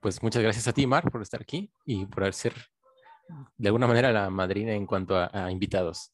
pues 0.00 0.22
muchas 0.22 0.42
gracias 0.42 0.66
a 0.66 0.72
ti, 0.72 0.86
Mar, 0.86 1.10
por 1.10 1.22
estar 1.22 1.40
aquí 1.42 1.70
y 1.84 2.06
por 2.06 2.32
ser 2.32 2.54
de 3.56 3.68
alguna 3.68 3.86
manera 3.86 4.12
la 4.12 4.30
madrina 4.30 4.72
en 4.72 4.86
cuanto 4.86 5.16
a, 5.16 5.50
invitados. 5.50 6.12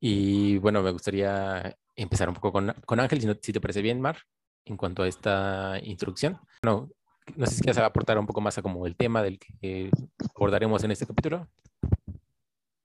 Y 0.00 0.58
bueno, 0.58 0.82
me 0.82 0.90
gustaría 0.90 1.76
empezar 1.94 2.28
un 2.28 2.34
poco 2.34 2.52
con, 2.52 2.74
con 2.86 3.00
Ángel, 3.00 3.20
si, 3.20 3.28
si, 3.42 3.52
te 3.52 3.60
parece 3.60 3.82
bien, 3.82 4.00
Mar, 4.00 4.18
en 4.64 4.76
cuanto 4.76 5.02
a 5.02 5.08
esta 5.08 5.78
introducción. 5.82 6.38
No, 6.62 6.88
no 7.36 7.46
sé 7.46 7.56
si 7.56 7.62
quieres 7.62 7.78
aportar 7.78 8.18
un 8.18 8.26
poco 8.26 8.40
más 8.40 8.56
a 8.58 8.62
como 8.62 8.86
el 8.86 8.96
tema 8.96 9.22
del 9.22 9.38
que 9.38 9.90
abordaremos 10.34 10.82
en 10.84 10.92
este 10.92 11.06
capítulo. 11.06 11.48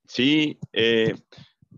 Sí, 0.06 0.58
eh, 0.72 1.14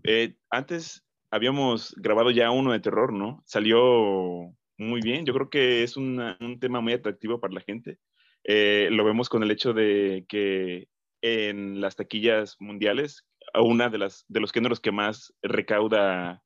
eh, 0.03 0.35
antes 0.49 1.03
habíamos 1.31 1.95
grabado 1.97 2.31
ya 2.31 2.51
uno 2.51 2.73
de 2.73 2.79
terror, 2.79 3.13
¿no? 3.13 3.41
Salió 3.45 4.53
muy 4.77 5.01
bien. 5.01 5.25
Yo 5.25 5.33
creo 5.33 5.49
que 5.49 5.83
es 5.83 5.95
un 5.97 6.57
tema 6.59 6.81
muy 6.81 6.93
atractivo 6.93 7.39
para 7.39 7.53
la 7.53 7.61
gente. 7.61 7.99
Eh, 8.47 8.87
lo 8.91 9.03
vemos 9.03 9.27
con 9.27 9.43
el 9.43 9.51
hecho 9.51 9.73
de 9.73 10.25
que 10.27 10.87
en 11.21 11.81
las 11.81 11.97
taquillas 11.97 12.55
mundiales, 12.59 13.27
una 13.53 13.89
de, 13.89 13.97
las, 13.97 14.25
de 14.29 14.39
los 14.39 14.53
géneros 14.53 14.79
que 14.79 14.91
más 14.91 15.33
recauda 15.41 16.41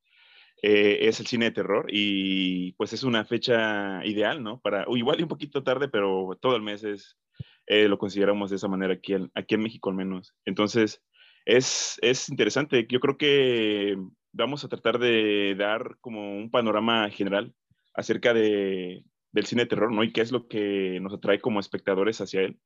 eh, 0.64 1.08
es 1.08 1.20
el 1.20 1.28
cine 1.28 1.46
de 1.46 1.52
terror 1.52 1.86
y 1.90 2.72
pues 2.74 2.94
es 2.94 3.04
una 3.04 3.24
fecha 3.24 4.04
ideal, 4.04 4.44
¿no? 4.44 4.60
Para, 4.62 4.86
igual 4.90 5.22
un 5.22 5.28
poquito 5.28 5.64
tarde, 5.64 5.90
pero 5.90 6.38
todo 6.42 6.56
el 6.56 6.64
mes 6.64 6.84
es, 6.84 7.20
eh, 7.68 7.88
lo 7.88 8.00
consideramos 8.00 8.50
de 8.50 8.56
esa 8.56 8.68
manera 8.68 8.94
aquí, 8.94 9.14
aquí 9.36 9.56
en 9.56 9.62
México 9.62 9.92
al 9.92 9.96
menos. 9.96 10.34
Entonces, 10.46 11.04
es, 11.46 12.00
es 12.02 12.30
interesante. 12.30 12.88
Yo 12.90 13.00
creo 13.00 13.18
que 13.18 13.96
vamos 14.32 14.64
a 14.64 14.70
tratar 14.70 14.98
de 14.98 15.56
dar 15.56 15.98
como 16.02 16.36
un 16.36 16.50
panorama 16.50 17.10
general 17.12 17.54
acerca 17.94 18.34
de, 18.34 19.04
del 19.32 19.46
cine 19.46 19.64
de 19.64 19.70
terror, 19.70 19.92
¿no? 19.92 20.04
Y 20.04 20.12
qué 20.12 20.22
es 20.22 20.32
lo 20.32 20.48
que 20.48 21.00
nos 21.02 21.14
atrae 21.14 21.40
como 21.40 21.60
espectadores 21.60 22.22
hacia 22.22 22.42
él, 22.42 22.60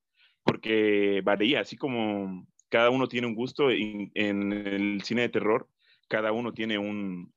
porque 0.43 1.21
varía, 1.23 1.61
así 1.61 1.77
como 1.77 2.47
cada 2.69 2.89
uno 2.89 3.07
tiene 3.07 3.27
un 3.27 3.35
gusto 3.35 3.69
en, 3.71 4.11
el 4.13 5.01
cine 5.03 5.23
de 5.23 5.29
terror, 5.29 5.69
cada 6.07 6.31
uno 6.31 6.53
tiene 6.53 6.77
un, 6.77 7.33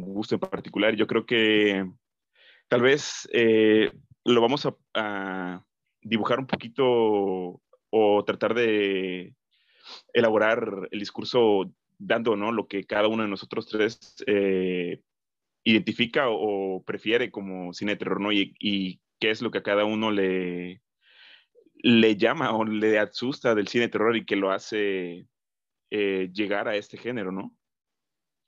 gusto 0.00 0.34
en 0.34 0.40
particular. 0.40 0.94
Yo 0.94 1.06
creo 1.06 1.26
que 1.26 1.84
tal 2.68 2.82
vez 2.82 3.28
eh, 3.32 3.92
lo 4.24 4.40
vamos 4.40 4.66
a, 4.66 4.76
a, 4.94 5.64
dibujar 6.00 6.40
un 6.40 6.46
poquito 6.46 7.62
o 7.90 8.24
tratar 8.24 8.54
de 8.54 9.34
elaborar 10.12 10.88
el 10.90 10.98
discurso 10.98 11.72
dando 11.98 12.36
¿no? 12.36 12.52
lo 12.52 12.66
que 12.66 12.84
cada 12.84 13.08
uno 13.08 13.22
de 13.22 13.28
nosotros 13.28 13.66
tres 13.66 14.16
eh, 14.26 15.00
identifica 15.64 16.28
o, 16.28 16.82
prefiere 16.84 17.30
como 17.30 17.72
cine 17.72 17.92
de 17.92 17.98
terror, 17.98 18.20
¿no? 18.20 18.32
Y, 18.32 19.00
qué 19.20 19.30
es 19.30 19.40
lo 19.40 19.52
que 19.52 19.58
a 19.58 19.62
cada 19.62 19.84
uno 19.84 20.10
le, 20.10 20.82
le 21.76 22.16
llama 22.16 22.56
o 22.56 22.64
le 22.64 22.98
asusta 22.98 23.54
del 23.54 23.68
cine 23.68 23.84
de 23.84 23.90
terror 23.90 24.16
y 24.16 24.24
que 24.24 24.34
lo 24.34 24.50
hace 24.50 25.28
eh, 25.90 26.28
llegar 26.32 26.66
a 26.66 26.74
este 26.74 26.98
género, 26.98 27.30
¿no? 27.30 27.56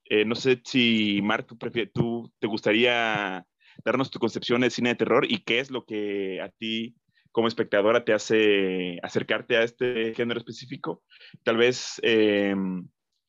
Eh, 0.06 0.24
no 0.24 0.34
sé 0.34 0.60
si, 0.64 1.20
Mark, 1.22 1.46
tú, 1.46 1.56
tú 1.94 2.32
te 2.40 2.48
gustaría 2.48 3.46
darnos 3.84 4.10
tu 4.10 4.18
concepción 4.18 4.62
del 4.62 4.72
cine 4.72 4.88
de 4.88 4.94
terror 4.96 5.24
y 5.30 5.44
qué 5.44 5.60
es 5.60 5.70
lo 5.70 5.84
que 5.84 6.40
a 6.40 6.48
ti 6.48 6.96
como 7.30 7.46
espectadora 7.46 8.04
te 8.04 8.12
hace 8.12 8.98
acercarte 9.00 9.56
a 9.56 9.62
este 9.62 10.12
género 10.14 10.38
específico. 10.40 11.04
Tal 11.44 11.56
vez 11.56 12.00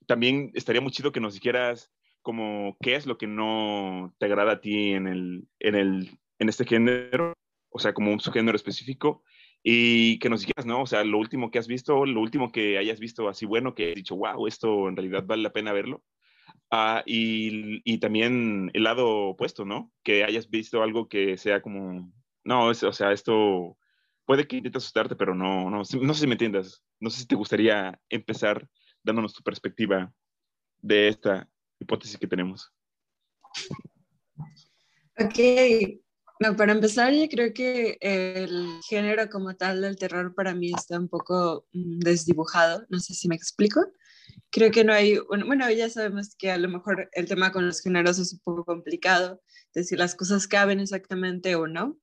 también 0.07 0.51
estaría 0.55 0.81
muy 0.81 0.91
chido 0.91 1.11
que 1.11 1.19
nos 1.19 1.35
dijeras 1.35 1.91
como 2.25 2.75
qué 2.81 2.95
es 2.95 3.05
lo 3.05 3.17
que 3.19 3.27
no 3.27 4.13
te 4.17 4.25
agrada 4.25 4.53
a 4.53 4.59
ti 4.59 4.93
en, 4.93 5.07
el, 5.07 5.47
en, 5.59 5.75
el, 5.75 6.19
en 6.39 6.49
este 6.49 6.65
género, 6.65 7.33
o 7.69 7.79
sea, 7.79 7.93
como 7.93 8.11
un 8.11 8.19
subgénero 8.19 8.55
específico, 8.55 9.23
y 9.63 10.17
que 10.19 10.29
nos 10.29 10.41
dijeras, 10.41 10.65
¿no? 10.65 10.81
O 10.81 10.87
sea, 10.87 11.03
lo 11.03 11.19
último 11.19 11.51
que 11.51 11.59
has 11.59 11.67
visto, 11.67 12.05
lo 12.05 12.19
último 12.21 12.51
que 12.51 12.79
hayas 12.79 12.99
visto 12.99 13.29
así 13.29 13.45
bueno, 13.45 13.75
que 13.75 13.89
has 13.89 13.95
dicho, 13.95 14.15
wow, 14.15 14.47
esto 14.47 14.89
en 14.89 14.95
realidad 14.95 15.23
vale 15.25 15.43
la 15.43 15.53
pena 15.53 15.71
verlo. 15.71 16.03
Ah, 16.71 17.03
y, 17.05 17.81
y, 17.83 17.99
también 17.99 18.71
el 18.73 18.83
lado 18.83 19.07
opuesto, 19.29 19.63
¿no? 19.63 19.91
Que 20.03 20.23
hayas 20.23 20.49
visto 20.49 20.81
algo 20.81 21.07
que 21.07 21.37
sea 21.37 21.61
como, 21.61 22.11
no, 22.43 22.71
es, 22.71 22.83
o 22.83 22.91
sea, 22.91 23.11
esto 23.11 23.77
puede 24.25 24.47
que 24.47 24.57
intentes 24.57 24.83
asustarte, 24.83 25.15
pero 25.15 25.35
no, 25.35 25.69
no, 25.69 25.77
no 25.77 25.85
sé 25.85 25.99
si 26.21 26.27
me 26.27 26.33
entiendas. 26.33 26.83
No 26.99 27.11
sé 27.11 27.21
si 27.21 27.27
te 27.27 27.35
gustaría 27.35 27.99
empezar 28.09 28.67
dándonos 29.03 29.33
tu 29.33 29.43
perspectiva 29.43 30.11
de 30.81 31.07
esta 31.07 31.47
hipótesis 31.79 32.17
que 32.17 32.27
tenemos. 32.27 32.71
Ok, 35.17 35.39
no, 36.39 36.55
para 36.57 36.73
empezar 36.73 37.13
yo 37.13 37.29
creo 37.29 37.53
que 37.53 37.97
el 38.01 38.79
género 38.89 39.29
como 39.29 39.55
tal 39.55 39.81
del 39.81 39.95
terror 39.97 40.35
para 40.35 40.53
mí 40.53 40.71
está 40.75 40.99
un 40.99 41.07
poco 41.07 41.65
mm, 41.71 41.99
desdibujado, 41.99 42.85
no 42.89 42.99
sé 42.99 43.13
si 43.13 43.29
me 43.29 43.35
explico. 43.35 43.81
Creo 44.51 44.71
que 44.71 44.83
no 44.83 44.91
hay, 44.93 45.17
bueno, 45.17 45.69
ya 45.71 45.89
sabemos 45.89 46.35
que 46.37 46.51
a 46.51 46.57
lo 46.57 46.67
mejor 46.67 47.09
el 47.13 47.27
tema 47.27 47.51
con 47.51 47.65
los 47.65 47.81
géneros 47.81 48.19
es 48.19 48.33
un 48.33 48.39
poco 48.39 48.65
complicado, 48.65 49.41
de 49.73 49.83
si 49.83 49.95
las 49.95 50.15
cosas 50.15 50.47
caben 50.47 50.79
exactamente 50.79 51.55
o 51.55 51.67
no, 51.67 51.97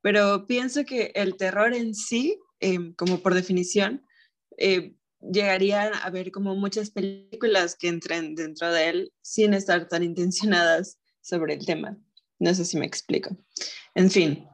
pero 0.00 0.46
pienso 0.46 0.84
que 0.84 1.12
el 1.14 1.36
terror 1.36 1.74
en 1.74 1.94
sí, 1.94 2.38
em, 2.60 2.94
como 2.94 3.20
por 3.20 3.34
definición, 3.34 4.04
eh, 4.58 4.94
llegarían 5.32 5.92
a 5.94 6.10
ver 6.10 6.30
como 6.30 6.54
muchas 6.54 6.90
películas 6.90 7.76
que 7.76 7.88
entren 7.88 8.34
dentro 8.34 8.70
de 8.72 8.88
él 8.88 9.12
sin 9.22 9.54
estar 9.54 9.88
tan 9.88 10.02
intencionadas 10.02 10.98
sobre 11.20 11.54
el 11.54 11.64
tema. 11.64 11.96
No 12.38 12.54
sé 12.54 12.64
si 12.64 12.76
me 12.76 12.86
explico. 12.86 13.36
En 13.94 14.10
fin, 14.10 14.46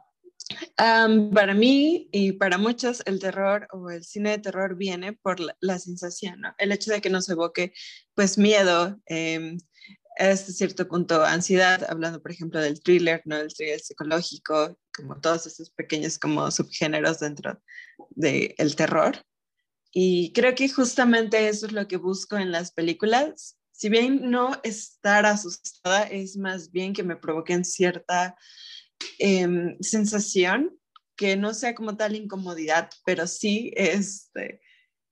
para 0.77 1.55
mí 1.55 2.09
y 2.13 2.33
para 2.33 2.59
muchos 2.59 3.03
el 3.07 3.21
terror 3.21 3.69
o 3.73 3.91
el 3.91 4.05
cine 4.05 4.31
de 4.31 4.39
terror 4.39 4.77
viene 4.77 5.13
por 5.13 5.39
la, 5.61 5.79
sensación, 5.79 6.43
el 6.59 6.73
hecho 6.73 6.93
de 6.93 7.01
que 7.01 7.11
nos 7.11 7.29
evoque 7.29 7.73
pues 8.15 8.39
miedo, 8.39 9.01
eh, 9.07 9.57
hasta 10.19 10.53
cierto 10.53 10.87
punto 10.87 11.25
ansiedad, 11.25 11.87
hablando 11.89 12.21
por 12.21 12.33
ejemplo 12.33 12.61
del 12.61 12.81
thriller, 12.83 13.23
¿no? 13.25 13.37
el 13.37 13.53
thriller 13.55 13.81
psicológico, 13.81 14.77
como 14.95 15.21
todos 15.21 15.47
esos 15.47 15.71
pequeños 15.71 16.19
como 16.19 16.51
subgéneros 16.51 17.21
dentro 17.21 17.61
del 18.11 18.55
el 18.59 18.77
terror. 18.77 19.17
Y 19.93 20.33
creo 20.33 20.55
que 20.55 20.69
justamente 20.69 21.49
eso 21.49 21.67
es 21.67 21.73
lo 21.73 21.89
que 21.89 21.97
busco 21.97 22.37
en 22.37 22.53
las 22.53 22.73
películas. 22.73 23.59
Si 23.73 23.89
bien 23.89 24.31
no 24.31 24.53
estar 24.63 25.27
asustada, 25.27 26.05
es 26.05 26.37
más 26.37 26.71
bien 26.71 26.93
que 26.93 27.03
me 27.03 27.17
provoquen 27.17 27.65
cierta 27.65 28.37
em, 29.19 29.77
sensación 29.81 30.79
que 31.17 31.37
no 31.37 31.53
sea 31.55 31.75
como 31.75 31.97
tal 31.97 32.17
incomodidad, 32.17 32.91
pero 33.05 33.27
sí, 33.27 33.73
este, 33.77 34.61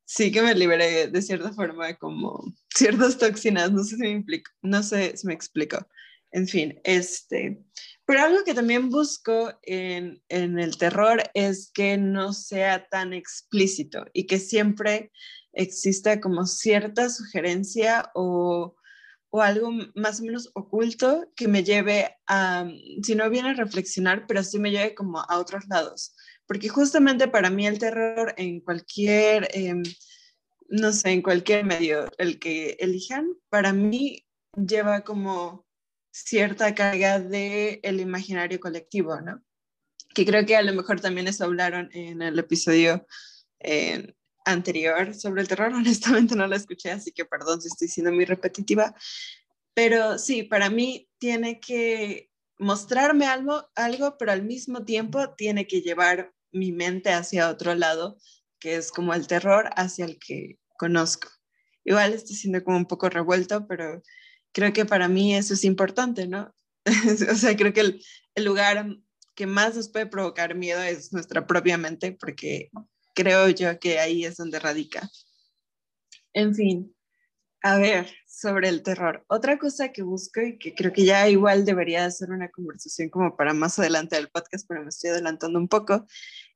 sí 0.07 0.33
que 0.33 0.41
me 0.41 0.55
libere 0.55 1.09
de 1.09 1.23
cierta 1.23 1.53
forma 1.53 1.95
como 1.95 2.43
ciertas 2.75 3.19
toxinas, 3.19 3.73
no 3.73 3.85
sé 3.85 3.97
si 3.97 4.03
me, 4.03 4.25
no 4.63 4.83
sé 4.83 5.17
si 5.17 5.27
me 5.27 5.35
explico. 5.35 5.87
En 6.31 6.47
fin, 6.47 6.81
este, 6.85 7.63
pero 8.09 8.23
algo 8.23 8.43
que 8.43 8.55
también 8.55 8.89
busco 8.89 9.53
en, 9.65 10.23
el 10.31 10.79
terror 10.79 11.23
es 11.35 11.71
que 11.75 11.99
no 11.99 12.33
sea 12.33 12.89
tan 12.89 13.13
explícito 13.13 14.07
y 14.15 14.27
que 14.27 14.39
siempre 14.39 15.13
exista 15.53 16.19
como 16.19 16.47
cierta 16.47 17.11
sugerencia 17.11 18.11
o, 18.15 18.77
algo 19.33 19.73
más 19.95 20.21
o 20.21 20.25
menos 20.25 20.51
oculto 20.55 21.31
que 21.37 21.49
me 21.49 21.63
lleve 21.63 22.17
a, 22.27 22.67
si 23.03 23.15
no 23.15 23.29
viene 23.29 23.51
a 23.51 23.53
reflexionar, 23.53 24.25
pero 24.27 24.43
sí 24.43 24.59
me 24.59 24.71
lleve 24.71 24.95
como 24.95 25.21
a 25.21 25.39
otros 25.39 25.69
lados. 25.69 26.17
Porque 26.47 26.71
justamente 26.71 27.29
para 27.29 27.51
mí 27.51 27.67
el 27.67 27.79
terror 27.79 28.33
en 28.39 28.61
cualquier, 28.61 29.51
em, 29.53 29.83
no 30.71 30.93
sé, 30.93 31.11
en 31.11 31.21
cualquier 31.21 31.67
medio, 31.67 32.09
el 32.17 32.39
que 32.39 32.79
elijan, 32.81 33.35
para 33.51 33.75
mí 33.75 34.25
lleva 34.57 35.03
como 35.03 35.68
cierta 36.25 36.75
carga 36.75 37.21
del 37.21 37.81
el 37.83 38.01
imaginario 38.01 38.61
colectivo, 38.61 39.21
¿no? 39.21 39.43
Que 40.15 40.25
creo 40.27 40.45
que 40.47 40.57
a 40.57 40.63
lo 40.63 40.73
mejor 40.73 41.01
también 41.01 41.29
eso 41.29 41.45
hablaron 41.45 41.91
en 41.93 42.23
el 42.23 42.39
episodio 42.39 43.07
eh, 43.61 44.15
anterior 44.45 45.15
sobre 45.15 45.43
el 45.43 45.49
terror. 45.49 45.73
Honestamente 45.75 46.35
no 46.35 46.47
lo 46.47 46.57
escuché, 46.57 46.91
así 46.91 47.13
que 47.13 47.25
perdón 47.25 47.61
si 47.61 47.69
estoy 47.69 47.89
siendo 47.89 48.13
muy 48.13 48.25
repetitiva. 48.25 48.95
Pero 49.75 50.19
sí, 50.19 50.43
para 50.43 50.71
mí 50.71 51.09
tiene 51.19 51.61
que 51.61 52.31
mostrarme 52.59 53.27
algo, 53.27 53.71
algo, 53.77 54.17
pero 54.19 54.33
al 54.33 54.43
mismo 54.43 54.85
tiempo 54.85 55.35
tiene 55.37 55.67
que 55.67 55.83
llevar 55.83 56.33
mi 56.51 56.73
mente 56.73 57.13
hacia 57.13 57.51
otro 57.51 57.75
lado, 57.75 58.19
que 58.59 58.75
es 58.77 58.91
como 58.91 59.15
el 59.15 59.29
terror 59.29 59.71
hacia 59.77 60.05
el 60.05 60.19
que 60.19 60.59
conozco. 60.79 61.29
Igual 61.85 62.13
estoy 62.13 62.35
siendo 62.35 62.65
como 62.65 62.77
un 62.77 62.87
poco 62.87 63.09
revuelto, 63.09 63.69
pero 63.69 64.03
creo 64.59 64.73
que 64.73 64.85
para 64.85 65.07
mí 65.07 65.37
eso 65.37 65.55
es 65.55 65.63
importante, 65.63 66.27
¿no? 66.27 66.53
o 67.31 67.35
sea, 67.37 67.57
creo 67.57 67.73
que 67.73 67.81
el, 67.81 68.05
el, 68.35 68.45
lugar 68.45 68.89
que 69.37 69.47
más 69.47 69.77
nos 69.77 69.89
puede 69.89 70.07
provocar 70.07 70.57
miedo 70.57 70.83
es 70.83 71.13
nuestra 71.13 71.47
propia 71.47 71.79
mente, 71.79 72.11
porque 72.11 72.69
creo 73.15 73.49
yo 73.51 73.79
que 73.79 74.01
ahí 74.01 74.25
es 74.25 74.37
donde 74.37 74.59
radica. 74.59 75.09
En 76.33 76.57
fin, 76.57 76.93
a 77.63 77.79
ver, 77.79 78.13
sobre 78.27 78.69
el 78.69 78.83
terror. 78.83 79.25
Otra 79.29 79.61
cosa 79.61 79.93
que 79.93 80.03
busco 80.03 80.41
y 80.41 80.59
que 80.59 80.75
creo 80.75 80.93
que 80.93 81.05
ya 81.05 81.29
igual 81.29 81.65
debería 81.65 82.11
ser 82.11 82.33
una 82.33 82.51
conversación 82.51 83.11
como 83.11 83.37
para 83.37 83.55
más 83.55 83.79
adelante 83.79 84.17
del 84.17 84.29
podcast, 84.29 84.67
pero 84.67 84.83
me 84.83 84.89
estoy 84.89 85.11
adelantando 85.11 85.61
un 85.61 85.69
poco, 85.69 86.05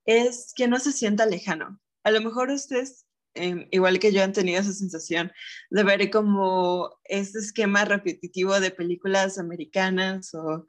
es 0.06 0.52
que 0.56 0.66
no 0.66 0.80
se 0.80 0.90
sienta 0.90 1.24
lejano. 1.24 1.80
A 2.02 2.10
lo 2.10 2.20
mejor 2.20 2.50
ustedes, 2.50 3.06
em, 3.34 3.66
igual 3.70 3.98
que 3.98 4.12
yo, 4.12 4.22
han 4.22 4.32
tenido 4.32 4.60
esa 4.60 4.72
sensación 4.72 5.32
de 5.70 5.84
ver 5.84 6.10
como 6.10 6.98
este 7.04 7.38
esquema 7.38 7.84
repetitivo 7.84 8.58
de 8.60 8.70
películas 8.70 9.38
americanas 9.38 10.34
o 10.34 10.66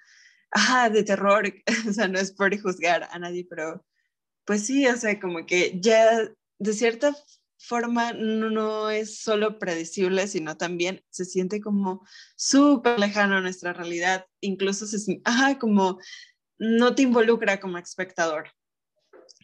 de 0.92 1.04
terror. 1.04 1.54
o 1.89 1.94
sea, 1.94 2.07
no 2.07 2.19
es 2.19 2.31
por 2.31 2.60
juzgar 2.60 3.07
a 3.12 3.19
nadie, 3.19 3.45
pero 3.50 3.86
pues 4.45 4.65
sí, 4.65 4.88
o 4.88 4.98
sea, 4.98 5.19
como 5.19 5.45
que 5.45 5.80
ya 5.81 6.30
de 6.60 6.74
cierta 6.74 7.15
forma 7.57 8.12
no, 8.13 8.89
es 8.89 9.21
solo 9.21 9.57
predecible, 9.57 10.27
sino 10.27 10.57
también 10.57 11.04
se 11.09 11.25
siente 11.25 11.62
como 11.62 12.06
súper 12.36 13.00
lejano 13.00 13.38
a 13.38 13.42
nuestra 13.42 13.71
realidad, 13.74 14.25
incluso 14.42 14.86
se 14.86 15.21
ajá, 15.24 15.57
como 15.59 16.00
no 16.57 16.94
te 16.94 17.04
involucra 17.04 17.59
como 17.59 17.77
espectador. 17.77 18.50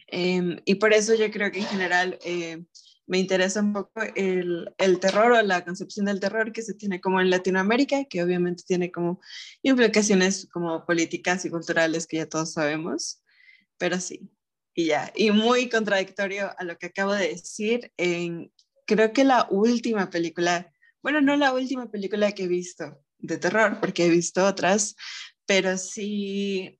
Em, 0.06 0.60
y 0.64 0.74
por 0.74 0.92
eso 0.92 1.14
yo 1.14 1.30
creo 1.30 1.50
que 1.50 1.60
en 1.60 1.66
general 1.66 2.18
eh, 2.24 2.64
me 3.10 3.18
interesa 3.18 3.60
un 3.60 3.72
poco 3.72 4.02
el, 4.14 4.72
terror 5.00 5.32
o 5.32 5.42
la 5.42 5.64
concepción 5.64 6.06
del 6.06 6.20
terror 6.20 6.52
que 6.52 6.62
se 6.62 6.74
tiene 6.74 7.00
como 7.00 7.20
en 7.20 7.28
Latinoamérica, 7.28 8.04
que 8.04 8.22
obviamente 8.22 8.62
tiene 8.64 8.92
como 8.92 9.20
implicaciones 9.62 10.48
como 10.52 10.86
políticas 10.86 11.44
y 11.44 11.50
culturales 11.50 12.06
que 12.06 12.18
ya 12.18 12.28
todos 12.28 12.52
sabemos, 12.52 13.20
pero 13.78 13.98
sí, 13.98 14.30
y 14.74 14.86
ya, 14.86 15.12
y 15.16 15.32
muy 15.32 15.68
contradictorio 15.68 16.52
a 16.56 16.62
lo 16.62 16.78
que 16.78 16.86
acabo 16.86 17.12
de 17.12 17.30
decir, 17.30 17.92
en, 17.96 18.52
creo 18.86 19.12
que 19.12 19.24
la 19.24 19.48
última 19.50 20.08
película, 20.08 20.72
bueno, 21.02 21.20
no 21.20 21.36
la 21.36 21.52
última 21.52 21.90
película 21.90 22.30
que 22.30 22.44
he 22.44 22.48
visto 22.48 22.96
de 23.18 23.38
terror, 23.38 23.78
porque 23.80 24.06
he 24.06 24.08
visto 24.08 24.46
otras, 24.46 24.94
pero 25.46 25.76
sí 25.78 26.79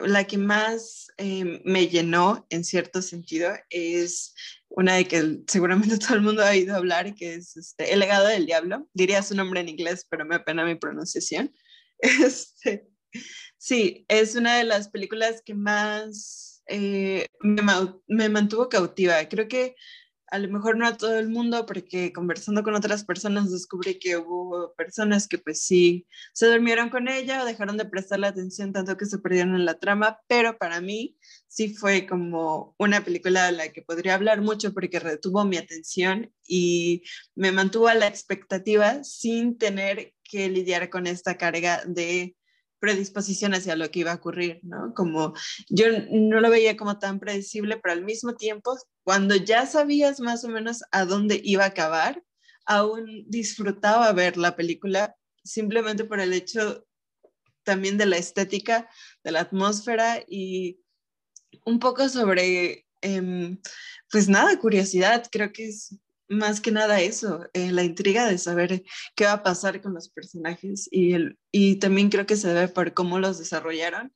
la 0.00 0.24
que 0.24 0.38
más 0.38 1.08
eh, 1.16 1.60
me 1.64 1.88
llenó 1.88 2.46
en 2.50 2.64
cierto 2.64 3.02
sentido 3.02 3.52
es 3.70 4.34
una 4.68 4.94
de 4.94 5.06
que 5.06 5.40
seguramente 5.46 5.98
todo 5.98 6.14
el 6.14 6.22
mundo 6.22 6.42
ha 6.42 6.50
oído 6.50 6.76
hablar, 6.76 7.14
que 7.14 7.34
es 7.34 7.56
este, 7.56 7.92
El 7.92 8.00
legado 8.00 8.26
del 8.26 8.46
diablo. 8.46 8.88
Diría 8.94 9.22
su 9.22 9.34
nombre 9.34 9.60
en 9.60 9.68
inglés, 9.68 10.06
pero 10.08 10.24
me 10.24 10.36
apena 10.36 10.64
mi 10.64 10.76
pronunciación. 10.76 11.54
Este, 12.02 12.88
sí, 13.58 14.06
es 14.08 14.34
una 14.34 14.56
de 14.56 14.64
las 14.64 14.88
películas 14.88 15.42
que 15.44 15.54
más 15.54 16.62
eh, 16.66 17.26
me, 17.40 18.28
mantuvo 18.30 18.70
cautiva. 18.70 19.28
Creo 19.28 19.48
que 19.48 19.74
a 20.30 20.38
lo 20.38 20.48
mejor 20.48 20.76
no 20.76 20.86
a 20.86 20.96
todo 20.96 21.18
el 21.18 21.28
mundo, 21.28 21.66
porque 21.66 22.12
conversando 22.12 22.62
con 22.62 22.74
otras 22.74 23.04
personas 23.04 23.50
descubrí 23.50 23.98
que 23.98 24.16
hubo 24.16 24.72
personas 24.74 25.26
que 25.26 25.38
pues 25.38 25.62
sí 25.64 26.06
se 26.32 26.46
durmieron 26.46 26.88
con 26.88 27.08
ella 27.08 27.42
o 27.42 27.44
dejaron 27.44 27.76
de 27.76 27.84
prestarle 27.84 28.28
atención 28.28 28.72
tanto 28.72 28.96
que 28.96 29.06
se 29.06 29.18
perdieron 29.18 29.56
en 29.56 29.64
la 29.64 29.78
trama, 29.78 30.20
pero 30.28 30.56
para 30.56 30.80
mí 30.80 31.16
sí 31.48 31.74
fue 31.74 32.06
como 32.06 32.76
una 32.78 33.04
película 33.04 33.46
de 33.46 33.52
la 33.52 33.72
que 33.72 33.82
podría 33.82 34.14
hablar 34.14 34.40
mucho 34.40 34.72
porque 34.72 35.00
retuvo 35.00 35.44
mi 35.44 35.56
atención 35.56 36.32
y 36.46 37.02
me 37.34 37.50
mantuvo 37.50 37.88
a 37.88 37.94
la 37.94 38.06
expectativa 38.06 39.02
sin 39.02 39.58
tener 39.58 40.14
que 40.22 40.48
lidiar 40.48 40.90
con 40.90 41.08
esta 41.08 41.36
carga 41.36 41.82
de 41.84 42.36
predisposición 42.80 43.54
hacia 43.54 43.76
lo 43.76 43.90
que 43.90 44.00
iba 44.00 44.12
a 44.12 44.16
ocurrir, 44.16 44.60
¿no? 44.62 44.92
Como 44.94 45.34
yo 45.68 45.86
no 46.10 46.40
lo 46.40 46.50
veía 46.50 46.76
como 46.76 46.98
tan 46.98 47.20
predecible, 47.20 47.76
pero 47.76 47.92
al 47.92 48.04
mismo 48.04 48.34
tiempo, 48.34 48.76
cuando 49.04 49.36
ya 49.36 49.66
sabías 49.66 50.20
más 50.20 50.44
o 50.44 50.48
menos 50.48 50.82
a 50.90 51.04
dónde 51.04 51.40
iba 51.44 51.64
a 51.64 51.68
acabar, 51.68 52.22
aún 52.64 53.24
disfrutaba 53.28 54.12
ver 54.12 54.36
la 54.36 54.56
película 54.56 55.14
simplemente 55.44 56.04
por 56.04 56.20
el 56.20 56.32
hecho 56.32 56.86
también 57.62 57.98
de 57.98 58.06
la 58.06 58.16
estética, 58.16 58.88
de 59.22 59.32
la 59.32 59.40
atmósfera 59.40 60.24
y 60.26 60.80
un 61.64 61.78
poco 61.78 62.08
sobre, 62.08 62.86
em, 63.00 63.60
pues 64.10 64.28
nada, 64.28 64.58
curiosidad, 64.58 65.26
creo 65.30 65.52
que 65.52 65.68
es 65.68 65.96
más 66.30 66.60
que 66.60 66.70
nada 66.70 67.00
eso, 67.00 67.48
eh, 67.54 67.72
la 67.72 67.82
intriga 67.82 68.26
de 68.26 68.38
saber 68.38 68.84
qué 69.16 69.24
va 69.24 69.32
a 69.32 69.42
pasar 69.42 69.80
con 69.82 69.94
los 69.94 70.08
personajes 70.08 70.88
y, 70.90 71.12
el, 71.12 71.38
y 71.50 71.76
también 71.76 72.08
creo 72.08 72.24
que 72.24 72.36
se 72.36 72.48
debe 72.48 72.68
por 72.68 72.94
cómo 72.94 73.18
los 73.18 73.38
desarrollaron. 73.38 74.12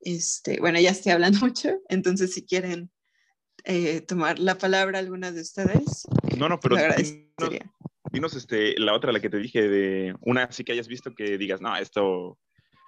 Este, 0.00 0.60
bueno, 0.60 0.80
ya 0.80 0.90
estoy 0.90 1.12
hablando 1.12 1.38
mucho, 1.46 1.70
entonces 1.88 2.34
si 2.34 2.44
quieren 2.44 2.90
eh, 3.64 4.00
tomar 4.00 4.38
la 4.40 4.58
palabra 4.58 4.98
alguna 4.98 5.30
de 5.30 5.40
ustedes. 5.40 6.06
No, 6.36 6.48
no, 6.48 6.58
pero 6.58 6.76
dinos, 8.12 8.34
este, 8.34 8.78
la 8.78 8.94
otra, 8.94 9.12
la 9.12 9.20
que 9.20 9.30
te 9.30 9.38
dije, 9.38 9.68
de 9.68 10.16
una 10.22 10.44
así 10.44 10.64
que 10.64 10.72
hayas 10.72 10.88
visto 10.88 11.14
que 11.14 11.38
digas, 11.38 11.60
no, 11.60 11.76
esto 11.76 12.38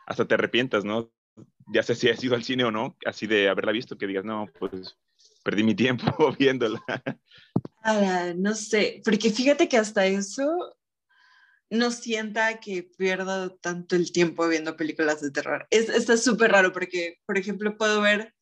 hasta 0.07 0.27
te 0.27 0.35
arrepientas, 0.35 0.85
¿no? 0.85 1.13
Ya 1.73 1.83
sé 1.85 1.95
si 1.95 2.09
has 2.09 2.23
ido 2.25 2.35
al 2.35 2.43
cine 2.43 2.65
o 2.65 2.73
no, 2.73 2.97
así 3.07 3.27
de 3.27 3.49
haberla 3.49 3.73
visto, 3.73 3.97
que 3.99 4.07
digas, 4.07 4.25
no, 4.25 4.47
pues 4.59 4.97
perdí 5.45 5.63
mi 5.63 5.75
tiempo 5.75 6.05
viéndola. 6.39 6.83
Ah, 7.91 8.35
no 8.37 8.55
sé, 8.55 9.01
porque 9.03 9.31
fíjate 9.31 9.67
que 9.67 9.79
hasta 9.79 10.05
eso 10.05 10.77
no 11.71 11.91
sienta 11.91 12.61
que 12.61 12.83
pierda 12.83 13.49
tanto 13.63 13.97
el 13.97 14.13
tiempo 14.13 14.47
viendo 14.47 14.77
películas 14.77 15.23
de 15.23 15.31
terror. 15.31 15.67
Es, 15.71 15.89
está 15.89 16.19
súper 16.19 16.53
raro 16.53 16.71
porque, 16.71 17.17
por 17.25 17.39
ejemplo, 17.39 17.79
puedo 17.79 18.03
ver 18.03 18.35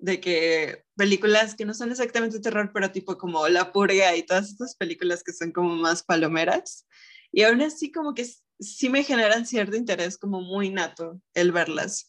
de 0.00 0.20
que 0.20 0.84
películas 0.96 1.54
que 1.54 1.64
no 1.64 1.74
son 1.74 1.92
exactamente 1.92 2.40
terror, 2.40 2.72
pero 2.74 2.90
tipo 2.90 3.16
como 3.16 3.46
La 3.46 3.72
Purga 3.72 4.16
y 4.16 4.24
todas 4.24 4.48
estas 4.48 4.74
películas 4.74 5.22
que 5.22 5.32
son 5.32 5.52
como 5.52 5.76
más 5.76 6.02
palomeras. 6.02 6.84
Y 7.30 7.42
aún 7.42 7.62
así 7.62 7.92
como 7.92 8.14
que 8.14 8.28
sí 8.58 8.88
me 8.88 9.04
generan 9.04 9.46
cierto 9.46 9.76
interés 9.76 10.18
como 10.18 10.40
muy 10.40 10.70
nato 10.70 11.20
el 11.34 11.52
verlas. 11.52 12.08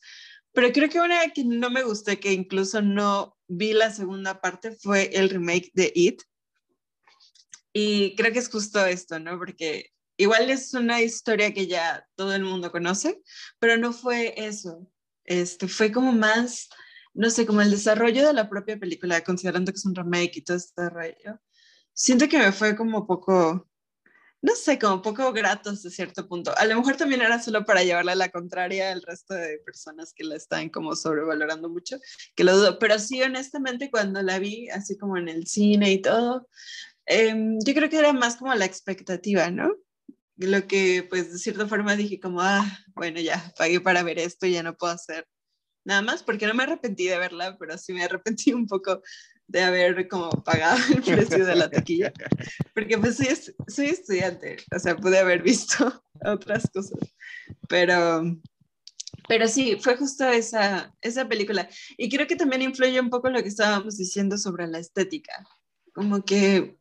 Pero 0.53 0.71
creo 0.71 0.89
que 0.89 1.01
una 1.01 1.29
que 1.35 1.43
no 1.45 1.69
me 1.69 1.83
gustó, 1.83 2.19
que 2.19 2.33
incluso 2.33 2.81
no 2.81 3.37
vi 3.47 3.73
la 3.73 3.91
segunda 3.91 4.41
parte, 4.41 4.71
fue 4.71 5.11
el 5.13 5.29
remake 5.29 5.69
de 5.75 5.91
It. 5.93 6.23
Y 7.73 8.15
creo 8.15 8.33
que 8.33 8.39
es 8.39 8.49
justo 8.49 8.85
esto, 8.85 9.19
¿no? 9.19 9.37
Porque 9.37 9.91
igual 10.17 10.49
es 10.49 10.73
una 10.73 11.01
historia 11.01 11.53
que 11.53 11.67
ya 11.67 12.05
todo 12.15 12.33
el 12.33 12.43
mundo 12.43 12.71
conoce, 12.71 13.21
pero 13.59 13.77
no 13.77 13.93
fue 13.93 14.33
eso. 14.37 14.91
Este, 15.23 15.67
fue 15.67 15.91
como 15.91 16.11
más, 16.11 16.69
no 17.13 17.29
sé, 17.29 17.45
como 17.45 17.61
el 17.61 17.71
desarrollo 17.71 18.25
de 18.25 18.33
la 18.33 18.49
propia 18.49 18.77
película, 18.79 19.23
considerando 19.23 19.71
que 19.71 19.77
es 19.77 19.85
un 19.85 19.95
remake 19.95 20.37
y 20.37 20.41
todo 20.43 20.57
este 20.57 20.89
rollo. 20.89 21.39
Siento 21.93 22.27
que 22.27 22.39
me 22.39 22.51
fue 22.51 22.75
como 22.75 23.05
poco, 23.05 23.69
no 24.41 24.55
sé, 24.55 24.79
como 24.79 25.01
poco 25.01 25.31
grato 25.33 25.69
hasta 25.69 25.89
cierto 25.89 26.27
punto. 26.27 26.51
A 26.57 26.65
lo 26.65 26.75
mejor 26.77 26.97
también 26.97 27.21
era 27.21 27.41
solo 27.41 27.63
para 27.63 27.83
llevarle 27.83 28.15
la 28.15 28.29
contraria 28.29 28.91
al 28.91 29.01
resto 29.03 29.35
de 29.35 29.59
personas 29.59 30.13
que 30.13 30.23
la 30.23 30.35
están 30.35 30.69
como 30.69 30.95
sobrevalorando 30.95 31.69
mucho, 31.69 31.97
que 32.35 32.43
lo 32.43 32.57
dudo. 32.57 32.79
Pero 32.79 32.99
sí, 32.99 33.21
honestamente, 33.21 33.91
cuando 33.91 34.21
la 34.21 34.39
vi, 34.39 34.69
así 34.69 34.97
como 34.97 35.17
en 35.17 35.29
el 35.29 35.45
cine 35.47 35.91
y 35.91 36.01
todo, 36.01 36.47
em, 37.09 37.59
yo 37.65 37.73
creo 37.73 37.89
que 37.89 37.97
era 37.97 38.13
más 38.13 38.37
como 38.37 38.53
la 38.55 38.65
expectativa, 38.65 39.51
¿no? 39.51 39.75
Lo 40.37 40.67
que, 40.67 41.05
pues, 41.09 41.33
de 41.33 41.39
cierta 41.39 41.67
forma 41.67 41.95
dije 41.95 42.19
como, 42.19 42.41
ah, 42.41 42.65
bueno, 42.95 43.19
ya 43.19 43.53
pagué 43.57 43.81
para 43.81 44.03
ver 44.03 44.19
esto, 44.19 44.47
ya 44.47 44.63
no 44.63 44.77
puedo 44.77 44.93
hacer 44.93 45.27
nada 45.83 46.01
más, 46.01 46.23
porque 46.23 46.47
no 46.47 46.53
me 46.53 46.63
arrepentí 46.63 47.07
de 47.07 47.17
verla, 47.17 47.57
pero 47.57 47.77
sí 47.77 47.93
me 47.93 48.03
arrepentí 48.03 48.53
un 48.53 48.67
poco 48.67 49.01
de 49.47 49.63
haber 49.63 50.07
como 50.07 50.29
pagado 50.43 50.77
el 50.93 51.01
precio 51.01 51.45
de 51.45 51.55
la 51.55 51.69
taquilla, 51.69 52.13
porque 52.73 52.97
pues 52.97 53.17
soy, 53.17 53.27
soy 53.67 53.87
estudiante, 53.87 54.57
o 54.73 54.79
sea, 54.79 54.95
pude 54.95 55.17
haber 55.17 55.41
visto 55.41 56.03
otras 56.25 56.69
cosas, 56.71 56.99
pero, 57.67 58.21
pero 59.27 59.47
sí, 59.47 59.77
fue 59.81 59.97
justo 59.97 60.29
esa, 60.29 60.93
esa 61.01 61.27
película. 61.27 61.67
Y 61.97 62.09
creo 62.09 62.27
que 62.27 62.35
también 62.35 62.61
influye 62.61 62.99
un 62.99 63.09
poco 63.09 63.29
lo 63.29 63.41
que 63.41 63.49
estábamos 63.49 63.97
diciendo 63.97 64.37
sobre 64.37 64.67
la 64.67 64.77
estética, 64.77 65.33
como 65.93 66.23
que 66.23 66.78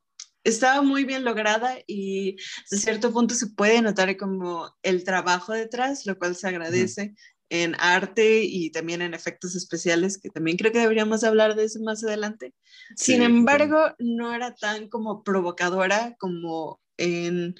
estaba 0.48 0.82
muy 0.82 1.04
bien 1.04 1.24
lograda 1.24 1.76
y 1.86 2.36
de 2.70 2.76
cierto 2.78 3.12
punto 3.12 3.34
se 3.34 3.48
puede 3.48 3.80
notar 3.82 4.16
como 4.16 4.74
el 4.82 5.04
trabajo 5.04 5.52
detrás, 5.52 6.06
lo 6.06 6.18
cual 6.18 6.36
se 6.36 6.48
agradece 6.48 7.14
en 7.50 7.74
arte 7.78 8.42
y 8.42 8.70
también 8.70 9.00
en 9.02 9.14
efectos 9.14 9.54
especiales, 9.56 10.18
que 10.18 10.28
también 10.28 10.56
creo 10.56 10.72
que 10.72 10.80
deberíamos 10.80 11.24
hablar 11.24 11.54
de 11.54 11.64
eso 11.64 11.80
más 11.80 12.04
adelante. 12.04 12.54
Sin 12.96 13.22
embargo, 13.22 13.94
no 13.98 14.34
era 14.34 14.54
tan 14.54 14.88
como 14.88 15.22
provocadora 15.22 16.14
como 16.18 16.80
en 16.96 17.54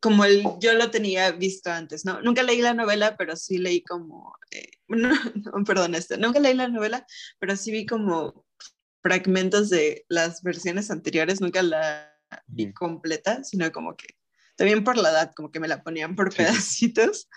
como 0.00 0.26
el, 0.26 0.44
yo 0.60 0.74
lo 0.74 0.90
tenía 0.90 1.32
visto 1.32 1.70
antes, 1.70 2.04
¿no? 2.04 2.20
Nunca 2.20 2.42
leí 2.42 2.60
la 2.60 2.74
novela, 2.74 3.16
pero 3.16 3.36
sí 3.36 3.56
leí 3.56 3.82
como, 3.82 4.36
eh, 4.50 4.68
no, 4.88 5.64
perdón, 5.64 5.94
este, 5.94 6.18
nunca 6.18 6.40
leí 6.40 6.52
la 6.52 6.68
novela, 6.68 7.06
pero 7.38 7.56
sí 7.56 7.72
vi 7.72 7.86
como 7.86 8.44
fragmentos 9.02 9.70
de 9.70 10.04
las 10.10 10.42
versiones 10.42 10.90
anteriores, 10.90 11.40
nunca 11.40 11.62
la 11.62 12.13
vi 12.46 12.72
completa, 12.72 13.44
sino 13.44 13.70
como 13.72 13.96
que, 13.96 14.06
también 14.56 14.84
por 14.84 14.96
la 14.96 15.10
edad, 15.10 15.32
como 15.34 15.50
que 15.50 15.60
me 15.60 15.68
la 15.68 15.82
ponían 15.82 16.14
por 16.14 16.34
pedacitos. 16.34 17.28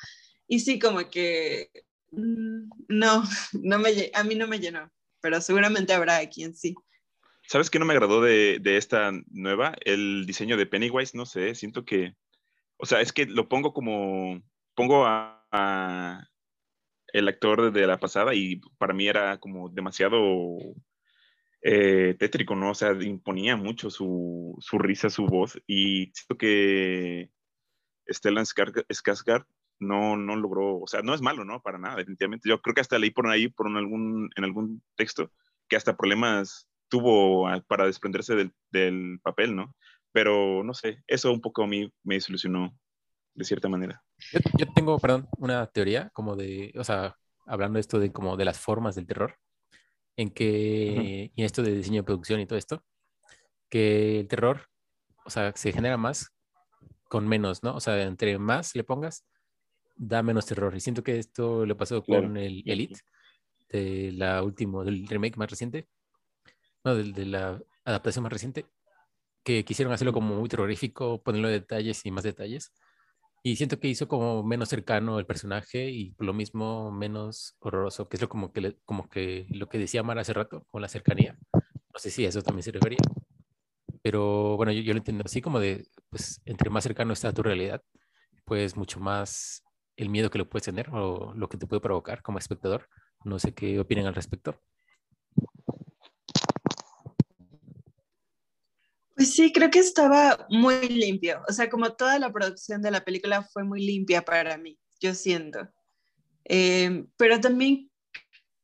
Y 0.48 0.60
sí, 0.60 0.80
como 0.80 1.10
que 1.10 1.70
mm, 2.12 2.70
no, 2.90 3.24
no 3.54 3.80
me, 3.80 4.12
a 4.14 4.24
mí 4.24 4.36
no 4.36 4.48
me 4.48 4.60
llenó, 4.60 4.92
pero 5.22 5.42
seguramente 5.42 5.94
habrá 5.94 6.26
quien 6.30 6.56
sí. 6.56 6.76
¿Sabes 7.48 7.70
qué 7.70 7.80
no 7.80 7.86
me 7.86 7.94
agradó 7.94 8.22
de, 8.22 8.60
de, 8.62 8.78
esta 8.78 9.12
nueva? 9.30 9.74
El 9.86 10.26
diseño 10.26 10.58
de 10.58 10.66
Pennywise, 10.66 11.16
no 11.16 11.26
sé, 11.26 11.56
siento 11.56 11.86
que, 11.86 12.14
o 12.78 12.86
sea, 12.86 13.00
es 13.00 13.14
que 13.14 13.26
lo 13.26 13.48
pongo 13.48 13.74
como, 13.74 14.42
pongo 14.76 15.06
a, 15.06 15.46
a 15.52 16.28
el 17.14 17.28
actor 17.28 17.72
de 17.72 17.88
la 17.88 18.00
pasada 18.00 18.36
y 18.36 18.60
para 18.78 18.94
mí 18.94 19.08
era 19.08 19.40
como 19.40 19.70
demasiado 19.70 20.58
eh, 21.70 22.16
tétrico, 22.18 22.56
¿no? 22.56 22.72
O 22.72 22.76
sea, 22.76 22.94
imponía 22.94 23.58
mucho 23.58 23.90
su, 23.90 24.56
su 24.62 24.80
risa, 24.80 25.10
su 25.10 25.26
voz, 25.26 25.62
y 25.68 26.14
siento 26.14 26.38
que 26.38 27.30
Stellan 28.10 28.46
Skarsgård 28.46 29.46
no, 29.80 30.16
no 30.16 30.38
logró, 30.38 30.80
o 30.80 30.88
sea, 30.88 31.02
no 31.02 31.14
es 31.14 31.22
malo, 31.22 31.44
¿no? 31.44 31.62
Para 31.62 31.78
nada, 31.78 31.98
definitivamente. 31.98 32.48
Yo 32.48 32.62
creo 32.62 32.74
que 32.74 32.80
hasta 32.80 32.98
leí 32.98 33.12
por 33.12 33.28
ahí, 33.28 33.50
por 33.50 33.68
algún, 33.68 34.30
en 34.38 34.44
algún 34.46 34.82
texto, 34.96 35.30
que 35.68 35.76
hasta 35.76 35.98
problemas 35.98 36.70
tuvo 36.88 37.50
para 37.68 37.86
desprenderse 37.86 38.36
del, 38.36 38.54
del 38.72 39.20
papel, 39.22 39.54
¿no? 39.54 39.76
Pero 40.14 40.64
no 40.64 40.74
sé, 40.74 41.04
eso 41.06 41.34
un 41.34 41.42
poco 41.42 41.64
a 41.64 41.68
mí 41.68 41.92
me 42.04 42.16
desilusionó 42.16 42.78
de 43.34 43.44
cierta 43.44 43.68
manera. 43.68 44.02
Yo, 44.32 44.40
yo, 44.58 44.74
tengo, 44.74 44.98
perdón, 45.00 45.28
una 45.38 45.68
teoría 45.68 46.12
como 46.14 46.38
de, 46.38 46.72
o 46.78 46.86
sea, 46.86 47.18
hablando 47.46 47.78
esto 47.78 48.00
de 48.00 48.14
como 48.14 48.38
de 48.38 48.46
las 48.46 48.58
formas 48.58 48.96
del 48.96 49.06
terror, 49.06 49.38
en 50.18 50.32
que, 50.32 51.32
y 51.34 51.44
esto 51.44 51.62
de 51.62 51.76
diseño 51.76 52.02
de 52.02 52.06
producción 52.06 52.40
y 52.42 52.46
todo 52.46 52.60
esto, 52.60 52.84
que 53.70 54.20
el 54.20 54.28
terror, 54.28 54.68
o 55.26 55.30
sea, 55.30 55.54
se 55.56 55.72
genera 55.72 55.96
más 55.96 56.34
con 57.08 57.28
menos, 57.28 57.64
¿no? 57.64 57.76
O 57.76 57.80
sea, 57.80 58.02
entre 58.04 58.38
más 58.40 58.76
le 58.76 58.84
pongas, 58.84 59.26
da 59.96 60.24
menos 60.24 60.46
terror. 60.46 60.76
Y 60.76 60.80
siento 60.80 61.04
que 61.04 61.20
esto 61.20 61.66
le 61.66 61.76
pasó 61.76 62.04
con 62.04 62.36
el 62.36 62.64
Elite, 62.66 63.00
de 63.70 64.12
la 64.14 64.44
última, 64.44 64.84
del 64.84 65.08
remake 65.08 65.38
más 65.38 65.50
reciente, 65.50 65.88
no, 66.84 66.96
de, 66.96 67.12
de 67.12 67.26
la 67.26 67.62
adaptación 67.86 68.24
más 68.24 68.34
reciente, 68.34 68.66
que 69.44 69.64
quisieron 69.64 69.94
hacerlo 69.94 70.14
como 70.14 70.36
muy 70.36 70.50
terrorífico, 70.50 71.22
ponerlo 71.22 71.48
detalles 71.48 72.06
y 72.06 72.12
más 72.12 72.24
detalles. 72.24 72.74
Y 73.48 73.56
siento 73.56 73.80
que 73.80 73.88
hizo 73.88 74.10
como 74.10 74.44
menos 74.44 74.68
cercano 74.68 75.20
el 75.20 75.26
personaje 75.26 75.90
y 75.90 76.14
lo 76.20 76.34
mismo 76.34 76.92
menos 76.92 77.56
horroroso, 77.60 78.10
que 78.10 78.18
es 78.18 78.22
lo 78.22 78.28
como 78.28 78.52
que, 78.52 78.76
como 78.84 79.10
que 79.10 79.46
lo 79.50 79.70
que 79.70 79.78
decía 79.78 80.04
Mara 80.04 80.20
hace 80.20 80.34
rato, 80.34 80.66
con 80.70 80.82
la 80.82 80.90
cercanía. 80.90 81.38
No 81.54 81.98
sé 81.98 82.10
si 82.10 82.26
a 82.26 82.28
eso 82.28 82.42
también 82.42 82.64
se 82.64 82.74
refería. 82.74 82.98
Pero 84.02 84.58
bueno, 84.58 84.74
yo, 84.74 84.82
yo 84.82 84.92
lo 84.94 84.98
entiendo 84.98 85.24
así 85.26 85.42
como 85.42 85.62
de, 85.62 85.88
pues, 86.10 86.42
entre 86.44 86.70
más 86.70 86.84
cercano 86.84 87.14
está 87.14 87.32
tu 87.32 87.42
realidad, 87.42 87.82
pues 88.44 88.76
mucho 88.76 89.00
más 89.00 89.64
el 89.96 90.10
miedo 90.10 90.30
que 90.30 90.40
lo 90.40 90.50
puedes 90.50 90.66
tener 90.66 90.90
o 90.92 91.34
lo 91.34 91.48
que 91.48 91.58
te 91.58 91.68
puede 91.68 91.80
provocar 91.80 92.22
como 92.24 92.40
espectador. 92.40 92.90
No 93.24 93.40
sé 93.40 93.54
qué 93.54 93.80
opinan 93.80 94.08
al 94.08 94.16
respecto. 94.16 94.60
Pues 99.28 99.36
sí, 99.36 99.52
creo 99.52 99.70
que 99.70 99.80
estaba 99.80 100.48
muy 100.50 100.88
limpio. 100.88 101.42
O 101.50 101.52
sea, 101.52 101.70
como 101.70 101.92
toda 101.92 102.18
la 102.18 102.32
producción 102.32 102.82
de 102.82 102.92
la 102.92 103.04
película 103.04 103.44
fue 103.44 103.66
muy 103.66 103.86
limpia 103.86 104.24
para 104.24 104.58
mí, 104.58 104.80
yo 105.02 105.14
siento. 105.14 105.68
Eh, 106.46 107.04
pero 107.18 107.42
también 107.42 107.92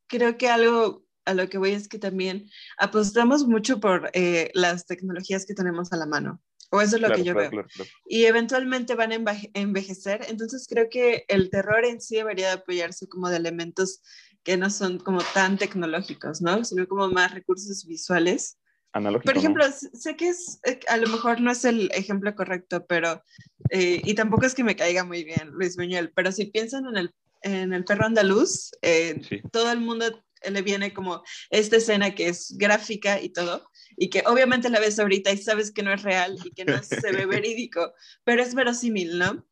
creo 0.07 0.37
que 0.37 0.47
algo 0.47 1.05
a 1.25 1.33
lo 1.33 1.49
que 1.49 1.57
voy 1.57 1.71
es 1.71 1.89
que 1.89 1.99
también 1.99 2.49
apostamos 2.77 3.45
mucho 3.45 3.81
por 3.81 4.09
eh, 4.13 4.51
las 4.53 4.85
tecnologías 4.85 5.45
que 5.45 5.53
tenemos 5.53 5.91
a 5.91 5.97
la 5.97 6.05
mano. 6.05 6.41
O 6.71 6.79
eso 6.79 6.95
es 6.95 7.01
lo 7.01 7.07
claro, 7.09 7.15
que 7.21 7.27
yo 7.27 7.33
claro, 7.33 7.51
veo. 7.51 7.65
claro, 7.67 7.89
Y 8.07 8.23
eventualmente 8.23 8.95
van 8.95 9.11
a 9.11 9.15
enveje- 9.15 9.51
envejecer. 9.53 10.25
Entonces 10.29 10.65
creo 10.69 10.87
que 10.89 11.25
el 11.27 11.49
terror 11.49 11.83
en 11.83 11.99
sí 11.99 12.15
debería 12.15 12.47
de 12.47 12.53
apoyarse 12.53 13.09
como 13.09 13.27
de 13.27 13.35
elementos 13.35 14.01
que 14.43 14.55
no 14.55 14.69
son 14.69 14.97
como 14.99 15.19
tan 15.33 15.57
tecnológicos, 15.57 16.41
¿no? 16.41 16.63
Sino 16.63 16.87
como 16.87 17.09
más 17.09 17.33
recursos 17.33 17.85
visuales. 17.85 18.59
Analógico, 18.93 19.25
Por 19.25 19.35
¿no? 19.35 19.39
ejemplo, 19.39 19.65
s- 19.65 19.89
sé 19.93 20.15
que 20.15 20.29
es, 20.29 20.59
eh, 20.65 20.79
a 20.87 20.97
lo 20.97 21.07
mejor 21.09 21.41
no 21.41 21.51
es 21.51 21.65
el 21.65 21.89
ejemplo 21.93 22.33
correcto, 22.35 22.85
pero, 22.87 23.23
eh, 23.69 24.01
y 24.05 24.13
tampoco 24.13 24.45
es 24.45 24.53
que 24.53 24.63
me 24.63 24.75
caiga 24.75 25.03
muy 25.03 25.23
bien 25.23 25.49
Luis 25.49 25.75
Buñuel, 25.75 26.11
pero 26.13 26.31
si 26.31 26.45
piensan 26.45 26.85
en 26.87 26.97
el, 26.97 27.11
en 27.41 27.73
el 27.73 27.83
perro 27.85 28.05
andaluz, 28.05 28.71
eh, 28.81 29.19
Sí. 29.27 29.41
todo 29.51 29.71
el 29.71 29.79
mundo 29.81 30.23
le 30.49 30.61
viene 30.61 30.93
como 30.93 31.23
esta 31.49 31.77
escena 31.77 32.13
que 32.13 32.27
es 32.27 32.53
gráfica 32.57 33.19
y 33.21 33.29
todo, 33.29 33.67
y 33.97 34.09
que 34.09 34.23
obviamente 34.27 34.69
la 34.69 34.79
ves 34.79 34.99
ahorita 34.99 35.31
y 35.31 35.37
sabes 35.37 35.71
que 35.71 35.83
no 35.83 35.93
es 35.93 36.03
real 36.03 36.37
y 36.43 36.51
que 36.51 36.65
no 36.65 36.81
se 36.83 37.11
ve 37.11 37.25
verídico, 37.25 37.93
pero 38.23 38.43
es 38.43 38.53
verosímil, 38.53 39.17
¿no? 39.17 39.45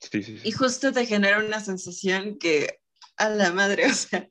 Sí, 0.00 0.22
sí, 0.22 0.38
sí. 0.38 0.40
Y 0.44 0.52
justo 0.52 0.92
te 0.92 1.04
genera 1.06 1.38
una 1.44 1.60
sensación 1.60 2.38
que, 2.38 2.78
a 3.16 3.28
la 3.28 3.52
madre, 3.52 3.86
o 3.90 3.94
sea, 3.94 4.28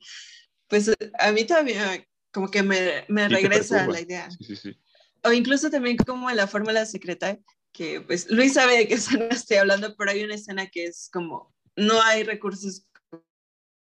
pues 0.68 0.92
a 1.20 1.32
mí 1.32 1.46
todavía 1.46 2.04
como 2.36 2.52
que 2.52 2.64
me, 2.64 3.06
me 3.08 3.30
regresa 3.30 3.88
la 3.88 4.02
idea. 4.02 4.30
Sí, 4.30 4.44
sí, 4.44 4.56
sí. 4.58 4.78
O 5.24 5.32
incluso 5.32 5.70
también 5.70 5.96
como 5.96 6.30
en 6.30 6.36
la 6.36 6.48
fórmula 6.48 6.86
secreta, 6.86 7.40
que 7.72 8.02
pues 8.02 8.30
Luis 8.30 8.54
sabe 8.54 8.78
de 8.78 8.88
qué 8.90 8.94
escena 8.96 9.28
estoy 9.32 9.56
hablando, 9.56 9.96
pero 9.96 10.12
hay 10.12 10.22
una 10.22 10.36
escena 10.36 10.68
que 10.68 10.84
es 10.84 11.10
como, 11.14 11.56
no 11.78 12.02
hay 12.02 12.24
recursos 12.24 12.90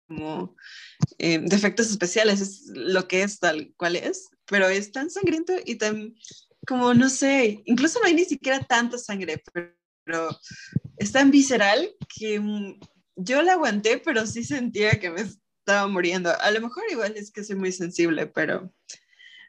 como 0.07 0.55
eh, 1.17 1.39
de 1.39 1.57
efectos 1.57 1.89
especiales, 1.89 2.43
es 2.43 2.67
lo 2.75 3.09
que 3.09 3.23
es 3.23 3.39
tal 3.39 3.73
cual 3.79 3.97
es, 3.97 4.29
pero 4.45 4.69
es 4.69 4.93
tan 4.93 5.09
sangriento 5.09 5.55
y 5.65 5.77
tan, 5.77 6.15
como 6.67 6.93
no 6.93 7.09
sé, 7.09 7.63
incluso 7.65 8.01
no 8.01 8.07
hay 8.07 8.15
ni 8.15 8.27
siquiera 8.27 8.63
tanta 8.67 8.99
sangre, 8.99 9.43
pero 10.05 10.29
es 10.99 11.11
tan 11.11 11.31
visceral 11.31 11.91
que 12.19 12.39
mm, 12.39 12.81
yo 13.17 13.41
la 13.41 13.55
aguanté, 13.55 13.97
pero 13.97 14.27
sí 14.27 14.45
sentía 14.45 15.01
que 15.01 15.09
me 15.09 15.25
estaba 15.63 15.87
muriendo. 15.87 16.31
A 16.41 16.51
lo 16.51 16.61
mejor 16.61 16.83
igual 16.91 17.15
es 17.17 17.31
que 17.31 17.45
soy 17.45 17.57
muy 17.57 17.71
sensible, 17.71 18.27
pero, 18.27 18.73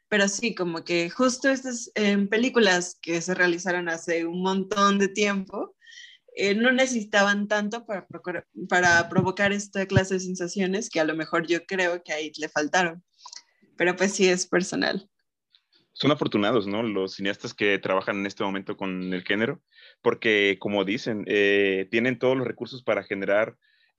pero 0.09 0.27
sí, 0.27 0.53
como 0.53 0.83
que 0.83 1.09
justo 1.09 1.49
estas 1.49 1.91
em, 1.95 2.27
películas 2.27 2.97
que 3.01 3.19
se 3.19 3.33
realizaron 3.33 3.89
hace 3.89 4.25
un 4.25 4.41
montón 4.41 4.99
de 4.99 5.07
tiempo, 5.07 5.75
eh, 6.35 6.53
no 6.53 6.71
necesitaban 6.71 7.47
tanto 7.47 7.85
para, 7.85 8.07
para 8.69 9.09
provocar 9.09 9.51
esta 9.51 9.85
clase 9.87 10.15
de 10.15 10.19
sensaciones 10.19 10.89
que 10.89 10.99
a 10.99 11.05
lo 11.05 11.15
mejor 11.15 11.47
yo 11.47 11.65
creo 11.65 12.03
que 12.03 12.13
ahí 12.13 12.31
le 12.37 12.47
faltaron. 12.47 13.03
Pero 13.75 13.95
pues 13.95 14.13
sí 14.13 14.29
es 14.29 14.45
personal. 14.45 15.09
Son 15.93 16.11
afortunados, 16.11 16.67
¿no? 16.67 16.83
Los 16.83 17.15
cineastas 17.15 17.53
que 17.55 17.79
trabajan 17.79 18.17
en 18.17 18.25
este 18.27 18.43
momento 18.43 18.77
con 18.77 19.13
el 19.13 19.23
género, 19.23 19.61
porque 20.01 20.57
como 20.59 20.85
dicen, 20.85 21.23
eh, 21.27 21.87
tienen 21.89 22.19
todos 22.19 22.37
los 22.37 22.47
recursos 22.47 22.83
para 22.83 23.03
generar 23.03 23.55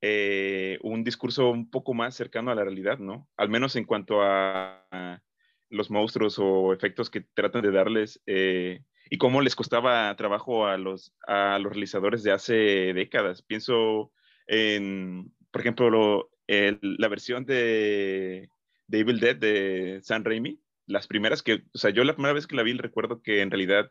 eh, 0.06 0.78
un 0.82 1.02
discurso 1.02 1.48
un 1.50 1.70
poco 1.70 1.94
más 1.94 2.14
cercano 2.14 2.50
a 2.50 2.54
la 2.54 2.62
realidad, 2.64 2.98
¿no? 2.98 3.26
Al 3.38 3.48
menos 3.48 3.74
en 3.76 3.84
cuanto 3.84 4.20
a, 4.22 4.84
a 4.90 5.22
los 5.70 5.90
monstruos 5.90 6.38
o 6.38 6.72
efectos 6.74 7.08
que 7.10 7.22
tratan 7.22 7.62
de 7.62 7.70
darles 7.72 8.20
eh, 8.26 8.82
y 9.08 9.16
cómo 9.16 9.40
les 9.40 9.56
costaba 9.56 10.14
trabajo 10.16 10.66
a 10.66 10.76
los, 10.76 11.14
a 11.26 11.58
los 11.58 11.72
realizadores 11.72 12.22
de 12.22 12.32
hace 12.32 12.54
décadas. 12.92 13.40
Pienso 13.42 14.12
en, 14.46 15.32
por 15.50 15.62
ejemplo, 15.62 15.88
lo- 15.90 16.30
el- 16.48 16.78
la 16.98 17.08
versión 17.08 17.46
de, 17.46 18.50
de 18.88 18.98
Evil 18.98 19.20
Dead 19.20 19.36
de 19.36 20.00
San 20.02 20.22
Raimi, 20.24 20.60
las 20.86 21.06
primeras 21.06 21.42
que, 21.42 21.64
o 21.72 21.78
sea, 21.78 21.90
yo 21.90 22.04
la 22.04 22.12
primera 22.14 22.34
vez 22.34 22.46
que 22.46 22.56
la 22.56 22.62
vi 22.62 22.74
recuerdo 22.74 23.22
que 23.22 23.40
en 23.40 23.50
realidad 23.50 23.90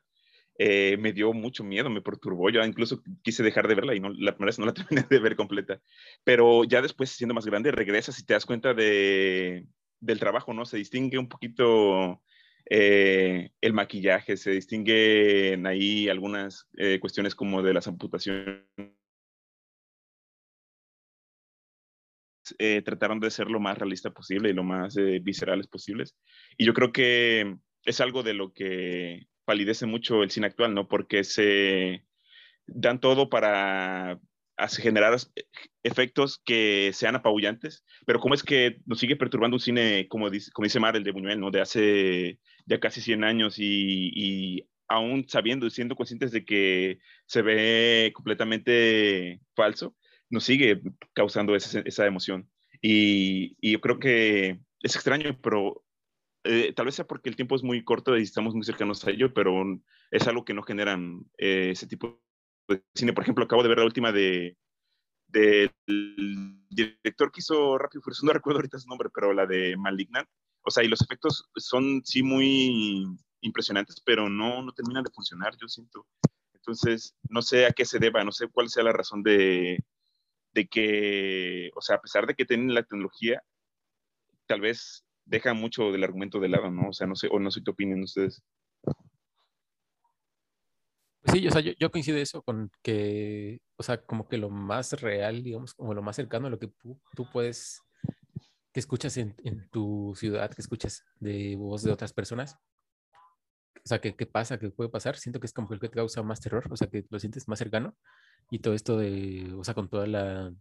eh, 0.59 0.97
me 0.99 1.13
dio 1.13 1.33
mucho 1.33 1.63
miedo, 1.63 1.89
me 1.89 2.01
perturbó, 2.01 2.49
yo 2.51 2.63
incluso 2.63 3.01
quise 3.23 3.41
dejar 3.41 3.67
de 3.67 3.73
verla 3.73 3.95
y 3.95 3.99
no, 3.99 4.09
la 4.09 4.35
primera 4.35 4.49
vez 4.49 4.59
no 4.59 4.65
la 4.65 4.73
terminé 4.73 5.05
de 5.09 5.19
ver 5.19 5.35
completa, 5.35 5.81
pero 6.23 6.63
ya 6.63 6.81
después 6.81 7.09
siendo 7.09 7.33
más 7.33 7.45
grande 7.45 7.71
regresas 7.71 8.19
y 8.19 8.25
te 8.25 8.33
das 8.33 8.45
cuenta 8.45 8.73
de, 8.73 9.65
del 9.99 10.19
trabajo, 10.19 10.53
¿no? 10.53 10.65
Se 10.65 10.77
distingue 10.77 11.17
un 11.17 11.27
poquito 11.27 12.21
eh, 12.69 13.49
el 13.61 13.73
maquillaje, 13.73 14.37
se 14.37 14.51
distinguen 14.51 15.65
ahí 15.65 16.07
algunas 16.07 16.67
eh, 16.77 16.99
cuestiones 16.99 17.33
como 17.33 17.63
de 17.63 17.73
las 17.73 17.87
amputaciones. 17.87 18.63
Trataron 22.85 23.19
de 23.19 23.31
ser 23.31 23.49
lo 23.49 23.59
más 23.59 23.77
realista 23.77 24.11
posible 24.11 24.49
y 24.49 24.53
lo 24.53 24.63
más 24.63 24.95
viscerales 25.21 25.67
posibles. 25.67 26.15
Y 26.57 26.65
yo 26.65 26.73
creo 26.73 26.91
que 26.91 27.57
es 27.83 28.01
algo 28.01 28.21
de 28.21 28.33
lo 28.33 28.53
que 28.53 29.27
palidece 29.45 29.85
mucho 29.85 30.23
el 30.23 30.31
cine 30.31 30.47
actual, 30.47 30.73
¿no? 30.73 30.87
Porque 30.87 31.23
se 31.23 32.05
dan 32.65 32.99
todo 32.99 33.29
para 33.29 34.19
generar 34.79 35.17
efectos 35.83 36.41
que 36.45 36.91
sean 36.93 37.15
apabullantes, 37.15 37.83
pero 38.05 38.19
cómo 38.19 38.35
es 38.35 38.43
que 38.43 38.77
nos 38.85 38.99
sigue 38.99 39.15
perturbando 39.15 39.55
un 39.55 39.59
cine, 39.59 40.07
como 40.07 40.29
dice, 40.29 40.51
como 40.51 40.65
dice 40.65 40.79
Mar, 40.79 40.95
el 40.95 41.03
de 41.03 41.11
Buñuel, 41.11 41.39
¿no? 41.39 41.51
De 41.51 41.61
hace 41.61 42.39
ya 42.65 42.79
casi 42.79 43.01
100 43.01 43.23
años 43.23 43.59
y, 43.59 44.11
y 44.13 44.69
aún 44.87 45.27
sabiendo 45.27 45.65
y 45.65 45.71
siendo 45.71 45.95
conscientes 45.95 46.31
de 46.31 46.45
que 46.45 46.99
se 47.25 47.41
ve 47.41 48.11
completamente 48.13 49.41
falso, 49.55 49.95
nos 50.29 50.43
sigue 50.45 50.81
causando 51.13 51.55
esa, 51.55 51.81
esa 51.81 52.05
emoción. 52.05 52.49
Y, 52.81 53.57
y 53.61 53.73
yo 53.73 53.81
creo 53.81 53.99
que 53.99 54.59
es 54.81 54.95
extraño, 54.95 55.39
pero 55.41 55.82
eh, 56.43 56.73
tal 56.73 56.85
vez 56.85 56.95
sea 56.95 57.07
porque 57.07 57.29
el 57.29 57.35
tiempo 57.35 57.55
es 57.55 57.63
muy 57.63 57.83
corto 57.83 58.17
y 58.17 58.23
estamos 58.23 58.53
muy 58.53 58.63
cercanos 58.63 59.05
a 59.05 59.11
ello, 59.11 59.33
pero 59.33 59.63
es 60.11 60.27
algo 60.27 60.45
que 60.45 60.53
no 60.53 60.63
generan 60.63 61.25
eh, 61.37 61.71
ese 61.71 61.87
tipo 61.87 62.21
de 62.67 62.83
cine. 62.93 63.13
Por 63.13 63.23
ejemplo, 63.23 63.45
acabo 63.45 63.63
de 63.63 63.69
ver 63.69 63.79
la 63.79 63.85
última 63.85 64.11
de 64.11 64.57
del 65.27 65.71
director 66.69 67.31
que 67.31 67.39
hizo 67.39 67.77
Rápido 67.77 67.99
y 67.99 68.03
Furioso, 68.03 68.25
no 68.25 68.33
recuerdo 68.33 68.59
ahorita 68.59 68.77
su 68.77 68.87
nombre, 68.87 69.09
pero 69.13 69.33
la 69.33 69.47
de 69.47 69.75
Malignant. 69.77 70.29
O 70.61 70.69
sea, 70.69 70.83
y 70.83 70.87
los 70.87 71.01
efectos 71.01 71.49
son 71.55 72.01
sí 72.05 72.21
muy 72.21 73.03
impresionantes, 73.41 73.99
pero 74.05 74.29
no, 74.29 74.61
no 74.61 74.71
terminan 74.73 75.03
de 75.03 75.11
funcionar, 75.11 75.53
yo 75.59 75.67
siento. 75.67 76.05
Entonces, 76.53 77.15
no 77.29 77.41
sé 77.41 77.65
a 77.65 77.71
qué 77.71 77.83
se 77.83 77.99
deba, 77.99 78.23
no 78.23 78.31
sé 78.31 78.47
cuál 78.47 78.69
sea 78.69 78.83
la 78.83 78.93
razón 78.93 79.23
de, 79.23 79.83
de 80.53 80.67
que, 80.67 81.71
o 81.75 81.81
sea, 81.81 81.97
a 81.97 82.01
pesar 82.01 82.27
de 82.27 82.35
que 82.35 82.45
tienen 82.45 82.73
la 82.73 82.83
tecnología, 82.83 83.43
tal 84.45 84.61
vez 84.61 85.03
deja 85.25 85.53
mucho 85.53 85.91
del 85.91 86.03
argumento 86.03 86.39
de 86.39 86.49
lado, 86.49 86.69
¿no? 86.71 86.89
O 86.89 86.93
sea, 86.93 87.07
no 87.07 87.15
sé, 87.15 87.27
o 87.31 87.39
no 87.39 87.51
sé 87.51 87.61
qué 87.63 87.71
opinan 87.71 88.03
ustedes. 88.03 88.43
Sí, 91.31 91.47
o 91.47 91.51
sea, 91.51 91.61
yo, 91.61 91.71
yo 91.79 91.89
coincido 91.89 92.17
eso 92.17 92.41
con 92.41 92.69
que, 92.81 93.61
o 93.77 93.83
sea, 93.83 93.97
como 94.05 94.27
que 94.27 94.37
lo 94.37 94.49
más 94.49 94.91
real, 95.01 95.41
digamos, 95.41 95.73
como 95.73 95.93
lo 95.93 96.01
más 96.01 96.17
cercano 96.17 96.47
a 96.47 96.49
lo 96.49 96.59
que 96.59 96.67
tú, 96.67 96.99
tú 97.15 97.25
puedes, 97.31 97.81
que 98.73 98.79
escuchas 98.79 99.15
en, 99.17 99.33
en, 99.43 99.69
tu 99.69 100.13
ciudad, 100.17 100.51
que 100.53 100.61
escuchas 100.61 101.05
de 101.19 101.55
voz 101.55 101.83
de 101.83 101.91
otras 101.91 102.13
personas. 102.13 102.57
O 103.75 103.87
sea, 103.87 103.99
¿qué, 103.99 104.15
¿qué 104.15 104.25
pasa? 104.25 104.59
¿Qué 104.59 104.69
puede 104.69 104.89
pasar? 104.89 105.17
Siento 105.17 105.39
que 105.39 105.47
es 105.47 105.53
como 105.53 105.67
que 105.67 105.75
el 105.75 105.79
que 105.79 105.89
te 105.89 105.95
causa 105.95 106.23
más 106.23 106.41
terror, 106.41 106.67
o 106.69 106.75
sea, 106.75 106.87
que 106.89 107.05
lo 107.09 107.19
sientes 107.19 107.47
más 107.47 107.59
cercano. 107.59 107.95
Y 108.51 108.59
todo 108.59 108.73
esto 108.73 108.97
de, 108.97 109.53
o 109.57 109.63
sea, 109.63 109.73
con 109.73 109.89
toda 109.89 110.07
la, 110.07 110.53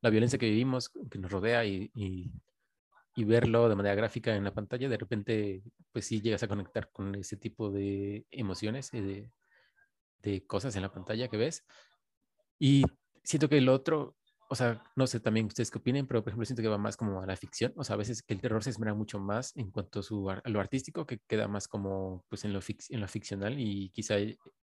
la 0.00 0.10
violencia 0.10 0.38
que 0.38 0.46
vivimos, 0.50 0.90
que 1.10 1.18
nos 1.18 1.30
rodea 1.30 1.64
y, 1.64 1.90
y, 1.94 2.32
y, 3.14 3.24
verlo 3.24 3.68
de 3.68 3.76
manera 3.76 3.94
gráfica 3.94 4.34
en 4.34 4.44
la 4.44 4.54
pantalla, 4.54 4.88
de 4.88 4.96
repente, 4.96 5.62
pues 5.92 6.06
sí 6.06 6.20
llegas 6.20 6.42
a 6.42 6.48
conectar 6.48 6.90
con 6.92 7.14
ese 7.14 7.36
tipo 7.36 7.70
de 7.70 8.26
emociones 8.30 8.92
y 8.94 9.00
de, 9.00 9.30
de 10.22 10.46
cosas 10.46 10.76
en 10.76 10.82
la 10.82 10.92
pantalla 10.92 11.28
que 11.28 11.36
ves. 11.36 11.64
Y 12.58 12.84
siento 13.24 13.48
que 13.48 13.58
el 13.58 13.68
otro, 13.68 14.16
o 14.48 14.54
sea, 14.54 14.82
no 14.96 15.06
sé 15.06 15.20
también 15.20 15.46
ustedes 15.46 15.70
qué 15.70 15.78
opinen, 15.78 16.06
pero 16.06 16.22
por 16.22 16.30
ejemplo 16.30 16.46
siento 16.46 16.62
que 16.62 16.68
va 16.68 16.78
más 16.78 16.96
como 16.96 17.20
a 17.22 17.26
la 17.26 17.36
ficción, 17.36 17.72
o 17.76 17.84
sea, 17.84 17.94
a 17.94 17.96
veces 17.98 18.22
que 18.22 18.34
el 18.34 18.40
terror 18.40 18.62
se 18.62 18.70
esmera 18.70 18.94
mucho 18.94 19.18
más 19.18 19.56
en 19.56 19.70
cuanto 19.70 20.00
a, 20.00 20.02
su, 20.02 20.30
a 20.30 20.42
lo 20.44 20.60
artístico, 20.60 21.06
que 21.06 21.18
queda 21.26 21.48
más 21.48 21.68
como 21.68 22.24
pues 22.28 22.44
en 22.44 22.52
lo, 22.52 22.60
fic, 22.60 22.82
en 22.90 23.00
lo 23.00 23.08
ficcional 23.08 23.58
y 23.58 23.90
quizá, 23.90 24.16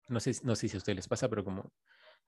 no 0.09 0.19
sé, 0.19 0.31
no 0.43 0.55
sé 0.55 0.69
si 0.69 0.77
a 0.77 0.79
ustedes 0.79 0.97
les 0.97 1.07
pasa, 1.07 1.29
pero 1.29 1.43
como 1.43 1.73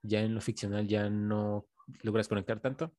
ya 0.02 0.20
en 0.20 0.34
lo 0.34 0.40
ficcional 0.40 0.86
ya 0.86 1.10
no 1.10 1.66
logras 2.02 2.28
conectar 2.28 2.60
tanto. 2.60 2.92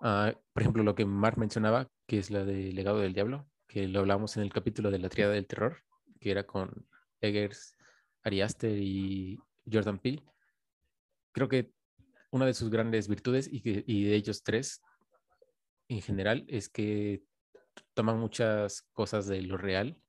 Uh, 0.00 0.32
por 0.52 0.62
ejemplo, 0.62 0.82
lo 0.82 0.94
que 0.94 1.04
Mark 1.04 1.38
mencionaba, 1.38 1.88
que 2.06 2.18
es 2.18 2.30
la 2.30 2.44
de 2.44 2.72
Legado 2.72 2.98
del 3.00 3.14
Diablo, 3.14 3.48
que 3.66 3.88
lo 3.88 4.00
hablamos 4.00 4.36
en 4.36 4.44
el 4.44 4.52
capítulo 4.52 4.90
de 4.90 4.98
la 4.98 5.08
triada 5.08 5.32
del 5.32 5.46
terror, 5.46 5.82
que 6.20 6.30
era 6.30 6.46
con 6.46 6.88
Eggers, 7.20 7.76
Ari 8.22 8.40
Aster 8.40 8.78
y 8.78 9.38
Jordan 9.70 9.98
Peele. 9.98 10.22
Creo 11.32 11.48
que 11.48 11.72
una 12.30 12.46
de 12.46 12.54
sus 12.54 12.70
grandes 12.70 13.08
virtudes 13.08 13.48
y, 13.50 13.60
que, 13.60 13.84
y 13.86 14.04
de 14.04 14.14
ellos 14.14 14.42
tres 14.42 14.82
en 15.88 16.00
general 16.02 16.44
es 16.48 16.68
que 16.68 17.22
toman 17.94 18.18
muchas 18.18 18.82
cosas 18.92 19.26
de 19.26 19.42
lo 19.42 19.56
real 19.56 20.00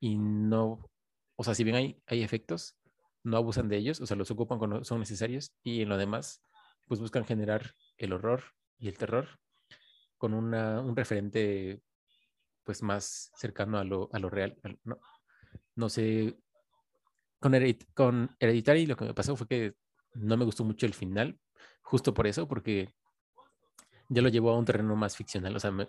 y 0.00 0.16
no, 0.16 0.90
o 1.36 1.44
sea, 1.44 1.54
si 1.54 1.64
bien 1.64 1.76
hay, 1.76 2.02
hay 2.06 2.22
efectos, 2.22 2.76
no 3.22 3.36
abusan 3.36 3.68
de 3.68 3.76
ellos, 3.76 4.00
o 4.00 4.06
sea, 4.06 4.16
los 4.16 4.30
ocupan 4.30 4.58
cuando 4.58 4.84
son 4.84 4.98
necesarios 4.98 5.52
y 5.62 5.82
en 5.82 5.88
lo 5.88 5.96
demás, 5.96 6.42
pues 6.88 7.00
buscan 7.00 7.24
generar 7.24 7.74
el 7.96 8.12
horror 8.12 8.42
y 8.82 8.88
el 8.88 8.98
terror 8.98 9.28
con 10.18 10.34
una, 10.34 10.80
un 10.80 10.96
referente 10.96 11.82
pues 12.64 12.82
más 12.82 13.30
cercano 13.36 13.78
a 13.78 13.84
lo, 13.84 14.10
a 14.12 14.18
lo 14.18 14.28
real. 14.28 14.58
No, 14.84 14.98
no 15.76 15.88
sé, 15.88 16.36
con, 17.38 17.54
Heredit 17.54 17.84
con 17.94 18.28
Hereditary 18.40 18.86
lo 18.86 18.96
que 18.96 19.04
me 19.04 19.14
pasó 19.14 19.36
fue 19.36 19.46
que 19.46 19.74
no 20.14 20.36
me 20.36 20.44
gustó 20.44 20.64
mucho 20.64 20.86
el 20.86 20.94
final, 20.94 21.38
justo 21.82 22.12
por 22.12 22.26
eso, 22.26 22.48
porque 22.48 22.92
ya 24.08 24.20
lo 24.20 24.28
llevó 24.28 24.50
a 24.50 24.58
un 24.58 24.64
terreno 24.64 24.96
más 24.96 25.16
ficcional. 25.16 25.54
O 25.56 25.60
sea, 25.60 25.70
me, 25.70 25.88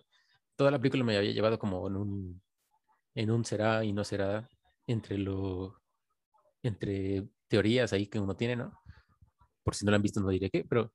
toda 0.56 0.72
la 0.72 0.80
película 0.80 1.04
me 1.04 1.18
había 1.18 1.32
llevado 1.32 1.58
como 1.58 1.88
en 1.88 1.96
un, 1.96 2.42
en 3.16 3.32
un 3.32 3.44
será 3.44 3.84
y 3.84 3.92
no 3.92 4.04
será 4.04 4.48
entre 4.86 5.18
lo, 5.18 5.82
entre 6.62 7.28
teorías 7.48 7.92
ahí 7.94 8.08
que 8.08 8.20
uno 8.20 8.36
tiene, 8.36 8.56
¿no? 8.56 8.72
Por 9.64 9.76
si 9.76 9.84
no 9.84 9.92
lo 9.92 9.96
han 9.96 10.04
visto, 10.04 10.22
no 10.22 10.30
diré 10.30 10.50
qué, 10.52 10.64
pero 10.64 10.94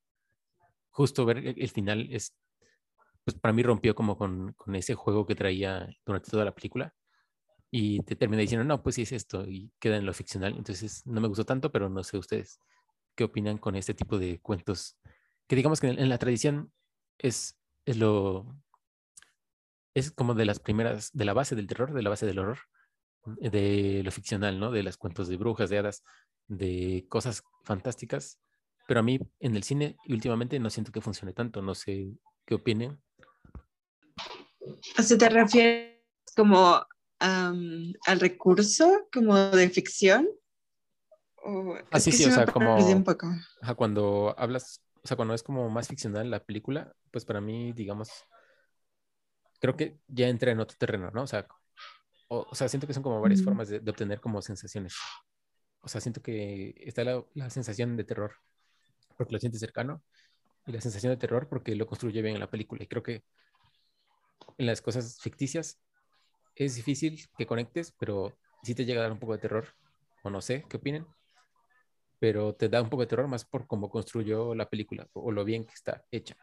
justo 0.99 1.25
ver 1.25 1.39
el, 1.39 1.69
final 1.71 2.09
es, 2.11 2.35
pues 3.25 3.39
para 3.39 3.53
mí 3.53 3.63
rompió 3.63 3.95
como 3.95 4.19
con, 4.19 4.53
con, 4.55 4.75
ese 4.75 4.97
juego 4.97 5.27
que 5.27 5.37
traía 5.37 5.89
durante 6.05 6.29
toda 6.29 6.45
la 6.45 6.53
película 6.53 6.93
y 7.71 8.01
te 8.01 8.17
termina 8.17 8.41
diciendo, 8.41 8.65
no, 8.65 8.83
pues 8.83 8.97
sí 8.97 9.03
es 9.03 9.13
esto 9.13 9.47
y 9.47 9.71
queda 9.79 9.97
en 9.97 10.07
lo 10.07 10.13
ficcional. 10.13 10.57
Entonces 10.57 11.07
no 11.07 11.21
me 11.21 11.29
gustó 11.29 11.45
tanto, 11.45 11.71
pero 11.71 11.89
no 11.89 12.03
sé 12.03 12.19
ustedes 12.19 12.59
qué 13.15 13.23
opinan 13.23 13.59
con 13.59 13.77
este 13.77 13.95
tipo 13.95 14.19
de 14.19 14.41
cuentos, 14.41 14.99
que 15.47 15.55
digamos 15.55 15.81
que 15.81 15.87
en, 15.87 16.09
la 16.09 16.19
tradición 16.19 16.73
es, 17.19 17.57
es 17.85 17.97
lo, 17.97 18.61
es 19.95 20.11
como 20.11 20.35
de 20.35 20.47
las 20.47 20.59
primeras, 20.59 21.13
de 21.13 21.25
la 21.25 21.33
base 21.33 21.55
del 21.55 21.69
terror, 21.69 21.93
de 21.93 22.03
la 22.03 22.11
base 22.11 22.27
del 22.27 22.41
horror, 22.41 22.59
de 23.25 24.03
lo 24.05 24.11
ficcional, 24.11 24.59
¿no? 24.59 24.73
De 24.73 24.83
los 24.83 24.97
cuentos 24.97 25.29
de 25.29 25.37
brujas, 25.37 25.71
de 25.71 25.79
hadas, 25.79 26.03
de 26.49 27.07
cosas 27.09 27.45
fantásticas. 27.63 28.41
Pero 28.89 29.01
a 29.01 29.03
mí 29.03 29.21
en 29.41 29.55
el 29.55 29.63
cine 29.65 29.99
últimamente 30.09 30.59
no 30.59 30.71
siento 30.71 30.93
que 30.93 31.03
funcione 31.03 31.35
tanto, 31.35 31.61
no 31.61 31.75
sé 31.75 32.11
qué 32.47 32.55
opinen. 32.55 32.99
¿O 34.99 35.03
sea, 35.03 35.19
te 35.19 35.29
refieres 35.29 36.01
como 36.35 36.79
um, 37.21 37.93
al 38.07 38.19
recurso, 38.19 39.07
como 39.13 39.37
de 39.37 39.69
ficción? 39.69 40.27
O, 41.45 41.77
ah, 41.91 42.01
sí, 42.01 42.13
sí, 42.13 42.25
o 42.25 42.31
sea, 42.31 42.47
como 42.47 42.79
ajá, 43.61 43.75
cuando 43.75 44.35
hablas, 44.39 44.83
o 45.03 45.07
sea, 45.07 45.19
cuando 45.19 45.35
es 45.35 45.43
como 45.43 45.69
más 45.69 45.87
ficcional 45.87 46.31
la 46.31 46.43
película, 46.43 46.91
pues 47.11 47.27
para 47.27 47.43
mí, 47.43 47.75
digamos, 47.75 48.09
creo 49.61 49.77
que 49.77 49.99
ya 50.07 50.29
entra 50.29 50.51
en 50.51 50.61
otro 50.61 50.79
terreno, 50.79 51.11
¿no? 51.11 51.25
O 51.25 51.27
sea, 51.27 51.47
o, 52.29 52.47
o 52.51 52.55
sea 52.55 52.71
siento 52.71 52.87
que 52.87 52.95
son 52.95 53.03
como 53.03 53.21
varias 53.21 53.43
mm. 53.43 53.45
formas 53.45 53.69
de, 53.69 53.81
de, 53.81 53.91
obtener 53.91 54.19
como 54.23 54.41
sensaciones. 54.41 54.97
O 55.83 55.89
sea, 55.89 56.01
siento 56.01 56.23
que 56.23 56.75
está 56.79 57.05
la, 57.05 57.23
la, 57.35 57.51
sensación 57.51 57.95
de 57.95 58.05
terror 58.05 58.33
porque 59.19 59.35
lo 59.35 59.39
sientes 59.39 59.61
cercano 59.61 60.03
y 60.67 60.73
la 60.73 60.81
sensación 60.81 61.13
de 61.13 61.19
terror 61.19 61.49
porque 61.49 61.77
lo 61.77 61.87
construye 61.87 62.23
bien 62.23 62.37
en 62.37 62.41
la 62.41 62.51
película. 62.51 62.83
Y 62.83 62.87
creo 62.87 63.03
que 63.03 63.25
en 64.57 64.67
las 64.67 64.81
cosas 64.81 65.21
ficticias 65.21 65.81
es 66.55 66.77
difícil 66.77 67.21
que 67.37 67.47
conectes, 67.47 67.93
pero 67.99 68.37
sí 68.63 68.75
te 68.75 68.85
llega 68.85 69.01
a 69.01 69.05
dar 69.05 69.13
un 69.13 69.19
poco 69.19 69.35
de 69.35 69.39
terror, 69.39 69.67
o 70.23 70.31
no 70.31 70.41
sé, 70.41 70.65
¿qué 70.69 70.79
opinen? 70.79 71.07
Pero 72.19 72.55
te 72.55 72.69
da 72.69 72.83
un 72.83 72.91
poco 72.91 73.03
de 73.03 73.07
terror 73.07 73.29
más 73.29 73.45
por 73.45 73.67
cómo 73.67 73.91
construyó 73.91 74.55
la 74.55 74.69
película 74.69 75.09
o 75.13 75.31
lo 75.31 75.45
bien 75.45 75.65
que 75.65 75.75
está 75.75 76.05
hecha. 76.11 76.37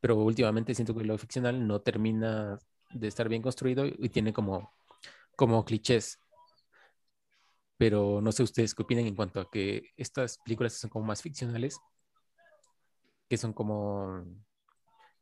Pero 0.00 0.16
últimamente 0.16 0.74
siento 0.74 0.94
que 0.94 1.04
lo 1.04 1.18
ficcional 1.18 1.66
no 1.66 1.80
termina 1.80 2.58
de 2.90 3.08
estar 3.08 3.28
bien 3.28 3.42
construido 3.42 3.84
y 3.86 4.08
tiene 4.08 4.32
como, 4.32 4.72
como 5.36 5.64
clichés. 5.64 6.18
Pero 7.76 8.20
no 8.20 8.32
sé 8.32 8.42
ustedes 8.42 8.74
qué 8.74 8.82
opinan 8.82 9.06
en 9.06 9.14
cuanto 9.14 9.40
a 9.40 9.50
que 9.50 9.90
estas 9.96 10.38
películas 10.38 10.72
son 10.74 10.90
como 10.90 11.04
más 11.04 11.22
ficcionales, 11.22 11.78
que 13.28 13.36
son 13.36 13.52
como 13.52 14.24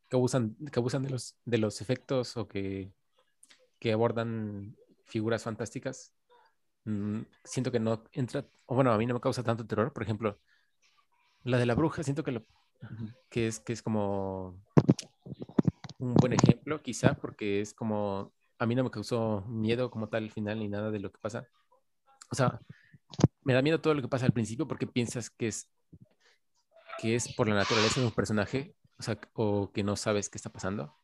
que 0.09 0.15
abusan, 0.15 0.55
que 0.71 0.79
abusan 0.79 1.03
de 1.03 1.09
los, 1.09 1.35
de 1.45 1.57
los 1.57 1.81
efectos 1.81 2.37
o 2.37 2.47
que 2.47 2.91
que 3.79 3.93
abordan 3.93 4.75
figuras 5.05 5.43
fantásticas, 5.43 6.13
mmm, 6.85 7.21
siento 7.43 7.71
que 7.71 7.79
no 7.79 8.03
entra, 8.11 8.45
o 8.65 8.75
bueno, 8.75 8.91
a 8.91 8.97
mí 8.97 9.05
no 9.05 9.13
me 9.13 9.19
causa 9.19 9.43
tanto 9.43 9.65
terror. 9.65 9.93
Por 9.93 10.03
ejemplo, 10.03 10.39
la 11.43 11.57
de 11.57 11.65
la 11.65 11.75
bruja, 11.75 12.03
siento 12.03 12.23
que, 12.23 12.31
lo, 12.31 12.45
que, 13.29 13.47
es, 13.47 13.59
que 13.59 13.73
es 13.73 13.81
como 13.81 14.61
un 15.99 16.13
buen 16.15 16.33
ejemplo, 16.33 16.81
quizá, 16.81 17.13
porque 17.15 17.61
es 17.61 17.73
como, 17.73 18.33
a 18.59 18.65
mí 18.65 18.75
no 18.75 18.83
me 18.83 18.91
causó 18.91 19.41
miedo 19.47 19.89
como 19.91 20.09
tal 20.09 20.23
al 20.23 20.31
final 20.31 20.59
ni 20.59 20.67
nada 20.67 20.91
de 20.91 20.99
lo 20.99 21.11
que 21.11 21.19
pasa. 21.19 21.47
O 22.31 22.35
sea, 22.35 22.59
me 23.43 23.53
da 23.53 23.61
miedo 23.61 23.79
todo 23.79 23.93
lo 23.93 24.01
que 24.01 24.09
pasa 24.09 24.25
al 24.25 24.33
principio 24.33 24.67
porque 24.67 24.87
piensas 24.87 25.29
que 25.29 25.47
es 25.47 25.69
que 26.99 27.15
es 27.15 27.33
por 27.35 27.47
la 27.47 27.55
naturaleza 27.55 27.99
de 27.99 28.07
un 28.07 28.13
personaje, 28.13 28.75
o 29.33 29.71
que 29.71 29.83
no 29.83 29.95
sabes 29.95 30.29
qué 30.29 30.37
está 30.37 30.51
pasando 30.51 30.97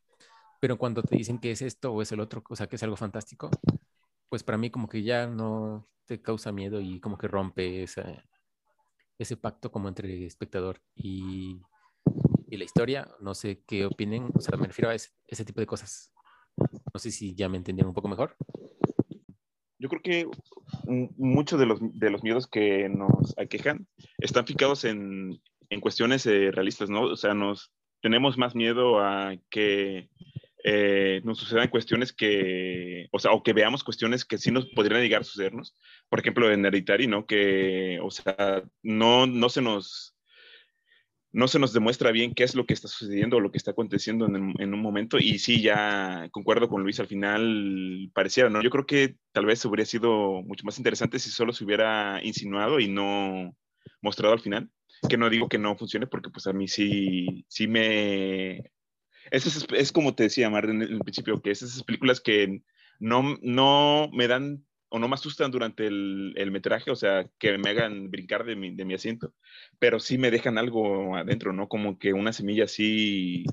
pero 0.64 0.78
cuando 0.78 1.04
te 1.04 1.18
dicen 1.18 1.40
que 1.40 1.52
es 1.52 1.62
esto 1.62 1.92
o 1.92 2.02
es 2.02 2.14
el 2.14 2.22
otro, 2.22 2.42
o 2.50 2.56
sea, 2.56 2.68
que 2.68 2.78
es 2.78 2.84
algo 2.84 2.96
fantástico, 2.96 3.52
pues 4.30 4.44
para 4.44 4.58
mí 4.58 4.70
como 4.70 4.88
que 4.88 5.04
ya 5.04 5.28
no 5.28 5.90
te 6.06 6.22
causa 6.22 6.54
miedo 6.54 6.80
y 6.80 7.02
como 7.02 7.18
que 7.18 7.28
rompe 7.28 7.84
esa, 7.84 8.24
ese 9.20 9.36
pacto 9.36 9.74
como 9.74 9.90
entre 9.90 10.26
espectador 10.26 10.82
y, 10.96 11.60
y, 12.48 12.56
la 12.56 12.64
historia. 12.64 13.10
No 13.20 13.36
sé 13.36 13.62
qué 13.68 13.86
opinen, 13.86 14.30
o 14.34 14.40
sea, 14.40 14.58
me 14.58 14.68
refiero 14.68 14.90
a 14.90 14.96
ese, 14.96 15.10
ese 15.28 15.44
tipo 15.44 15.60
de 15.60 15.68
cosas. 15.68 16.14
No 16.56 16.98
sé 16.98 17.12
si 17.12 17.36
ya 17.36 17.50
me 17.50 17.58
entendieron 17.58 17.90
un 17.90 17.96
poco 17.96 18.08
mejor. 18.08 18.38
Yo 19.80 19.90
creo 19.90 20.02
que 20.02 20.30
muchos 21.18 21.60
de 21.60 21.66
los, 21.66 21.80
de 21.82 22.10
los 22.10 22.24
miedos 22.24 22.48
que 22.48 22.88
nos 22.88 23.38
aquejan 23.38 23.86
están 24.18 24.48
fijados 24.48 24.86
en, 24.86 25.42
en 25.74 25.82
cuestiones 25.82 26.26
eh, 26.26 26.52
realistas, 26.52 26.90
¿no? 26.90 27.04
O 27.04 27.16
sea, 27.16 27.34
nos 27.34 27.72
tenemos 28.02 28.38
más 28.38 28.56
miedo 28.56 29.00
a 29.00 29.36
que 29.50 30.10
eh, 30.64 31.22
nos 31.24 31.38
sucedan 31.40 31.70
cuestiones 31.70 32.14
que, 32.14 33.08
o 33.12 33.20
sea, 33.20 33.32
o 33.32 33.44
que 33.44 33.54
veamos 33.54 33.84
cuestiones 33.84 34.26
que 34.26 34.38
sí 34.38 34.52
nos 34.52 34.66
podrían 34.68 35.02
llegar 35.02 35.22
a 35.22 35.26
sucedernos. 35.26 35.76
Por 36.10 36.20
ejemplo, 36.20 36.52
en 36.52 36.66
Hereditary, 36.66 37.08
¿no? 37.08 37.26
Que, 37.26 38.00
o 38.02 38.12
sea, 38.12 38.64
no, 38.82 39.28
no 39.28 39.50
se 39.50 39.62
nos 39.62 40.14
no 41.34 41.48
se 41.48 41.58
nos 41.58 41.74
demuestra 41.74 42.12
bien 42.12 42.36
qué 42.36 42.44
es 42.44 42.54
lo 42.54 42.68
que 42.68 42.76
está 42.76 42.88
sucediendo 42.88 43.38
o 43.38 43.40
lo 43.40 43.52
que 43.52 43.58
está 43.58 43.72
aconteciendo 43.72 44.28
en, 44.28 44.74
un 44.74 44.82
momento. 44.82 45.18
Y 45.18 45.40
sí, 45.40 45.64
ya 45.64 46.30
concuerdo 46.32 46.70
con 46.70 46.84
Luis, 46.84 47.00
al 47.00 47.08
final 47.08 48.12
pareciera, 48.14 48.52
¿no? 48.52 48.62
Yo 48.62 48.70
creo 48.70 48.86
que 48.86 49.16
tal 49.32 49.48
vez 49.48 49.66
hubiera 49.66 49.84
sido 49.84 50.44
mucho 50.44 50.64
más 50.64 50.78
interesante 50.78 51.18
si 51.18 51.32
solo 51.32 51.52
se 51.52 51.66
hubiera 51.66 52.24
insinuado 52.24 52.80
y 52.80 52.88
no 52.88 53.56
mostrado 54.00 54.34
al 54.34 54.42
final. 54.42 54.70
Que 55.10 55.18
no 55.18 55.30
digo 55.30 55.50
que 55.50 55.58
no 55.58 55.76
funcione, 55.76 56.08
porque 56.08 56.30
pues 56.30 56.48
a 56.48 56.54
mí 56.54 56.68
sí, 56.68 57.46
sí 57.48 57.68
me 57.68 58.72
Es, 59.32 59.66
es, 59.74 59.92
como 59.92 60.16
te 60.16 60.24
decía, 60.24 60.50
Mar, 60.50 60.66
en 60.70 60.82
el 60.82 61.00
principio, 61.00 61.42
que 61.42 61.52
esas 61.52 61.84
películas 61.84 62.22
que 62.22 62.62
no, 63.00 63.38
no 63.42 64.10
me 64.14 64.28
dan 64.28 64.66
o 64.90 65.00
no 65.00 65.08
me 65.08 65.16
asustan 65.16 65.50
durante 65.50 65.88
el, 65.88 66.34
el 66.36 66.52
metraje, 66.52 66.92
o 66.92 66.96
sea, 66.96 67.28
que 67.40 67.58
me 67.58 67.72
hagan 67.72 68.12
brincar 68.12 68.46
de 68.46 68.56
mi, 68.56 68.76
de 68.76 68.86
mi 68.86 68.94
asiento, 68.94 69.34
pero 69.80 70.00
sí 70.00 70.20
me 70.20 70.30
dejan 70.30 70.60
algo 70.60 71.16
adentro, 71.16 71.52
¿no? 71.52 71.68
Como 71.68 71.98
que 71.98 72.14
una 72.14 72.32
semilla 72.32 72.66
así 72.66 73.44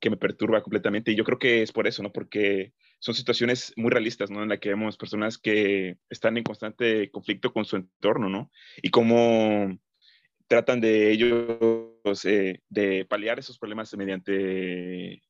que 0.00 0.10
me 0.10 0.16
perturba 0.16 0.62
completamente. 0.62 1.10
Y 1.10 1.16
yo 1.16 1.24
creo 1.24 1.38
que 1.38 1.62
es 1.62 1.72
por 1.72 1.86
eso, 1.86 2.02
¿no? 2.02 2.12
Porque 2.12 2.72
son 2.98 3.14
situaciones 3.14 3.72
muy 3.76 3.90
realistas, 3.90 4.30
¿no? 4.30 4.42
En 4.42 4.48
la 4.48 4.58
que 4.58 4.68
vemos 4.68 4.96
personas 4.96 5.38
que 5.38 5.98
están 6.08 6.36
en 6.36 6.44
constante 6.44 7.10
conflicto 7.10 7.52
con 7.52 7.64
su 7.64 7.76
entorno, 7.76 8.28
¿no? 8.28 8.50
Y 8.82 8.90
cómo 8.90 9.78
tratan 10.48 10.80
de 10.80 11.10
ellos, 11.10 12.24
eh, 12.24 12.60
de 12.68 13.04
paliar 13.04 13.38
esos 13.38 13.58
problemas 13.58 13.94
mediante 13.96 15.22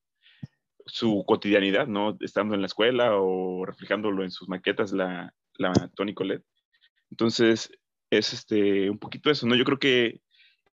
su 0.86 1.24
cotidianidad, 1.26 1.86
¿no? 1.86 2.16
Estando 2.20 2.54
en 2.54 2.60
la 2.60 2.66
escuela 2.66 3.16
o 3.16 3.64
reflejándolo 3.64 4.22
en 4.22 4.30
sus 4.30 4.48
maquetas, 4.48 4.92
la, 4.92 5.34
la 5.58 5.72
Tony 5.94 6.14
Colette. 6.14 6.44
Entonces, 7.10 7.70
es 8.10 8.32
este, 8.32 8.90
un 8.90 8.98
poquito 8.98 9.30
eso, 9.30 9.46
¿no? 9.46 9.56
Yo 9.56 9.64
creo 9.64 9.78
que 9.78 10.20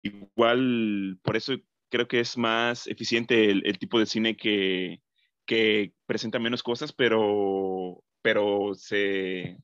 igual, 0.01 1.19
por 1.23 1.35
eso 1.35 1.53
creo 1.89 2.07
que 2.07 2.19
es 2.19 2.37
más 2.37 2.87
eficiente 2.87 3.49
el, 3.49 3.79
tipo 3.79 3.99
de 3.99 4.05
cine 4.05 4.37
que, 4.37 5.01
que, 5.45 5.93
presenta 6.05 6.39
menos 6.39 6.63
cosas, 6.63 6.93
pero, 6.93 8.03
pero 8.21 8.73
se, 8.75 9.57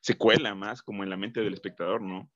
se 0.00 0.16
cuela 0.16 0.54
más 0.54 0.82
como 0.82 1.02
en 1.02 1.10
la 1.10 1.16
mente 1.16 1.40
del 1.40 1.54
espectador, 1.54 2.02
¿no? 2.02 2.30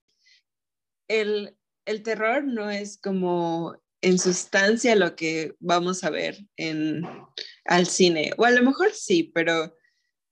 El, 1.08 1.56
el 1.86 2.02
terror 2.02 2.44
no 2.44 2.70
es 2.70 2.98
como 2.98 3.76
en 4.00 4.18
sustancia 4.18 4.94
lo 4.96 5.16
que 5.16 5.54
vamos 5.60 6.04
a 6.04 6.10
ver 6.10 6.38
en, 6.56 7.02
al 7.64 7.86
cine, 7.86 8.32
o 8.36 8.44
a 8.44 8.50
lo 8.50 8.62
mejor 8.62 8.92
sí, 8.92 9.30
pero, 9.34 9.74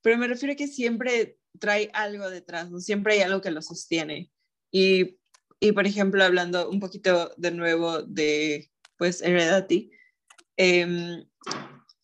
pero 0.03 0.19
me 0.19 0.29
refiero 0.29 0.53
a 0.53 0.57
que 0.57 0.69
siempre 0.69 1.38
trae 1.59 1.91
algo 1.95 2.29
detrás, 2.29 2.71
¿no? 2.71 2.81
siempre 2.81 3.15
hay 3.15 3.21
algo 3.21 3.41
que 3.41 3.51
lo 3.51 3.62
sostiene. 3.62 4.31
Y, 4.71 5.19
y, 5.61 5.73
por 5.73 5.87
ejemplo, 5.87 6.25
hablando 6.25 6.69
un 6.69 6.81
poquito 6.81 7.33
de 7.37 7.51
nuevo 7.51 8.03
de, 8.03 8.71
pues, 8.97 9.23
Heredity, 9.23 9.91
eh, 10.57 11.25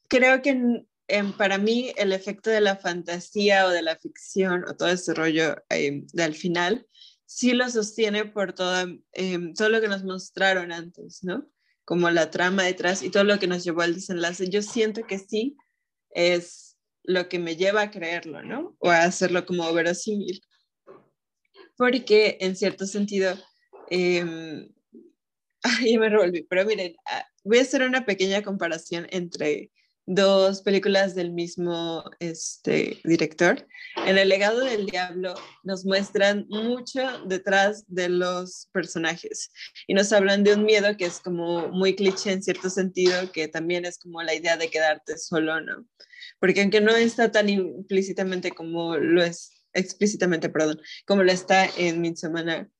creo 0.09 0.43
que 0.43 0.85
para 1.37 1.59
mí 1.59 1.93
el 1.97 2.13
efecto 2.13 2.51
de 2.51 2.61
la 2.61 2.77
fantasía 2.77 3.67
o 3.67 3.71
de 3.71 3.83
la 3.83 3.97
ficción 3.97 4.65
o 4.69 4.77
todo 4.77 4.89
ese 4.89 5.15
rollo 5.15 5.57
eh, 5.71 6.03
del 6.13 6.35
final 6.35 6.87
sí 7.29 7.53
lo 7.53 7.69
sostiene 7.69 8.25
por 8.25 8.55
todo, 8.55 8.87
em, 9.12 9.53
todo 9.53 9.69
lo 9.69 9.83
que 9.83 9.88
nos 9.88 10.03
mostraron 10.03 10.73
antes, 10.73 11.23
¿no? 11.23 11.47
Como 11.85 12.09
la 12.11 12.31
trama 12.31 12.62
detrás 12.64 13.03
y 13.03 13.11
todo 13.11 13.23
lo 13.25 13.38
que 13.38 13.47
nos 13.47 13.64
llevó 13.64 13.83
al 13.83 13.95
desenlace. 13.95 14.49
Yo 14.49 14.62
siento 14.62 15.07
que 15.07 15.19
sí 15.19 15.57
es 16.11 16.79
lo 17.05 17.29
que 17.29 17.38
me 17.38 17.57
lleva 17.57 17.83
a 17.83 17.91
creerlo, 17.91 18.43
¿no? 18.43 18.77
O 18.79 18.88
a 18.88 19.03
hacerlo 19.03 19.45
como 19.45 19.71
verosímil. 19.75 20.43
Porque 21.77 22.38
en 22.41 22.57
cierto 22.57 22.87
sentido, 22.87 23.37
eh, 23.91 24.25
me 24.25 26.09
revolví, 26.09 26.45
pero 26.49 26.64
miren, 26.64 26.97
ah, 27.05 27.27
voy 27.45 27.59
a 27.59 27.62
hacer 27.62 27.83
una 27.83 28.07
pequeña 28.07 28.43
comparación 28.43 29.07
entre 29.11 29.71
dos 30.11 30.62
películas 30.62 31.14
del 31.14 31.33
mismo 31.33 32.03
este, 32.18 32.99
director. 33.05 33.68
En 34.07 34.16
El 34.16 34.31
legado 34.31 34.61
del 34.61 34.87
diablo 34.87 35.35
nos 35.62 35.85
muestran 35.85 36.47
mucho 36.49 37.01
detrás 37.27 37.85
de 37.88 38.09
los 38.09 38.71
personajes 38.73 39.51
y 39.87 39.92
nos 39.92 40.11
hablan 40.14 40.44
de 40.44 40.55
un 40.55 40.64
miedo 40.64 40.97
que 40.97 41.05
es 41.05 41.21
como 41.21 41.68
muy 41.68 41.94
cliché 41.94 42.33
en 42.33 42.42
cierto 42.42 42.71
sentido, 42.71 43.31
que 43.33 43.49
también 43.49 43.85
es 43.85 43.99
como 43.99 44.23
la 44.23 44.35
idea 44.35 44.57
de 44.57 44.71
quedarte 44.71 45.18
solo, 45.18 45.61
¿no? 45.61 45.87
Porque 46.40 46.62
aunque 46.62 46.81
no 46.81 46.97
está 46.97 47.31
tan 47.31 47.51
implícitamente 47.51 48.53
como 48.53 48.97
lo 48.97 49.23
es, 49.23 49.62
explícitamente, 49.75 50.49
perdón, 50.49 50.81
como 51.07 51.23
lo 51.23 51.33
está 51.33 51.68
en 51.77 52.01
Midsommar, 52.01 52.71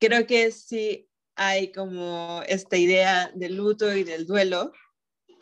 creo 0.00 0.26
que 0.26 0.50
sí 0.50 1.08
hay 1.36 1.70
como 1.70 2.42
esta 2.48 2.76
idea 2.76 3.30
del 3.32 3.54
luto 3.54 3.94
y 3.94 4.02
del 4.02 4.26
duelo 4.26 4.72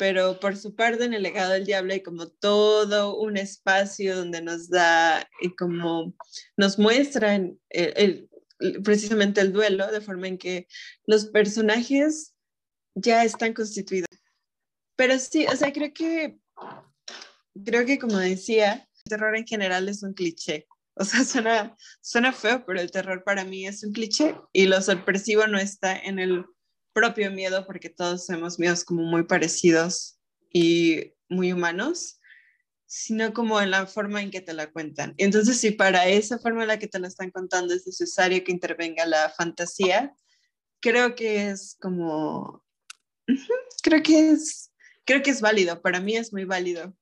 pero 0.02 0.40
por 0.40 0.56
su 0.56 0.74
parte 0.74 1.04
en 1.04 1.14
el 1.14 1.22
legado 1.22 1.52
del 1.52 1.64
diablo 1.64 1.92
hay 1.92 2.02
como 2.02 2.26
todo 2.26 3.16
un 3.20 3.36
espacio 3.36 4.16
donde 4.16 4.42
nos 4.42 4.68
da 4.68 5.30
y 5.40 5.54
como 5.54 6.16
nos 6.56 6.76
muestran 6.76 7.56
el, 7.68 8.28
precisamente 8.82 9.40
el 9.40 9.52
duelo, 9.52 9.92
de 9.92 10.00
forma 10.00 10.26
en 10.26 10.38
que 10.38 10.66
los 11.06 11.26
personajes 11.26 12.34
ya 12.96 13.22
están 13.22 13.54
constituidos. 13.54 14.08
Pero 14.96 15.16
sí, 15.20 15.46
o 15.46 15.54
sea, 15.54 15.72
creo 15.72 15.92
que, 15.94 16.36
creo 17.64 17.86
que 17.86 18.00
como 18.00 18.18
decía, 18.18 18.88
el 19.04 19.08
terror 19.08 19.36
en 19.36 19.46
general 19.46 19.88
es 19.88 20.02
un 20.02 20.14
cliché. 20.14 20.66
O 20.94 21.04
sea, 21.04 21.24
suena, 21.24 21.76
suena 22.02 22.32
feo, 22.32 22.66
pero 22.66 22.80
el 22.80 22.90
terror 22.90 23.22
para 23.24 23.44
mí 23.44 23.66
es 23.66 23.82
un 23.82 23.92
cliché 23.92 24.34
y 24.52 24.66
lo 24.66 24.82
sorpresivo 24.82 25.46
no 25.46 25.58
está 25.58 25.96
en 25.96 26.18
el 26.18 26.44
propio 26.92 27.30
miedo, 27.30 27.66
porque 27.66 27.88
todos 27.88 28.26
tenemos 28.26 28.58
miedos 28.58 28.84
como 28.84 29.02
muy 29.02 29.24
parecidos 29.24 30.18
y 30.52 31.14
muy 31.28 31.52
humanos, 31.52 32.20
sino 32.86 33.32
como 33.32 33.60
en 33.60 33.70
la 33.70 33.86
forma 33.86 34.20
en 34.20 34.30
que 34.30 34.42
te 34.42 34.52
la 34.52 34.70
cuentan. 34.70 35.14
Entonces, 35.16 35.58
si 35.58 35.70
para 35.70 36.06
esa 36.06 36.38
forma 36.38 36.62
en 36.62 36.68
la 36.68 36.78
que 36.78 36.88
te 36.88 36.98
la 36.98 37.08
están 37.08 37.30
contando 37.30 37.72
es 37.74 37.86
necesario 37.86 38.44
que 38.44 38.52
intervenga 38.52 39.06
la 39.06 39.30
fantasía, 39.30 40.14
creo 40.80 41.14
que 41.14 41.48
es 41.48 41.76
como, 41.80 42.62
creo 43.82 44.02
que 44.02 44.30
es, 44.30 44.72
creo 45.06 45.22
que 45.22 45.30
es 45.30 45.40
válido, 45.40 45.80
para 45.80 46.00
mí 46.00 46.16
es 46.16 46.32
muy 46.32 46.44
válido 46.44 46.94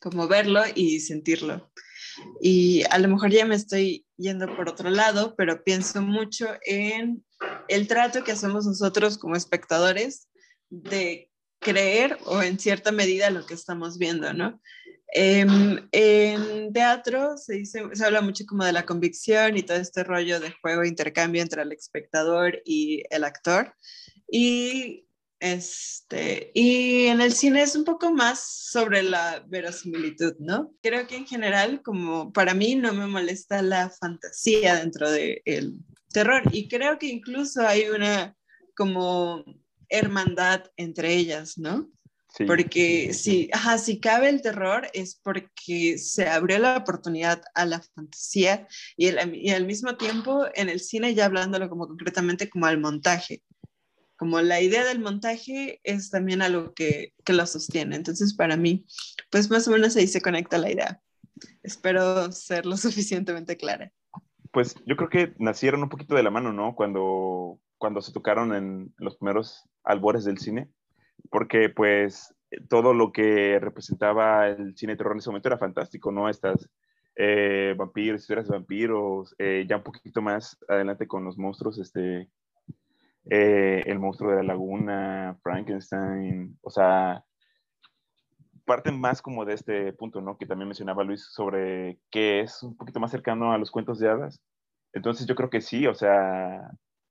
como 0.00 0.28
verlo 0.28 0.62
y 0.74 1.00
sentirlo. 1.00 1.72
Y 2.40 2.84
a 2.90 2.98
lo 2.98 3.08
mejor 3.08 3.30
ya 3.30 3.44
me 3.46 3.54
estoy 3.54 4.06
yendo 4.16 4.54
por 4.54 4.68
otro 4.68 4.90
lado, 4.90 5.34
pero 5.36 5.64
pienso 5.64 6.02
mucho 6.02 6.46
en 6.64 7.24
el 7.68 7.88
trato 7.88 8.24
que 8.24 8.32
hacemos 8.32 8.66
nosotros 8.66 9.18
como 9.18 9.36
espectadores 9.36 10.28
de 10.70 11.30
creer 11.58 12.18
o 12.24 12.42
en 12.42 12.58
cierta 12.58 12.92
medida 12.92 13.30
lo 13.30 13.46
que 13.46 13.54
estamos 13.54 13.98
viendo, 13.98 14.32
¿no? 14.32 14.60
Em, 15.14 15.88
en 15.92 16.72
teatro 16.72 17.36
se, 17.36 17.54
dice, 17.54 17.82
se 17.92 18.04
habla 18.04 18.22
mucho 18.22 18.44
como 18.46 18.64
de 18.64 18.72
la 18.72 18.86
convicción 18.86 19.58
y 19.58 19.62
todo 19.62 19.76
este 19.76 20.04
rollo 20.04 20.40
de 20.40 20.54
juego, 20.62 20.84
intercambio 20.84 21.42
entre 21.42 21.62
el 21.62 21.72
espectador 21.72 22.62
y 22.64 23.02
el 23.10 23.24
actor. 23.24 23.74
Y, 24.26 25.04
este, 25.38 26.50
y 26.54 27.06
en 27.08 27.20
el 27.20 27.34
cine 27.34 27.62
es 27.62 27.76
un 27.76 27.84
poco 27.84 28.10
más 28.10 28.40
sobre 28.70 29.02
la 29.02 29.44
verosimilitud, 29.46 30.34
¿no? 30.38 30.72
Creo 30.82 31.06
que 31.06 31.16
en 31.16 31.26
general, 31.26 31.82
como 31.82 32.32
para 32.32 32.54
mí 32.54 32.74
no 32.74 32.94
me 32.94 33.06
molesta 33.06 33.60
la 33.60 33.90
fantasía 33.90 34.76
dentro 34.76 35.10
del 35.10 35.42
de 35.44 35.91
terror. 36.12 36.42
Y 36.52 36.68
creo 36.68 36.98
que 36.98 37.06
incluso 37.06 37.66
hay 37.66 37.88
una 37.88 38.36
como 38.76 39.44
hermandad 39.88 40.64
entre 40.76 41.14
ellas, 41.14 41.58
¿no? 41.58 41.90
Porque 42.46 43.12
si, 43.12 43.50
ajá, 43.52 43.76
si 43.76 44.00
cabe 44.00 44.30
el 44.30 44.40
terror 44.40 44.88
es 44.94 45.20
porque 45.22 45.98
se 45.98 46.26
abrió 46.26 46.58
la 46.58 46.78
oportunidad 46.78 47.42
a 47.54 47.66
la 47.66 47.82
fantasía 47.94 48.66
y, 48.96 49.08
y, 49.08 49.50
al 49.50 49.66
mismo 49.66 49.98
tiempo 49.98 50.46
en 50.54 50.70
el 50.70 50.80
cine 50.80 51.14
ya 51.14 51.26
hablándolo 51.26 51.68
como 51.68 51.86
concretamente 51.86 52.48
como 52.48 52.64
al 52.64 52.80
montaje. 52.80 53.42
Como 54.16 54.40
la 54.40 54.62
idea 54.62 54.82
del 54.84 55.00
montaje 55.00 55.80
es 55.82 56.08
también 56.08 56.40
algo 56.40 56.72
que, 56.72 57.12
que 57.22 57.34
lo 57.34 57.46
sostiene. 57.46 57.96
Entonces 57.96 58.32
para 58.32 58.56
mí, 58.56 58.86
pues 59.30 59.50
más 59.50 59.68
o 59.68 59.72
menos 59.72 59.94
ahí 59.96 60.06
se 60.06 60.22
conecta 60.22 60.56
la 60.56 60.70
idea. 60.70 61.02
Espero 61.62 62.32
ser 62.32 62.64
lo 62.64 62.76
suficientemente 62.78 63.58
clara 63.58 63.92
pues 64.52 64.76
yo 64.86 64.96
creo 64.96 65.08
que 65.08 65.34
nacieron 65.38 65.82
un 65.82 65.88
poquito 65.88 66.14
de 66.14 66.22
la 66.22 66.30
mano, 66.30 66.52
¿no? 66.52 66.74
Cuando, 66.74 67.58
cuando 67.78 68.00
se 68.02 68.12
tocaron 68.12 68.54
en 68.54 68.94
los 68.98 69.16
primeros 69.16 69.68
albores 69.82 70.24
del 70.24 70.38
cine, 70.38 70.68
porque 71.30 71.70
pues 71.70 72.34
todo 72.68 72.92
lo 72.92 73.12
que 73.12 73.58
representaba 73.58 74.48
el 74.48 74.76
cine 74.76 74.92
de 74.92 74.98
terror 74.98 75.14
en 75.14 75.18
ese 75.18 75.30
momento 75.30 75.48
era 75.48 75.58
fantástico, 75.58 76.12
¿no? 76.12 76.28
Estas 76.28 76.68
eh, 77.16 77.74
vampiros, 77.76 78.20
historias 78.20 78.48
de 78.48 78.54
vampiros, 78.54 79.34
eh, 79.38 79.64
ya 79.68 79.76
un 79.76 79.82
poquito 79.82 80.20
más 80.22 80.58
adelante 80.68 81.06
con 81.06 81.24
los 81.24 81.38
monstruos, 81.38 81.78
este, 81.78 82.28
eh, 83.30 83.82
el 83.86 83.98
monstruo 83.98 84.30
de 84.30 84.36
la 84.36 84.42
laguna, 84.42 85.38
Frankenstein, 85.42 86.58
o 86.60 86.70
sea, 86.70 87.24
parten 88.64 89.00
más 89.00 89.22
como 89.22 89.44
de 89.44 89.54
este 89.54 89.92
punto, 89.92 90.20
¿no? 90.20 90.36
Que 90.38 90.46
también 90.46 90.68
mencionaba 90.68 91.04
Luis 91.04 91.26
sobre 91.32 91.98
que 92.10 92.40
es 92.40 92.62
un 92.62 92.76
poquito 92.76 93.00
más 93.00 93.10
cercano 93.10 93.52
a 93.52 93.58
los 93.58 93.70
cuentos 93.70 93.98
de 93.98 94.08
hadas. 94.08 94.40
Entonces 94.92 95.26
yo 95.26 95.34
creo 95.34 95.50
que 95.50 95.60
sí, 95.60 95.86
o 95.86 95.94
sea, 95.94 96.70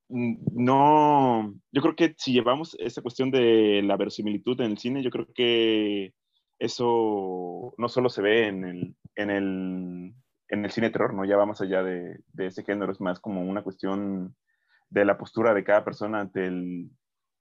no, 0.10 1.54
yo 1.72 1.82
creo 1.82 1.96
que 1.96 2.16
si 2.18 2.34
llevamos 2.34 2.76
esa 2.80 3.02
cuestión 3.02 3.32
de 3.32 3.82
la 3.84 3.98
verosimilitud 3.98 4.60
en 4.62 4.72
el 4.72 4.78
cine, 4.78 5.04
yo 5.04 5.10
creo 5.10 5.28
que 5.34 6.14
eso 6.60 7.74
no 7.78 7.90
solo 7.90 8.10
se 8.10 8.22
ve 8.22 8.48
en 8.48 8.66
el, 8.66 8.96
en 9.16 9.30
el, 9.32 10.14
en 10.50 10.66
el 10.66 10.72
cine 10.72 10.90
terror, 10.92 11.14
¿no? 11.14 11.26
Ya 11.26 11.38
va 11.38 11.46
más 11.46 11.62
allá 11.62 11.82
de, 11.84 12.20
de 12.34 12.48
ese 12.48 12.64
género, 12.64 12.92
es 12.92 13.02
más 13.02 13.20
como 13.20 13.42
una 13.42 13.64
cuestión 13.64 14.36
de 14.90 15.06
la 15.06 15.18
postura 15.18 15.54
de 15.54 15.64
cada 15.64 15.84
persona 15.84 16.20
ante 16.20 16.46
el, 16.46 16.92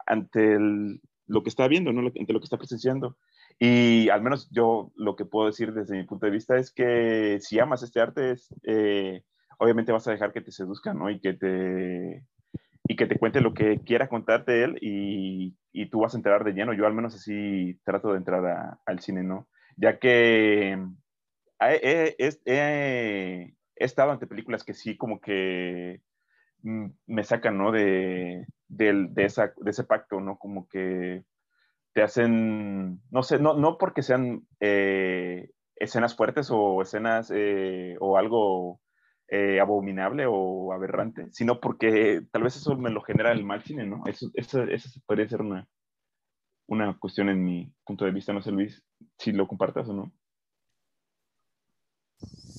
ante 0.06 0.54
el, 0.54 1.00
lo 1.26 1.42
que 1.42 1.48
está 1.48 1.68
viendo, 1.68 1.92
¿no? 1.92 2.06
entre 2.14 2.32
lo 2.32 2.40
que 2.40 2.44
está 2.44 2.56
presenciando. 2.56 3.16
Y 3.62 4.08
al 4.08 4.22
menos 4.22 4.48
yo 4.50 4.90
lo 4.96 5.16
que 5.16 5.26
puedo 5.26 5.46
decir 5.46 5.74
desde 5.74 5.94
mi 5.94 6.04
punto 6.04 6.24
de 6.24 6.32
vista 6.32 6.56
es 6.56 6.72
que 6.72 7.38
si 7.42 7.58
amas 7.58 7.82
este 7.82 8.00
arte, 8.00 8.30
es, 8.30 8.48
eh, 8.62 9.22
obviamente 9.58 9.92
vas 9.92 10.08
a 10.08 10.12
dejar 10.12 10.32
que 10.32 10.40
te 10.40 10.50
seduzca, 10.50 10.94
¿no? 10.94 11.10
Y 11.10 11.20
que 11.20 11.34
te, 11.34 12.24
y 12.84 12.96
que 12.96 13.06
te 13.06 13.18
cuente 13.18 13.42
lo 13.42 13.52
que 13.52 13.80
quiera 13.80 14.08
contarte 14.08 14.64
él 14.64 14.78
y, 14.80 15.58
y 15.72 15.90
tú 15.90 16.00
vas 16.00 16.14
a 16.14 16.16
entrar 16.16 16.42
de 16.42 16.52
lleno. 16.52 16.72
Yo 16.72 16.86
al 16.86 16.94
menos 16.94 17.14
así 17.14 17.78
trato 17.84 18.12
de 18.12 18.16
entrar 18.16 18.78
al 18.86 19.00
cine, 19.00 19.24
¿no? 19.24 19.46
Ya 19.76 19.98
que 19.98 20.78
he, 21.60 22.16
he, 22.46 23.54
estado 23.76 24.10
ante 24.10 24.26
películas 24.26 24.64
que 24.64 24.72
sí 24.72 24.96
como 24.96 25.20
que 25.20 26.00
mm, 26.62 26.86
me 27.08 27.24
sacan, 27.24 27.58
¿no? 27.58 27.72
De, 27.72 28.46
de, 28.68 29.06
de, 29.10 29.24
esa, 29.26 29.52
de 29.54 29.70
ese 29.70 29.84
pacto, 29.84 30.18
¿no? 30.18 30.38
Como 30.38 30.66
que 30.66 31.24
te 31.92 32.02
hacen, 32.02 33.00
no 33.10 33.22
sé, 33.22 33.38
no, 33.38 33.54
no 33.54 33.78
porque 33.78 34.02
sean 34.02 34.46
eh, 34.60 35.50
escenas 35.76 36.14
fuertes 36.14 36.48
o 36.50 36.82
escenas 36.82 37.32
eh, 37.34 37.96
o 38.00 38.16
algo 38.16 38.80
eh, 39.28 39.60
abominable 39.60 40.26
o 40.28 40.72
aberrante, 40.72 41.26
sino 41.32 41.60
porque 41.60 42.22
tal 42.32 42.42
vez 42.42 42.56
eso 42.56 42.76
me 42.76 42.90
lo 42.90 43.00
genera 43.02 43.32
el 43.32 43.44
mal 43.44 43.62
cine, 43.62 43.86
¿no? 43.86 44.02
Eso, 44.06 44.30
eso, 44.34 44.62
eso 44.64 45.00
podría 45.06 45.28
ser 45.28 45.40
una, 45.42 45.68
una 46.68 46.96
cuestión 46.98 47.28
en 47.28 47.44
mi 47.44 47.72
punto 47.84 48.04
de 48.04 48.12
vista, 48.12 48.32
no 48.32 48.42
sé 48.42 48.52
Luis, 48.52 48.84
si 49.18 49.32
lo 49.32 49.48
compartas 49.48 49.88
o 49.88 49.92
no. 49.92 50.12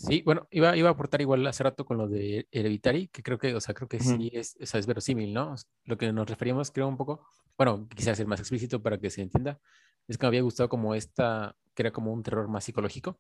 Sí, 0.08 0.24
bueno, 0.24 0.48
iba, 0.50 0.76
iba 0.76 0.90
a 0.90 0.94
aportar 0.94 1.22
igual 1.22 1.46
hace 1.46 1.64
rato 1.64 1.86
con 1.86 1.98
lo 1.98 2.08
de 2.08 2.48
Hereditary, 2.52 3.08
que 3.10 3.22
creo 3.22 3.38
que, 3.38 3.54
o 3.54 3.62
sea, 3.62 3.76
creo 3.76 3.88
que 3.88 4.00
sí 4.00 4.32
es, 4.34 4.56
o 4.60 4.78
es 4.78 4.88
verosímil, 4.88 5.34
¿no? 5.34 5.54
Lo 5.86 5.98
que 5.98 6.12
nos 6.12 6.28
referíamos, 6.28 6.72
creo, 6.72 6.88
un 6.88 6.98
poco, 6.98 7.26
bueno, 7.58 7.88
quisiera 7.88 8.16
ser 8.16 8.26
más 8.26 8.40
explícito 8.40 8.82
para 8.82 8.98
que 8.98 9.12
se 9.12 9.22
entienda, 9.22 9.60
es 10.08 10.18
que 10.18 10.26
me 10.26 10.30
había 10.30 10.42
gustado 10.42 10.70
como 10.70 10.96
esta, 10.96 11.56
que 11.76 11.84
era 11.84 11.92
como 11.92 12.12
un 12.12 12.24
terror 12.24 12.48
más 12.48 12.64
psicológico, 12.64 13.20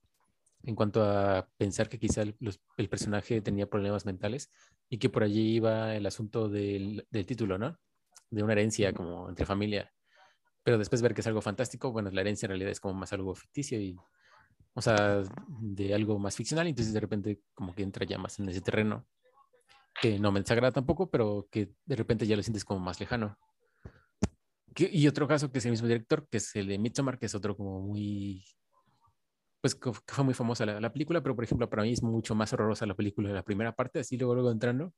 en 0.63 0.75
cuanto 0.75 1.03
a 1.03 1.49
pensar 1.57 1.87
que 1.87 1.99
quizá 1.99 2.23
el, 2.23 2.35
el 2.77 2.89
personaje 2.89 3.41
tenía 3.41 3.67
problemas 3.67 4.05
mentales 4.05 4.51
y 4.89 4.97
que 4.97 5.09
por 5.09 5.23
allí 5.23 5.55
iba 5.55 5.95
el 5.95 6.05
asunto 6.05 6.49
del, 6.49 7.05
del 7.09 7.25
título, 7.25 7.57
¿no? 7.57 7.79
De 8.29 8.43
una 8.43 8.53
herencia 8.53 8.93
como 8.93 9.29
entre 9.29 9.45
familia. 9.45 9.93
Pero 10.63 10.77
después 10.77 11.01
ver 11.01 11.13
que 11.13 11.21
es 11.21 11.27
algo 11.27 11.41
fantástico, 11.41 11.91
bueno, 11.91 12.11
la 12.11 12.21
herencia 12.21 12.45
en 12.45 12.51
realidad 12.51 12.71
es 12.71 12.79
como 12.79 12.93
más 12.93 13.13
algo 13.13 13.33
ficticio 13.35 13.79
y 13.79 13.97
o 14.73 14.81
sea, 14.81 15.23
de 15.59 15.93
algo 15.93 16.17
más 16.19 16.35
ficcional, 16.35 16.67
entonces 16.67 16.93
de 16.93 16.99
repente 16.99 17.41
como 17.53 17.73
que 17.73 17.83
entra 17.83 18.05
ya 18.05 18.17
más 18.17 18.39
en 18.39 18.49
ese 18.49 18.61
terreno, 18.61 19.05
que 20.01 20.19
no 20.19 20.31
me 20.31 20.39
desagrada 20.39 20.71
tampoco, 20.71 21.09
pero 21.09 21.47
que 21.51 21.73
de 21.85 21.95
repente 21.95 22.25
ya 22.25 22.35
lo 22.35 22.43
sientes 22.43 22.63
como 22.63 22.79
más 22.79 22.99
lejano. 22.99 23.37
y 24.75 25.07
otro 25.07 25.27
caso 25.27 25.51
que 25.51 25.59
es 25.59 25.65
el 25.65 25.71
mismo 25.71 25.87
director, 25.87 26.27
que 26.29 26.37
es 26.37 26.55
el 26.55 26.67
de 26.67 26.79
Midsommar, 26.79 27.19
que 27.19 27.25
es 27.25 27.35
otro 27.35 27.57
como 27.57 27.81
muy, 27.81 28.45
pues 29.59 29.75
que 29.75 29.91
fue 29.93 30.23
muy 30.23 30.33
famosa 30.33 30.65
la, 30.65 30.79
la, 30.79 30.93
película, 30.93 31.21
pero 31.21 31.35
por 31.35 31.43
ejemplo 31.43 31.69
para 31.69 31.83
mí 31.83 31.91
es 31.91 32.01
mucho 32.01 32.33
más 32.35 32.53
horrorosa 32.53 32.85
la 32.85 32.95
película 32.95 33.29
de 33.29 33.35
la 33.35 33.43
primera 33.43 33.75
parte, 33.75 33.99
así 33.99 34.17
luego 34.17 34.35
luego 34.35 34.51
entrando, 34.51 34.93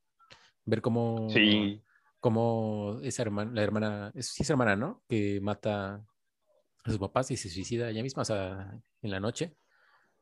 ver 0.64 0.80
cómo, 0.80 1.28
sí. 1.30 1.82
cómo 2.20 2.98
esa 3.02 3.22
hermana, 3.22 3.52
la 3.52 3.62
hermana, 3.62 4.12
es, 4.14 4.28
sí 4.28 4.42
es 4.42 4.50
hermana, 4.50 4.76
¿no? 4.76 5.02
Que 5.08 5.40
mata 5.40 6.04
a 6.84 6.90
sus 6.90 6.98
papás 6.98 7.30
y 7.30 7.36
se 7.36 7.48
suicida 7.48 7.90
ella 7.90 8.02
misma, 8.02 8.22
o 8.22 8.24
sea, 8.24 8.78
en 9.02 9.10
la 9.10 9.20
noche. 9.20 9.56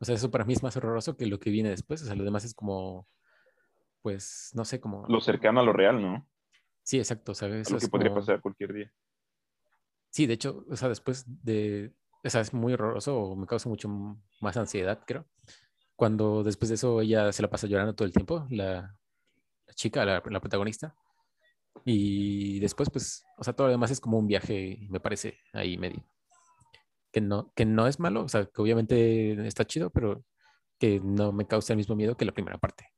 O 0.02 0.04
sea, 0.04 0.16
eso 0.16 0.32
para 0.32 0.44
mí 0.44 0.52
es 0.52 0.64
más 0.64 0.76
horroroso 0.76 1.16
que 1.16 1.26
lo 1.26 1.38
que 1.38 1.50
viene 1.50 1.70
después. 1.70 2.02
O 2.02 2.06
sea, 2.06 2.16
lo 2.16 2.24
demás 2.24 2.44
es 2.44 2.54
como, 2.54 3.08
pues, 4.00 4.50
no 4.52 4.64
sé, 4.64 4.80
como... 4.80 5.06
Lo 5.06 5.20
cercano 5.20 5.60
a 5.60 5.62
lo 5.62 5.72
real, 5.72 6.02
¿no? 6.02 6.28
Sí, 6.82 6.98
exacto. 6.98 7.30
O 7.30 7.34
sea, 7.36 7.48
eso 7.56 7.74
lo 7.74 7.78
que 7.78 7.86
podría 7.86 8.12
pasar 8.12 8.40
cualquier 8.40 8.72
día. 8.72 8.92
Sí, 10.10 10.26
de 10.26 10.34
hecho, 10.34 10.64
o 10.68 10.74
sea, 10.74 10.88
después 10.88 11.24
de... 11.44 11.94
O 12.24 12.28
sea, 12.28 12.40
es 12.40 12.52
muy 12.52 12.72
horroroso 12.72 13.16
o 13.16 13.36
me 13.36 13.46
causa 13.46 13.68
mucho 13.68 13.88
más 14.40 14.56
ansiedad, 14.56 15.04
creo. 15.06 15.24
Cuando 15.94 16.42
después 16.42 16.68
de 16.68 16.74
eso 16.74 17.00
ella 17.00 17.30
se 17.30 17.42
la 17.42 17.50
pasa 17.50 17.68
llorando 17.68 17.94
todo 17.94 18.06
el 18.06 18.12
tiempo, 18.12 18.48
la, 18.50 18.98
la 19.66 19.74
chica, 19.74 20.04
la, 20.04 20.20
la 20.28 20.40
protagonista. 20.40 20.96
Y 21.84 22.58
después, 22.58 22.90
pues, 22.90 23.24
o 23.38 23.44
sea, 23.44 23.54
todo 23.54 23.68
lo 23.68 23.72
demás 23.72 23.92
es 23.92 24.00
como 24.00 24.18
un 24.18 24.26
viaje, 24.26 24.84
me 24.90 24.98
parece, 24.98 25.38
ahí 25.52 25.78
medio 25.78 26.04
que 27.12 27.20
no, 27.20 27.53
que 27.55 27.64
no 27.64 27.87
es 27.87 28.01
malo, 28.01 28.25
o 28.25 28.29
sea, 28.29 28.46
que 28.46 28.62
obviamente 28.62 29.46
está 29.46 29.66
chido, 29.66 29.90
pero 29.90 30.25
que 30.79 31.01
no 31.01 31.33
me 31.33 31.46
causa 31.46 31.75
el 31.75 31.77
mismo 31.77 31.94
miedo 31.94 32.16
que 32.16 32.25
la 32.25 32.33
primera 32.33 32.59
parte. 32.59 32.90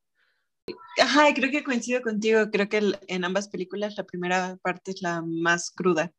Ajá, 0.98 1.34
creo 1.34 1.50
que 1.50 1.64
coincido 1.64 2.00
contigo, 2.00 2.50
creo 2.50 2.68
que 2.68 2.80
en 3.08 3.24
ambas 3.24 3.48
películas 3.48 3.96
la 3.96 4.04
primera 4.04 4.56
parte 4.62 4.92
es 4.92 5.02
la 5.02 5.22
más 5.22 5.70
cruda, 5.70 6.12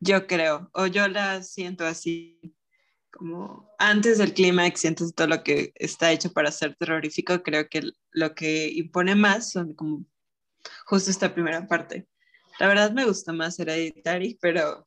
yo 0.00 0.26
creo, 0.26 0.70
o 0.72 0.86
yo 0.86 1.06
la 1.08 1.42
siento 1.42 1.86
así, 1.86 2.40
como 3.10 3.70
antes 3.78 4.18
del 4.18 4.34
clímax 4.34 4.80
siento 4.80 5.08
todo 5.12 5.28
lo 5.28 5.44
que 5.44 5.72
está 5.76 6.10
hecho 6.10 6.32
para 6.32 6.50
ser 6.50 6.74
terrorífico, 6.74 7.42
creo 7.42 7.68
que 7.68 7.82
lo 8.10 8.34
que 8.34 8.68
impone 8.72 9.14
más 9.14 9.52
son 9.52 9.74
como 9.74 10.04
justo 10.86 11.10
esta 11.10 11.32
primera 11.32 11.66
parte. 11.68 12.08
La 12.58 12.66
verdad 12.68 12.92
me 12.92 13.04
gusta 13.04 13.32
más 13.32 13.58
Hereditary, 13.58 14.38
pero 14.40 14.86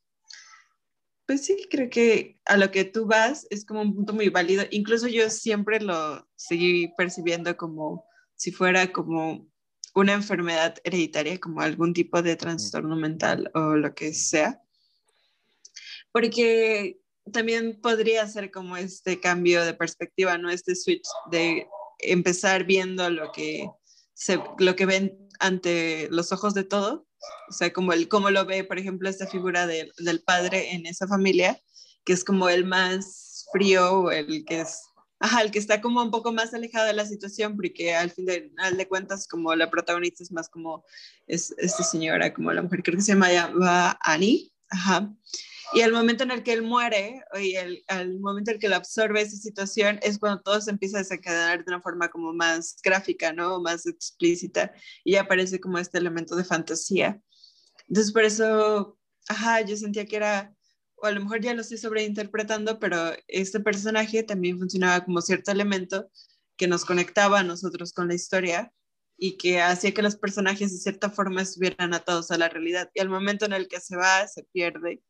pues 1.28 1.46
sí, 1.46 1.68
creo 1.70 1.90
que 1.90 2.40
a 2.46 2.56
lo 2.56 2.72
que 2.72 2.86
tú 2.86 3.06
vas 3.06 3.46
es 3.50 3.66
como 3.66 3.82
un 3.82 3.94
punto 3.94 4.14
muy 4.14 4.30
válido. 4.30 4.64
Incluso 4.72 5.08
yo 5.08 5.30
siempre 5.30 5.82
lo 5.82 6.26
seguí 6.38 6.94
percibiendo 6.98 7.58
como 7.58 8.06
si 8.36 8.52
fuera 8.52 8.94
como 8.94 9.46
una 9.94 10.14
enfermedad 10.14 10.76
hereditaria, 10.86 11.38
como 11.38 11.60
algún 11.60 11.94
tipo 11.94 12.22
de 12.22 12.38
trastorno 12.38 12.96
mental 12.96 13.52
o 13.54 13.76
lo 13.76 13.94
que 13.94 14.14
sea. 14.14 14.62
Porque 16.14 17.02
también 17.34 17.82
podría 17.82 18.26
ser 18.28 18.50
como 18.50 18.78
este 18.78 19.20
cambio 19.20 19.66
de 19.66 19.74
perspectiva, 19.74 20.38
¿no? 20.38 20.50
Este 20.50 20.76
switch 20.76 21.08
de 21.30 21.68
empezar 22.00 22.64
viendo 22.64 23.10
lo 23.10 23.34
que, 23.34 23.70
se, 24.14 24.40
lo 24.60 24.78
que 24.78 24.86
ven 24.86 25.27
ante 25.40 26.08
los 26.12 26.32
ojos 26.32 26.54
de 26.54 26.64
todo 26.64 27.08
o 27.50 27.54
sea, 27.54 27.72
como 27.72 27.94
el 27.94 28.08
cómo 28.08 28.30
lo 28.30 28.46
ve, 28.46 28.64
por 28.64 28.78
ejemplo, 28.78 29.10
esta 29.10 29.28
figura 29.28 29.68
del 29.68 30.24
padre 30.26 30.74
en 30.74 30.86
esa 30.86 31.08
familia, 31.08 31.60
que 32.06 32.14
es 32.14 32.24
como 32.24 32.50
el 32.50 32.66
más 32.66 33.46
frío, 33.52 34.12
el 34.12 34.46
que 34.46 34.62
es, 34.62 34.82
ajá, 35.20 35.42
el 35.42 35.52
que 35.52 35.60
está 35.60 35.82
como 35.82 36.02
un 36.02 36.12
poco 36.12 36.32
más 36.32 36.54
alejado 36.54 36.88
de 36.88 36.94
la 36.94 37.06
situación, 37.06 37.56
porque 37.56 37.96
al 37.96 38.12
fin 38.12 38.26
de, 38.26 38.52
al 38.58 38.78
de 38.78 38.88
cuentas, 38.88 39.28
como 39.28 39.56
la 39.56 39.70
protagonista 39.70 40.24
es 40.24 40.32
más 40.32 40.50
como 40.50 40.84
es, 41.26 41.54
esta 41.58 41.84
señora, 41.84 42.34
como 42.34 42.52
la 42.52 42.62
mujer, 42.62 42.84
creo 42.84 42.98
que 42.98 43.04
se 43.04 43.14
llama 43.14 43.98
Annie, 44.02 44.52
ajá. 44.70 45.14
Y 45.74 45.82
el 45.82 45.92
momento 45.92 46.24
en 46.24 46.32
el 46.32 46.44
que 46.44 46.54
él 46.54 46.62
muere, 46.62 47.24
y 47.40 47.56
el, 47.56 47.84
momento 48.20 48.52
en 48.52 48.56
el 48.56 48.62
que 48.62 48.70
lo 48.70 48.78
absorbe 48.78 49.22
esa 49.22 49.36
situación, 49.36 50.00
es 50.02 50.18
cuando 50.18 50.42
todo 50.42 50.62
se 50.62 50.72
empieza 50.72 50.98
a 50.98 51.02
desencadenar 51.02 51.66
de 51.66 51.74
una 51.74 51.82
forma 51.82 52.10
como 52.10 52.34
más 52.34 52.78
gráfica, 52.84 53.34
¿no? 53.34 53.60
Más 53.62 53.86
explícita, 53.86 54.72
y 55.04 55.16
aparece 55.16 55.60
como 55.60 55.78
este 55.78 55.98
elemento 55.98 56.36
de 56.36 56.46
fantasía. 56.46 57.20
Entonces, 57.90 58.14
por 58.14 58.24
eso, 58.24 58.98
ajá, 59.28 59.62
yo 59.62 59.76
sentía 59.76 60.06
que 60.06 60.16
era, 60.16 60.56
o 60.96 61.06
a 61.06 61.12
lo 61.12 61.22
mejor 61.22 61.42
ya 61.42 61.54
lo 61.54 61.62
estoy 61.62 61.78
sobreinterpretando, 61.78 62.80
pero 62.80 63.12
este 63.28 63.60
personaje 63.60 64.24
también 64.24 64.58
funcionaba 64.58 65.04
como 65.04 65.22
cierto 65.22 65.52
elemento 65.52 66.10
que 66.56 66.68
nos 66.68 66.86
conectaba 66.86 67.40
a 67.40 67.44
nosotros 67.44 67.94
con 67.94 68.08
la 68.08 68.16
historia 68.16 68.74
y 69.18 69.38
que 69.38 69.62
hacía 69.62 69.94
que 69.94 70.02
los 70.02 70.16
personajes 70.16 70.72
de 70.72 70.78
cierta 70.78 71.10
forma 71.10 71.42
estuvieran 71.42 71.94
atados 71.94 72.32
a 72.32 72.38
la 72.38 72.50
realidad. 72.50 72.90
Y 72.94 73.02
al 73.02 73.10
momento 73.10 73.46
en 73.46 73.54
el 73.54 73.68
que 73.68 73.80
se 73.80 73.96
va, 73.96 74.28
se 74.28 74.44
pierde 74.52 75.02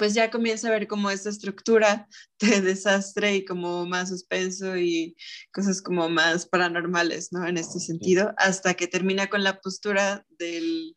pues 0.00 0.14
ya 0.14 0.30
comienza 0.30 0.68
a 0.68 0.70
ver 0.70 0.88
como 0.88 1.10
esta 1.10 1.28
estructura 1.28 2.08
de 2.40 2.62
desastre 2.62 3.36
y 3.36 3.44
como 3.44 3.84
más 3.84 4.08
suspenso 4.08 4.78
y 4.78 5.14
cosas 5.52 5.82
como 5.82 6.08
más 6.08 6.46
paranormales, 6.46 7.32
¿no? 7.32 7.46
En 7.46 7.58
este 7.58 7.80
sentido, 7.80 8.32
hasta 8.38 8.72
que 8.72 8.86
termina 8.88 9.26
con 9.28 9.44
la 9.44 9.60
postura 9.60 10.24
del, 10.38 10.96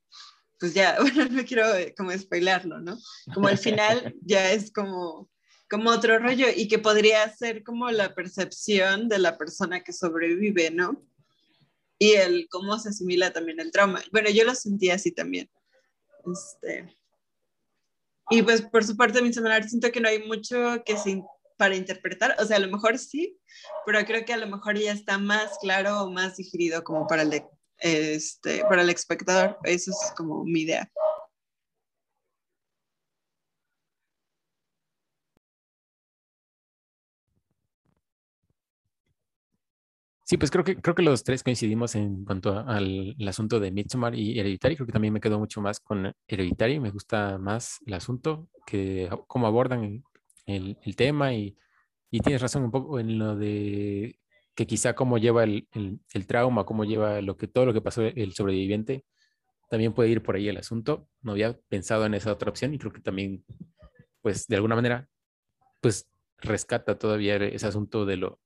pues 0.57 0.73
ya, 0.73 0.95
bueno, 1.01 1.25
no 1.25 1.43
quiero 1.43 1.75
eh, 1.75 1.93
como 1.97 2.17
spoilarlo, 2.17 2.79
¿no? 2.79 2.97
Como 3.33 3.49
el 3.49 3.57
final 3.57 4.15
ya 4.21 4.53
es 4.53 4.71
como, 4.71 5.29
como 5.69 5.89
otro 5.89 6.17
rollo 6.19 6.47
y 6.55 6.69
que 6.69 6.79
podría 6.79 7.27
ser 7.35 7.61
como 7.63 7.91
la 7.91 8.15
percepción 8.15 9.09
de 9.09 9.19
la 9.19 9.37
persona 9.37 9.83
que 9.83 9.91
sobrevive, 9.91 10.71
¿no? 10.71 11.05
Y 11.99 12.13
el 12.13 12.47
cómo 12.49 12.79
se 12.79 12.89
asimila 12.89 13.33
también 13.33 13.59
el 13.59 13.71
trauma. 13.71 14.01
Bueno, 14.13 14.29
yo 14.29 14.45
lo 14.45 14.55
sentí 14.55 14.91
así 14.91 15.11
también. 15.11 15.49
Este, 16.25 17.02
y 18.33 18.41
pues 18.41 18.63
por 18.63 18.83
su 18.83 18.97
parte, 18.97 19.21
mi 19.21 19.31
seminario 19.31 19.69
siento 19.69 19.91
que 19.91 20.01
no 20.01 20.09
hay 20.09 20.23
mucho 20.23 20.83
que 20.85 20.97
se, 20.97 21.23
para 21.55 21.75
interpretar, 21.75 22.35
o 22.39 22.45
sea, 22.45 22.57
a 22.57 22.59
lo 22.59 22.67
mejor 22.67 22.97
sí, 22.97 23.37
pero 23.85 24.03
creo 24.05 24.25
que 24.25 24.33
a 24.33 24.37
lo 24.37 24.47
mejor 24.47 24.75
ya 24.75 24.91
está 24.91 25.19
más 25.19 25.59
claro 25.61 26.01
o 26.01 26.11
más 26.11 26.37
digerido 26.37 26.83
como 26.83 27.05
para 27.05 27.21
el, 27.21 27.43
este, 27.77 28.63
para 28.63 28.81
el 28.81 28.89
espectador. 28.89 29.59
Eso 29.63 29.91
es 29.91 30.11
como 30.17 30.43
mi 30.45 30.61
idea. 30.61 30.91
Sí, 40.25 40.37
pues 40.37 40.51
creo 40.51 40.63
que, 40.63 40.77
creo 40.77 40.95
que 40.95 41.03
los 41.03 41.23
tres 41.23 41.43
coincidimos 41.43 41.95
en 41.95 42.23
cuanto 42.23 42.57
al, 42.57 43.15
asunto 43.27 43.59
de 43.59 43.71
Midsommar 43.71 44.15
y 44.15 44.39
Hereditary. 44.39 44.75
Creo 44.75 44.87
que 44.87 44.93
también 44.93 45.13
me 45.13 45.19
quedo 45.19 45.37
mucho 45.37 45.59
más 45.61 45.79
con 45.81 46.13
Hereditary. 46.27 46.79
Me 46.79 46.91
gusta 46.91 47.37
más 47.37 47.79
el 47.85 47.93
asunto, 47.93 48.47
que 48.65 49.09
cómo 49.27 49.47
abordan 49.47 50.03
el, 50.45 50.77
el 50.81 50.95
tema 50.95 51.33
y, 51.33 51.57
y, 52.09 52.21
tienes 52.21 52.41
razón 52.41 52.63
un 52.63 52.71
poco 52.71 52.99
en 52.99 53.19
lo 53.19 53.35
de 53.35 54.19
que 54.55 54.67
quizá 54.67 54.95
cómo 54.95 55.17
lleva 55.17 55.43
el, 55.43 55.67
el, 55.73 56.27
trauma, 56.27 56.65
cómo 56.65 56.85
lleva 56.85 57.21
lo 57.21 57.37
que, 57.37 57.47
todo 57.47 57.65
lo 57.65 57.73
que 57.73 57.81
pasó 57.81 58.03
el 58.03 58.33
sobreviviente. 58.33 59.05
También 59.69 59.93
puede 59.93 60.09
ir 60.09 60.23
por 60.23 60.35
ahí 60.35 60.47
el 60.49 60.57
asunto. 60.57 61.09
No 61.21 61.33
había 61.33 61.57
pensado 61.69 62.05
en 62.05 62.13
esa 62.13 62.31
otra 62.33 62.49
opción 62.49 62.73
y 62.73 62.79
creo 62.79 62.93
que 62.93 63.01
también, 63.01 63.45
pues 64.21 64.47
de 64.47 64.55
alguna 64.55 64.75
manera, 64.75 65.09
pues 65.81 66.09
rescata 66.37 66.97
todavía 66.97 67.37
ese 67.37 67.67
asunto 67.67 68.05
de 68.05 68.17
lo, 68.17 68.39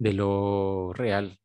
de 0.00 0.14
lo 0.14 0.92
real, 0.94 1.38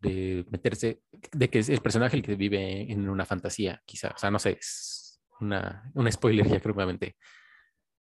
de 0.00 0.46
meterse, 0.50 1.02
de 1.32 1.50
que 1.50 1.58
es 1.58 1.68
el 1.68 1.80
personaje 1.80 2.16
el 2.16 2.22
que 2.22 2.36
vive 2.36 2.90
en 2.90 3.08
una 3.08 3.26
fantasía, 3.26 3.82
quizá. 3.84 4.12
O 4.16 4.18
sea, 4.18 4.30
no 4.30 4.38
sé, 4.38 4.52
es 4.58 5.20
una, 5.40 5.90
un 5.94 6.10
spoiler 6.10 6.48
ya 6.48 6.58
creo 6.58 6.74
que 6.74 7.16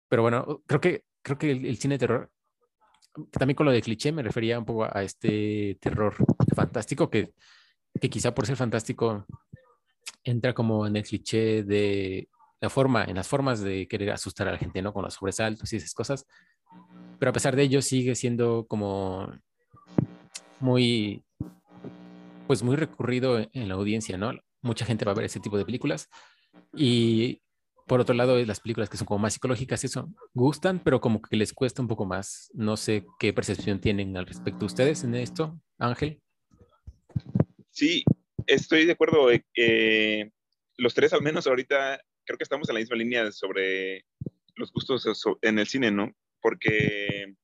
Pero 0.08 0.22
bueno, 0.22 0.62
creo 0.66 0.80
que, 0.80 1.04
creo 1.22 1.38
que 1.38 1.50
el, 1.50 1.78
cine 1.78 1.94
de 1.94 1.98
terror, 1.98 2.30
también 3.32 3.56
con 3.56 3.64
lo 3.64 3.72
de 3.72 3.80
cliché 3.80 4.12
me 4.12 4.22
refería 4.22 4.58
un 4.58 4.66
poco 4.66 4.84
a, 4.84 5.02
este 5.02 5.78
terror 5.80 6.14
fantástico 6.54 7.08
que, 7.08 7.32
que 7.98 8.10
quizá 8.10 8.34
por 8.34 8.46
ser 8.46 8.56
fantástico 8.56 9.24
entra 10.24 10.52
como 10.52 10.86
en 10.86 10.96
el 10.96 11.04
cliché 11.04 11.62
de 11.62 12.28
la 12.60 12.68
forma, 12.68 13.04
en 13.04 13.16
las 13.16 13.28
formas 13.28 13.60
de 13.62 13.88
querer 13.88 14.10
asustar 14.10 14.46
a 14.48 14.52
la 14.52 14.58
gente, 14.58 14.82
¿no? 14.82 14.92
Con 14.92 15.04
los 15.04 15.14
sobresaltos 15.14 15.72
y 15.72 15.76
esas 15.76 15.94
cosas. 15.94 16.26
Pero 17.18 17.30
a 17.30 17.32
pesar 17.32 17.56
de 17.56 17.62
ello 17.62 17.80
sigue 17.80 18.14
siendo 18.14 18.66
como 18.66 19.32
muy, 20.60 21.24
pues 22.46 22.62
muy 22.62 22.76
recurrido 22.76 23.38
en 23.38 23.68
la 23.68 23.74
audiencia, 23.74 24.16
¿no? 24.16 24.32
Mucha 24.62 24.84
gente 24.84 25.04
va 25.04 25.12
a 25.12 25.16
ver 25.16 25.26
ese 25.26 25.40
tipo 25.40 25.58
de 25.58 25.64
películas 25.64 26.08
y 26.74 27.40
por 27.86 28.00
otro 28.00 28.14
lado, 28.16 28.36
las 28.44 28.60
películas 28.60 28.90
que 28.90 28.96
son 28.96 29.06
como 29.06 29.20
más 29.20 29.34
psicológicas, 29.34 29.84
eso, 29.84 30.12
gustan, 30.34 30.82
pero 30.82 31.00
como 31.00 31.22
que 31.22 31.36
les 31.36 31.52
cuesta 31.52 31.82
un 31.82 31.88
poco 31.88 32.04
más. 32.04 32.50
No 32.52 32.76
sé 32.76 33.06
qué 33.20 33.32
percepción 33.32 33.80
tienen 33.80 34.16
al 34.16 34.26
respecto 34.26 34.66
ustedes 34.66 35.04
en 35.04 35.14
esto, 35.14 35.60
Ángel. 35.78 36.20
Sí, 37.70 38.02
estoy 38.46 38.86
de 38.86 38.92
acuerdo. 38.92 39.28
Eh, 39.54 40.30
los 40.76 40.94
tres, 40.94 41.12
al 41.12 41.22
menos 41.22 41.46
ahorita, 41.46 42.00
creo 42.24 42.36
que 42.36 42.42
estamos 42.42 42.68
en 42.68 42.74
la 42.74 42.80
misma 42.80 42.96
línea 42.96 43.30
sobre 43.30 44.04
los 44.56 44.72
gustos 44.72 45.06
en 45.42 45.58
el 45.60 45.66
cine, 45.68 45.92
¿no? 45.92 46.12
Porque, 46.40 47.34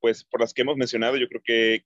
pues, 0.00 0.24
por 0.24 0.40
las 0.40 0.52
que 0.52 0.62
hemos 0.62 0.76
mencionado, 0.76 1.16
yo 1.16 1.28
creo 1.28 1.42
que 1.44 1.84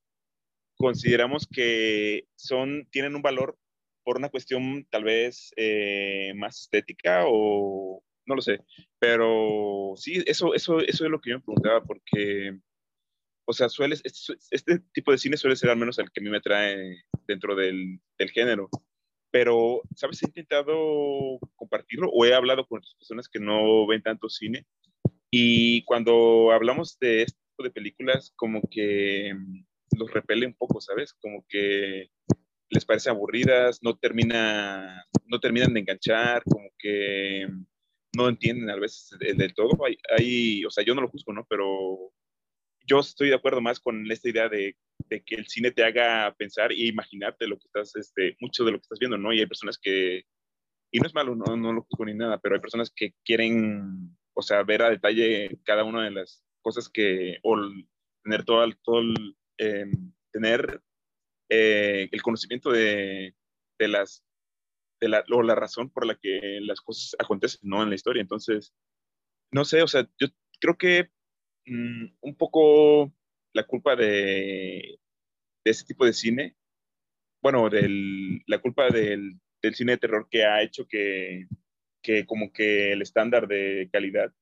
consideramos 0.80 1.46
que 1.46 2.26
son, 2.36 2.88
tienen 2.90 3.14
un 3.14 3.22
valor 3.22 3.58
por 4.02 4.16
una 4.16 4.30
cuestión 4.30 4.86
tal 4.90 5.04
vez 5.04 5.52
eh, 5.56 6.32
más 6.36 6.62
estética 6.62 7.24
o 7.26 8.02
no 8.26 8.34
lo 8.34 8.40
sé, 8.40 8.60
pero 8.98 9.92
sí, 9.96 10.22
eso, 10.26 10.54
eso, 10.54 10.80
eso 10.80 11.04
es 11.04 11.10
lo 11.10 11.20
que 11.20 11.30
yo 11.30 11.36
me 11.36 11.44
preguntaba 11.44 11.84
porque, 11.84 12.58
o 13.44 13.52
sea, 13.52 13.68
suele, 13.68 13.96
este, 14.02 14.34
este, 14.50 14.78
tipo 14.92 15.12
de 15.12 15.18
cine 15.18 15.36
suele 15.36 15.56
ser 15.56 15.68
al 15.70 15.76
menos 15.76 15.98
el 15.98 16.10
que 16.10 16.20
a 16.20 16.22
mí 16.22 16.30
me 16.30 16.38
atrae 16.38 17.02
dentro 17.26 17.54
del, 17.54 18.00
del 18.18 18.30
género, 18.30 18.70
pero, 19.30 19.82
¿sabes? 19.96 20.22
He 20.22 20.26
intentado 20.26 21.38
compartirlo 21.56 22.08
o 22.10 22.24
he 22.24 22.34
hablado 22.34 22.66
con 22.66 22.78
otras 22.78 22.94
personas 22.94 23.28
que 23.28 23.40
no 23.40 23.86
ven 23.86 24.02
tanto 24.02 24.28
cine 24.30 24.64
y 25.30 25.84
cuando 25.84 26.52
hablamos 26.52 26.98
de 26.98 27.22
este 27.22 27.38
tipo 27.50 27.64
de 27.64 27.70
películas, 27.70 28.32
como 28.36 28.62
que 28.70 29.34
los 29.96 30.12
repele 30.12 30.46
un 30.46 30.54
poco, 30.54 30.80
¿sabes? 30.80 31.14
Como 31.14 31.44
que 31.48 32.10
les 32.70 32.84
parece 32.84 33.10
aburridas, 33.10 33.80
no, 33.82 33.98
termina, 33.98 35.04
no 35.26 35.40
terminan 35.40 35.74
de 35.74 35.80
enganchar, 35.80 36.42
como 36.44 36.68
que 36.78 37.48
no 38.16 38.28
entienden 38.28 38.70
a 38.70 38.76
veces 38.76 39.18
del 39.18 39.54
todo. 39.54 39.78
Hay, 40.16 40.64
o 40.64 40.70
sea, 40.70 40.84
yo 40.84 40.94
no 40.94 41.02
lo 41.02 41.08
juzgo, 41.08 41.32
¿no? 41.32 41.44
Pero 41.48 42.12
yo 42.86 43.00
estoy 43.00 43.28
de 43.28 43.34
acuerdo 43.34 43.60
más 43.60 43.80
con 43.80 44.10
esta 44.10 44.28
idea 44.28 44.48
de, 44.48 44.76
de, 45.08 45.22
que 45.22 45.34
el 45.34 45.46
cine 45.46 45.70
te 45.70 45.84
haga 45.84 46.34
pensar 46.36 46.72
e 46.72 46.86
imaginarte 46.86 47.46
lo 47.46 47.58
que 47.58 47.66
estás, 47.66 47.94
este, 47.96 48.36
mucho 48.40 48.64
de 48.64 48.72
lo 48.72 48.78
que 48.78 48.82
estás 48.82 48.98
viendo, 48.98 49.18
¿no? 49.18 49.32
Y 49.32 49.40
hay 49.40 49.46
personas 49.46 49.78
que, 49.78 50.24
y 50.92 50.98
no 50.98 51.06
es 51.06 51.14
malo, 51.14 51.34
no, 51.34 51.56
no 51.56 51.72
lo 51.72 51.82
juzgo 51.82 52.04
ni 52.04 52.14
nada, 52.14 52.38
pero 52.38 52.54
hay 52.54 52.60
personas 52.60 52.92
que 52.94 53.14
quieren, 53.24 54.16
o 54.34 54.42
sea, 54.42 54.62
ver 54.62 54.82
a 54.82 54.90
detalle 54.90 55.58
cada 55.64 55.84
una 55.84 56.04
de 56.04 56.10
las 56.10 56.44
cosas 56.62 56.88
que, 56.88 57.38
o 57.42 57.56
tener 58.22 58.44
todo, 58.44 58.68
todo 58.82 59.02
Em, 59.62 60.12
tener 60.32 60.80
eh, 61.50 62.08
el 62.10 62.22
conocimiento 62.22 62.70
de, 62.70 63.34
las, 63.78 64.24
de 64.98 65.08
la, 65.10 65.22
la 65.28 65.54
razón 65.54 65.90
por 65.90 66.06
la 66.06 66.14
que 66.14 66.60
las 66.62 66.80
cosas 66.80 67.14
acontecen, 67.18 67.60
¿no? 67.64 67.82
En 67.82 67.90
la 67.90 67.94
historia. 67.94 68.22
Entonces, 68.22 68.72
no 69.52 69.66
sé, 69.66 69.82
o 69.82 69.86
sea, 69.86 70.08
yo 70.18 70.28
creo 70.60 70.78
que 70.78 71.10
mm, 71.66 72.06
un 72.22 72.36
poco 72.36 73.12
la 73.52 73.66
culpa 73.66 73.96
de, 73.96 74.98
de 75.62 75.70
ese 75.70 75.84
tipo 75.84 76.06
de 76.06 76.14
cine, 76.14 76.56
bueno, 77.42 77.68
del, 77.68 78.42
la 78.46 78.62
culpa 78.62 78.88
del, 78.88 79.40
del 79.60 79.74
cine 79.74 79.92
de 79.92 79.98
terror 79.98 80.26
que 80.30 80.44
ha 80.46 80.62
hecho 80.62 80.86
que, 80.88 81.48
que 82.02 82.24
como 82.24 82.50
que 82.50 82.92
el 82.92 83.02
estándar 83.02 83.46
de 83.46 83.90
calidad 83.92 84.32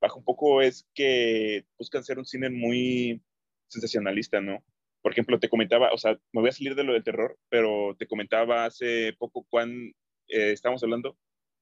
baja 0.00 0.16
un 0.16 0.24
poco 0.24 0.62
es 0.62 0.88
que 0.94 1.64
buscan 1.78 2.02
ser 2.02 2.18
un 2.18 2.26
cine 2.26 2.50
muy 2.50 3.22
sensacionalista, 3.68 4.40
¿no? 4.40 4.64
Por 5.02 5.12
ejemplo, 5.12 5.38
te 5.38 5.48
comentaba, 5.48 5.92
o 5.92 5.98
sea, 5.98 6.18
me 6.32 6.40
voy 6.40 6.48
a 6.48 6.52
salir 6.52 6.74
de 6.74 6.84
lo 6.84 6.94
del 6.94 7.04
terror, 7.04 7.38
pero 7.50 7.94
te 7.98 8.06
comentaba 8.06 8.64
hace 8.64 9.12
poco 9.18 9.46
cuán 9.50 9.92
eh, 10.28 10.52
estábamos 10.52 10.82
hablando 10.82 11.18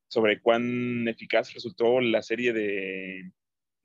sobre 0.08 0.40
cuán 0.40 1.08
eficaz 1.08 1.52
resultó 1.54 2.00
la 2.00 2.22
serie 2.22 2.52
de 2.52 3.32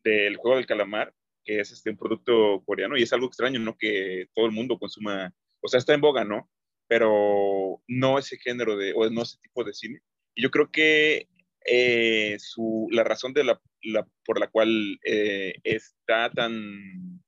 del 0.03 0.37
juego 0.37 0.57
del 0.57 0.65
calamar, 0.65 1.13
que 1.43 1.59
es 1.59 1.71
este 1.71 1.89
un 1.89 1.97
producto 1.97 2.61
coreano 2.65 2.97
y 2.97 3.03
es 3.03 3.13
algo 3.13 3.27
extraño, 3.27 3.59
¿no? 3.59 3.77
Que 3.77 4.27
todo 4.33 4.45
el 4.45 4.51
mundo 4.51 4.77
consuma, 4.77 5.33
o 5.61 5.67
sea, 5.67 5.79
está 5.79 5.93
en 5.93 6.01
boga, 6.01 6.23
¿no? 6.23 6.49
Pero 6.87 7.81
no 7.87 8.19
ese 8.19 8.37
género 8.37 8.77
de 8.77 8.93
o 8.95 9.09
no 9.09 9.23
ese 9.23 9.37
tipo 9.41 9.63
de 9.63 9.73
cine. 9.73 9.99
Y 10.35 10.43
yo 10.43 10.51
creo 10.51 10.71
que 10.71 11.27
eh, 11.65 12.37
su, 12.39 12.87
la 12.91 13.03
razón 13.03 13.33
de 13.33 13.43
la, 13.43 13.61
la, 13.81 14.07
por 14.25 14.39
la 14.39 14.47
cual 14.47 14.99
eh, 15.03 15.55
está 15.63 16.29
tan 16.31 17.21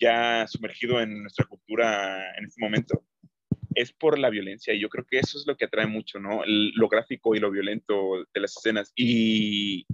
ya 0.00 0.46
sumergido 0.48 1.00
en 1.00 1.22
nuestra 1.22 1.46
cultura 1.46 2.34
en 2.36 2.46
este 2.46 2.60
momento, 2.60 3.04
es 3.74 3.92
por 3.92 4.18
la 4.18 4.30
violencia. 4.30 4.74
Y 4.74 4.80
yo 4.80 4.88
creo 4.88 5.04
que 5.08 5.18
eso 5.18 5.38
es 5.38 5.46
lo 5.46 5.56
que 5.56 5.66
atrae 5.66 5.86
mucho, 5.86 6.18
¿no? 6.18 6.42
lo 6.44 6.88
gráfico 6.88 7.34
y 7.34 7.40
lo 7.40 7.50
violento 7.50 8.24
de 8.32 8.40
las 8.40 8.56
escenas. 8.56 8.92
Y 8.96 9.86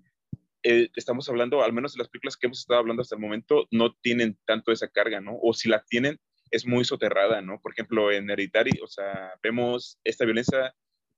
eh, 0.63 0.89
estamos 0.97 1.29
hablando, 1.29 1.63
al 1.63 1.73
menos 1.73 1.93
de 1.93 1.99
las 1.99 2.09
películas 2.09 2.37
que 2.37 2.47
hemos 2.47 2.61
estado 2.61 2.81
hablando 2.81 3.03
hasta 3.03 3.17
el 3.17 3.21
momento, 3.21 3.67
no 3.71 3.95
tienen 4.01 4.39
tanto 4.47 4.73
esa 4.73 4.89
carga, 4.89 5.21
¿no? 5.21 5.39
O 5.43 5.53
si 5.53 5.69
la 5.69 5.85
tienen, 5.89 6.19
es 6.51 6.67
muy 6.67 6.85
soterrada, 6.85 7.43
¿no? 7.43 7.61
Por 7.61 7.73
ejemplo, 7.73 8.11
en 8.13 8.31
Hereditary, 8.31 8.79
o 8.83 8.87
sea, 8.87 9.33
vemos 9.43 9.99
esta 10.05 10.25
violencia 10.25 10.75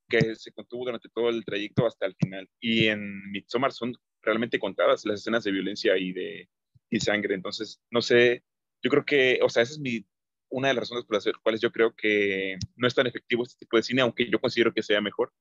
que 0.08 0.34
se 0.36 0.52
contuvo 0.52 0.86
durante 0.86 1.10
todo 1.10 1.28
el 1.28 1.44
trayecto 1.44 1.86
hasta 1.86 2.06
el 2.06 2.14
final. 2.16 2.48
Y 2.60 2.86
en 2.86 3.30
Midsommar 3.30 3.72
son 3.72 3.94
realmente 4.22 4.58
contadas 4.58 5.04
las 5.04 5.20
escenas 5.20 5.44
de 5.44 5.52
violencia 5.52 5.96
y 5.98 6.12
de 6.12 6.48
y 6.90 7.00
sangre. 7.00 7.34
Entonces, 7.34 7.80
no 7.90 8.00
sé, 8.00 8.42
yo 8.82 8.90
creo 8.90 9.04
que, 9.04 9.40
o 9.42 9.48
sea, 9.48 9.62
esa 9.62 9.74
es 9.74 9.78
mi, 9.78 10.06
una 10.50 10.68
de 10.68 10.74
las 10.74 10.82
razones 10.82 11.04
por 11.04 11.16
las 11.16 11.26
cuales 11.42 11.60
yo 11.60 11.70
creo 11.70 11.94
que 11.94 12.58
no 12.76 12.86
es 12.86 12.94
tan 12.94 13.06
efectivo 13.06 13.42
este 13.42 13.58
tipo 13.58 13.76
de 13.76 13.82
cine, 13.82 14.02
aunque 14.02 14.30
yo 14.30 14.40
considero 14.40 14.72
que 14.72 14.82
sea 14.82 15.00
mejor. 15.00 15.32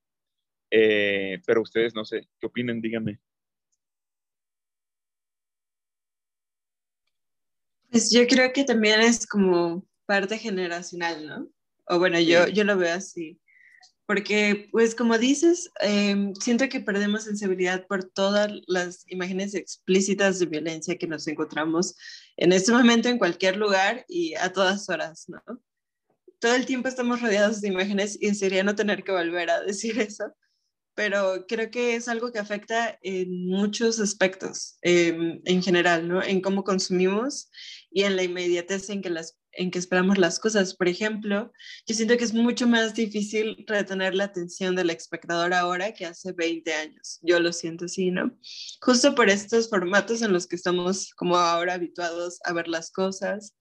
Eh, 0.70 1.40
pero 1.46 1.62
ustedes, 1.62 1.94
no 1.94 2.04
sé, 2.04 2.28
¿qué 2.40 2.46
opinan? 2.46 2.80
Díganme. 2.80 3.18
Pues 7.90 8.10
yo 8.12 8.26
creo 8.26 8.52
que 8.52 8.64
también 8.64 9.00
es 9.00 9.26
como 9.26 9.86
parte 10.04 10.36
generacional, 10.36 11.26
¿no? 11.26 11.48
O 11.86 11.98
bueno, 11.98 12.20
yo, 12.20 12.48
yo 12.48 12.64
lo 12.64 12.76
veo 12.76 12.94
así 12.94 13.40
porque 14.08 14.70
pues 14.72 14.94
como 14.94 15.18
dices, 15.18 15.70
em, 15.80 16.34
siento 16.34 16.66
que 16.70 16.80
perdemos 16.80 17.24
sensibilidad 17.24 17.86
por 17.86 18.04
todas 18.04 18.50
las 18.66 19.04
imágenes 19.08 19.54
explícitas 19.54 20.38
de 20.38 20.46
violencia 20.46 20.96
que 20.96 21.06
nos 21.06 21.28
encontramos 21.28 21.94
en 22.38 22.52
este 22.52 22.72
momento 22.72 23.10
en 23.10 23.18
cualquier 23.18 23.58
lugar 23.58 24.06
y 24.08 24.34
a 24.36 24.50
todas 24.50 24.88
horas, 24.88 25.26
¿no? 25.28 25.42
Todo 26.38 26.54
el 26.54 26.64
tiempo 26.64 26.88
estamos 26.88 27.20
rodeados 27.20 27.60
de 27.60 27.68
imágenes 27.68 28.16
y 28.18 28.34
sería 28.34 28.62
no 28.62 28.74
tener 28.74 29.04
que 29.04 29.12
volver 29.12 29.50
a 29.50 29.60
decir 29.60 30.00
eso, 30.00 30.32
pero 30.94 31.44
creo 31.46 31.70
que 31.70 31.94
es 31.94 32.08
algo 32.08 32.32
que 32.32 32.38
afecta 32.38 32.98
en 33.02 33.46
muchos 33.46 34.00
aspectos 34.00 34.78
em, 34.80 35.42
en 35.44 35.62
general, 35.62 36.08
¿no? 36.08 36.22
En 36.22 36.40
cómo 36.40 36.64
consumimos 36.64 37.50
y 37.90 38.04
en 38.04 38.16
la 38.16 38.22
inmediatez 38.22 38.88
en 38.88 39.02
que 39.02 39.10
las 39.10 39.38
en 39.58 39.70
que 39.70 39.78
esperamos 39.78 40.18
las 40.18 40.38
cosas. 40.38 40.74
Por 40.74 40.88
ejemplo, 40.88 41.52
yo 41.86 41.94
siento 41.94 42.16
que 42.16 42.24
es 42.24 42.32
mucho 42.32 42.66
más 42.66 42.94
difícil 42.94 43.64
retener 43.66 44.14
la 44.14 44.24
atención 44.24 44.76
del 44.76 44.90
espectador 44.90 45.52
ahora 45.52 45.92
que 45.92 46.06
hace 46.06 46.32
20 46.32 46.72
años. 46.72 47.18
Yo 47.22 47.40
lo 47.40 47.52
siento 47.52 47.86
así, 47.86 48.10
¿no? 48.10 48.38
Justo 48.80 49.14
por 49.14 49.28
estos 49.28 49.68
formatos 49.68 50.22
en 50.22 50.32
los 50.32 50.46
que 50.46 50.56
estamos 50.56 51.12
como 51.14 51.36
ahora 51.36 51.74
habituados 51.74 52.38
a 52.44 52.52
ver 52.52 52.68
las 52.68 52.90
cosas 52.90 53.54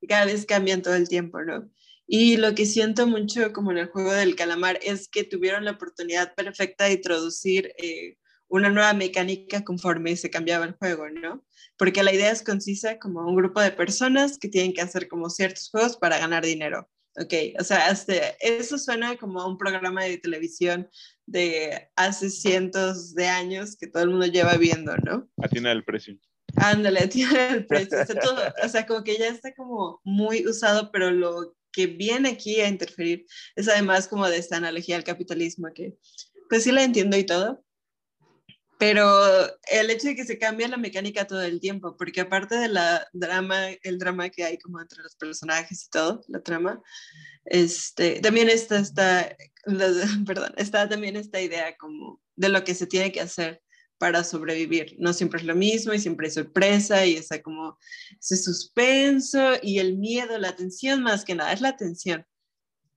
y 0.00 0.08
cada 0.08 0.26
vez 0.26 0.44
cambian 0.44 0.82
todo 0.82 0.96
el 0.96 1.08
tiempo, 1.08 1.40
¿no? 1.42 1.70
Y 2.06 2.36
lo 2.36 2.54
que 2.54 2.66
siento 2.66 3.06
mucho 3.06 3.52
como 3.52 3.70
en 3.70 3.78
el 3.78 3.86
juego 3.86 4.12
del 4.12 4.36
calamar 4.36 4.78
es 4.82 5.08
que 5.08 5.24
tuvieron 5.24 5.64
la 5.64 5.72
oportunidad 5.72 6.34
perfecta 6.34 6.84
de 6.84 6.94
introducir 6.94 7.72
eh, 7.78 8.18
una 8.48 8.70
nueva 8.70 8.92
mecánica 8.92 9.64
conforme 9.64 10.16
se 10.16 10.30
cambiaba 10.30 10.64
el 10.64 10.74
juego, 10.74 11.08
¿no? 11.10 11.44
Porque 11.76 12.02
la 12.02 12.12
idea 12.12 12.30
es 12.30 12.42
concisa 12.42 12.98
como 12.98 13.26
un 13.26 13.36
grupo 13.36 13.60
de 13.60 13.72
personas 13.72 14.38
que 14.38 14.48
tienen 14.48 14.72
que 14.72 14.82
hacer 14.82 15.08
como 15.08 15.30
ciertos 15.30 15.68
juegos 15.70 15.96
para 15.96 16.18
ganar 16.18 16.44
dinero. 16.44 16.88
Ok, 17.16 17.32
o 17.60 17.64
sea, 17.64 17.94
eso 18.40 18.76
suena 18.78 19.16
como 19.16 19.40
a 19.40 19.48
un 19.48 19.56
programa 19.56 20.02
de 20.02 20.18
televisión 20.18 20.88
de 21.26 21.88
hace 21.94 22.28
cientos 22.28 23.14
de 23.14 23.28
años 23.28 23.76
que 23.76 23.86
todo 23.86 24.02
el 24.02 24.10
mundo 24.10 24.26
lleva 24.26 24.56
viendo, 24.56 24.96
¿no? 24.96 25.28
Atienda 25.40 25.70
el 25.70 25.84
precio. 25.84 26.18
Ándale, 26.56 27.00
atienda 27.04 27.50
el 27.50 27.66
precio. 27.68 28.02
O 28.02 28.04
sea, 28.04 28.20
todo, 28.20 28.40
o 28.64 28.68
sea, 28.68 28.86
como 28.86 29.04
que 29.04 29.16
ya 29.16 29.28
está 29.28 29.54
como 29.54 30.00
muy 30.02 30.46
usado, 30.46 30.90
pero 30.90 31.12
lo 31.12 31.56
que 31.70 31.86
viene 31.86 32.30
aquí 32.30 32.60
a 32.60 32.68
interferir 32.68 33.26
es 33.54 33.68
además 33.68 34.08
como 34.08 34.28
de 34.28 34.38
esta 34.38 34.56
analogía 34.56 34.96
al 34.96 35.04
capitalismo, 35.04 35.68
que 35.72 35.96
pues 36.48 36.64
sí 36.64 36.72
la 36.72 36.82
entiendo 36.82 37.16
y 37.16 37.24
todo, 37.24 37.64
pero 38.86 39.48
el 39.70 39.88
hecho 39.88 40.08
de 40.08 40.14
que 40.14 40.26
se 40.26 40.38
cambie 40.38 40.68
la 40.68 40.76
mecánica 40.76 41.26
todo 41.26 41.40
el 41.40 41.58
tiempo, 41.58 41.96
porque 41.96 42.20
aparte 42.20 42.54
de 42.56 42.68
la 42.68 43.08
drama, 43.14 43.70
el 43.82 43.98
drama 43.98 44.28
que 44.28 44.44
hay 44.44 44.58
como 44.58 44.78
entre 44.78 45.02
los 45.02 45.16
personajes 45.16 45.86
y 45.86 45.88
todo, 45.88 46.22
la 46.28 46.42
trama, 46.42 46.82
este, 47.46 48.20
también 48.20 48.50
está, 48.50 48.78
está, 48.78 49.34
perdón, 50.26 50.52
está 50.58 50.86
también 50.86 51.16
esta 51.16 51.40
idea 51.40 51.74
como 51.78 52.20
de 52.36 52.50
lo 52.50 52.62
que 52.62 52.74
se 52.74 52.86
tiene 52.86 53.10
que 53.10 53.22
hacer 53.22 53.62
para 53.96 54.22
sobrevivir. 54.22 54.96
No 54.98 55.14
siempre 55.14 55.40
es 55.40 55.46
lo 55.46 55.54
mismo 55.54 55.94
y 55.94 55.98
siempre 55.98 56.26
hay 56.26 56.32
sorpresa 56.32 57.06
y 57.06 57.14
está 57.14 57.40
como 57.40 57.78
ese 58.20 58.36
suspenso 58.36 59.52
y 59.62 59.78
el 59.78 59.96
miedo, 59.96 60.36
la 60.36 60.56
tensión 60.56 61.02
más 61.02 61.24
que 61.24 61.34
nada, 61.34 61.54
es 61.54 61.62
la 61.62 61.78
tensión 61.78 62.26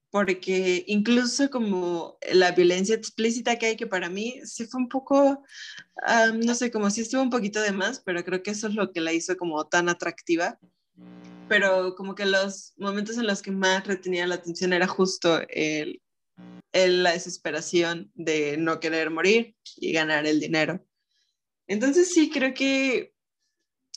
porque 0.10 0.84
incluso 0.88 1.50
como 1.50 2.18
la 2.32 2.52
violencia 2.52 2.96
explícita 2.96 3.58
que 3.58 3.68
hay, 3.68 3.76
que 3.76 3.88
para 3.88 4.10
mí 4.10 4.40
sí 4.46 4.66
fue 4.66 4.82
un 4.82 4.90
poco, 4.90 5.44
no 6.36 6.56
sé, 6.56 6.72
como 6.72 6.90
si 6.90 7.02
estuvo 7.02 7.22
un 7.22 7.30
poquito 7.30 7.62
de 7.62 7.72
más, 7.72 8.02
pero 8.06 8.24
creo 8.24 8.42
que 8.42 8.52
eso 8.52 8.68
es 8.68 8.76
lo 8.76 8.92
que 8.92 9.02
la 9.02 9.14
hizo 9.14 9.36
como 9.36 9.66
tan 9.68 9.90
atractiva. 9.90 10.60
Pero 11.50 11.96
como 11.96 12.16
que 12.16 12.26
los 12.26 12.74
momentos 12.78 13.18
en 13.18 13.28
los 13.28 13.42
que 13.42 13.52
más 13.52 13.86
retenía 13.88 14.28
la 14.28 14.36
atención 14.36 14.74
era 14.74 14.88
justo 14.88 15.42
el, 15.50 16.02
el, 16.74 17.04
la 17.04 17.12
desesperación 17.12 18.12
de 18.16 18.58
no 18.58 18.80
querer 18.80 19.10
morir 19.12 19.56
y 19.78 19.94
ganar 19.94 20.26
el 20.26 20.40
dinero. 20.40 20.86
Entonces 21.68 22.14
sí, 22.14 22.30
creo 22.30 22.54
que 22.54 23.14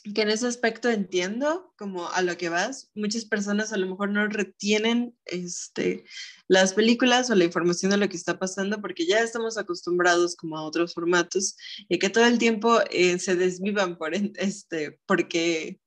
que 0.03 0.21
en 0.21 0.29
ese 0.29 0.47
aspecto 0.47 0.89
entiendo 0.89 1.73
como 1.77 2.09
a 2.09 2.21
lo 2.21 2.37
que 2.37 2.49
vas. 2.49 2.89
Muchas 2.95 3.25
personas 3.25 3.71
a 3.71 3.77
lo 3.77 3.87
mejor 3.87 4.09
no 4.09 4.27
retienen 4.27 5.15
este, 5.25 6.05
las 6.47 6.73
películas 6.73 7.29
o 7.29 7.35
la 7.35 7.43
información 7.43 7.91
de 7.91 7.97
lo 7.97 8.09
que 8.09 8.17
está 8.17 8.39
pasando 8.39 8.81
porque 8.81 9.05
ya 9.05 9.19
estamos 9.19 9.57
acostumbrados 9.57 10.35
como 10.35 10.57
a 10.57 10.63
otros 10.63 10.93
formatos 10.93 11.55
y 11.87 11.99
que 11.99 12.09
todo 12.09 12.25
el 12.25 12.39
tiempo 12.39 12.79
eh, 12.89 13.19
se 13.19 13.35
desvivan 13.35 13.97
por 13.97 14.15
este, 14.15 14.99
porque, 15.05 15.79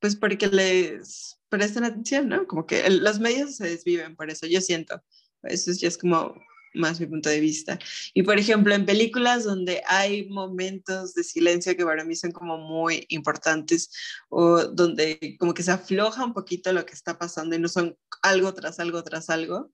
pues 0.00 0.16
porque 0.16 0.48
les 0.48 1.38
prestan 1.48 1.84
atención, 1.84 2.28
¿no? 2.28 2.46
Como 2.46 2.66
que 2.66 2.88
los 2.90 3.20
medios 3.20 3.56
se 3.56 3.68
desviven 3.68 4.16
por 4.16 4.30
eso, 4.30 4.46
yo 4.46 4.60
siento. 4.60 5.02
Eso 5.42 5.72
ya 5.72 5.88
es 5.88 5.98
como 5.98 6.34
más 6.74 7.00
mi 7.00 7.06
punto 7.06 7.28
de 7.28 7.40
vista. 7.40 7.78
Y 8.12 8.22
por 8.22 8.38
ejemplo, 8.38 8.74
en 8.74 8.86
películas 8.86 9.44
donde 9.44 9.82
hay 9.86 10.28
momentos 10.28 11.14
de 11.14 11.24
silencio 11.24 11.76
que 11.76 11.84
para 11.84 12.04
mí 12.04 12.16
son 12.16 12.32
como 12.32 12.58
muy 12.58 13.06
importantes 13.08 13.90
o 14.28 14.64
donde 14.64 15.36
como 15.38 15.54
que 15.54 15.62
se 15.62 15.72
afloja 15.72 16.24
un 16.24 16.34
poquito 16.34 16.72
lo 16.72 16.84
que 16.84 16.94
está 16.94 17.18
pasando 17.18 17.56
y 17.56 17.58
no 17.58 17.68
son 17.68 17.96
algo 18.22 18.52
tras 18.54 18.80
algo 18.80 19.02
tras 19.04 19.30
algo, 19.30 19.70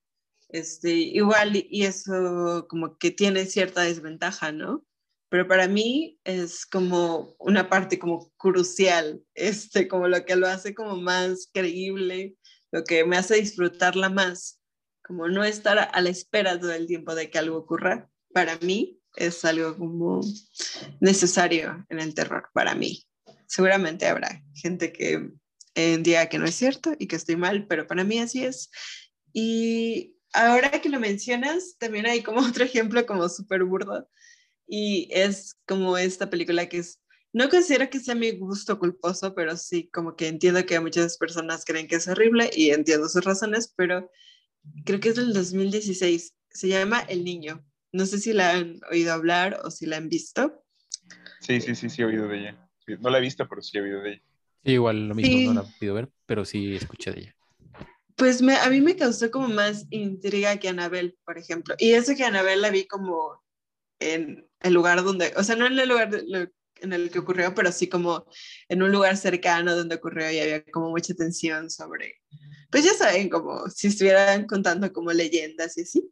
este, 0.51 0.93
igual 0.93 1.57
y 1.57 1.85
eso 1.85 2.67
como 2.69 2.99
que 2.99 3.11
tiene 3.11 3.47
cierta 3.47 3.83
desventaja, 3.83 4.53
¿no? 4.53 4.85
Pero 5.31 5.47
para 5.47 5.69
mí 5.69 6.19
es 6.25 6.67
como 6.67 7.37
una 7.39 7.69
parte 7.71 7.99
como 8.01 8.33
crucial, 8.37 9.23
este, 9.35 9.87
como 9.87 10.09
lo 10.09 10.25
que 10.25 10.35
lo 10.37 10.49
hace 10.49 10.75
como 10.75 10.97
más 10.97 11.49
creíble, 11.53 12.37
lo 12.73 12.85
que 12.85 13.05
me 13.05 13.17
hace 13.17 13.37
disfrutarla 13.37 14.09
más 14.09 14.60
como 15.11 15.27
no 15.27 15.43
estar 15.43 15.91
a 15.93 16.01
la 16.01 16.09
espera 16.09 16.61
todo 16.61 16.73
el 16.73 16.87
tiempo 16.87 17.17
de 17.17 17.31
que 17.31 17.39
algo 17.41 17.57
ocurra, 17.57 18.09
para 18.33 18.57
mí 18.59 19.01
es 19.17 19.45
algo 19.45 19.77
como 19.77 20.21
necesario 21.01 21.85
en 21.89 21.99
el 21.99 22.15
terror, 22.15 22.49
para 22.55 22.77
mí. 22.77 23.05
Seguramente 23.49 24.07
habrá 24.07 24.41
gente 24.55 24.93
que 24.93 25.33
diga 25.75 26.29
que 26.29 26.39
no 26.39 26.45
es 26.45 26.55
cierto 26.55 26.93
y 26.97 27.09
que 27.09 27.17
estoy 27.17 27.35
mal, 27.35 27.67
pero 27.67 27.89
para 27.89 28.05
mí 28.05 28.21
así 28.21 28.45
es. 28.45 28.71
Y 29.33 30.15
ahora 30.33 30.71
que 30.81 30.89
lo 30.89 31.01
mencionas, 31.01 31.75
también 31.79 32.07
hay 32.07 32.23
como 32.23 32.39
otro 32.47 32.63
ejemplo 32.63 33.05
como 33.05 33.29
súper 33.29 33.65
burdo 33.65 34.09
y 34.69 35.09
es 35.11 35.57
como 35.67 35.99
esta 35.99 36.31
película 36.31 36.69
que 36.69 36.79
es, 36.79 37.03
no 37.33 37.49
considero 37.49 37.91
que 37.91 37.99
sea 37.99 38.15
mi 38.15 38.31
gusto 38.39 38.79
culposo, 38.79 39.35
pero 39.35 39.57
sí 39.57 39.91
como 39.93 40.15
que 40.15 40.29
entiendo 40.29 40.65
que 40.65 40.79
muchas 40.79 41.19
personas 41.19 41.65
creen 41.65 41.89
que 41.89 41.97
es 41.97 42.07
horrible 42.07 42.49
y 42.55 42.71
entiendo 42.71 43.09
sus 43.09 43.25
razones, 43.25 43.75
pero 43.77 44.09
creo 44.85 45.01
que 45.01 45.11
es 45.11 45.17
del 45.17 45.33
2016, 45.33 46.35
se 46.51 46.69
llama 46.69 47.01
El 47.01 47.25
Niño. 47.25 47.65
No 47.93 48.07
sé 48.07 48.19
si 48.19 48.33
la 48.33 48.51
han 48.53 48.81
oído 48.91 49.13
hablar 49.13 49.61
o 49.65 49.71
si 49.71 49.87
la 49.87 49.97
han 49.97 50.09
visto. 50.09 50.65
Sí, 51.41 51.61
sí, 51.61 51.75
sí, 51.75 51.89
sí 51.89 52.03
he 52.03 52.05
oído 52.05 52.29
de 52.29 52.39
ella. 52.39 52.71
No 53.01 53.11
la 53.11 53.19
he 53.19 53.21
visto, 53.21 53.49
pero 53.49 53.63
sí 53.63 53.79
he 53.79 53.81
oído 53.81 54.01
de 54.03 54.13
ella. 54.13 54.23
Sí, 54.65 54.73
igual 54.73 55.09
lo 55.09 55.15
mismo, 55.15 55.53
no 55.53 55.63
la 55.63 55.69
he 55.69 55.73
podido 55.73 55.95
ver, 55.95 56.09
pero 56.27 56.45
sí 56.45 56.75
escuché 56.75 57.13
de 57.13 57.21
ella. 57.21 57.37
Pues 58.17 58.43
me, 58.43 58.57
a 58.57 58.69
mí 58.69 58.81
me 58.81 58.97
causó 58.97 59.31
como 59.31 59.49
más 59.49 59.87
intriga 59.91 60.59
que 60.59 60.69
Anabel, 60.69 61.17
por 61.25 61.39
ejemplo. 61.39 61.75
Y 61.79 61.93
eso 61.93 62.15
que 62.15 62.25
Anabel 62.25 62.61
la 62.61 62.71
vi 62.71 62.87
como 62.87 63.43
en 63.99 64.47
el 64.61 64.73
lugar 64.75 65.03
donde, 65.03 65.33
o 65.37 65.43
sea, 65.43 65.57
no 65.57 65.67
en 65.67 65.79
el 65.79 65.89
lugar 65.89 66.11
en 66.83 66.93
el 66.93 67.11
que 67.11 67.19
ocurrió, 67.19 67.55
pero 67.55 67.73
sí 67.73 67.89
como 67.89 68.27
en 68.69 68.83
un 68.83 68.93
lugar 68.93 69.17
cercano 69.17 69.75
donde 69.75 69.97
ocurrió 69.97 70.31
y 70.31 70.39
había 70.39 70.65
como 70.65 70.91
mucha 70.91 71.15
tensión 71.15 71.71
sobre 71.71 72.21
pues 72.71 72.85
ya 72.85 72.95
saben, 72.95 73.29
como 73.29 73.69
si 73.69 73.89
estuvieran 73.89 74.47
contando 74.47 74.93
como 74.93 75.13
leyendas 75.13 75.77
y 75.77 75.83
así. 75.83 76.11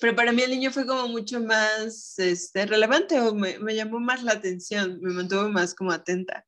Pero 0.00 0.14
para 0.14 0.32
mí 0.32 0.42
el 0.42 0.50
niño 0.50 0.70
fue 0.70 0.86
como 0.86 1.08
mucho 1.08 1.40
más 1.40 2.18
este, 2.18 2.66
relevante 2.66 3.20
o 3.20 3.34
me, 3.34 3.58
me 3.58 3.74
llamó 3.74 4.00
más 4.00 4.22
la 4.22 4.32
atención, 4.32 5.00
me 5.00 5.12
mantuvo 5.12 5.48
más 5.48 5.74
como 5.74 5.92
atenta. 5.92 6.46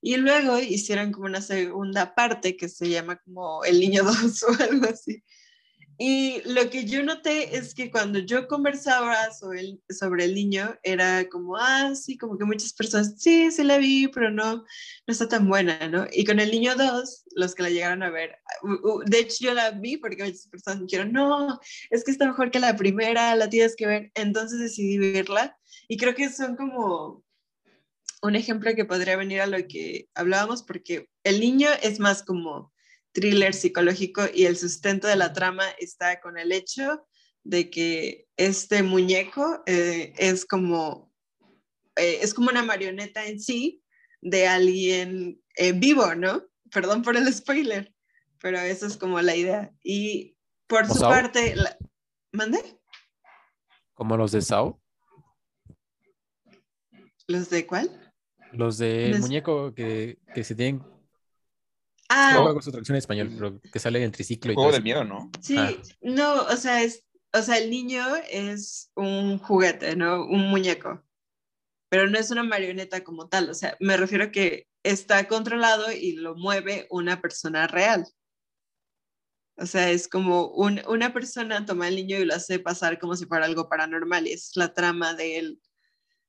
Y 0.00 0.16
luego 0.16 0.58
hicieron 0.58 1.12
como 1.12 1.26
una 1.26 1.40
segunda 1.40 2.14
parte 2.14 2.56
que 2.56 2.68
se 2.68 2.88
llama 2.88 3.16
como 3.16 3.64
El 3.64 3.80
Niño 3.80 4.02
2 4.04 4.42
o 4.44 4.62
algo 4.62 4.86
así. 4.86 5.22
Y 6.00 6.42
lo 6.44 6.70
que 6.70 6.84
yo 6.84 7.02
noté 7.02 7.56
es 7.56 7.74
que 7.74 7.90
cuando 7.90 8.20
yo 8.20 8.46
conversaba 8.46 9.32
sobre 9.32 9.60
el, 9.60 9.82
sobre 9.90 10.26
el 10.26 10.34
niño, 10.34 10.78
era 10.84 11.28
como, 11.28 11.56
ah, 11.56 11.92
sí, 11.96 12.16
como 12.16 12.38
que 12.38 12.44
muchas 12.44 12.72
personas, 12.72 13.14
sí, 13.18 13.50
sí 13.50 13.64
la 13.64 13.78
vi, 13.78 14.06
pero 14.06 14.30
no, 14.30 14.58
no 14.58 14.64
está 15.08 15.28
tan 15.28 15.48
buena, 15.48 15.88
¿no? 15.88 16.06
Y 16.12 16.24
con 16.24 16.38
el 16.38 16.52
niño 16.52 16.76
2, 16.76 17.24
los 17.34 17.54
que 17.56 17.64
la 17.64 17.70
llegaron 17.70 18.04
a 18.04 18.10
ver, 18.10 18.36
de 19.06 19.18
hecho 19.18 19.38
yo 19.40 19.54
la 19.54 19.72
vi 19.72 19.96
porque 19.96 20.22
muchas 20.22 20.46
personas 20.46 20.86
dijeron, 20.86 21.12
no, 21.12 21.58
es 21.90 22.04
que 22.04 22.12
está 22.12 22.26
mejor 22.26 22.52
que 22.52 22.60
la 22.60 22.76
primera, 22.76 23.34
la 23.34 23.50
tienes 23.50 23.74
que 23.74 23.88
ver, 23.88 24.12
entonces 24.14 24.60
decidí 24.60 24.98
verla. 24.98 25.58
Y 25.88 25.96
creo 25.96 26.14
que 26.14 26.30
son 26.30 26.54
como 26.54 27.24
un 28.22 28.36
ejemplo 28.36 28.72
que 28.76 28.84
podría 28.84 29.16
venir 29.16 29.40
a 29.40 29.46
lo 29.48 29.58
que 29.66 30.08
hablábamos, 30.14 30.62
porque 30.62 31.08
el 31.24 31.40
niño 31.40 31.68
es 31.82 31.98
más 31.98 32.22
como 32.22 32.72
thriller 33.18 33.52
psicológico 33.52 34.22
y 34.32 34.44
el 34.44 34.56
sustento 34.56 35.08
de 35.08 35.16
la 35.16 35.32
trama 35.32 35.64
está 35.80 36.20
con 36.20 36.38
el 36.38 36.52
hecho 36.52 37.04
de 37.42 37.68
que 37.68 38.28
este 38.36 38.84
muñeco 38.84 39.62
eh, 39.66 40.12
es 40.18 40.44
como 40.44 41.12
eh, 41.96 42.20
es 42.22 42.32
como 42.32 42.50
una 42.50 42.62
marioneta 42.62 43.26
en 43.26 43.40
sí 43.40 43.82
de 44.20 44.46
alguien 44.46 45.42
eh, 45.56 45.72
vivo, 45.72 46.14
¿no? 46.14 46.44
Perdón 46.70 47.02
por 47.02 47.16
el 47.16 47.32
spoiler, 47.32 47.92
pero 48.40 48.58
esa 48.60 48.86
es 48.86 48.96
como 48.96 49.20
la 49.20 49.34
idea. 49.34 49.72
Y 49.82 50.36
por 50.68 50.86
su 50.86 51.00
parte, 51.00 51.56
la... 51.56 51.76
¿mande? 52.32 52.58
¿Como 53.94 54.16
los 54.16 54.30
de 54.30 54.42
Sao? 54.42 54.80
¿Los 57.26 57.50
de 57.50 57.66
cuál? 57.66 58.14
Los 58.52 58.78
de 58.78 59.16
muñeco 59.18 59.74
que, 59.74 60.18
que 60.34 60.44
se 60.44 60.54
tienen 60.54 60.82
Ah. 62.08 62.32
No 62.34 62.60
su 62.62 62.70
traducción 62.70 62.96
en 62.96 62.98
español, 62.98 63.30
pero 63.34 63.60
que 63.60 63.78
sale 63.78 64.02
el 64.02 64.12
triciclo. 64.12 64.50
El 64.50 64.56
juego 64.56 64.72
del 64.72 64.82
miedo, 64.82 65.04
¿no? 65.04 65.30
Sí, 65.40 65.56
ah. 65.58 65.72
no, 66.00 66.42
o 66.44 66.56
sea, 66.56 66.82
es, 66.82 67.04
o 67.32 67.42
sea, 67.42 67.58
el 67.58 67.70
niño 67.70 68.02
es 68.30 68.90
un 68.94 69.38
juguete, 69.38 69.94
¿no? 69.94 70.24
Un 70.24 70.48
muñeco. 70.48 71.02
Pero 71.90 72.08
no 72.08 72.18
es 72.18 72.30
una 72.30 72.42
marioneta 72.42 73.04
como 73.04 73.28
tal. 73.28 73.50
O 73.50 73.54
sea, 73.54 73.76
me 73.80 73.96
refiero 73.96 74.24
a 74.24 74.30
que 74.30 74.66
está 74.82 75.28
controlado 75.28 75.92
y 75.92 76.12
lo 76.12 76.34
mueve 76.34 76.86
una 76.90 77.20
persona 77.20 77.66
real. 77.66 78.06
O 79.56 79.66
sea, 79.66 79.90
es 79.90 80.08
como 80.08 80.48
un, 80.48 80.80
una 80.86 81.12
persona 81.12 81.66
toma 81.66 81.86
al 81.86 81.96
niño 81.96 82.18
y 82.18 82.24
lo 82.24 82.34
hace 82.34 82.58
pasar 82.58 82.98
como 82.98 83.16
si 83.16 83.26
fuera 83.26 83.44
algo 83.44 83.68
paranormal. 83.68 84.26
Y 84.26 84.32
es 84.32 84.52
la 84.54 84.72
trama 84.72 85.14
de, 85.14 85.58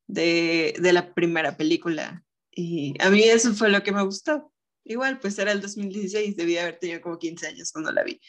de, 0.08 0.76
de 0.78 0.94
la 0.94 1.14
primera 1.14 1.56
película. 1.56 2.26
Y 2.52 2.96
a 3.02 3.10
mí 3.10 3.24
eso 3.24 3.54
fue 3.54 3.70
lo 3.70 3.84
que 3.84 3.92
me 3.92 4.04
gustó 4.04 4.52
igual, 4.84 5.20
pues 5.20 5.38
era 5.40 5.52
el 5.52 5.62
2016, 5.62 6.36
debía 6.36 6.64
haber 6.64 6.80
tenido 6.80 7.02
como 7.02 7.20
15 7.20 7.48
años 7.48 7.72
cuando 7.72 7.92
la 7.92 8.04
vi. 8.04 8.20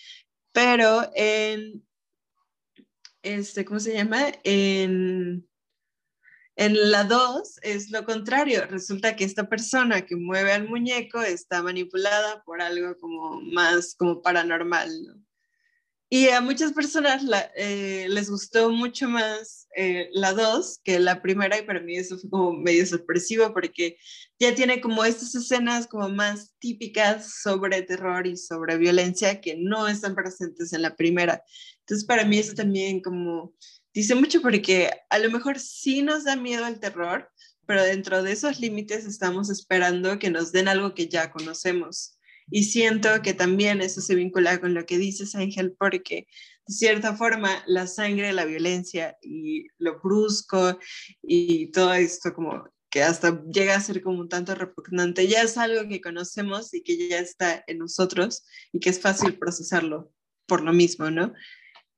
Pero 0.52 1.10
en, 1.14 1.86
este, 3.22 3.64
¿cómo 3.64 3.80
se 3.80 3.94
llama? 3.94 4.32
En, 4.44 5.48
en 6.56 6.90
la 6.90 7.04
2 7.04 7.58
es 7.62 7.90
lo 7.90 8.04
contrario. 8.04 8.66
Resulta 8.66 9.16
que 9.16 9.24
esta 9.24 9.48
persona 9.48 10.04
que 10.04 10.16
mueve 10.16 10.52
al 10.52 10.68
muñeco 10.68 11.20
está 11.22 11.62
manipulada 11.62 12.42
por 12.44 12.60
algo 12.60 12.96
como 12.98 13.40
más 13.40 13.94
como 13.94 14.22
paranormal, 14.22 15.04
¿no? 15.04 15.24
Y 16.12 16.28
a 16.30 16.40
muchas 16.40 16.72
personas 16.72 17.22
eh, 17.54 18.06
les 18.08 18.28
gustó 18.28 18.68
mucho 18.70 19.08
más 19.08 19.68
eh, 19.76 20.08
la 20.12 20.32
2 20.32 20.80
que 20.82 20.98
la 20.98 21.22
primera 21.22 21.56
y 21.56 21.62
para 21.62 21.78
mí 21.78 21.96
eso 21.96 22.18
fue 22.18 22.28
como 22.28 22.52
medio 22.52 22.84
sorpresivo 22.84 23.54
porque 23.54 23.96
ya 24.40 24.54
tiene 24.54 24.80
como 24.80 25.04
estas 25.04 25.34
escenas 25.34 25.86
como 25.86 26.08
más 26.08 26.54
típicas 26.58 27.40
sobre 27.42 27.82
terror 27.82 28.26
y 28.26 28.38
sobre 28.38 28.78
violencia 28.78 29.40
que 29.42 29.56
no 29.56 29.86
están 29.86 30.14
presentes 30.14 30.72
en 30.72 30.80
la 30.80 30.96
primera. 30.96 31.44
Entonces 31.80 32.06
para 32.06 32.24
mí 32.24 32.38
eso 32.38 32.54
también 32.54 33.02
como 33.02 33.54
dice 33.92 34.14
mucho 34.14 34.40
porque 34.40 34.90
a 35.10 35.18
lo 35.18 35.30
mejor 35.30 35.58
sí 35.58 36.00
nos 36.00 36.24
da 36.24 36.36
miedo 36.36 36.66
el 36.66 36.80
terror, 36.80 37.30
pero 37.66 37.82
dentro 37.82 38.22
de 38.22 38.32
esos 38.32 38.60
límites 38.60 39.04
estamos 39.04 39.50
esperando 39.50 40.18
que 40.18 40.30
nos 40.30 40.52
den 40.52 40.68
algo 40.68 40.94
que 40.94 41.08
ya 41.08 41.30
conocemos. 41.30 42.16
Y 42.50 42.64
siento 42.64 43.22
que 43.22 43.34
también 43.34 43.80
eso 43.80 44.00
se 44.00 44.16
vincula 44.16 44.58
con 44.58 44.74
lo 44.74 44.84
que 44.84 44.98
dices, 44.98 45.36
Ángel, 45.36 45.76
porque 45.78 46.26
de 46.66 46.74
cierta 46.74 47.14
forma 47.14 47.62
la 47.66 47.86
sangre, 47.86 48.32
la 48.32 48.44
violencia 48.44 49.16
y 49.22 49.66
lo 49.78 50.00
brusco 50.00 50.78
y 51.22 51.70
todo 51.70 51.94
esto 51.94 52.34
como 52.34 52.64
que 52.90 53.02
hasta 53.02 53.42
llega 53.44 53.76
a 53.76 53.80
ser 53.80 54.02
como 54.02 54.20
un 54.20 54.28
tanto 54.28 54.54
repugnante, 54.54 55.28
ya 55.28 55.42
es 55.42 55.56
algo 55.56 55.88
que 55.88 56.00
conocemos 56.00 56.74
y 56.74 56.82
que 56.82 57.08
ya 57.08 57.18
está 57.18 57.62
en 57.66 57.78
nosotros 57.78 58.44
y 58.72 58.80
que 58.80 58.90
es 58.90 59.00
fácil 59.00 59.38
procesarlo 59.38 60.12
por 60.46 60.62
lo 60.62 60.72
mismo, 60.72 61.10
¿no? 61.10 61.32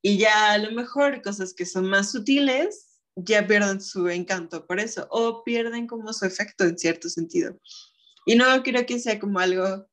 Y 0.03 0.19
ya 0.19 0.53
a 0.53 0.59
lo 0.59 0.73
mejor 0.73 1.23
cosas 1.23 1.55
que 1.55 1.65
son 1.65 1.87
más 1.87 2.13
sutiles 2.13 2.89
ya 3.15 3.47
pierden 3.47 3.81
su 3.81 4.09
encanto 4.09 4.67
por 4.67 4.81
eso 4.81 5.07
o 5.11 5.45
pierden 5.45 5.87
como 5.87 6.13
su 6.13 6.25
efecto 6.25 6.65
en 6.65 6.79
cierto 6.79 7.09
sentido. 7.09 7.59
Y 8.27 8.37
no 8.37 8.63
creo 8.63 8.87
que 8.87 8.99
sea 8.99 9.19
como 9.19 9.39
algo 9.39 9.87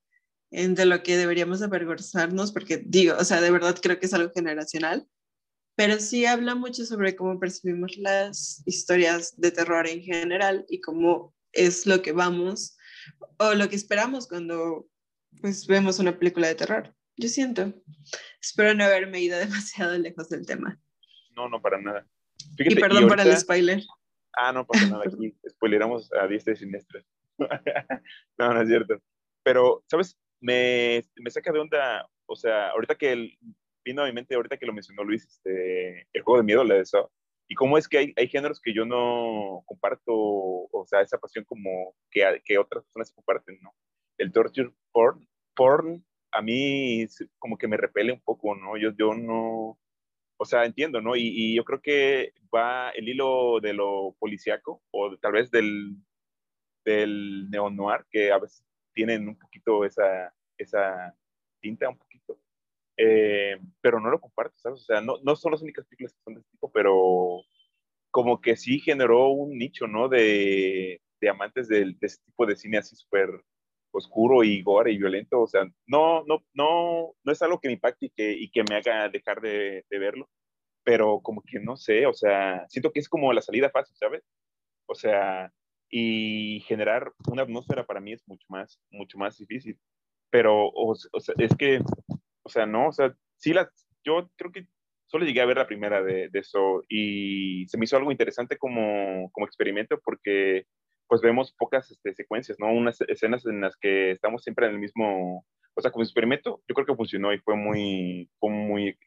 de 0.51 0.85
lo 0.85 1.03
que 1.03 1.17
deberíamos 1.17 1.61
avergonzarnos, 1.61 2.51
porque 2.51 2.81
digo, 2.85 3.15
o 3.17 3.23
sea, 3.23 3.39
de 3.39 3.51
verdad 3.51 3.77
creo 3.81 3.99
que 3.99 4.07
es 4.07 4.13
algo 4.13 4.31
generacional, 4.33 5.07
pero 5.79 5.97
sí 5.97 6.25
habla 6.25 6.55
mucho 6.55 6.83
sobre 6.83 7.15
cómo 7.15 7.39
percibimos 7.39 7.95
las 7.95 8.61
historias 8.65 9.39
de 9.39 9.49
terror 9.49 9.87
en 9.87 10.01
general 10.01 10.65
y 10.67 10.81
cómo 10.81 11.33
es 11.53 11.85
lo 11.85 12.01
que 12.01 12.11
vamos 12.11 12.77
o 13.37 13.53
lo 13.53 13.69
que 13.69 13.77
esperamos 13.77 14.27
cuando 14.27 14.89
pues 15.39 15.67
vemos 15.67 15.97
una 15.99 16.19
película 16.19 16.49
de 16.49 16.55
terror. 16.55 16.93
Yo 17.15 17.29
siento. 17.29 17.73
Espero 18.41 18.73
no 18.73 18.83
haberme 18.83 19.21
ido 19.21 19.39
demasiado 19.39 19.97
lejos 19.97 20.27
del 20.27 20.45
tema. 20.45 20.77
No, 21.37 21.47
no, 21.47 21.61
para 21.61 21.81
nada. 21.81 22.05
y 22.57 22.75
perdón 22.75 23.07
por 23.07 23.21
el 23.21 23.37
spoiler. 23.37 23.81
Ah, 24.33 24.51
no 24.51 24.67
pasa 24.67 24.85
nada. 24.89 25.05
Aquí 25.07 25.33
spoileramos 25.49 26.11
a 26.11 26.27
diestra 26.27 26.55
y 26.55 26.57
siniestra. 26.57 27.01
no, 28.37 28.53
no 28.53 28.61
es 28.63 28.67
cierto. 28.67 29.01
Pero, 29.43 29.81
¿sabes? 29.89 30.17
me, 30.41 31.05
me 31.15 31.31
saca 31.31 31.53
de 31.53 31.59
onda, 31.59 32.05
o 32.25 32.35
sea, 32.35 32.71
ahorita 32.71 32.95
que 32.95 33.13
el, 33.13 33.37
vino 33.89 34.03
a 34.03 34.05
mi 34.05 34.13
mente, 34.13 34.35
ahorita 34.35 34.57
que 34.57 34.65
lo 34.65 34.73
mencionó 34.73 35.03
Luis, 35.03 35.25
este, 35.25 36.07
el 36.13 36.21
juego 36.21 36.37
de 36.37 36.43
miedo, 36.43 36.63
de 36.63 36.79
eso, 36.79 37.11
y 37.47 37.55
cómo 37.55 37.77
es 37.77 37.87
que 37.87 37.97
hay, 37.97 38.13
hay 38.15 38.27
géneros 38.27 38.61
que 38.61 38.73
yo 38.73 38.85
no 38.85 39.63
comparto, 39.65 40.13
o 40.13 40.85
sea, 40.87 41.01
esa 41.01 41.17
pasión 41.17 41.43
como 41.45 41.95
que, 42.11 42.41
que 42.45 42.57
otras 42.59 42.83
personas 42.83 43.11
comparten, 43.11 43.59
¿no? 43.61 43.73
El 44.17 44.31
torture 44.31 44.71
porn, 44.91 45.27
porn 45.55 46.05
a 46.31 46.41
mí 46.41 47.07
como 47.39 47.57
que 47.57 47.67
me 47.67 47.77
repele 47.77 48.13
un 48.13 48.21
poco, 48.21 48.55
¿no? 48.55 48.77
Yo, 48.77 48.91
yo 48.95 49.15
no, 49.15 49.79
o 50.37 50.45
sea, 50.45 50.65
entiendo, 50.65 51.01
¿no? 51.01 51.15
Y, 51.15 51.23
y, 51.23 51.55
yo 51.55 51.63
creo 51.65 51.81
que 51.81 52.33
va 52.53 52.91
el 52.91 53.09
hilo 53.09 53.59
de 53.59 53.73
lo 53.73 54.15
policíaco 54.19 54.83
o 54.91 55.17
tal 55.17 55.31
vez 55.31 55.49
del, 55.49 55.95
del 56.85 57.49
neo-noir, 57.49 58.05
que 58.11 58.31
a 58.31 58.37
veces 58.37 58.63
tienen 58.93 59.27
un 59.27 59.39
poquito 59.39 59.85
esa, 59.85 60.31
esa 60.57 61.15
tinta, 61.61 61.89
un. 61.89 61.97
Eh, 63.01 63.57
pero 63.81 63.99
no 64.01 64.09
lo 64.09 64.19
comparto, 64.19 64.57
¿sabes? 64.57 64.81
O 64.81 64.83
sea, 64.83 65.01
no, 65.01 65.17
no 65.23 65.35
son 65.35 65.53
las 65.53 65.61
únicas 65.61 65.85
películas 65.85 66.13
que 66.13 66.23
son 66.23 66.33
de 66.35 66.41
este 66.41 66.51
tipo, 66.51 66.71
pero 66.71 67.41
como 68.11 68.41
que 68.41 68.57
sí 68.57 68.79
generó 68.79 69.29
un 69.29 69.57
nicho, 69.57 69.87
¿no? 69.87 70.09
De, 70.09 71.01
de 71.21 71.29
amantes 71.29 71.67
de, 71.69 71.85
de 71.85 71.97
este 72.01 72.25
tipo 72.25 72.45
de 72.45 72.55
cine 72.55 72.77
así 72.79 72.95
súper 72.95 73.29
oscuro 73.91 74.43
y 74.43 74.61
gore 74.63 74.91
y 74.91 74.97
violento. 74.97 75.41
O 75.41 75.47
sea, 75.47 75.63
no, 75.87 76.23
no, 76.25 76.43
no, 76.53 77.13
no 77.23 77.31
es 77.31 77.41
algo 77.41 77.59
que 77.59 77.69
me 77.69 77.75
impacte 77.75 78.07
y 78.07 78.09
que, 78.09 78.31
y 78.33 78.49
que 78.51 78.63
me 78.69 78.75
haga 78.75 79.09
dejar 79.09 79.41
de, 79.41 79.85
de 79.89 79.99
verlo, 79.99 80.29
pero 80.83 81.21
como 81.21 81.41
que 81.41 81.59
no 81.59 81.77
sé, 81.77 82.05
o 82.05 82.13
sea, 82.13 82.65
siento 82.69 82.91
que 82.91 82.99
es 82.99 83.09
como 83.09 83.31
la 83.33 83.41
salida 83.41 83.69
fácil, 83.69 83.95
¿sabes? 83.97 84.23
O 84.87 84.95
sea, 84.95 85.51
y 85.89 86.61
generar 86.67 87.13
una 87.27 87.43
atmósfera 87.43 87.85
para 87.85 87.99
mí 87.99 88.13
es 88.13 88.27
mucho 88.27 88.45
más, 88.49 88.79
mucho 88.91 89.17
más 89.17 89.37
difícil. 89.37 89.79
Pero, 90.31 90.69
o, 90.69 90.95
sea, 90.95 91.35
es 91.39 91.55
que, 91.55 91.81
o 92.49 92.51
sea, 92.51 92.65
no, 92.65 92.87
o 92.87 92.91
sea, 92.91 93.13
sí, 93.37 93.53
la, 93.53 93.69
yo 94.03 94.29
creo 94.35 94.51
que 94.51 94.67
solo 95.05 95.23
llegué 95.23 95.41
a 95.41 95.45
ver 95.45 95.57
la 95.57 95.67
primera 95.67 96.01
de, 96.01 96.29
de 96.29 96.39
eso 96.39 96.83
y 96.89 97.67
se 97.67 97.77
me 97.77 97.85
hizo 97.85 97.95
algo 97.95 98.11
interesante 98.11 98.57
como, 98.57 99.29
como 99.31 99.45
experimento 99.45 99.99
porque 100.03 100.65
pues 101.07 101.21
vemos 101.21 101.53
pocas 101.57 101.89
este, 101.91 102.13
secuencias, 102.15 102.57
¿no? 102.59 102.71
Unas 102.71 103.01
escenas 103.01 103.45
en 103.45 103.61
las 103.61 103.75
que 103.77 104.11
estamos 104.11 104.43
siempre 104.43 104.67
en 104.67 104.73
el 104.73 104.79
mismo, 104.79 105.45
o 105.75 105.81
sea, 105.81 105.91
como 105.91 106.03
experimento, 106.03 106.61
yo 106.67 106.75
creo 106.75 106.85
que 106.87 106.95
funcionó 106.95 107.33
y 107.33 107.39
fue 107.39 107.55
muy, 107.55 108.29
muy 108.41 108.97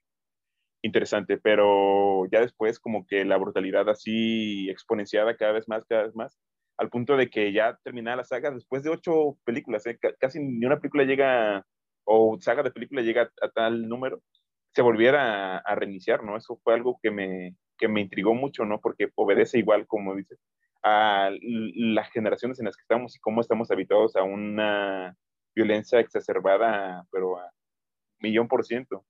interesante, 0.82 1.38
pero 1.38 2.26
ya 2.30 2.40
después 2.40 2.78
como 2.78 3.06
que 3.06 3.24
la 3.24 3.36
brutalidad 3.36 3.88
así 3.88 4.68
exponenciada 4.70 5.36
cada 5.36 5.52
vez 5.52 5.68
más, 5.68 5.84
cada 5.86 6.04
vez 6.04 6.14
más, 6.14 6.38
al 6.76 6.90
punto 6.90 7.16
de 7.16 7.30
que 7.30 7.52
ya 7.52 7.78
terminada 7.84 8.16
la 8.18 8.24
saga, 8.24 8.50
después 8.50 8.82
de 8.82 8.90
ocho 8.90 9.38
películas, 9.44 9.86
¿eh? 9.86 9.98
casi 10.18 10.40
ni 10.40 10.66
una 10.66 10.80
película 10.80 11.04
llega, 11.04 11.64
o 12.04 12.38
saga 12.40 12.62
de 12.62 12.70
película 12.70 13.02
llega 13.02 13.30
a, 13.40 13.48
tal 13.50 13.88
número, 13.88 14.22
se 14.74 14.82
volviera 14.82 15.58
a, 15.58 15.74
reiniciar, 15.74 16.24
¿no? 16.24 16.36
Eso 16.36 16.58
fue 16.62 16.74
algo 16.74 16.98
que 17.02 17.10
me, 17.10 17.56
que 17.78 17.88
me 17.88 18.00
intrigó 18.00 18.34
mucho, 18.34 18.64
¿no? 18.64 18.80
Porque 18.80 19.10
obedece 19.14 19.58
igual, 19.58 19.86
como 19.86 20.14
dices, 20.14 20.38
a 20.82 21.30
las 21.40 22.10
generaciones 22.10 22.58
en 22.58 22.66
las 22.66 22.76
que 22.76 22.82
estamos 22.82 23.14
y 23.16 23.20
cómo 23.20 23.40
estamos 23.40 23.70
habituados 23.70 24.16
a 24.16 24.22
una 24.22 25.16
violencia 25.54 26.00
exacerbada, 26.00 27.06
pero 27.10 27.38
a 27.38 27.50
millón 28.20 28.48
por 28.48 28.64
ciento. 28.64 29.04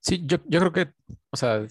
Sí, 0.00 0.22
yo, 0.26 0.38
yo 0.46 0.60
creo 0.60 0.72
que, 0.72 0.92
o 1.30 1.36
sea, 1.36 1.66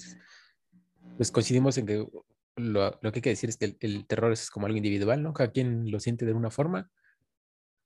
pues 1.18 1.32
coincidimos 1.32 1.78
en 1.78 1.86
que 1.86 2.08
lo, 2.56 3.00
que 3.00 3.10
hay 3.14 3.22
que 3.22 3.30
decir 3.30 3.50
es 3.50 3.58
que 3.58 3.76
el, 3.80 4.06
terror 4.08 4.32
es 4.32 4.50
como 4.50 4.66
algo 4.66 4.78
individual, 4.78 5.22
¿no? 5.22 5.34
Cada 5.34 5.52
quien 5.52 5.92
lo 5.92 6.00
siente 6.00 6.26
de 6.26 6.34
una 6.34 6.52
forma. 6.52 6.90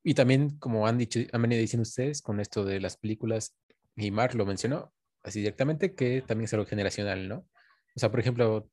Y 0.08 0.14
también, 0.14 0.58
como 0.58 0.88
han 0.88 0.97
dicho, 0.97 1.20
han 1.34 1.41
venido 1.41 1.60
diciendo 1.60 1.82
ustedes 1.82 2.22
con 2.22 2.39
esto 2.39 2.64
de 2.64 2.80
las 2.80 2.95
películas, 2.95 3.58
y 3.97 4.10
Mark 4.10 4.36
lo 4.36 4.45
mencionó 4.45 4.93
así 5.22 5.39
directamente, 5.39 5.95
que 5.95 6.22
también 6.22 6.45
es 6.45 6.53
algo 6.53 6.66
generacional, 6.66 7.28
¿no? 7.28 7.39
O 7.93 7.99
sea, 7.99 8.10
por 8.10 8.22
ejemplo, 8.22 8.70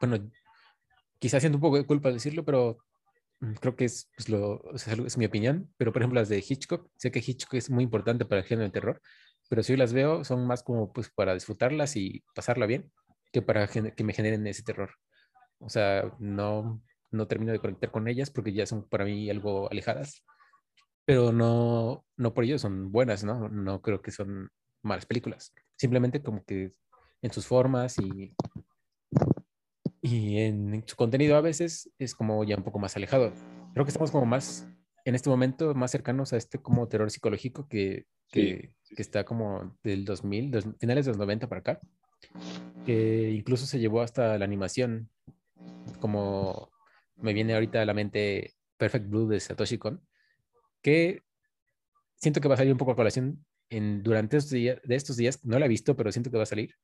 bueno, 0.00 0.30
quizás 1.18 1.42
siento 1.42 1.56
un 1.56 1.62
poco 1.62 1.78
de 1.78 1.86
culpa 1.86 2.12
decirlo, 2.12 2.44
pero 2.44 2.78
mm, 3.40 3.54
creo 3.54 3.74
que 3.74 3.86
es, 3.86 4.08
pues, 4.16 4.28
lo, 4.28 4.62
es 4.74 5.18
mi 5.18 5.24
opinión, 5.24 5.74
pero 5.76 5.92
por 5.92 6.02
ejemplo 6.02 6.20
las 6.20 6.28
de 6.28 6.38
Hitchcock, 6.38 6.88
sé 6.96 7.10
que 7.10 7.18
Hitchcock 7.18 7.54
es 7.54 7.68
muy 7.68 7.82
importante 7.82 8.24
para 8.24 8.42
el 8.42 8.46
género 8.46 8.66
de 8.66 8.72
terror, 8.72 9.02
pero 9.50 9.64
si 9.64 9.72
hoy 9.72 9.78
las 9.78 9.92
veo 9.92 10.22
son 10.22 10.46
más 10.46 10.62
como 10.62 10.92
pues 10.92 11.10
para 11.10 11.34
disfrutarlas 11.34 11.96
y 11.96 12.22
pasarla 12.32 12.66
bien 12.66 12.92
que 13.32 13.42
para 13.42 13.66
que 13.66 14.04
me 14.04 14.12
generen 14.12 14.46
ese 14.46 14.62
terror. 14.62 14.90
O 15.58 15.68
sea, 15.68 16.12
no, 16.20 16.80
no 17.10 17.26
termino 17.26 17.50
de 17.50 17.58
conectar 17.58 17.90
con 17.90 18.06
ellas 18.06 18.30
porque 18.30 18.52
ya 18.52 18.66
son 18.66 18.88
para 18.88 19.04
mí 19.04 19.28
algo 19.30 19.68
alejadas, 19.68 20.22
pero 21.06 21.32
no, 21.32 22.04
no 22.16 22.34
por 22.34 22.44
ello 22.44 22.58
son 22.58 22.90
buenas, 22.92 23.24
¿no? 23.24 23.48
No 23.48 23.80
creo 23.80 24.02
que 24.02 24.10
son 24.10 24.50
malas 24.82 25.06
películas. 25.06 25.54
Simplemente 25.76 26.20
como 26.20 26.44
que 26.44 26.74
en 27.22 27.32
sus 27.32 27.46
formas 27.46 27.96
y, 27.98 28.34
y 30.02 30.38
en 30.40 30.84
su 30.86 30.96
contenido 30.96 31.36
a 31.36 31.40
veces 31.40 31.90
es 31.98 32.14
como 32.14 32.42
ya 32.44 32.56
un 32.56 32.64
poco 32.64 32.80
más 32.80 32.96
alejado. 32.96 33.32
Creo 33.72 33.86
que 33.86 33.90
estamos 33.90 34.10
como 34.10 34.26
más, 34.26 34.68
en 35.04 35.14
este 35.14 35.30
momento, 35.30 35.74
más 35.74 35.92
cercanos 35.92 36.32
a 36.32 36.36
este 36.36 36.58
como 36.58 36.88
terror 36.88 37.10
psicológico 37.10 37.68
que, 37.68 38.06
que, 38.30 38.74
que 38.84 39.02
está 39.02 39.24
como 39.24 39.78
del 39.84 40.04
2000, 40.04 40.76
finales 40.80 41.06
de 41.06 41.12
los 41.12 41.18
90 41.18 41.48
para 41.48 41.60
acá, 41.60 41.80
que 42.84 43.30
incluso 43.30 43.64
se 43.64 43.78
llevó 43.78 44.00
hasta 44.00 44.36
la 44.38 44.44
animación 44.44 45.08
como 46.00 46.70
me 47.16 47.32
viene 47.32 47.54
ahorita 47.54 47.80
a 47.80 47.86
la 47.86 47.94
mente 47.94 48.54
Perfect 48.76 49.08
Blue 49.08 49.28
de 49.28 49.40
Satoshi 49.40 49.78
Kon, 49.78 50.02
que 50.86 51.24
siento 52.14 52.40
que 52.40 52.46
va 52.46 52.54
a 52.54 52.58
salir 52.58 52.70
un 52.70 52.78
poco 52.78 52.92
a 52.92 52.96
colación 52.96 53.44
en, 53.70 54.04
durante 54.04 54.36
estos 54.36 54.52
días, 54.52 54.78
de 54.84 54.94
estos 54.94 55.16
días, 55.16 55.44
no 55.44 55.58
la 55.58 55.66
he 55.66 55.68
visto, 55.68 55.96
pero 55.96 56.12
siento 56.12 56.30
que 56.30 56.36
va 56.36 56.44
a 56.44 56.46
salir 56.46 56.76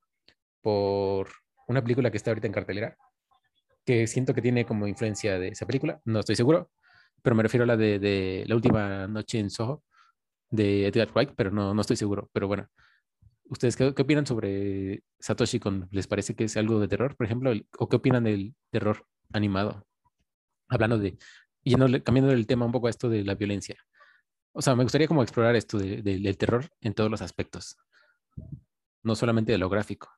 por 0.61 1.29
una 1.69 1.83
película 1.85 2.11
que 2.11 2.17
está 2.17 2.33
ahorita 2.33 2.49
en 2.49 2.53
cartelera, 2.53 2.97
que 3.87 4.09
siento 4.09 4.35
que 4.35 4.43
tiene 4.43 4.67
como 4.67 4.89
influencia 4.89 5.39
de 5.39 5.51
esa 5.51 5.67
película, 5.67 6.01
no 6.05 6.19
estoy 6.19 6.35
seguro, 6.35 6.73
pero 7.23 7.37
me 7.37 7.45
refiero 7.45 7.63
a 7.63 7.69
la 7.69 7.77
de, 7.77 8.01
de 8.01 8.45
La 8.49 8.57
última 8.57 9.07
noche 9.07 9.39
en 9.39 9.51
Soho 9.51 9.85
de 10.51 10.89
Edgar 10.89 11.13
Wright, 11.15 11.31
pero 11.37 11.53
no, 11.53 11.73
no 11.73 11.81
estoy 11.81 11.97
seguro. 11.97 12.29
Pero 12.33 12.49
bueno, 12.49 12.67
¿ustedes 13.45 13.77
qué, 13.77 13.95
qué 13.95 14.03
opinan 14.03 14.27
sobre 14.27 15.05
Satoshi 15.21 15.61
Kon? 15.61 15.87
¿Les 15.93 16.09
parece 16.09 16.35
que 16.35 16.45
es 16.45 16.57
algo 16.57 16.81
de 16.81 16.89
terror, 16.89 17.15
por 17.17 17.27
ejemplo? 17.27 17.53
¿O 17.79 17.89
qué 17.89 17.97
opinan 17.97 18.25
del 18.25 18.57
terror 18.71 19.07
animado? 19.33 19.87
Hablando 20.69 20.99
de, 20.99 21.17
yendo, 21.63 21.87
cambiando 22.03 22.33
el 22.33 22.49
tema 22.49 22.67
un 22.67 22.73
poco 22.73 22.89
a 22.89 22.91
esto 22.91 23.09
de 23.09 23.25
la 23.25 23.37
violencia. 23.37 23.77
O 24.53 24.61
sea, 24.63 24.75
me 24.77 24.83
gustaría 24.83 25.09
como 25.09 25.23
explorar 25.23 25.57
esto 25.57 25.79
de, 25.79 26.03
de, 26.03 26.19
del 26.19 26.37
terror 26.37 26.71
en 26.81 26.95
todos 26.95 27.11
los 27.11 27.23
aspectos, 27.23 27.77
no 29.03 29.15
solamente 29.17 29.53
de 29.53 29.59
lo 29.59 29.69
gráfico. 29.69 30.11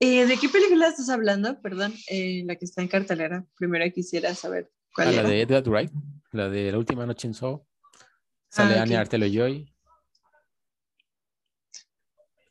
Eh, 0.00 0.26
¿De 0.26 0.36
qué 0.38 0.48
película 0.48 0.88
estás 0.88 1.10
hablando? 1.10 1.60
Perdón, 1.60 1.94
eh, 2.08 2.42
la 2.46 2.56
que 2.56 2.64
está 2.64 2.82
en 2.82 2.88
cartelera. 2.88 3.44
Primero 3.56 3.84
quisiera 3.92 4.34
saber 4.34 4.70
cuál 4.94 5.08
Ah, 5.08 5.12
era. 5.12 5.22
la 5.22 5.28
de 5.28 5.42
Edgar 5.42 5.68
Wright, 5.68 5.92
la 6.32 6.48
de 6.48 6.72
La 6.72 6.78
última 6.78 7.06
noche 7.06 7.28
en 7.28 7.34
Soho. 7.34 7.66
Sale 8.48 8.78
Ah, 8.78 8.82
Anya 8.82 8.96
ok. 8.96 9.00
Artelo 9.02 9.26
Joy. 9.26 9.72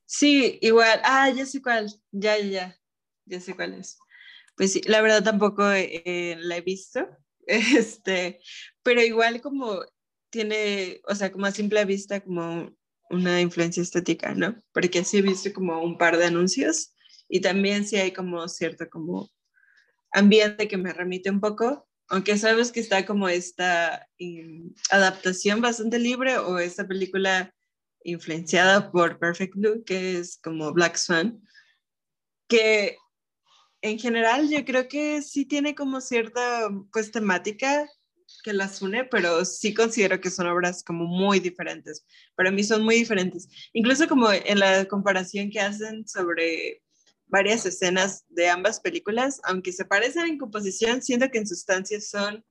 Sí, 0.06 0.58
igual. 0.62 1.02
Ah, 1.04 1.30
ya 1.30 1.46
sé 1.46 1.62
cuál. 1.62 1.92
Ya, 2.12 2.38
ya, 2.38 2.46
ya. 2.46 2.80
Ya 3.26 3.40
sé 3.40 3.56
cuál 3.56 3.74
es. 3.76 3.98
Pues 4.56 4.74
sí, 4.74 4.82
la 4.86 5.02
verdad 5.02 5.24
tampoco 5.24 5.70
eh, 5.72 6.36
la 6.40 6.58
he 6.58 6.62
visto. 6.62 7.08
Este, 7.52 8.40
pero 8.84 9.02
igual 9.02 9.42
como 9.42 9.82
tiene, 10.30 11.02
o 11.08 11.16
sea, 11.16 11.32
como 11.32 11.46
a 11.46 11.52
simple 11.52 11.84
vista, 11.86 12.22
como 12.22 12.72
una 13.10 13.42
influencia 13.42 13.82
estética, 13.82 14.34
¿no? 14.34 14.56
Porque 14.72 15.04
sí 15.04 15.18
he 15.18 15.22
visto 15.22 15.52
como 15.54 15.82
un 15.82 15.98
par 15.98 16.18
de 16.18 16.26
anuncios 16.26 16.94
y 17.28 17.42
también 17.42 17.86
sí 17.86 17.98
hay 17.98 18.12
como 18.12 18.48
cierto 18.48 18.90
como 18.90 19.30
ambiente 20.12 20.68
que 20.68 20.78
me 20.78 20.94
remite 20.94 21.30
un 21.30 21.40
poco, 21.40 21.88
aunque 22.08 22.38
sabes 22.38 22.72
que 22.72 22.80
está 22.80 23.06
como 23.06 23.30
esta 23.30 24.08
em, 24.18 24.74
adaptación 24.92 25.62
bastante 25.62 26.00
libre 26.00 26.38
o 26.38 26.58
esta 26.60 26.88
película 26.88 27.54
influenciada 28.04 28.92
por 28.92 29.20
Perfect 29.20 29.56
Blue, 29.56 29.84
que 29.86 30.18
es 30.18 30.38
como 30.38 30.74
Black 30.74 30.96
Swan, 30.96 31.42
que 32.48 32.98
en 33.82 34.00
general 34.00 34.50
yo 34.50 34.66
creo 34.66 34.88
que 34.88 35.22
sí 35.22 35.46
tiene 35.46 35.76
como 35.76 36.02
cierta 36.02 36.70
pues 36.92 37.12
temática 37.12 37.88
que 38.42 38.54
las 38.54 38.82
une, 38.82 39.06
pero 39.06 39.46
sí 39.46 39.74
considero 39.74 40.20
que 40.20 40.30
son 40.30 40.48
obras 40.48 40.84
como 40.84 41.06
muy 41.06 41.40
diferentes. 41.40 42.06
Para 42.36 42.52
mí 42.52 42.64
son 42.64 42.84
muy 42.84 42.96
diferentes. 42.96 43.48
Incluso 43.74 44.08
como 44.08 44.32
en 44.32 44.60
la 44.60 44.86
comparación 44.86 45.50
que 45.50 45.60
hacen 45.60 46.08
sobre 46.08 46.82
varias 47.28 47.66
escenas 47.66 48.26
de 48.30 48.50
ambas 48.50 48.80
películas, 48.80 49.40
aunque 49.44 49.72
se 49.72 49.86
parecen 49.86 50.26
en 50.26 50.38
composición, 50.38 51.02
siento 51.02 51.30
que 51.30 51.38
en 51.38 51.48
sustancia 51.48 52.02
son 52.02 52.44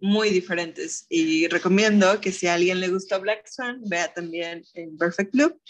muy 0.00 0.30
diferentes. 0.30 1.06
Y 1.08 1.48
recomiendo 1.48 2.20
que 2.20 2.32
si 2.32 2.46
a 2.46 2.54
alguien 2.54 2.80
le 2.80 2.88
gustó 2.88 3.20
Black 3.20 3.46
Swan, 3.46 3.80
vea 3.86 4.12
también 4.12 4.64
en 4.74 4.96
Perfect 4.96 5.32
Blue. 5.32 5.60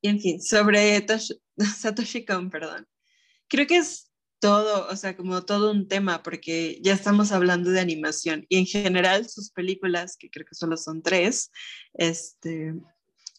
Y 0.00 0.08
en 0.08 0.20
fin, 0.20 0.40
sobre 0.40 1.00
Tosh 1.02 1.32
Satoshi 1.78 2.24
Kon, 2.24 2.50
perdón. 2.50 2.86
Creo 3.48 3.66
que 3.66 3.78
es 3.78 4.11
todo, 4.42 4.88
o 4.88 4.96
sea, 4.96 5.16
como 5.16 5.44
todo 5.44 5.70
un 5.70 5.86
tema, 5.86 6.20
porque 6.24 6.80
ya 6.82 6.94
estamos 6.94 7.30
hablando 7.30 7.70
de 7.70 7.78
animación 7.78 8.44
y 8.48 8.58
en 8.58 8.66
general 8.66 9.28
sus 9.28 9.50
películas, 9.50 10.16
que 10.16 10.30
creo 10.30 10.44
que 10.44 10.56
solo 10.56 10.76
son 10.76 11.00
tres, 11.00 11.52
este, 11.94 12.74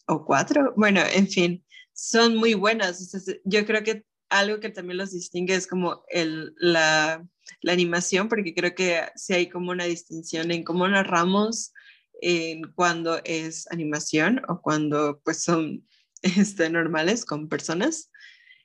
o 0.06 0.24
cuatro, 0.24 0.72
bueno, 0.78 1.02
en 1.12 1.28
fin, 1.28 1.62
son 1.92 2.36
muy 2.36 2.54
buenas. 2.54 3.02
O 3.02 3.18
sea, 3.18 3.34
yo 3.44 3.66
creo 3.66 3.82
que 3.82 4.06
algo 4.30 4.60
que 4.60 4.70
también 4.70 4.96
los 4.96 5.12
distingue 5.12 5.54
es 5.54 5.66
como 5.66 6.06
el, 6.08 6.54
la, 6.56 7.22
la 7.60 7.72
animación, 7.74 8.30
porque 8.30 8.54
creo 8.54 8.74
que 8.74 9.02
sí 9.14 9.34
hay 9.34 9.50
como 9.50 9.72
una 9.72 9.84
distinción 9.84 10.50
en 10.52 10.64
cómo 10.64 10.88
narramos 10.88 11.74
en 12.22 12.62
cuando 12.72 13.20
es 13.24 13.70
animación 13.70 14.40
o 14.48 14.62
cuando 14.62 15.20
pues 15.22 15.42
son 15.42 15.86
este, 16.22 16.70
normales 16.70 17.26
con 17.26 17.50
personas. 17.50 18.10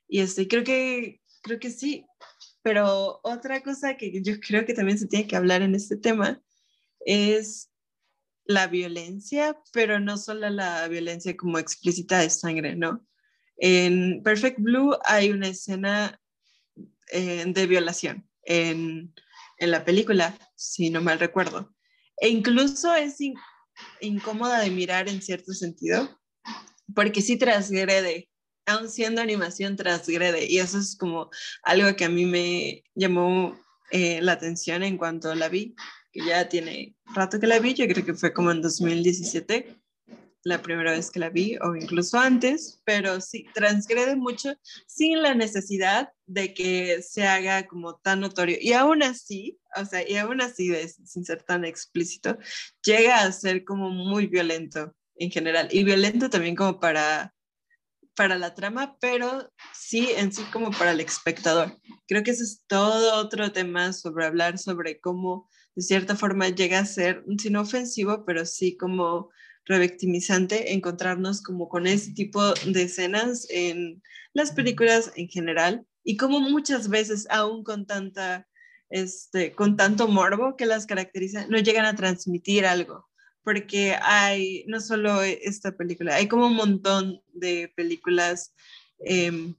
Y 0.07 0.21
este, 0.21 0.47
creo 0.47 0.63
que, 0.63 1.19
creo 1.41 1.59
que 1.59 1.69
sí. 1.69 2.05
Pero 2.61 3.19
otra 3.23 3.61
cosa 3.61 3.95
que 3.95 4.21
yo 4.21 4.39
creo 4.39 4.65
que 4.65 4.73
también 4.73 4.97
se 4.97 5.07
tiene 5.07 5.27
que 5.27 5.35
hablar 5.35 5.61
en 5.61 5.75
este 5.75 5.97
tema 5.97 6.41
es 7.05 7.69
la 8.45 8.67
violencia, 8.67 9.57
pero 9.71 9.99
no 9.99 10.17
solo 10.17 10.49
la 10.49 10.87
violencia 10.87 11.37
como 11.37 11.59
explícita 11.59 12.19
de 12.19 12.29
sangre, 12.29 12.75
¿no? 12.75 13.05
En 13.57 14.23
Perfect 14.23 14.59
Blue 14.59 14.97
hay 15.05 15.29
una 15.31 15.49
escena 15.49 16.19
eh, 17.11 17.43
de 17.45 17.67
violación 17.67 18.27
en, 18.43 19.13
en, 19.57 19.71
la 19.71 19.85
película, 19.85 20.37
si 20.55 20.89
no 20.89 21.01
mal 21.01 21.19
recuerdo. 21.19 21.75
E 22.17 22.29
incluso 22.29 22.95
es 22.95 23.21
in, 23.21 23.35
incómoda 24.01 24.59
de 24.61 24.71
mirar 24.71 25.09
en 25.09 25.21
cierto 25.21 25.53
sentido, 25.53 26.19
porque 26.95 27.21
sí 27.21 27.37
transgrede, 27.37 28.29
aun 28.69 28.89
siendo 28.89 29.21
animación, 29.21 29.75
transgrede. 29.75 30.45
Y 30.45 30.59
eso 30.59 30.77
es 30.79 30.95
como 30.95 31.29
algo 31.63 31.95
que 31.95 32.05
a 32.05 32.09
mí 32.09 32.25
me 32.25 32.83
llamó 32.95 33.59
eh, 33.91 34.21
la 34.21 34.33
atención 34.33 34.83
en 34.83 34.97
cuanto 34.97 35.33
la 35.35 35.49
vi, 35.49 35.75
que 36.11 36.25
ya 36.25 36.47
tiene 36.47 36.95
rato 37.13 37.39
que 37.39 37.47
la 37.47 37.59
vi, 37.59 37.73
yo 37.73 37.87
creo 37.87 38.05
que 38.05 38.13
fue 38.13 38.33
como 38.33 38.51
en 38.51 38.61
2017 38.61 39.79
la 40.43 40.61
primera 40.61 40.91
vez 40.91 41.11
que 41.11 41.19
la 41.19 41.29
vi 41.29 41.57
o 41.57 41.75
incluso 41.75 42.17
antes, 42.17 42.81
pero 42.85 43.19
sí, 43.19 43.45
transgrede 43.53 44.15
mucho 44.15 44.53
sin 44.87 45.21
la 45.21 45.35
necesidad 45.35 46.11
de 46.25 46.53
que 46.53 47.01
se 47.01 47.27
haga 47.27 47.67
como 47.67 47.97
tan 47.97 48.21
notorio. 48.21 48.57
Y 48.61 48.73
aún 48.73 49.03
así, 49.03 49.59
o 49.75 49.85
sea, 49.85 50.07
y 50.07 50.15
aún 50.15 50.41
así, 50.41 50.71
sin 51.05 51.25
ser 51.25 51.43
tan 51.43 51.65
explícito, 51.65 52.37
llega 52.83 53.21
a 53.21 53.31
ser 53.31 53.65
como 53.65 53.89
muy 53.89 54.27
violento 54.27 54.95
en 55.15 55.31
general 55.31 55.67
y 55.71 55.83
violento 55.83 56.29
también 56.29 56.55
como 56.55 56.79
para 56.79 57.33
para 58.19 58.37
la 58.37 58.53
trama, 58.53 58.97
pero 58.99 59.49
sí 59.73 60.09
en 60.17 60.33
sí 60.33 60.43
como 60.51 60.71
para 60.71 60.91
el 60.91 60.99
espectador. 60.99 61.79
Creo 62.05 62.21
que 62.21 62.31
ese 62.31 62.43
es 62.43 62.65
todo 62.67 63.15
otro 63.15 63.53
tema 63.53 63.93
sobre 63.93 64.25
hablar 64.25 64.57
sobre 64.57 64.99
cómo 64.99 65.49
de 65.73 65.83
cierta 65.83 66.17
forma 66.17 66.49
llega 66.49 66.79
a 66.79 66.85
ser, 66.85 67.23
si 67.37 67.49
no 67.49 67.61
ofensivo, 67.61 68.25
pero 68.25 68.45
sí 68.45 68.75
como 68.75 69.29
revictimizante 69.63 70.73
encontrarnos 70.73 71.41
como 71.41 71.69
con 71.69 71.87
ese 71.87 72.11
tipo 72.11 72.43
de 72.65 72.81
escenas 72.81 73.47
en 73.49 74.03
las 74.33 74.51
películas 74.51 75.13
en 75.15 75.29
general 75.29 75.85
y 76.03 76.17
como 76.17 76.41
muchas 76.41 76.89
veces 76.89 77.25
aún 77.29 77.63
con 77.63 77.85
tanta 77.85 78.49
este 78.89 79.53
con 79.53 79.77
tanto 79.77 80.09
morbo 80.09 80.57
que 80.57 80.65
las 80.65 80.87
caracteriza 80.87 81.47
no 81.47 81.57
llegan 81.57 81.85
a 81.85 81.95
transmitir 81.95 82.65
algo 82.65 83.08
porque 83.43 83.95
hay 84.01 84.65
no 84.67 84.79
solo 84.79 85.21
esta 85.21 85.75
película 85.75 86.15
hay 86.15 86.27
como 86.27 86.47
un 86.47 86.55
montón 86.55 87.21
de 87.33 87.71
películas 87.75 88.53
eh, 89.05 89.53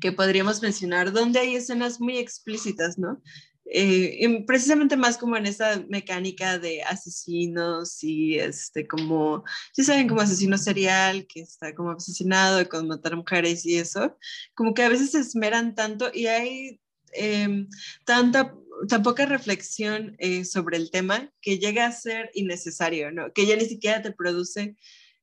que 0.00 0.12
podríamos 0.12 0.62
mencionar 0.62 1.12
donde 1.12 1.40
hay 1.40 1.56
escenas 1.56 2.00
muy 2.00 2.18
explícitas 2.18 2.98
no 2.98 3.20
eh, 3.68 4.44
precisamente 4.46 4.96
más 4.96 5.18
como 5.18 5.36
en 5.36 5.46
esa 5.46 5.82
mecánica 5.88 6.58
de 6.58 6.82
asesinos 6.84 8.02
y 8.04 8.38
este 8.38 8.86
como, 8.86 9.44
ya 9.76 9.82
saben, 9.82 10.08
como 10.08 10.20
asesino 10.20 10.56
serial 10.56 11.26
que 11.26 11.40
está 11.40 11.74
como 11.74 11.90
obsesionado 11.90 12.68
con 12.68 12.86
matar 12.86 13.16
mujeres 13.16 13.66
y 13.66 13.76
eso, 13.76 14.16
como 14.54 14.72
que 14.72 14.84
a 14.84 14.88
veces 14.88 15.10
se 15.10 15.18
esmeran 15.18 15.74
tanto 15.74 16.10
y 16.14 16.26
hay 16.28 16.80
eh, 17.16 17.66
tanta, 18.04 18.54
tan 18.88 19.02
poca 19.02 19.26
reflexión 19.26 20.16
eh, 20.18 20.44
sobre 20.44 20.76
el 20.76 20.90
tema 20.90 21.32
que 21.40 21.58
llega 21.58 21.86
a 21.86 21.92
ser 21.92 22.30
innecesario, 22.34 23.10
¿no? 23.12 23.32
Que 23.32 23.46
ya 23.46 23.56
ni 23.56 23.64
siquiera 23.64 24.02
te 24.02 24.12
produce 24.12 24.76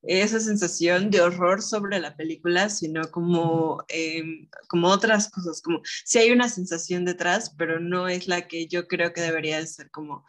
esa 0.04 0.40
sensación 0.40 1.10
de 1.10 1.22
horror 1.22 1.62
sobre 1.62 2.00
la 2.00 2.16
película, 2.16 2.70
sino 2.70 3.10
como, 3.10 3.84
eh, 3.88 4.24
como 4.68 4.90
otras 4.90 5.30
cosas, 5.30 5.62
como 5.62 5.82
si 6.04 6.20
hay 6.20 6.32
una 6.32 6.50
sensación 6.50 7.06
detrás, 7.06 7.56
pero 7.58 7.80
no 7.80 8.10
es 8.10 8.28
la 8.28 8.48
que 8.48 8.68
yo 8.68 8.88
creo 8.88 9.14
que 9.14 9.22
debería 9.22 9.60
de 9.60 9.68
ser 9.68 9.90
como 9.92 10.26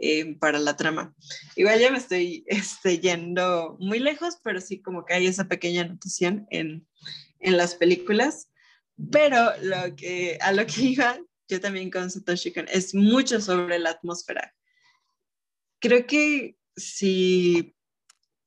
eh, 0.00 0.36
para 0.36 0.58
la 0.58 0.76
trama. 0.76 1.14
Igual 1.56 1.78
ya 1.78 1.90
me 1.90 1.98
estoy 1.98 2.44
este, 2.46 3.00
yendo 3.00 3.76
muy 3.78 3.98
lejos, 3.98 4.38
pero 4.42 4.60
sí 4.60 4.80
como 4.80 5.04
que 5.04 5.14
hay 5.14 5.26
esa 5.26 5.44
pequeña 5.46 5.82
anotación 5.82 6.46
en, 6.50 6.86
en 7.40 7.56
las 7.58 7.74
películas, 7.74 8.48
pero 9.10 9.52
lo 9.62 9.94
que, 9.96 10.38
a 10.40 10.52
lo 10.52 10.66
que 10.66 10.82
iba 10.82 11.18
yo 11.48 11.60
también 11.60 11.90
con 11.90 12.10
Satoshi 12.10 12.52
Kon 12.52 12.66
es 12.68 12.94
mucho 12.94 13.40
sobre 13.40 13.78
la 13.78 13.90
atmósfera. 13.90 14.54
Creo 15.80 16.06
que 16.06 16.56
si 16.76 17.74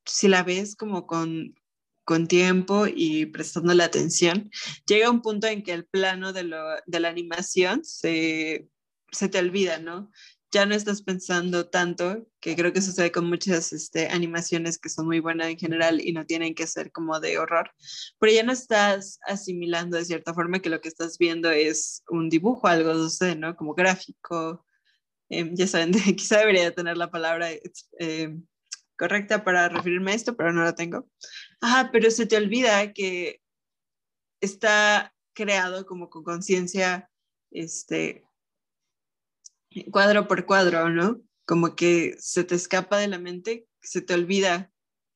si 0.06 0.28
la 0.28 0.44
ves 0.44 0.76
como 0.76 1.08
con, 1.08 1.56
con 2.04 2.28
tiempo 2.28 2.86
y 2.88 3.26
prestando 3.28 3.74
la 3.74 3.86
atención, 3.86 4.52
llega 4.86 5.10
un 5.10 5.22
punto 5.22 5.48
en 5.48 5.64
que 5.64 5.74
el 5.74 5.86
plano 5.86 6.34
de, 6.34 6.44
lo, 6.44 6.62
de 6.86 7.00
la 7.00 7.10
animación 7.10 7.84
se, 7.84 8.68
se, 9.12 9.30
te 9.30 9.40
olvida, 9.40 9.80
¿no? 9.80 10.12
Ya 10.52 10.66
no 10.66 10.76
estás 10.76 11.02
pensando 11.02 11.70
tanto, 11.70 12.28
que 12.42 12.56
creo 12.56 12.74
que 12.74 12.82
sucede 12.82 13.12
con 13.12 13.30
muchas 13.30 13.72
este, 13.72 14.10
animaciones 14.10 14.78
que 14.78 14.90
son 14.90 15.06
muy 15.06 15.20
buenas 15.20 15.48
en 15.48 15.58
general 15.58 16.02
y 16.02 16.12
no 16.12 16.26
tienen 16.26 16.56
que 16.56 16.68
ser 16.68 16.92
como 16.92 17.20
de 17.20 17.38
horror, 17.38 17.72
pero 18.20 18.34
ya 18.34 18.44
no 18.44 18.52
estás 18.52 19.20
asimilando 19.26 19.98
de 19.98 20.06
cierta 20.06 20.34
forma 20.34 20.60
que 20.60 20.70
lo 20.70 20.82
que 20.82 20.90
estás 20.90 21.18
viendo 21.18 21.50
es 21.50 22.04
un 22.10 22.30
dibujo, 22.30 22.68
algo, 22.68 22.94
no 22.94 23.10
sé, 23.10 23.36
¿no? 23.36 23.56
Como 23.56 23.74
gráfico, 23.74 24.66
Em, 25.32 25.56
ya 25.56 25.66
saben, 25.66 25.92
quizá 26.18 26.40
debería 26.40 26.76
tener 26.76 26.98
la 26.98 27.10
palabra 27.10 27.48
em, 28.00 28.46
correcta 28.98 29.44
para 29.46 29.70
referirme 29.70 30.12
a 30.12 30.16
esto, 30.16 30.36
pero 30.36 30.52
no 30.52 30.64
la 30.64 30.76
tengo. 30.76 31.08
Ah, 31.62 31.90
pero 31.92 32.12
se 32.12 32.26
te 32.26 32.36
olvida 32.36 32.92
que 32.94 33.42
está 34.42 35.16
creado 35.34 35.86
como 35.86 36.10
con 36.10 36.24
conciencia, 36.24 37.10
este, 37.50 38.26
cuadro 39.92 40.28
por 40.28 40.46
cuadro, 40.46 40.90
¿no? 40.90 41.22
Como 41.46 41.76
que 41.76 42.16
se 42.20 42.44
te 42.44 42.56
escapa 42.56 42.98
de 42.98 43.08
la 43.08 43.20
mente, 43.20 43.68
se 43.82 44.02
te 44.02 44.14
olvida. 44.14 44.72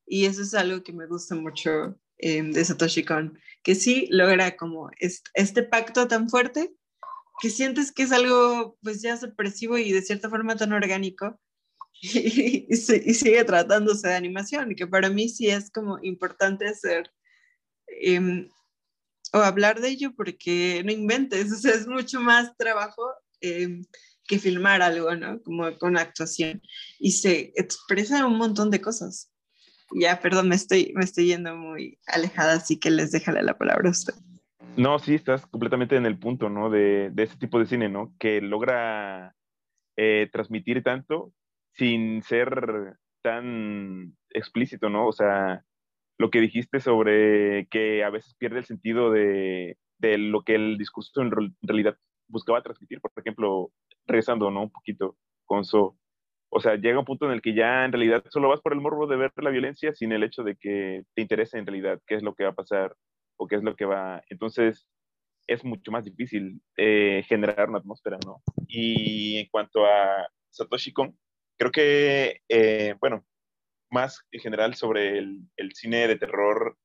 Y 0.06 0.26
eso 0.26 0.42
es 0.42 0.54
algo 0.54 0.84
que 0.84 0.94
me 0.94 1.08
gusta 1.08 1.36
mucho 1.36 2.00
em, 2.18 2.52
de 2.52 2.64
Satoshi 2.64 3.04
Kon, 3.04 3.40
que 3.64 3.76
sí 3.76 4.08
logra 4.12 4.56
como 4.56 4.90
este 5.00 5.64
pacto 5.64 6.08
tan 6.08 6.30
fuerte 6.30 6.74
que 7.40 7.50
sientes 7.50 7.92
que 7.92 8.04
es 8.04 8.12
algo 8.12 8.78
pues 8.82 9.02
ya 9.02 9.18
sorpresivo 9.18 9.78
y 9.78 9.92
de 9.92 10.02
cierta 10.02 10.30
forma 10.30 10.56
tan 10.56 10.74
orgánico 10.74 11.40
y, 12.02 12.76
sigue 12.76 13.44
tratándose 13.44 14.08
de 14.08 14.16
animación, 14.16 14.76
que 14.76 14.88
para 14.88 15.10
mí 15.10 15.30
sí 15.30 15.50
es 15.50 15.72
como 15.72 16.00
importante 16.04 16.68
hacer 16.68 17.12
em, 17.88 18.50
o 19.34 19.38
hablar 19.40 19.82
de 19.82 19.90
ello 19.90 20.14
porque 20.16 20.82
no 20.86 20.92
inventes, 20.92 21.52
o 21.52 21.56
sea, 21.56 21.74
es 21.74 21.88
mucho 21.88 22.22
más 22.22 22.56
trabajo 22.58 23.04
em, 23.42 23.84
que 24.28 24.40
filmar 24.40 24.82
algo, 24.82 25.16
¿no? 25.16 25.42
Como 25.42 25.78
con 25.78 25.98
actuación 25.98 26.62
y 27.00 27.12
se 27.12 27.54
expresa 27.56 28.26
un 28.26 28.38
montón 28.38 28.72
de 28.72 28.82
cosas. 28.82 29.32
Ya, 29.94 30.20
perdón, 30.20 30.50
me 30.50 30.56
estoy, 30.56 30.92
me 30.96 31.04
estoy 31.04 31.28
yendo 31.28 31.56
muy 31.56 32.00
alejada, 32.08 32.54
así 32.54 32.80
que 32.80 32.90
les 32.90 33.12
dejaré 33.12 33.44
la 33.44 33.58
palabra 33.58 33.90
a 33.90 33.92
usted. 33.92 34.14
No, 34.78 35.00
sí, 35.00 35.16
estás 35.16 35.46
completamente 35.46 35.96
en 35.96 36.06
el 36.06 36.18
punto, 36.18 36.50
¿no? 36.50 36.70
De, 36.70 37.12
de 37.12 37.24
ese 37.24 37.38
tipo 37.38 37.60
de 37.60 37.66
cine, 37.66 37.88
¿no? 37.88 38.14
Que 38.20 38.42
logra 38.42 39.36
eh, 39.96 40.30
transmitir 40.32 40.84
tanto 40.84 41.32
sin 41.74 42.24
ser 42.24 42.98
tan 43.22 44.16
explícito, 44.32 44.90
¿no? 44.90 45.08
O 45.08 45.14
sea, 45.14 45.64
lo 46.18 46.30
que 46.30 46.42
dijiste 46.42 46.80
sobre 46.80 47.68
que 47.70 48.04
a 48.04 48.10
veces 48.10 48.36
pierde 48.36 48.60
el 48.60 48.66
sentido 48.66 49.12
de, 49.12 49.78
de 49.98 50.18
lo 50.18 50.44
que 50.44 50.56
el 50.56 50.78
discurso 50.78 51.22
en 51.22 51.32
realidad 51.62 51.98
buscaba 52.28 52.62
transmitir. 52.62 53.00
Por 53.02 53.12
ejemplo, 53.18 53.72
regresando, 54.06 54.52
¿no? 54.52 54.64
Un 54.64 54.72
poquito 54.72 55.18
con 55.46 55.66
So. 55.66 55.98
O 56.50 56.60
sea, 56.62 56.76
llega 56.76 57.00
un 57.00 57.06
punto 57.06 57.26
en 57.26 57.34
el 57.34 57.42
que 57.42 57.54
ya 57.54 57.86
en 57.86 57.92
realidad 57.92 58.24
solo 58.30 58.50
vas 58.50 58.62
por 58.62 58.74
el 58.74 58.80
morbo 58.80 59.08
de 59.08 59.18
ver 59.18 59.32
la 59.38 59.50
violencia 59.50 59.94
sin 59.94 60.12
el 60.12 60.24
hecho 60.24 60.44
de 60.44 60.56
que 60.56 61.04
te 61.14 61.22
interese 61.22 61.58
en 61.58 61.66
realidad 61.66 62.00
qué 62.08 62.16
es 62.16 62.24
lo 62.24 62.34
que 62.34 62.46
va 62.46 62.52
a 62.52 62.56
pasar 62.56 62.96
o 63.38 63.48
qué 63.48 63.56
es 63.56 63.64
lo 63.64 63.76
que 63.76 63.86
va. 63.86 64.24
Entonces, 64.30 64.88
es 65.48 65.64
mucho 65.64 65.92
más 65.92 66.06
difícil 66.06 66.62
eh, 66.78 67.24
generar 67.28 67.70
una 67.70 67.80
atmósfera, 67.80 68.18
¿no? 68.26 68.42
Y 68.68 69.38
en 69.40 69.48
cuanto 69.48 69.86
a 69.86 70.28
Satoshi 70.50 70.94
Kon, 70.94 71.18
creo 71.58 71.72
que, 71.72 72.42
eh, 72.50 72.96
bueno, 73.00 73.26
más 73.92 74.22
en 74.32 74.42
general 74.42 74.76
sobre 74.76 75.18
el, 75.20 75.48
cine 75.74 76.08
de 76.08 76.18
terror 76.18 76.78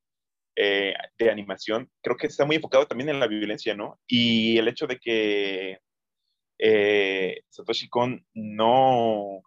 eh, 0.56 0.94
de 1.18 1.30
animación, 1.30 1.90
creo 2.02 2.16
que 2.16 2.26
está 2.26 2.44
muy 2.44 2.56
enfocado 2.56 2.86
también 2.86 3.10
en 3.10 3.20
la 3.20 3.26
violencia, 3.26 3.74
¿no? 3.74 3.98
Y 4.06 4.58
el 4.58 4.68
hecho 4.68 4.86
de 4.86 4.98
que 4.98 5.78
Satoshi 7.48 7.88
Kon 7.88 8.24
no, 8.34 9.42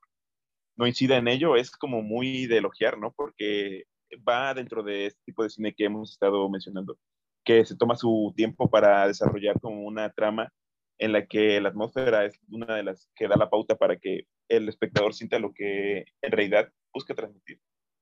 no 0.76 0.88
incida 0.88 1.18
en 1.18 1.28
ello 1.28 1.55
es 1.55 1.72
como 1.72 2.01
muy 2.01 2.47
de 2.47 2.57
elogiar, 2.57 2.97
¿no? 2.97 3.11
Porque 3.11 3.84
va 4.28 4.53
dentro 4.53 4.84
de 4.84 5.07
este 5.07 5.22
tipo 5.26 5.43
de 5.43 5.49
cine 5.49 5.74
que 5.74 5.86
hemos 5.86 6.11
estado 6.11 6.49
mencionando, 6.49 6.97
que 7.43 7.66
se 7.66 7.76
toma 7.76 7.95
su 7.95 8.34
tiempo 8.36 8.70
para 8.70 9.07
desarrollar 9.07 9.59
como 9.59 9.84
una 9.84 10.11
trama 10.11 10.51
en 10.99 11.11
la 11.11 11.26
que 11.26 11.59
la 11.59 11.70
atmósfera 11.70 12.26
es 12.26 12.39
una 12.49 12.76
de 12.76 12.84
las 12.84 13.09
que 13.16 13.28
da 13.28 13.36
la 13.36 13.49
pauta 13.49 13.76
para 13.76 13.97
que 13.97 14.28
el 14.49 14.70
espectador 14.70 15.14
sienta 15.14 15.39
lo 15.39 15.53
que 15.53 16.05
en 16.22 16.32
realidad 16.32 16.72
busca 16.93 17.16
transmitir 17.16 17.59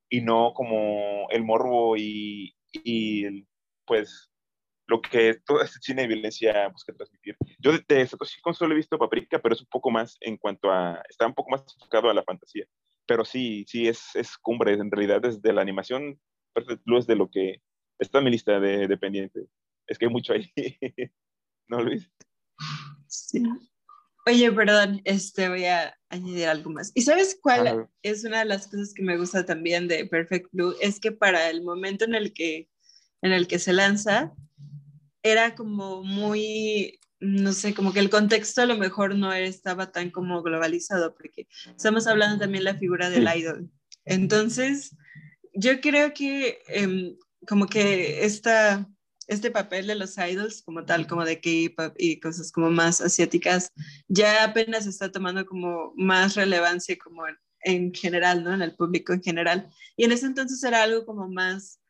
y 0.09 0.21
no 0.21 0.53
como 0.53 1.27
el 1.29 1.43
morbo 1.43 1.95
y, 1.97 2.53
y 2.73 3.45
pues 3.85 4.30
lo 4.87 5.01
que 5.01 5.39
todo 5.45 5.61
este 5.61 5.79
cine 5.81 6.03
de 6.03 6.09
violencia 6.09 6.67
busca 6.69 6.93
transmitir. 6.93 7.35
Yo 7.59 7.71
de, 7.71 8.07
Satoshi 8.07 8.41
Kon 8.41 8.53
solo 8.53 8.73
he 8.73 8.77
visto 8.77 8.97
Paprika, 8.97 9.39
pero 9.39 9.55
es 9.55 9.61
un 9.61 9.67
poco 9.67 9.89
más 9.89 10.17
en 10.21 10.37
cuanto 10.37 10.71
a, 10.71 11.01
está 11.09 11.27
un 11.27 11.33
poco 11.33 11.51
más 11.51 11.63
enfocado 11.75 12.09
a 12.09 12.13
la 12.13 12.23
fantasía 12.23 12.65
pero 13.11 13.25
sí, 13.25 13.65
sí, 13.67 13.89
es, 13.89 14.15
es 14.15 14.37
cumbre. 14.37 14.71
En 14.73 14.89
realidad, 14.89 15.21
desde 15.21 15.51
la 15.51 15.61
animación, 15.61 16.17
Perfect 16.53 16.81
Blue 16.85 16.97
es 16.97 17.07
de 17.07 17.17
lo 17.17 17.29
que 17.29 17.61
está 17.99 18.19
en 18.19 18.23
mi 18.23 18.31
lista 18.31 18.57
de, 18.57 18.87
dependientes. 18.87 19.49
Es 19.85 19.97
que 19.97 20.05
hay 20.05 20.11
mucho 20.11 20.31
ahí. 20.31 20.49
¿No, 21.67 21.81
Luis? 21.81 22.09
Sí. 23.07 23.43
Oye, 24.25 24.49
perdón, 24.53 25.01
este, 25.03 25.49
voy 25.49 25.65
a 25.65 25.93
añadir 26.07 26.47
algo 26.47 26.69
más. 26.69 26.93
¿Y 26.95 27.01
sabes 27.01 27.37
cuál 27.41 27.89
es 28.01 28.23
una 28.23 28.39
de 28.39 28.45
las 28.45 28.67
cosas 28.67 28.93
que 28.93 29.03
me 29.03 29.17
gusta 29.17 29.45
también 29.45 29.89
de 29.89 30.05
Perfect 30.05 30.47
Blue? 30.53 30.75
Es 30.79 30.99
que 30.99 31.11
para 31.11 31.49
el 31.49 31.63
momento 31.63 32.05
en 32.05 32.15
el 32.15 32.31
que, 32.31 32.69
en 33.21 33.33
el 33.33 33.45
que 33.45 33.59
se 33.59 33.73
lanza, 33.73 34.33
era 35.23 35.55
como 35.55 36.03
muy 36.03 36.99
no 37.21 37.53
sé, 37.53 37.75
como 37.75 37.93
que 37.93 37.99
el 37.99 38.09
contexto 38.09 38.63
a 38.63 38.65
lo 38.65 38.77
mejor 38.77 39.15
no 39.15 39.31
estaba 39.31 39.91
tan 39.91 40.09
como 40.09 40.41
globalizado, 40.41 41.13
porque 41.13 41.47
estamos 41.67 42.07
hablando 42.07 42.39
también 42.39 42.63
de 42.63 42.71
la 42.71 42.79
figura 42.79 43.11
del 43.11 43.29
idol. 43.37 43.69
Entonces, 44.05 44.95
yo 45.53 45.79
creo 45.81 46.13
que 46.13 46.59
em, 46.67 47.15
como 47.47 47.67
que 47.67 48.25
esta, 48.25 48.89
este 49.27 49.51
papel 49.51 49.85
de 49.85 49.95
los 49.95 50.17
idols 50.17 50.63
como 50.63 50.83
tal, 50.83 51.05
como 51.05 51.23
de 51.23 51.39
K-pop 51.39 51.93
y 51.97 52.19
cosas 52.19 52.51
como 52.51 52.71
más 52.71 53.01
asiáticas, 53.01 53.69
ya 54.07 54.43
apenas 54.43 54.87
está 54.87 55.11
tomando 55.11 55.45
como 55.45 55.93
más 55.95 56.35
relevancia 56.35 56.97
como 56.97 57.27
en, 57.27 57.37
en 57.63 57.93
general, 57.93 58.43
¿no? 58.43 58.51
En 58.51 58.63
el 58.63 58.75
público 58.75 59.13
en 59.13 59.21
general. 59.21 59.69
Y 59.95 60.05
en 60.05 60.11
ese 60.11 60.25
entonces 60.25 60.63
era 60.63 60.81
algo 60.81 61.05
como 61.05 61.27
más 61.29 61.80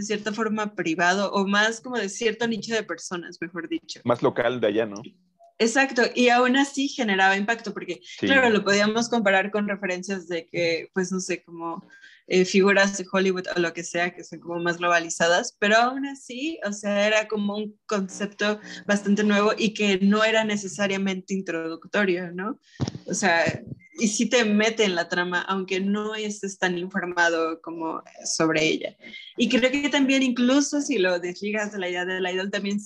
de 0.00 0.06
cierta 0.06 0.32
forma 0.32 0.74
privado 0.74 1.30
o 1.32 1.46
más 1.46 1.80
como 1.80 1.98
de 1.98 2.08
cierto 2.08 2.48
nicho 2.48 2.74
de 2.74 2.82
personas, 2.82 3.38
mejor 3.40 3.68
dicho. 3.68 4.00
Más 4.04 4.22
local 4.22 4.60
de 4.60 4.66
allá, 4.66 4.86
¿no? 4.86 5.02
Exacto, 5.58 6.02
y 6.14 6.30
aún 6.30 6.56
así 6.56 6.88
generaba 6.88 7.36
impacto, 7.36 7.74
porque 7.74 8.00
claro, 8.18 8.48
lo 8.48 8.64
podíamos 8.64 9.10
comparar 9.10 9.50
con 9.50 9.68
referencias 9.68 10.26
de 10.26 10.48
que, 10.48 10.88
pues 10.94 11.12
no 11.12 11.20
sé, 11.20 11.42
como 11.42 11.86
eh, 12.28 12.46
figuras 12.46 12.96
de 12.96 13.04
Hollywood 13.12 13.44
o 13.54 13.60
lo 13.60 13.74
que 13.74 13.84
sea, 13.84 14.14
que 14.14 14.24
son 14.24 14.40
como 14.40 14.58
más 14.60 14.78
globalizadas, 14.78 15.54
pero 15.58 15.76
aún 15.76 16.06
así, 16.06 16.58
o 16.64 16.72
sea, 16.72 17.06
era 17.06 17.28
como 17.28 17.56
un 17.56 17.78
concepto 17.84 18.58
bastante 18.86 19.22
nuevo 19.22 19.52
y 19.58 19.74
que 19.74 19.98
no 20.00 20.24
era 20.24 20.44
necesariamente 20.44 21.34
introductorio, 21.34 22.32
¿no? 22.32 22.58
O 23.06 23.12
sea, 23.12 23.62
y 24.00 24.08
sí 24.08 24.26
te 24.26 24.44
mete 24.44 24.84
en 24.84 24.94
la 24.94 25.08
trama, 25.08 25.42
aunque 25.42 25.80
no 25.80 26.14
estés 26.14 26.58
tan 26.58 26.78
informado 26.78 27.60
como 27.60 28.02
sobre 28.24 28.64
ella. 28.64 28.96
Y 29.36 29.48
creo 29.48 29.70
que 29.70 29.88
también 29.88 30.22
incluso 30.22 30.80
si 30.80 30.98
lo 30.98 31.18
desligas 31.18 31.72
de 31.72 31.78
la 31.78 31.88
idea 31.88 32.04
del 32.04 32.26
idol, 32.26 32.50
también 32.50 32.78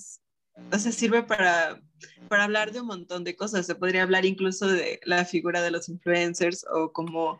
o 0.71 0.79
sea, 0.79 0.91
sirve 0.91 1.23
para, 1.23 1.81
para 2.29 2.45
hablar 2.45 2.71
de 2.71 2.81
un 2.81 2.87
montón 2.87 3.23
de 3.23 3.35
cosas. 3.35 3.65
Se 3.65 3.75
podría 3.75 4.03
hablar 4.03 4.25
incluso 4.25 4.67
de 4.67 4.99
la 5.03 5.25
figura 5.25 5.61
de 5.61 5.71
los 5.71 5.89
influencers 5.89 6.65
o 6.71 6.91
como 6.91 7.39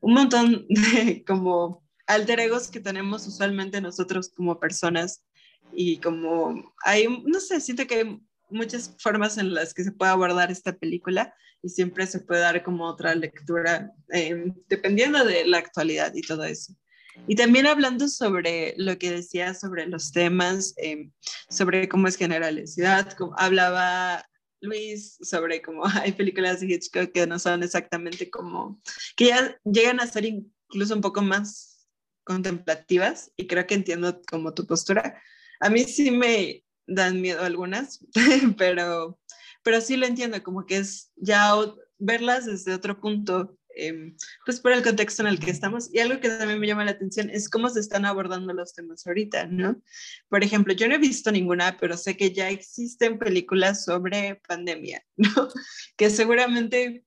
un 0.00 0.14
montón 0.14 0.66
de 0.68 1.24
como 1.26 1.82
alter 2.06 2.40
egos 2.40 2.68
que 2.68 2.80
tenemos 2.80 3.26
usualmente 3.26 3.80
nosotros 3.80 4.30
como 4.30 4.58
personas 4.58 5.24
y 5.72 5.98
como 5.98 6.74
hay, 6.84 7.06
no 7.24 7.40
sé, 7.40 7.60
siento 7.60 7.86
que 7.86 7.94
hay 7.94 8.20
muchas 8.52 8.94
formas 8.98 9.38
en 9.38 9.54
las 9.54 9.74
que 9.74 9.84
se 9.84 9.92
puede 9.92 10.12
abordar 10.12 10.50
esta 10.50 10.72
película 10.76 11.34
y 11.62 11.68
siempre 11.68 12.06
se 12.06 12.20
puede 12.20 12.40
dar 12.40 12.62
como 12.62 12.86
otra 12.86 13.14
lectura 13.14 13.92
em, 14.08 14.54
dependiendo 14.68 15.24
de 15.24 15.46
la 15.46 15.58
actualidad 15.58 16.12
y 16.14 16.22
todo 16.22 16.44
eso. 16.44 16.74
Y 17.26 17.36
también 17.36 17.66
hablando 17.66 18.08
sobre 18.08 18.74
lo 18.78 18.98
que 18.98 19.10
decía 19.10 19.54
sobre 19.54 19.86
los 19.86 20.12
temas, 20.12 20.74
em, 20.78 21.12
sobre 21.48 21.88
cómo 21.88 22.08
es 22.08 22.16
generalidad, 22.16 23.12
como 23.12 23.34
hablaba 23.38 24.24
Luis 24.62 25.18
sobre 25.20 25.60
cómo 25.60 25.82
hay 26.06 26.12
películas 26.12 26.60
de 26.60 26.66
Hitchcock 26.66 27.12
que 27.12 27.26
no 27.26 27.38
son 27.38 27.62
exactamente 27.62 28.30
como, 28.30 28.80
que 29.16 29.26
ya 29.26 29.60
llegan 29.64 30.00
a 30.00 30.06
ser 30.06 30.24
incluso 30.24 30.94
un 30.94 31.00
poco 31.00 31.20
más 31.20 31.88
contemplativas 32.24 33.32
y 33.36 33.46
creo 33.46 33.66
que 33.66 33.74
entiendo 33.74 34.22
como 34.30 34.54
tu 34.54 34.66
postura. 34.66 35.20
A 35.60 35.68
mí 35.68 35.84
sí 35.84 36.10
me 36.10 36.64
dan 36.94 37.20
miedo 37.20 37.42
algunas, 37.42 38.04
pero 38.58 39.18
pero 39.62 39.80
sí 39.80 39.96
lo 39.96 40.06
entiendo, 40.06 40.42
como 40.42 40.66
que 40.66 40.78
es 40.78 41.12
ya 41.16 41.54
verlas 41.98 42.46
desde 42.46 42.74
otro 42.74 43.00
punto, 43.00 43.56
em, 43.76 44.16
pues 44.44 44.60
por 44.60 44.72
el 44.72 44.82
contexto 44.82 45.22
en 45.22 45.28
el 45.28 45.38
que 45.38 45.50
estamos. 45.50 45.88
Y 45.92 46.00
algo 46.00 46.20
que 46.20 46.28
también 46.28 46.58
me 46.58 46.66
llama 46.66 46.84
la 46.84 46.90
atención 46.92 47.30
es 47.30 47.48
cómo 47.48 47.68
se 47.70 47.80
están 47.80 48.04
abordando 48.04 48.52
los 48.52 48.74
temas 48.74 49.06
ahorita, 49.06 49.46
¿no? 49.46 49.80
Por 50.28 50.42
ejemplo, 50.42 50.74
yo 50.74 50.88
no 50.88 50.94
he 50.94 50.98
visto 50.98 51.30
ninguna, 51.30 51.76
pero 51.78 51.96
sé 51.96 52.16
que 52.16 52.32
ya 52.32 52.50
existen 52.50 53.18
películas 53.18 53.84
sobre 53.84 54.40
pandemia, 54.48 55.04
¿no? 55.16 55.48
Que 55.96 56.10
seguramente, 56.10 57.04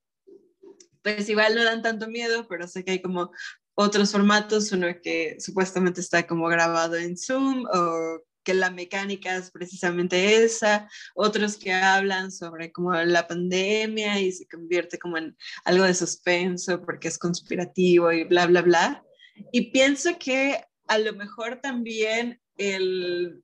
pues 1.04 1.30
igual 1.30 1.56
no 1.56 1.64
dan 1.64 1.82
tanto 1.82 2.08
miedo, 2.08 2.48
pero 2.48 2.68
sé 2.68 2.84
que 2.84 2.92
hay 2.92 3.02
como 3.02 3.32
otros 3.78 4.14
formatos, 4.14 4.72
uno 4.72 4.88
que 5.04 5.36
supuestamente 5.40 6.00
está 6.00 6.26
como 6.26 6.48
grabado 6.48 6.96
en 6.96 7.18
Zoom 7.18 7.66
o 7.66 8.22
que 8.46 8.54
la 8.54 8.70
mecánica 8.72 9.36
es 9.36 9.52
precisamente 9.52 10.44
esa, 10.44 10.88
otros 11.16 11.58
que 11.58 11.74
hablan 11.74 12.32
sobre 12.32 12.72
como 12.72 12.94
la 12.94 13.28
pandemia 13.28 14.22
y 14.22 14.32
se 14.32 14.48
convierte 14.48 14.98
como 14.98 15.18
en 15.18 15.36
algo 15.66 15.84
de 15.84 15.94
suspenso 15.94 16.82
porque 16.86 17.10
es 17.10 17.18
conspirativo 17.18 18.12
y 18.14 18.24
bla, 18.24 18.46
bla, 18.48 18.62
bla. 18.62 19.04
Y 19.52 19.72
pienso 19.72 20.18
que 20.18 20.64
a 20.88 20.98
lo 21.00 21.14
mejor 21.14 21.60
también 21.62 22.40
el, 22.58 23.44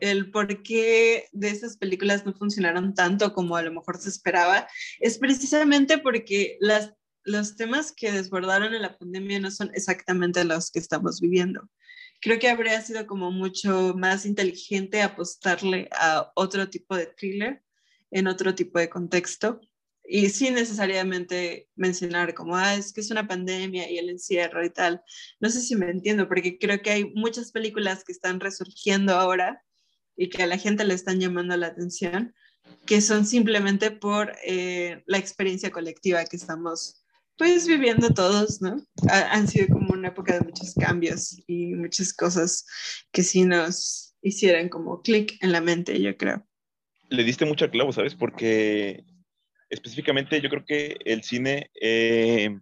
el 0.00 0.30
por 0.30 0.62
qué 0.62 1.26
de 1.32 1.50
esas 1.50 1.76
películas 1.76 2.24
no 2.24 2.32
funcionaron 2.32 2.94
tanto 2.94 3.32
como 3.34 3.56
a 3.56 3.62
lo 3.62 3.72
mejor 3.72 3.98
se 3.98 4.08
esperaba 4.08 4.68
es 5.00 5.18
precisamente 5.18 5.98
porque 5.98 6.56
las, 6.60 6.94
los 7.24 7.56
temas 7.56 7.92
que 7.92 8.12
desbordaron 8.12 8.74
en 8.74 8.82
la 8.82 8.96
pandemia 8.96 9.40
no 9.40 9.50
son 9.50 9.70
exactamente 9.74 10.44
los 10.44 10.70
que 10.70 10.78
estamos 10.78 11.20
viviendo 11.20 11.68
creo 12.20 12.38
que 12.38 12.48
habría 12.48 12.80
sido 12.80 13.06
como 13.06 13.30
mucho 13.30 13.94
más 13.96 14.26
inteligente 14.26 15.02
apostarle 15.02 15.88
a 15.92 16.32
otro 16.34 16.68
tipo 16.68 16.96
de 16.96 17.06
thriller 17.06 17.62
en 18.10 18.26
otro 18.26 18.54
tipo 18.54 18.78
de 18.78 18.88
contexto 18.88 19.60
y 20.08 20.30
sin 20.30 20.54
necesariamente 20.54 21.68
mencionar 21.76 22.32
como, 22.32 22.56
ah, 22.56 22.74
es 22.74 22.92
que 22.94 23.02
es 23.02 23.10
una 23.10 23.28
pandemia 23.28 23.90
y 23.90 23.98
el 23.98 24.08
encierro 24.08 24.64
y 24.64 24.70
tal. 24.70 25.02
No 25.38 25.50
sé 25.50 25.60
si 25.60 25.76
me 25.76 25.90
entiendo, 25.90 26.26
porque 26.26 26.58
creo 26.58 26.80
que 26.80 26.90
hay 26.90 27.04
muchas 27.14 27.52
películas 27.52 28.04
que 28.04 28.12
están 28.12 28.40
resurgiendo 28.40 29.14
ahora 29.14 29.62
y 30.16 30.30
que 30.30 30.42
a 30.42 30.46
la 30.46 30.56
gente 30.56 30.84
le 30.84 30.94
están 30.94 31.20
llamando 31.20 31.56
la 31.58 31.66
atención, 31.68 32.34
que 32.86 33.02
son 33.02 33.26
simplemente 33.26 33.90
por 33.90 34.32
eh, 34.44 35.02
la 35.06 35.18
experiencia 35.18 35.70
colectiva 35.70 36.24
que 36.24 36.36
estamos 36.36 37.04
pues 37.38 37.68
viviendo 37.68 38.10
todos, 38.10 38.60
¿no? 38.60 38.84
han 39.08 39.46
sido 39.46 39.68
como 39.68 39.92
una 39.92 40.08
época 40.08 40.34
de 40.34 40.44
muchos 40.44 40.74
cambios 40.74 41.40
y 41.46 41.74
muchas 41.74 42.12
cosas 42.12 42.66
que 43.12 43.22
sí 43.22 43.44
nos 43.44 44.16
hicieran 44.20 44.68
como 44.68 45.00
clic 45.02 45.36
en 45.40 45.52
la 45.52 45.60
mente, 45.60 46.02
yo 46.02 46.16
creo. 46.16 46.44
Le 47.08 47.24
diste 47.24 47.46
mucho 47.46 47.64
al 47.64 47.70
clavo, 47.70 47.92
¿sabes? 47.92 48.16
Porque 48.16 49.04
específicamente 49.70 50.40
yo 50.40 50.50
creo 50.50 50.64
que 50.66 50.96
el 51.04 51.22
cine 51.22 51.70
eh, 51.80 52.58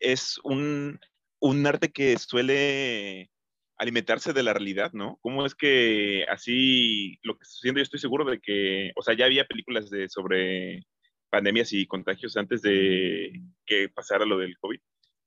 es 0.00 0.38
un, 0.42 0.98
un 1.40 1.66
arte 1.66 1.90
que 1.90 2.18
suele 2.18 3.30
alimentarse 3.78 4.32
de 4.32 4.42
la 4.42 4.52
realidad, 4.52 4.92
¿no? 4.92 5.18
¿Cómo 5.22 5.46
es 5.46 5.54
que 5.54 6.24
así 6.28 7.18
lo 7.22 7.38
que 7.38 7.44
estoy 7.44 7.58
haciendo, 7.60 7.78
yo 7.78 7.84
estoy 7.84 8.00
seguro 8.00 8.24
de 8.24 8.40
que, 8.40 8.90
o 8.96 9.02
sea, 9.02 9.16
ya 9.16 9.26
había 9.26 9.46
películas 9.46 9.88
de 9.88 10.08
sobre 10.08 10.84
pandemias 11.30 11.72
y 11.72 11.86
contagios 11.86 12.36
antes 12.36 12.62
de 12.62 13.40
que 13.68 13.88
pasara 13.88 14.24
lo 14.24 14.38
del 14.38 14.58
COVID. 14.58 14.80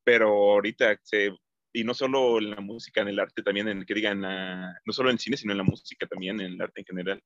Pero 0.04 0.28
ahorita 0.54 1.00
se, 1.04 1.32
y 1.74 1.84
no 1.84 1.94
solo 1.94 2.40
en 2.40 2.52
la 2.52 2.62
música, 2.62 3.02
en 3.02 3.10
el 3.10 3.20
arte 3.20 3.44
también, 3.44 3.68
en 3.68 3.86
que 3.86 3.94
digan, 3.94 4.22
no 4.22 4.94
solo 4.94 5.12
en 5.12 5.20
cine, 5.20 5.38
sino 5.38 5.54
en 5.54 5.60
la 5.60 5.64
música 5.64 6.08
también, 6.08 6.42
en 6.42 6.54
el 6.54 6.62
arte 6.62 6.82
en 6.82 6.86
general. 6.86 7.24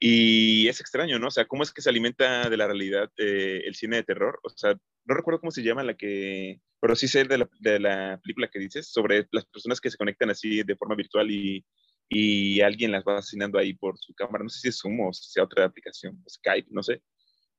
Y 0.00 0.68
es 0.68 0.80
extraño, 0.80 1.18
¿no? 1.18 1.28
O 1.28 1.30
sea, 1.30 1.46
¿cómo 1.46 1.62
es 1.62 1.72
que 1.72 1.82
se 1.82 1.90
alimenta 1.90 2.48
de 2.48 2.56
la 2.56 2.66
realidad 2.66 3.10
eh, 3.16 3.62
el 3.64 3.74
cine 3.74 3.96
de 3.96 4.04
terror? 4.04 4.38
O 4.44 4.50
sea, 4.50 4.74
no 5.04 5.14
recuerdo 5.14 5.40
cómo 5.40 5.50
se 5.50 5.62
llama 5.62 5.82
la 5.82 5.94
que, 5.94 6.60
pero 6.80 6.94
sí 6.96 7.08
sé 7.08 7.24
de 7.24 7.38
la, 7.38 7.48
de 7.60 7.80
la, 7.80 8.20
película 8.22 8.48
que 8.48 8.60
dices, 8.60 8.88
sobre 8.88 9.26
las 9.32 9.46
personas 9.46 9.80
que 9.80 9.90
se 9.90 9.96
conectan 9.96 10.30
así 10.30 10.62
de 10.62 10.76
forma 10.76 10.94
virtual 10.94 11.30
y, 11.30 11.64
y 12.08 12.60
alguien 12.60 12.92
las 12.92 13.04
va 13.04 13.18
asesinando 13.18 13.58
ahí 13.58 13.74
por 13.74 13.98
su 13.98 14.14
cámara. 14.14 14.44
No 14.44 14.50
sé 14.50 14.60
si 14.60 14.68
es 14.68 14.78
Zoom 14.78 15.00
o 15.00 15.12
sea 15.12 15.44
otra 15.44 15.64
aplicación, 15.64 16.22
Skype, 16.28 16.68
no 16.70 16.82
sé 16.82 17.02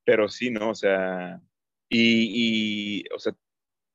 pero 0.10 0.28
sí, 0.28 0.50
¿no? 0.50 0.72
O 0.72 0.76
sea, 0.76 1.40
y, 1.90 3.04
o 3.14 3.20
sea, 3.20 3.34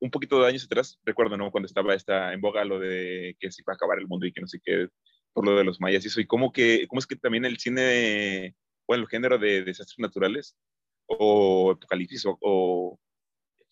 un 0.00 0.10
poquito 0.10 0.40
de 0.40 0.48
años 0.48 0.64
atrás, 0.64 1.00
recuerdo, 1.04 1.36
¿no? 1.36 1.50
Cuando 1.50 1.66
estaba 1.66 1.94
esta, 1.94 2.32
en 2.32 2.40
boga 2.40 2.64
lo 2.64 2.78
de 2.78 3.36
que 3.38 3.50
se 3.50 3.62
iba 3.62 3.72
a 3.72 3.76
acabar 3.76 3.98
el 3.98 4.08
mundo 4.08 4.26
y 4.26 4.32
que 4.32 4.40
no 4.40 4.46
sé 4.46 4.60
qué, 4.62 4.88
por 5.32 5.46
lo 5.46 5.56
de 5.56 5.64
los 5.64 5.80
mayas 5.80 6.04
y 6.04 6.08
eso, 6.08 6.20
y 6.20 6.26
cómo, 6.26 6.52
que, 6.52 6.86
cómo 6.88 6.98
es 6.98 7.06
que 7.06 7.16
también 7.16 7.44
el 7.44 7.58
cine, 7.58 8.54
bueno, 8.86 9.04
el 9.04 9.08
género 9.08 9.38
de 9.38 9.64
desastres 9.64 9.98
naturales 9.98 10.56
o 11.06 11.72
apocalipsis 11.72 12.24
o, 12.26 12.98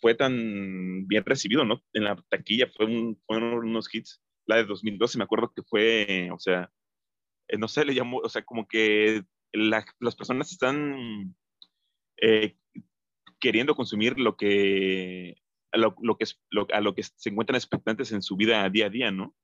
fue 0.01 0.15
tan 0.15 1.07
bien 1.07 1.25
recibido, 1.25 1.65
¿no? 1.65 1.83
En 1.93 2.05
la 2.05 2.17
taquilla 2.29 2.67
fue 2.77 2.87
fueron 3.27 3.69
unos 3.69 3.93
hits. 3.95 4.21
La 4.47 4.57
de 4.57 4.65
2012 4.65 5.19
me 5.19 5.25
acuerdo 5.25 5.53
que 5.55 5.63
fue, 5.63 6.29
o 6.33 6.39
sea, 6.41 6.73
eh, 7.49 7.59
no 7.59 7.69
sé, 7.69 7.85
le 7.85 7.95
llamó, 7.95 8.19
o 8.19 8.29
sea, 8.29 8.43
como 8.43 8.67
que 8.67 9.23
las 9.53 10.17
personas 10.17 10.51
están 10.51 11.37
eh, 12.21 12.57
queriendo 13.43 13.75
consumir 13.75 14.19
lo 14.19 14.37
que, 14.37 15.35
a 15.73 15.77
lo, 15.77 15.95
que, 16.17 16.25
a 16.73 16.81
lo 16.81 16.95
que 16.95 17.03
se 17.03 17.29
encuentran 17.29 17.57
expectantes 17.57 18.13
en 18.13 18.23
su 18.23 18.37
vida 18.37 18.71
día 18.71 18.87
a 18.87 18.91
día, 18.91 19.11
¿no? 19.11 19.35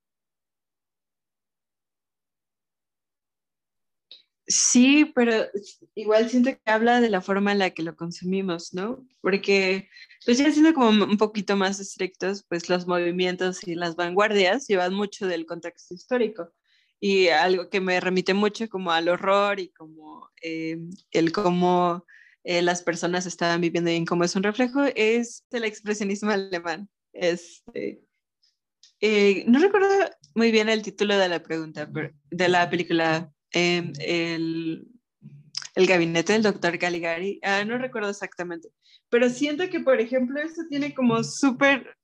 Sí, 4.46 5.12
pero 5.14 5.32
igual 5.94 6.30
siento 6.30 6.50
que 6.52 6.70
habla 6.70 7.02
de 7.02 7.10
la 7.10 7.20
forma 7.20 7.52
en 7.52 7.58
la 7.58 7.70
que 7.70 7.82
lo 7.82 7.96
consumimos, 7.96 8.72
¿no? 8.72 9.06
Porque, 9.20 9.90
pues 10.24 10.38
ya 10.38 10.50
siendo 10.50 10.72
como 10.72 11.04
un 11.04 11.18
poquito 11.18 11.54
más 11.56 11.80
estrictos, 11.80 12.44
pues 12.48 12.70
los 12.70 12.86
movimientos 12.86 13.66
y 13.66 13.74
las 13.74 13.96
vanguardias 13.96 14.66
llevan 14.66 14.94
mucho 14.94 15.26
del 15.26 15.44
contexto 15.44 15.92
histórico. 15.92 16.50
Y 16.98 17.28
algo 17.28 17.68
que 17.68 17.80
me 17.80 18.00
remite 18.00 18.32
mucho 18.32 18.68
como 18.70 18.90
al 18.90 19.08
horror 19.08 19.60
y 19.60 19.68
como 19.68 20.30
eh, 20.40 20.78
el 21.10 21.30
cómo 21.32 22.06
eh, 22.48 22.62
las 22.62 22.82
personas 22.82 23.26
estaban 23.26 23.60
viviendo 23.60 23.90
bien 23.90 24.06
como 24.06 24.24
es 24.24 24.34
un 24.34 24.42
reflejo, 24.42 24.82
es 24.96 25.44
el 25.50 25.64
expresionismo 25.64 26.30
alemán. 26.30 26.88
Este, 27.12 28.00
eh, 29.02 29.44
no 29.46 29.58
recuerdo 29.58 29.86
muy 30.34 30.50
bien 30.50 30.70
el 30.70 30.80
título 30.80 31.18
de 31.18 31.28
la 31.28 31.42
pregunta, 31.42 31.86
pero, 31.92 32.10
de 32.30 32.48
la 32.48 32.70
película, 32.70 33.30
em, 33.50 33.92
el, 34.00 34.88
el, 35.74 35.86
gabinete 35.86 36.32
del 36.32 36.42
doctor 36.42 36.78
Caligari, 36.78 37.38
ah, 37.42 37.66
no 37.66 37.76
recuerdo 37.76 38.08
exactamente, 38.08 38.70
pero 39.10 39.28
siento 39.28 39.68
que, 39.68 39.80
por 39.80 40.00
ejemplo, 40.00 40.40
esto 40.40 40.62
tiene 40.70 40.94
como 40.94 41.22
súper 41.24 41.98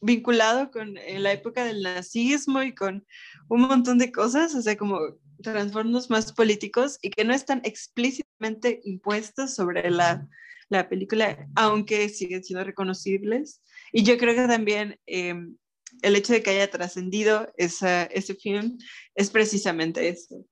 vinculado 0.00 0.70
con 0.70 0.96
eh, 0.96 1.18
la 1.18 1.32
época 1.32 1.62
del 1.66 1.82
nazismo 1.82 2.62
y 2.62 2.74
con 2.74 3.06
un 3.50 3.60
montón 3.60 3.98
de 3.98 4.10
cosas, 4.10 4.54
o 4.54 4.62
sea, 4.62 4.78
como 4.78 4.98
trastornos 5.42 6.10
más 6.10 6.32
políticos 6.32 6.98
y 7.02 7.10
que 7.10 7.24
no 7.24 7.34
están 7.34 7.60
explícitamente 7.64 8.80
impuestos 8.84 9.54
sobre 9.54 9.90
la, 9.90 10.28
la 10.68 10.88
película, 10.88 11.48
aunque 11.56 12.08
siguen 12.08 12.44
siendo 12.44 12.64
reconocibles. 12.64 13.60
Y 13.92 14.02
yo 14.02 14.18
creo 14.18 14.34
que 14.34 14.46
también 14.46 14.98
em, 15.06 15.56
el 16.02 16.16
hecho 16.16 16.32
de 16.32 16.42
que 16.42 16.50
haya 16.50 16.70
trascendido 16.70 17.52
ese 17.56 18.34
film 18.40 18.78
es 19.14 19.30
precisamente 19.30 20.08
eso. 20.08 20.44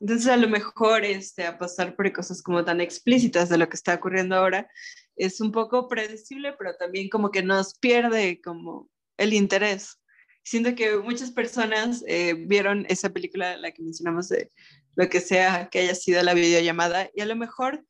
Entonces, 0.00 0.28
a 0.28 0.36
lo 0.36 0.48
mejor 0.48 1.04
este, 1.04 1.46
apostar 1.46 1.96
por 1.96 2.12
cosas 2.12 2.42
como 2.42 2.64
tan 2.64 2.80
explícitas 2.80 3.48
de 3.48 3.58
lo 3.58 3.68
que 3.68 3.76
está 3.76 3.94
ocurriendo 3.94 4.36
ahora 4.36 4.68
es 5.16 5.40
un 5.40 5.52
poco 5.52 5.88
predecible, 5.88 6.54
pero 6.58 6.76
también 6.76 7.08
como 7.08 7.30
que 7.30 7.42
nos 7.42 7.78
pierde 7.78 8.40
como 8.42 8.90
el 9.16 9.32
interés 9.32 9.98
siento 10.44 10.74
que 10.74 10.98
muchas 10.98 11.30
personas 11.30 12.04
eh, 12.06 12.34
vieron 12.34 12.86
esa 12.88 13.10
película, 13.10 13.56
la 13.56 13.72
que 13.72 13.82
mencionamos 13.82 14.28
de 14.28 14.52
lo 14.94 15.08
que 15.08 15.20
sea 15.20 15.68
que 15.70 15.80
haya 15.80 15.94
sido 15.94 16.22
la 16.22 16.34
videollamada, 16.34 17.10
y 17.14 17.22
a 17.22 17.26
lo 17.26 17.34
mejor, 17.34 17.84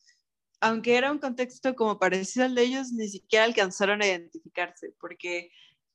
aunque 0.61 0.97
era 0.97 1.13
un 1.13 1.19
contexto 1.19 1.75
como 1.75 1.99
parecido 1.99 2.47
al 2.47 2.55
de 2.55 2.63
ellos, 2.63 2.93
ni 2.93 3.09
siquiera 3.09 3.45
alcanzaron 3.45 4.01
a 4.01 4.07
identificarse, 4.07 4.95
porque 4.99 5.51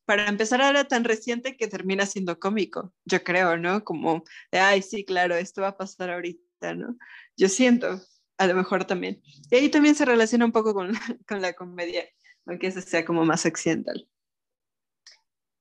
para 0.06 0.28
empezar 0.28 0.62
era 0.62 0.86
tan 0.86 1.04
reciente 1.04 1.56
que 1.56 1.68
termina 1.68 2.06
siendo 2.06 2.40
cómico, 2.40 2.94
yo 3.06 3.24
creo, 3.24 3.58
¿no? 3.58 3.84
Como 3.84 4.24
de, 4.52 4.60
ay, 4.60 4.82
sí, 4.82 5.06
claro, 5.06 5.36
esto 5.36 5.62
va 5.62 5.70
a 5.70 5.78
pasar 5.78 6.10
ahorita, 6.10 6.74
¿no? 6.76 6.98
Yo 7.38 7.48
siento, 7.48 8.02
a 8.38 8.48
lo 8.48 8.56
mejor 8.56 8.86
también. 8.86 9.22
Y 9.50 9.56
ahí 9.56 9.70
también 9.70 9.96
se 9.96 10.06
relaciona 10.06 10.46
un 10.46 10.52
poco 10.52 10.74
con, 10.74 10.92
con 11.28 11.42
la 11.42 11.54
comedia, 11.54 12.06
aunque 12.46 12.68
esa 12.68 12.82
sea 12.82 13.06
como 13.06 13.24
más 13.24 13.46
accidental. 13.46 14.08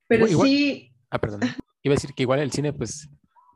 Pero 0.08 0.26
sí. 0.26 0.90
Ah, 1.10 1.18
perdón. 1.18 1.40
Iba 1.82 1.92
a 1.92 1.96
decir 1.96 2.14
que 2.14 2.22
igual 2.22 2.40
el 2.40 2.50
cine, 2.50 2.72
pues, 2.72 3.08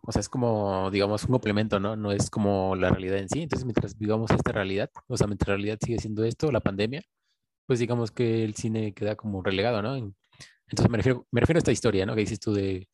o 0.03 0.12
sea, 0.12 0.20
es 0.20 0.28
como, 0.28 0.90
digamos, 0.90 1.24
un 1.24 1.32
complemento, 1.32 1.80
¿no? 1.80 1.96
No 1.96 2.12
es 2.12 2.30
como 2.30 2.76
la 2.76 2.90
realidad 2.90 3.18
en 3.18 3.28
sí. 3.28 3.42
Entonces, 3.42 3.64
mientras 3.64 3.98
vivamos 3.98 4.30
esta 4.30 4.53
realidad, 4.53 4.90
o 5.09 5.16
sea, 5.16 5.26
mientras 5.26 5.48
la 5.48 5.55
realidad 5.55 5.78
sigue 5.82 5.98
siendo 5.98 6.24
esto, 6.24 6.53
la 6.53 6.61
pandemia, 6.61 7.03
pues 7.66 7.78
digamos 7.78 8.11
que 8.11 8.44
el 8.44 8.55
cine 8.55 8.94
queda 8.94 9.16
como 9.16 9.42
relegado, 9.42 9.82
¿no? 9.82 9.96
Entonces, 9.96 10.90
me 10.90 10.98
refiero, 10.98 11.26
me 11.30 11.40
refiero 11.40 11.59
a 11.59 11.61
esta 11.61 11.72
historia, 11.72 12.07
¿no? 12.07 12.14
Que 12.14 12.20
dices 12.20 12.40
tú 12.40 12.53
de, 12.53 12.88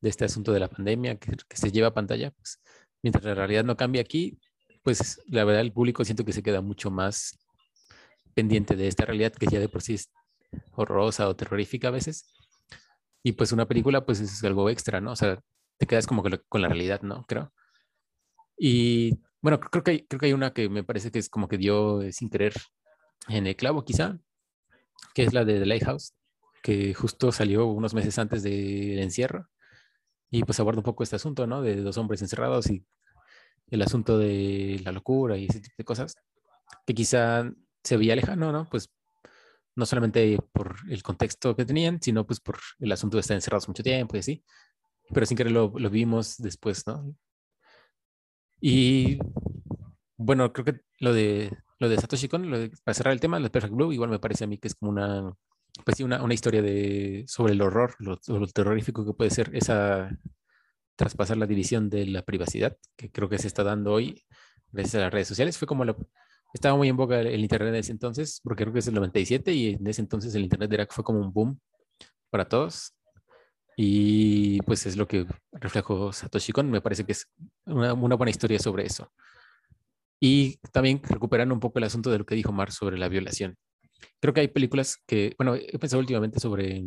de 0.00 0.08
este 0.08 0.24
asunto 0.24 0.52
de 0.52 0.60
la 0.60 0.68
pandemia 0.68 1.16
que, 1.18 1.32
que, 1.48 1.56
se 1.56 1.72
lleva 1.72 1.88
a 1.88 1.94
pantalla, 1.94 2.30
pues, 2.30 2.60
mientras 3.02 3.24
la 3.24 3.34
realidad 3.34 3.64
no 3.64 3.76
cambia 3.76 4.02
aquí, 4.02 4.38
pues, 4.82 5.20
la 5.28 5.44
verdad, 5.44 5.62
el 5.62 5.72
público 5.72 6.04
siento 6.04 6.24
que 6.24 6.32
se 6.32 6.42
queda 6.42 6.60
mucho 6.60 6.90
más 6.90 7.38
pendiente 8.34 8.76
de 8.76 8.88
esta 8.88 9.04
realidad 9.04 9.32
que 9.32 9.46
ya 9.46 9.60
de 9.60 9.68
por 9.68 9.82
sí 9.82 9.94
es 9.94 10.10
horrorosa 10.72 11.28
o 11.28 11.36
terrorífica 11.36 11.88
a 11.88 11.90
veces 11.92 12.26
y 13.22 13.32
pues 13.32 13.52
una 13.52 13.66
película, 13.66 14.04
pues 14.04 14.20
es 14.20 14.42
algo 14.44 14.68
extra, 14.70 15.00
¿no? 15.00 15.12
O 15.12 15.16
sea, 15.16 15.40
te 15.78 15.86
quedas 15.86 16.06
como 16.06 16.22
que 16.22 16.40
con 16.48 16.62
la 16.62 16.68
realidad, 16.68 17.02
¿no? 17.02 17.24
Creo. 17.26 17.52
Y 18.56 19.20
bueno, 19.40 19.60
creo 19.60 19.82
que, 19.84 19.90
hay, 19.92 20.06
creo 20.06 20.20
que 20.20 20.26
hay 20.26 20.32
una 20.32 20.52
que 20.52 20.68
me 20.68 20.84
parece 20.84 21.10
que 21.10 21.18
es 21.18 21.28
como 21.28 21.48
que 21.48 21.58
dio 21.58 22.02
eh, 22.02 22.12
sin 22.12 22.30
querer 22.30 22.54
en 23.28 23.46
el 23.46 23.56
clavo, 23.56 23.84
quizá, 23.84 24.18
que 25.14 25.24
es 25.24 25.32
la 25.32 25.44
de 25.44 25.60
The 25.60 25.66
Lighthouse, 25.66 26.14
que 26.62 26.94
justo 26.94 27.32
salió 27.32 27.66
unos 27.66 27.94
meses 27.94 28.18
antes 28.18 28.42
del 28.42 28.98
encierro. 28.98 29.48
Y 30.30 30.44
pues 30.44 30.58
aborda 30.60 30.78
un 30.80 30.84
poco 30.84 31.02
este 31.02 31.16
asunto, 31.16 31.46
¿no? 31.46 31.62
De 31.62 31.76
dos 31.76 31.98
hombres 31.98 32.22
encerrados 32.22 32.70
y 32.70 32.86
el 33.70 33.82
asunto 33.82 34.18
de 34.18 34.80
la 34.84 34.92
locura 34.92 35.36
y 35.36 35.46
ese 35.46 35.60
tipo 35.60 35.74
de 35.78 35.84
cosas, 35.84 36.14
que 36.86 36.94
quizá 36.94 37.50
se 37.82 37.96
veía 37.96 38.16
lejano, 38.16 38.52
¿no? 38.52 38.68
Pues 38.70 38.90
no 39.74 39.86
solamente 39.86 40.38
por 40.52 40.76
el 40.88 41.02
contexto 41.02 41.56
que 41.56 41.64
tenían, 41.64 42.00
sino 42.00 42.26
pues 42.26 42.40
por 42.40 42.58
el 42.78 42.92
asunto 42.92 43.16
de 43.16 43.22
estar 43.22 43.34
encerrados 43.34 43.68
mucho 43.68 43.82
tiempo 43.82 44.16
y 44.16 44.20
así, 44.20 44.44
pero 45.12 45.26
sin 45.26 45.36
querer 45.36 45.52
lo, 45.52 45.72
lo 45.76 45.90
vimos 45.90 46.36
después, 46.38 46.86
¿no? 46.86 47.14
Y 48.60 49.18
bueno, 50.16 50.52
creo 50.52 50.64
que 50.64 50.80
lo 51.00 51.12
de, 51.12 51.56
lo 51.78 51.88
de 51.88 51.96
Satoshi 51.96 52.28
Kon, 52.28 52.70
para 52.84 52.94
cerrar 52.94 53.12
el 53.12 53.20
tema, 53.20 53.38
lo 53.38 53.44
de 53.44 53.50
Perfect 53.50 53.74
Blue, 53.74 53.92
igual 53.92 54.10
me 54.10 54.20
parece 54.20 54.44
a 54.44 54.46
mí 54.46 54.58
que 54.58 54.68
es 54.68 54.74
como 54.74 54.92
una, 54.92 55.32
pues 55.84 55.96
sí, 55.96 56.04
una, 56.04 56.22
una 56.22 56.34
historia 56.34 56.62
de, 56.62 57.24
sobre 57.26 57.54
el 57.54 57.62
horror, 57.62 57.94
lo, 57.98 58.20
lo 58.28 58.46
terrorífico 58.46 59.04
que 59.04 59.14
puede 59.14 59.30
ser 59.30 59.50
esa 59.54 60.10
traspasar 60.96 61.36
la 61.36 61.46
división 61.46 61.90
de 61.90 62.06
la 62.06 62.22
privacidad, 62.22 62.76
que 62.96 63.10
creo 63.10 63.28
que 63.28 63.38
se 63.38 63.48
está 63.48 63.64
dando 63.64 63.92
hoy 63.92 64.24
gracias 64.70 64.96
a 64.96 65.04
las 65.04 65.12
redes 65.12 65.28
sociales. 65.28 65.58
Fue 65.58 65.66
como 65.66 65.84
la, 65.84 65.96
estaba 66.52 66.76
muy 66.76 66.88
en 66.88 66.96
boca 66.96 67.20
el 67.20 67.40
Internet 67.40 67.70
en 67.70 67.80
ese 67.80 67.92
entonces, 67.92 68.40
porque 68.42 68.64
creo 68.64 68.72
que 68.72 68.80
es 68.80 68.88
el 68.88 68.94
97 68.94 69.52
y 69.52 69.70
en 69.74 69.86
ese 69.86 70.02
entonces 70.02 70.34
el 70.34 70.42
Internet 70.42 70.72
era, 70.72 70.86
fue 70.90 71.04
como 71.04 71.20
un 71.20 71.32
boom 71.32 71.60
para 72.30 72.48
todos. 72.48 72.94
Y 73.76 74.60
pues 74.62 74.84
es 74.86 74.96
lo 74.96 75.08
que 75.08 75.26
reflejó 75.52 76.12
Satoshi 76.12 76.52
Kon. 76.52 76.70
Me 76.70 76.80
parece 76.82 77.04
que 77.04 77.12
es 77.12 77.26
una, 77.64 77.94
una 77.94 78.16
buena 78.16 78.30
historia 78.30 78.58
sobre 78.58 78.84
eso. 78.84 79.10
Y 80.20 80.58
también 80.72 81.00
recuperando 81.02 81.54
un 81.54 81.60
poco 81.60 81.78
el 81.78 81.84
asunto 81.84 82.10
de 82.10 82.18
lo 82.18 82.26
que 82.26 82.34
dijo 82.34 82.52
Mar 82.52 82.70
sobre 82.70 82.98
la 82.98 83.08
violación. 83.08 83.56
Creo 84.20 84.34
que 84.34 84.40
hay 84.40 84.48
películas 84.48 84.98
que, 85.06 85.34
bueno, 85.38 85.54
he 85.54 85.78
pensado 85.78 86.00
últimamente 86.00 86.38
sobre, 86.38 86.84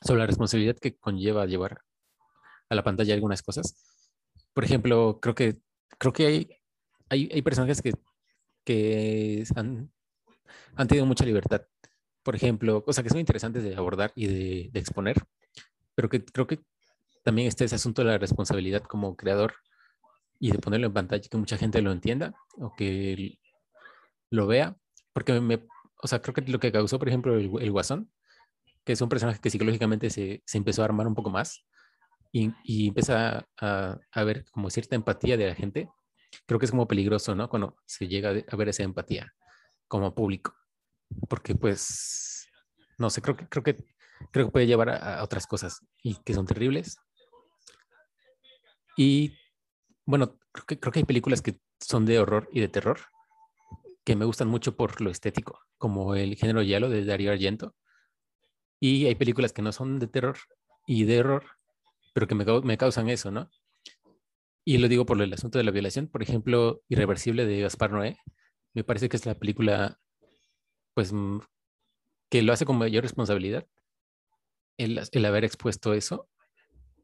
sobre 0.00 0.20
la 0.20 0.26
responsabilidad 0.26 0.76
que 0.76 0.96
conlleva 0.96 1.46
llevar 1.46 1.80
a 2.68 2.74
la 2.74 2.84
pantalla 2.84 3.14
algunas 3.14 3.42
cosas. 3.42 3.74
Por 4.52 4.64
ejemplo, 4.64 5.18
creo 5.20 5.34
que, 5.34 5.58
creo 5.98 6.12
que 6.12 6.26
hay, 6.26 6.50
hay, 7.08 7.30
hay 7.32 7.42
personajes 7.42 7.82
que 7.82 7.94
que 8.70 9.44
han, 9.56 9.90
han 10.76 10.86
tenido 10.86 11.04
mucha 11.04 11.24
libertad. 11.24 11.62
Por 12.22 12.36
ejemplo, 12.36 12.84
cosas 12.84 13.02
que 13.02 13.10
son 13.10 13.18
interesantes 13.18 13.64
de 13.64 13.74
abordar 13.74 14.12
y 14.14 14.28
de, 14.68 14.78
exponer, 14.78 15.16
pero 15.96 16.08
que 16.08 16.24
creo 16.24 16.46
que 16.46 16.60
también 17.24 17.48
está 17.48 17.64
ese 17.64 17.74
asunto 17.74 18.02
de 18.02 18.10
la 18.12 18.18
responsabilidad 18.18 18.84
como 18.84 19.16
creador 19.16 19.54
y 20.38 20.52
de 20.52 20.58
ponerlo 20.58 20.86
en 20.86 20.92
pantalla 20.92 21.28
que 21.28 21.36
mucha 21.36 21.56
gente 21.56 21.82
lo 21.82 21.90
entienda 21.90 22.32
o 22.58 22.72
que 22.76 23.40
lo 24.30 24.46
vea, 24.46 24.76
porque 25.12 25.40
me, 25.40 25.66
o 26.00 26.06
sea, 26.06 26.22
creo 26.22 26.32
que 26.32 26.42
lo 26.42 26.60
que 26.60 26.70
causó, 26.70 27.00
por 27.00 27.08
ejemplo, 27.08 27.36
el, 27.36 27.72
Guasón, 27.72 28.08
que 28.84 28.92
es 28.92 29.00
un 29.00 29.08
personaje 29.08 29.40
que 29.40 29.50
psicológicamente 29.50 30.10
se, 30.10 30.44
se 30.46 30.58
empezó 30.58 30.82
a 30.82 30.84
armar 30.84 31.08
un 31.08 31.16
poco 31.16 31.30
más 31.30 31.66
y, 32.30 32.52
y 32.62 32.88
empieza 32.88 33.48
a, 33.60 33.98
a, 34.12 34.24
ver 34.24 34.44
como 34.52 34.70
cierta 34.70 34.94
empatía 34.94 35.36
de 35.36 35.48
la 35.48 35.56
gente, 35.56 35.88
creo 36.46 36.58
que 36.58 36.66
es 36.66 36.70
como 36.70 36.88
peligroso, 36.88 37.34
¿no? 37.34 37.48
Cuando 37.48 37.76
se 37.86 38.08
llega 38.08 38.30
a 38.30 38.56
ver 38.56 38.68
esa 38.68 38.82
empatía 38.82 39.32
como 39.88 40.14
público, 40.14 40.54
porque 41.28 41.54
pues, 41.54 42.48
no 42.98 43.10
sé, 43.10 43.22
creo 43.22 43.36
que, 43.36 43.48
creo 43.48 43.62
que, 43.62 43.76
creo 44.30 44.46
que 44.46 44.52
puede 44.52 44.66
llevar 44.66 44.90
a, 44.90 45.22
otras 45.22 45.46
cosas 45.46 45.80
y 46.02 46.14
que 46.22 46.34
son 46.34 46.46
terribles. 46.46 46.98
Y 48.96 49.36
bueno, 50.04 50.38
creo 50.52 50.66
que, 50.66 50.78
creo 50.80 50.92
que 50.92 50.98
hay 51.00 51.04
películas 51.04 51.42
que 51.42 51.58
son 51.80 52.06
de 52.06 52.18
horror 52.18 52.48
y 52.52 52.60
de 52.60 52.68
terror 52.68 53.00
que 54.04 54.16
me 54.16 54.24
gustan 54.24 54.48
mucho 54.48 54.76
por 54.76 55.00
lo 55.00 55.10
estético, 55.10 55.60
como 55.78 56.14
el 56.14 56.36
género 56.36 56.62
Yalo 56.62 56.88
de 56.88 57.04
Dario 57.04 57.32
Argento. 57.32 57.74
Y 58.80 59.06
hay 59.06 59.14
películas 59.14 59.52
que 59.52 59.62
no 59.62 59.72
son 59.72 59.98
de 59.98 60.06
terror 60.06 60.38
y 60.86 61.04
de 61.04 61.20
horror, 61.20 61.44
pero 62.14 62.26
que 62.26 62.34
me, 62.34 62.44
me 62.62 62.78
causan 62.78 63.08
eso, 63.08 63.30
¿no? 63.30 63.50
Y 64.70 64.78
lo 64.78 64.86
digo 64.86 65.04
por 65.04 65.20
el 65.20 65.32
asunto 65.32 65.58
de 65.58 65.64
la 65.64 65.72
violación. 65.72 66.06
Por 66.06 66.22
ejemplo, 66.22 66.80
Irreversible 66.88 67.44
de 67.44 67.62
Gaspar 67.62 67.90
Noé. 67.90 68.18
Me 68.72 68.84
parece 68.84 69.08
que 69.08 69.16
es 69.16 69.26
la 69.26 69.34
película, 69.34 69.98
pues, 70.94 71.12
mm, 71.12 71.40
que 72.30 72.42
lo 72.42 72.52
hace 72.52 72.64
con 72.64 72.78
mayor 72.78 73.02
responsabilidad. 73.02 73.66
El, 74.78 75.00
el 75.10 75.24
haber 75.24 75.44
expuesto 75.44 75.92
eso 75.92 76.28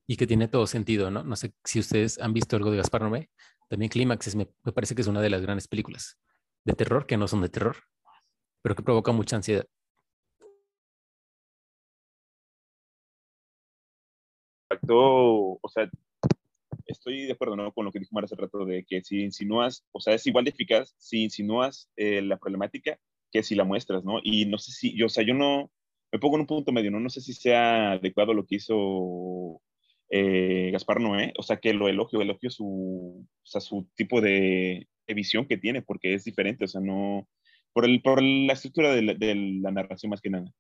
y 0.06 0.16
que 0.16 0.28
tiene 0.28 0.46
todo 0.46 0.68
sentido, 0.68 1.10
¿no? 1.10 1.24
No 1.24 1.34
sé 1.34 1.54
si 1.64 1.80
ustedes 1.80 2.20
han 2.20 2.32
visto 2.32 2.54
algo 2.54 2.70
de 2.70 2.76
Gaspar 2.76 3.02
Noé. 3.02 3.30
También 3.68 3.90
Clímax 3.90 4.36
me, 4.36 4.46
parece 4.72 4.94
que 4.94 5.02
es 5.02 5.08
una 5.08 5.20
de 5.20 5.30
las 5.30 5.42
grandes 5.42 5.66
películas 5.66 6.20
de 6.64 6.74
terror 6.74 7.04
que 7.04 7.16
no 7.16 7.26
son 7.26 7.40
de 7.40 7.48
terror, 7.48 7.78
pero 8.62 8.76
que 8.76 8.84
provoca 8.84 9.10
mucha 9.10 9.34
ansiedad. 9.34 9.66
o 14.88 15.68
sea, 15.68 15.90
estoy 16.86 17.26
de 17.26 17.32
acuerdo 17.32 17.56
¿no? 17.56 17.72
con 17.72 17.84
lo 17.84 17.92
que 17.92 17.98
dijo 17.98 18.14
Mar 18.14 18.24
hace 18.24 18.36
rato 18.36 18.64
de 18.64 18.84
que 18.84 19.02
si 19.02 19.22
insinúas, 19.22 19.84
o 19.92 20.00
sea, 20.00 20.14
es 20.14 20.26
igual 20.26 20.44
de 20.44 20.50
eficaz 20.50 20.94
si 20.98 21.24
insinúas 21.24 21.90
eh, 21.96 22.22
la 22.22 22.38
problemática 22.38 22.98
que 23.32 23.42
si 23.42 23.54
la 23.54 23.64
muestras, 23.64 24.04
¿no? 24.04 24.20
Y 24.22 24.46
no 24.46 24.58
sé 24.58 24.72
si, 24.72 24.96
yo, 24.96 25.06
o 25.06 25.08
sea, 25.08 25.24
yo 25.24 25.34
no, 25.34 25.70
me 26.12 26.18
pongo 26.18 26.36
en 26.36 26.42
un 26.42 26.46
punto 26.46 26.72
medio, 26.72 26.90
¿no? 26.90 27.00
No 27.00 27.10
sé 27.10 27.20
si 27.20 27.32
sea 27.32 27.92
adecuado 27.92 28.34
lo 28.34 28.46
que 28.46 28.56
hizo 28.56 29.60
eh, 30.10 30.70
Gaspar 30.72 31.00
Noé, 31.00 31.32
o 31.38 31.42
sea, 31.42 31.58
que 31.58 31.74
lo 31.74 31.88
elogio, 31.88 32.20
elogio 32.20 32.50
su, 32.50 33.26
o 33.26 33.46
sea, 33.46 33.60
su 33.60 33.88
tipo 33.94 34.20
de, 34.20 34.88
visión 35.08 35.46
que 35.46 35.56
tiene, 35.56 35.82
porque 35.82 36.14
es 36.14 36.24
diferente, 36.24 36.64
o 36.64 36.68
sea, 36.68 36.80
no, 36.80 37.28
por, 37.72 37.84
el, 37.84 38.02
por 38.02 38.22
la 38.22 38.52
estructura 38.52 38.94
de 38.94 39.34
la 39.62 39.70
narración 39.70 40.10
más 40.10 40.20
que 40.20 40.30
nada. 40.30 40.52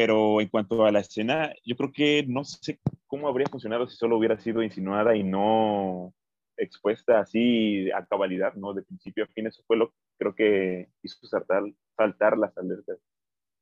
Pero 0.00 0.40
en 0.40 0.48
cuanto 0.48 0.86
a 0.86 0.90
la 0.90 1.00
escena, 1.00 1.52
yo 1.62 1.76
creo 1.76 1.92
que 1.92 2.24
no 2.26 2.42
sé 2.42 2.80
cómo 3.06 3.28
habría 3.28 3.50
funcionado 3.50 3.86
si 3.86 3.98
solo 3.98 4.16
hubiera 4.16 4.38
sido 4.38 4.62
insinuada 4.62 5.14
y 5.14 5.22
no 5.22 6.14
expuesta 6.56 7.20
así 7.20 7.90
a 7.90 8.06
cabalidad, 8.06 8.54
¿no? 8.54 8.72
De 8.72 8.82
principio 8.82 9.24
a 9.24 9.26
fin, 9.26 9.46
eso 9.46 9.62
fue 9.66 9.76
lo 9.76 9.90
que 9.90 9.96
creo 10.16 10.34
que 10.34 10.88
hizo 11.02 11.26
saltar, 11.26 11.64
saltar 11.98 12.38
las 12.38 12.56
alertas, 12.56 12.98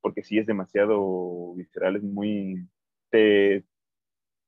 porque 0.01 0.22
sí 0.22 0.39
es 0.39 0.47
demasiado 0.47 1.55
visceral, 1.57 1.97
es 1.97 2.05
muy... 2.05 2.68
Te, 3.11 3.64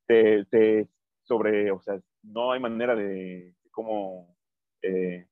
te, 0.06 0.88
sobre, 1.22 1.72
o 1.72 1.80
sea, 1.80 2.00
no 2.22 2.52
hay 2.52 2.60
manera 2.60 2.94
de, 2.94 3.56
cómo 3.72 4.36
eh, 4.82 5.26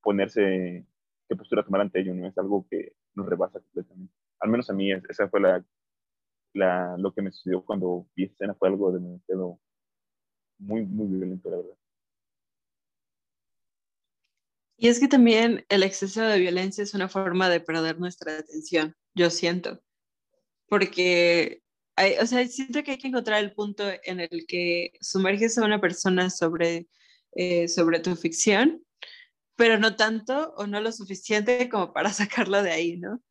ponerse, 0.00 0.86
qué 1.28 1.34
postura 1.34 1.64
tomar 1.64 1.80
ante 1.80 1.98
ello, 1.98 2.14
¿no? 2.14 2.28
Es 2.28 2.38
algo 2.38 2.68
que 2.70 2.92
nos 3.16 3.26
rebasa 3.26 3.58
completamente 3.58 4.21
al 4.42 4.50
menos 4.50 4.68
a 4.68 4.72
mí 4.72 4.92
esa 4.92 5.28
fue 5.28 5.40
la, 5.40 6.96
lo 6.98 7.14
que 7.14 7.22
me 7.22 7.30
sucedió 7.30 7.64
cuando 7.64 8.08
vi 8.14 8.24
esa 8.24 8.34
escena, 8.34 8.54
fue 8.54 8.68
algo 8.68 8.92
demasiado 8.92 9.60
muy, 10.58 10.84
muy 10.84 11.06
violento, 11.06 11.48
la 11.48 11.56
verdad. 11.58 11.76
Y 14.76 14.88
es 14.88 14.98
que 14.98 15.06
también 15.06 15.64
el 15.68 15.84
exceso 15.84 16.22
de 16.22 16.40
violencia 16.40 16.82
es 16.82 16.92
una 16.92 17.08
forma 17.08 17.48
de 17.48 17.60
perder 17.60 18.00
nuestra 18.00 18.36
atención, 18.38 18.96
yo 19.14 19.30
siento, 19.30 19.80
porque, 20.68 21.62
hay, 21.94 22.16
o 22.18 22.26
sea, 22.26 22.44
siento 22.48 22.82
que 22.82 22.92
hay 22.92 22.98
que 22.98 23.08
encontrar 23.08 23.44
el 23.44 23.54
punto 23.54 23.84
en 24.02 24.18
el 24.18 24.44
que 24.48 24.92
sumerges 25.00 25.56
a 25.56 25.64
una 25.64 25.80
persona 25.80 26.30
sobre, 26.30 26.88
eh, 27.36 27.68
sobre 27.68 28.00
tu 28.00 28.16
ficción, 28.16 28.84
pero 29.54 29.78
no 29.78 29.94
tanto 29.94 30.52
o 30.56 30.66
no 30.66 30.80
lo 30.80 30.90
suficiente 30.90 31.68
como 31.68 31.92
para 31.92 32.12
sacarlo 32.12 32.60
de 32.64 32.72
ahí, 32.72 32.96
¿no? 32.96 33.22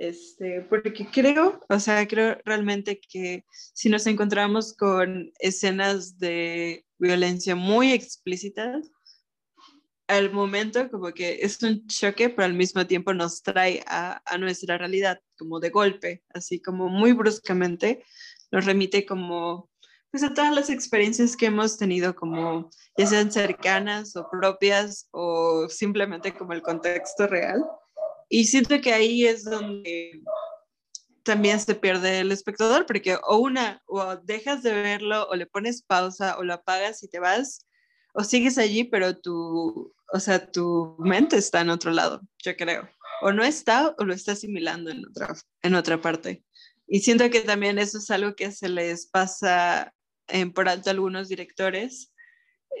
Este, 0.00 0.62
porque 0.62 1.06
creo, 1.12 1.60
o 1.68 1.78
sea, 1.78 2.08
creo 2.08 2.38
realmente 2.46 2.98
que 2.98 3.44
si 3.50 3.90
nos 3.90 4.06
encontramos 4.06 4.74
con 4.74 5.30
escenas 5.38 6.18
de 6.18 6.86
violencia 6.98 7.54
muy 7.54 7.92
explícitas, 7.92 8.90
al 10.08 10.32
momento 10.32 10.90
como 10.90 11.12
que 11.12 11.40
es 11.42 11.62
un 11.62 11.86
choque, 11.86 12.30
pero 12.30 12.46
al 12.46 12.54
mismo 12.54 12.86
tiempo 12.86 13.12
nos 13.12 13.42
trae 13.42 13.84
a, 13.86 14.22
nuestra 14.38 14.78
realidad 14.78 15.20
como 15.36 15.60
de 15.60 15.68
golpe, 15.68 16.22
así 16.32 16.62
como 16.62 16.88
muy 16.88 17.12
bruscamente, 17.12 18.02
nos 18.50 18.64
remite 18.64 19.04
como 19.04 19.68
pues 20.10 20.22
a 20.22 20.32
todas 20.32 20.54
las 20.54 20.70
experiencias 20.70 21.36
que 21.36 21.46
hemos 21.46 21.76
tenido 21.76 22.14
como 22.16 22.70
ya 22.96 23.06
sean 23.06 23.30
cercanas 23.30 24.16
o 24.16 24.30
propias 24.30 25.08
o 25.10 25.68
simplemente 25.68 26.34
como 26.34 26.54
el 26.54 26.62
contexto 26.62 27.26
real 27.26 27.62
y 28.30 28.44
siento 28.44 28.80
que 28.80 28.94
ahí 28.94 29.26
es 29.26 29.44
donde 29.44 30.22
también 31.24 31.58
se 31.60 31.74
pierde 31.74 32.20
el 32.20 32.30
espectador, 32.30 32.86
porque 32.86 33.18
o 33.24 33.38
una, 33.38 33.82
o 33.86 34.16
dejas 34.16 34.62
de 34.62 34.72
verlo, 34.72 35.28
o 35.28 35.34
le 35.34 35.46
pones 35.46 35.82
pausa, 35.82 36.38
o 36.38 36.44
lo 36.44 36.54
apagas 36.54 37.02
y 37.02 37.08
te 37.08 37.18
vas, 37.18 37.66
o 38.14 38.22
sigues 38.22 38.56
allí, 38.56 38.84
pero 38.84 39.18
tu, 39.18 39.92
o 40.12 40.20
sea, 40.20 40.50
tu 40.50 40.96
mente 41.00 41.36
está 41.36 41.60
en 41.60 41.70
otro 41.70 41.90
lado, 41.90 42.20
yo 42.38 42.56
creo. 42.56 42.88
O 43.20 43.32
no 43.32 43.44
está, 43.44 43.94
o 43.98 44.04
lo 44.04 44.14
está 44.14 44.32
asimilando 44.32 44.90
en 44.90 45.04
otra, 45.06 45.34
en 45.62 45.74
otra 45.74 46.00
parte. 46.00 46.44
Y 46.86 47.00
siento 47.00 47.28
que 47.30 47.40
también 47.40 47.78
eso 47.78 47.98
es 47.98 48.10
algo 48.12 48.34
que 48.36 48.52
se 48.52 48.68
les 48.68 49.06
pasa 49.06 49.92
en 50.28 50.52
por 50.52 50.68
alto 50.68 50.88
a 50.88 50.92
algunos 50.92 51.28
directores, 51.28 52.12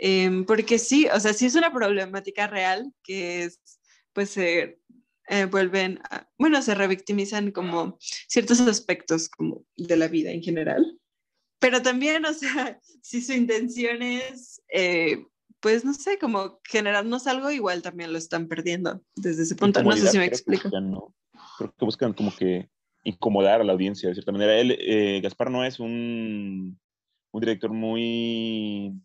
em, 0.00 0.44
porque 0.46 0.78
sí, 0.78 1.08
o 1.12 1.18
sea, 1.18 1.32
sí 1.32 1.46
es 1.46 1.56
una 1.56 1.72
problemática 1.72 2.46
real 2.46 2.92
que 3.02 3.42
es, 3.44 3.60
pues, 4.12 4.36
eh, 4.36 4.79
eh, 5.30 5.44
vuelven, 5.44 6.00
a, 6.10 6.28
bueno, 6.38 6.60
se 6.60 6.74
revictimizan 6.74 7.52
como 7.52 7.96
ciertos 8.00 8.60
aspectos 8.60 9.28
como 9.28 9.64
de 9.76 9.96
la 9.96 10.08
vida 10.08 10.32
en 10.32 10.42
general. 10.42 10.98
Pero 11.60 11.80
también, 11.82 12.26
o 12.26 12.32
sea, 12.32 12.80
si 13.02 13.22
su 13.22 13.32
intención 13.32 14.02
es, 14.02 14.60
eh, 14.74 15.24
pues 15.60 15.84
no 15.84 15.94
sé, 15.94 16.18
como 16.18 16.58
generarnos 16.68 17.28
algo, 17.28 17.52
igual 17.52 17.80
también 17.80 18.12
lo 18.12 18.18
están 18.18 18.48
perdiendo 18.48 19.02
desde 19.14 19.44
ese 19.44 19.54
punto. 19.54 19.84
No 19.84 19.92
sé 19.92 20.08
si 20.08 20.18
me 20.18 20.24
explico. 20.24 20.68
Creo 20.68 21.74
que 21.78 21.84
buscan 21.84 22.12
como 22.12 22.34
que 22.34 22.68
incomodar 23.04 23.60
a 23.60 23.64
la 23.64 23.72
audiencia 23.72 24.08
de 24.08 24.16
cierta 24.16 24.32
manera. 24.32 24.58
Él, 24.58 24.76
eh, 24.80 25.20
Gaspar 25.22 25.48
no 25.48 25.64
es 25.64 25.78
un, 25.78 26.76
un, 27.30 27.40
director 27.40 27.72
muy 27.72 29.00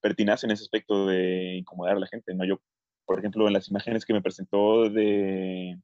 pertinaz 0.00 0.42
en 0.42 0.50
ese 0.50 0.64
aspecto 0.64 1.06
de 1.06 1.58
incomodar 1.58 1.96
a 1.96 2.00
la 2.00 2.08
gente, 2.08 2.34
¿no? 2.34 2.44
Yo, 2.44 2.60
por 3.06 3.18
ejemplo, 3.18 3.46
en 3.46 3.54
las 3.54 3.68
imágenes 3.70 4.04
que 4.04 4.12
me 4.12 4.22
presentó 4.22 4.90
de 4.90 5.78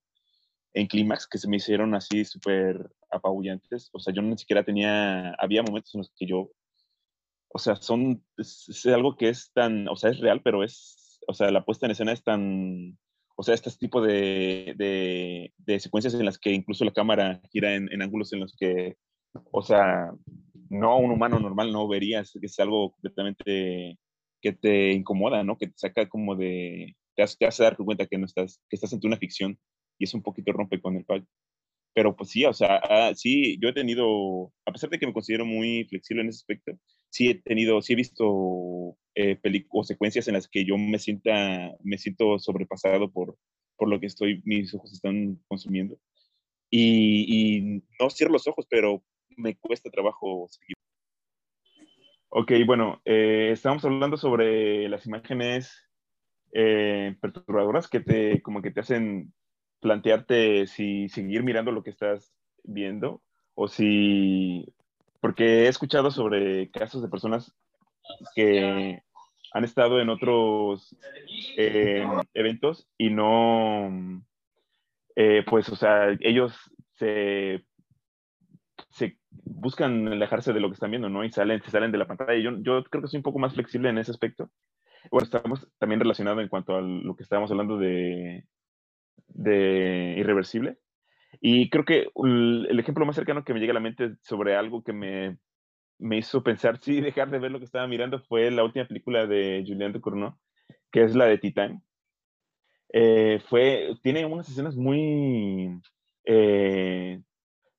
en 0.74 0.86
Clímax, 0.86 1.26
que 1.28 1.38
se 1.38 1.48
me 1.48 1.56
hicieron 1.56 1.94
así 1.94 2.24
súper 2.24 2.90
apabullantes, 3.10 3.90
o 3.92 4.00
sea, 4.00 4.14
yo 4.14 4.22
ni 4.22 4.38
siquiera 4.38 4.64
tenía, 4.64 5.34
había 5.38 5.62
momentos 5.62 5.94
en 5.94 6.00
los 6.00 6.12
que 6.16 6.26
yo, 6.26 6.50
o 7.48 7.58
sea, 7.58 7.76
son, 7.76 8.24
es 8.38 8.86
algo 8.86 9.16
que 9.16 9.28
es 9.28 9.52
tan, 9.52 9.88
o 9.88 9.96
sea, 9.96 10.10
es 10.10 10.18
real, 10.20 10.40
pero 10.42 10.64
es, 10.64 11.20
o 11.28 11.34
sea, 11.34 11.50
la 11.50 11.64
puesta 11.64 11.86
en 11.86 11.92
escena 11.92 12.12
es 12.12 12.22
tan 12.24 12.98
o 13.36 13.42
sea, 13.42 13.54
este 13.54 13.70
tipo 13.72 14.00
de, 14.00 14.74
de, 15.58 15.80
secuencias 15.80 16.14
en 16.14 16.24
las 16.24 16.38
que 16.38 16.50
incluso 16.50 16.84
la 16.84 16.92
cámara 16.92 17.40
gira 17.50 17.74
en, 17.74 17.90
en, 17.92 18.02
ángulos 18.02 18.32
en 18.32 18.40
los 18.40 18.54
que, 18.56 18.96
o 19.50 19.62
sea, 19.62 20.12
no 20.68 20.98
un 20.98 21.10
humano 21.10 21.40
normal 21.40 21.72
no 21.72 21.88
verías, 21.88 22.36
es 22.40 22.60
algo 22.60 22.92
completamente 22.92 23.98
que 24.40 24.52
te 24.52 24.92
incomoda, 24.92 25.44
¿no? 25.44 25.56
Que 25.56 25.68
te 25.68 25.74
saca 25.76 26.08
como 26.08 26.36
de, 26.36 26.96
te 27.14 27.22
hace, 27.22 27.36
te 27.38 27.46
hace 27.46 27.62
dar 27.62 27.76
cuenta 27.76 28.06
que 28.06 28.18
no 28.18 28.26
estás, 28.26 28.60
que 28.68 28.76
estás 28.76 28.92
ante 28.92 29.06
una 29.06 29.16
ficción 29.16 29.58
y 29.98 30.04
es 30.04 30.14
un 30.14 30.22
poquito 30.22 30.52
rompe 30.52 30.80
con 30.80 30.96
el 30.96 31.04
pacto. 31.04 31.28
Pero 31.94 32.16
pues 32.16 32.30
sí, 32.30 32.44
o 32.44 32.54
sea, 32.54 32.76
ah, 32.76 33.12
sí, 33.14 33.58
yo 33.60 33.68
he 33.68 33.72
tenido, 33.74 34.52
a 34.64 34.72
pesar 34.72 34.88
de 34.90 34.98
que 34.98 35.06
me 35.06 35.12
considero 35.12 35.44
muy 35.44 35.84
flexible 35.84 36.22
en 36.22 36.30
ese 36.30 36.38
aspecto, 36.38 36.72
sí 37.10 37.28
he 37.28 37.34
tenido, 37.34 37.82
sí 37.82 37.92
he 37.92 37.96
visto 37.96 38.96
eh, 39.14 39.38
o 39.70 39.84
secuencias 39.84 40.26
en 40.28 40.34
las 40.34 40.48
que 40.48 40.64
yo 40.64 40.78
me 40.78 40.98
sienta, 40.98 41.76
me 41.82 41.98
siento 41.98 42.38
sobrepasado 42.38 43.10
por, 43.12 43.36
por 43.76 43.88
lo 43.88 44.00
que 44.00 44.06
estoy, 44.06 44.40
mis 44.44 44.74
ojos 44.74 44.92
están 44.92 45.38
consumiendo. 45.48 45.98
Y, 46.70 47.58
y 47.58 47.82
no 48.00 48.08
cierro 48.08 48.32
los 48.32 48.48
ojos, 48.48 48.66
pero 48.70 49.04
me 49.36 49.56
cuesta 49.56 49.90
trabajo 49.90 50.46
seguir. 50.48 50.76
Ok, 52.30 52.52
bueno, 52.64 53.02
eh, 53.04 53.50
estamos 53.52 53.84
hablando 53.84 54.16
sobre 54.16 54.88
las 54.88 55.06
imágenes 55.06 55.70
eh, 56.52 57.16
perturbadoras 57.20 57.88
que 57.88 58.00
te, 58.00 58.42
como 58.42 58.62
que 58.62 58.70
te 58.70 58.80
hacen 58.80 59.32
plantearte 59.80 60.66
si 60.66 61.08
seguir 61.08 61.42
mirando 61.42 61.72
lo 61.72 61.82
que 61.82 61.90
estás 61.90 62.32
viendo 62.62 63.22
o 63.54 63.68
si, 63.68 64.66
porque 65.20 65.64
he 65.64 65.68
escuchado 65.68 66.10
sobre 66.10 66.70
casos 66.70 67.02
de 67.02 67.08
personas 67.08 67.54
que 68.34 69.02
han 69.52 69.64
estado 69.64 70.00
en 70.00 70.08
otros 70.08 70.96
eh, 71.56 72.06
eventos 72.34 72.88
y 72.96 73.10
no, 73.10 74.22
eh, 75.16 75.44
pues, 75.48 75.68
o 75.68 75.76
sea, 75.76 76.16
ellos 76.20 76.54
se, 76.94 77.64
buscan 79.44 80.08
alejarse 80.08 80.52
de 80.52 80.60
lo 80.60 80.68
que 80.68 80.74
están 80.74 80.90
viendo, 80.90 81.08
¿no? 81.08 81.24
Y 81.24 81.30
salen, 81.30 81.62
se 81.62 81.70
salen 81.70 81.92
de 81.92 81.98
la 81.98 82.06
pantalla. 82.06 82.34
Yo, 82.34 82.50
yo 82.58 82.82
creo 82.84 83.02
que 83.02 83.08
soy 83.08 83.18
un 83.18 83.22
poco 83.22 83.38
más 83.38 83.54
flexible 83.54 83.88
en 83.88 83.98
ese 83.98 84.10
aspecto. 84.10 84.50
Bueno, 85.10 85.24
estamos 85.24 85.68
también 85.78 86.00
relacionados 86.00 86.42
en 86.42 86.48
cuanto 86.48 86.76
a 86.76 86.80
lo 86.80 87.16
que 87.16 87.22
estábamos 87.22 87.50
hablando 87.50 87.78
de, 87.78 88.46
de 89.28 90.14
Irreversible. 90.18 90.78
Y 91.40 91.70
creo 91.70 91.84
que 91.84 92.08
el 92.16 92.78
ejemplo 92.78 93.06
más 93.06 93.16
cercano 93.16 93.44
que 93.44 93.54
me 93.54 93.60
llega 93.60 93.72
a 93.72 93.74
la 93.74 93.80
mente 93.80 94.16
sobre 94.22 94.54
algo 94.56 94.84
que 94.84 94.92
me, 94.92 95.38
me 95.98 96.18
hizo 96.18 96.42
pensar, 96.42 96.78
sí, 96.82 97.00
dejar 97.00 97.30
de 97.30 97.38
ver 97.38 97.50
lo 97.50 97.58
que 97.58 97.64
estaba 97.64 97.86
mirando 97.86 98.20
fue 98.20 98.50
la 98.50 98.64
última 98.64 98.86
película 98.86 99.26
de 99.26 99.64
Julian 99.66 99.92
de 99.92 100.00
Cournot, 100.00 100.36
que 100.90 101.04
es 101.04 101.14
la 101.14 101.26
de 101.26 101.38
Titan. 101.38 101.82
Eh, 102.92 103.40
fue, 103.48 103.94
tiene 104.02 104.26
unas 104.26 104.48
escenas 104.48 104.76
muy 104.76 105.80
eh, 106.24 107.22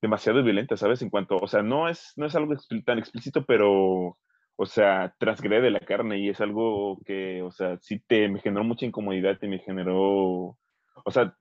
demasiado 0.02 0.44
violentas, 0.44 0.80
¿sabes? 0.80 1.02
En 1.02 1.10
cuanto, 1.10 1.38
o 1.38 1.48
sea, 1.48 1.62
no 1.62 1.88
es, 1.88 2.14
no 2.16 2.26
es 2.26 2.36
algo 2.36 2.54
tan 2.86 2.98
explícito, 2.98 3.46
pero, 3.46 4.18
o 4.56 4.66
sea, 4.66 5.16
transgrede 5.20 5.72
la 5.72 5.80
carne 5.80 6.20
y 6.20 6.30
es 6.30 6.42
algo 6.42 7.00
que, 7.06 7.42
o 7.42 7.52
sea, 7.52 7.78
sí 7.80 8.00
te, 8.00 8.30
me 8.30 8.40
generó 8.40 8.64
mucha 8.64 8.86
incomodidad 8.86 9.38
y 9.42 9.48
me 9.48 9.60
generó, 9.60 10.58
o 11.06 11.12
sea, 11.12 11.36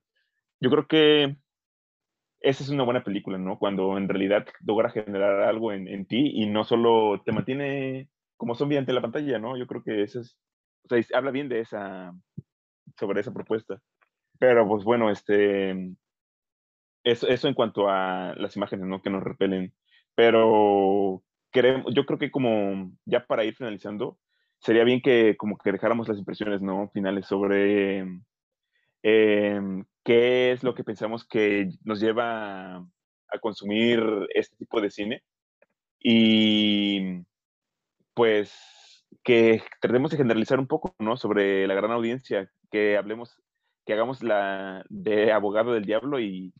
yo 0.59 0.69
creo 0.69 0.87
que 0.87 1.37
esa 2.39 2.63
es 2.63 2.69
una 2.69 2.83
buena 2.83 3.03
película, 3.03 3.37
¿no? 3.37 3.57
Cuando 3.57 3.97
en 3.97 4.09
realidad 4.09 4.45
logra 4.65 4.89
generar 4.89 5.43
algo 5.43 5.71
en, 5.71 5.87
en 5.87 6.05
ti 6.05 6.31
y 6.33 6.45
no 6.47 6.63
solo 6.65 7.21
te 7.23 7.31
mantiene 7.31 8.09
como 8.37 8.55
zombie 8.55 8.77
ante 8.77 8.93
la 8.93 9.01
pantalla, 9.01 9.39
¿no? 9.39 9.57
Yo 9.57 9.67
creo 9.67 9.83
que 9.83 10.03
eso 10.03 10.19
es, 10.19 10.37
o 10.83 10.89
sea, 10.89 11.17
habla 11.17 11.31
bien 11.31 11.49
de 11.49 11.61
esa, 11.61 12.13
sobre 12.99 13.21
esa 13.21 13.33
propuesta. 13.33 13.81
Pero 14.39 14.67
pues 14.67 14.83
bueno, 14.83 15.09
este, 15.09 15.95
eso, 17.03 17.27
eso 17.27 17.47
en 17.47 17.53
cuanto 17.53 17.89
a 17.89 18.33
las 18.35 18.55
imágenes, 18.57 18.87
¿no? 18.87 19.01
Que 19.01 19.09
nos 19.09 19.23
repelen. 19.23 19.73
Pero 20.15 21.23
queremos, 21.53 21.93
yo 21.93 22.05
creo 22.05 22.19
que 22.19 22.31
como 22.31 22.91
ya 23.05 23.25
para 23.25 23.45
ir 23.45 23.55
finalizando, 23.55 24.19
sería 24.59 24.83
bien 24.83 25.01
que 25.01 25.37
como 25.37 25.57
que 25.57 25.71
dejáramos 25.71 26.07
las 26.09 26.17
impresiones, 26.17 26.61
¿no? 26.61 26.89
Finales 26.89 27.27
sobre 27.27 28.05
eh, 29.03 29.61
qué 30.03 30.51
es 30.51 30.63
lo 30.63 30.73
que 30.75 30.83
pensamos 30.83 31.25
que 31.25 31.69
nos 31.83 31.99
lleva 31.99 32.77
a, 32.77 33.39
consumir 33.41 34.01
este 34.33 34.55
tipo 34.57 34.81
de 34.81 34.91
cine 34.91 35.23
y 35.99 37.23
pues 38.13 38.53
que 39.23 39.63
tratemos 39.81 40.11
de 40.11 40.17
generalizar 40.17 40.59
un 40.59 40.67
poco, 40.67 40.95
¿no? 40.99 41.17
Sobre 41.17 41.67
la 41.67 41.75
gran 41.75 41.91
audiencia, 41.91 42.49
que 42.71 42.97
hablemos, 42.97 43.37
que 43.85 43.93
hagamos 43.93 44.23
la 44.23 44.85
de 44.89 45.31
abogado 45.31 45.73
del 45.73 45.85
diablo 45.85 46.19
y, 46.19 46.53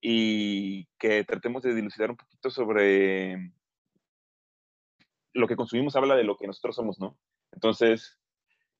y 0.00 0.86
que 0.98 1.24
tratemos 1.24 1.62
de 1.62 1.74
dilucidar 1.74 2.10
un 2.10 2.16
poquito 2.16 2.50
sobre 2.50 3.52
lo 5.36 5.46
que 5.46 5.56
consumimos 5.56 5.96
habla 5.96 6.16
de 6.16 6.24
lo 6.24 6.36
que 6.36 6.46
nosotros 6.46 6.76
somos, 6.76 6.98
¿no? 6.98 7.18
Entonces, 7.52 8.18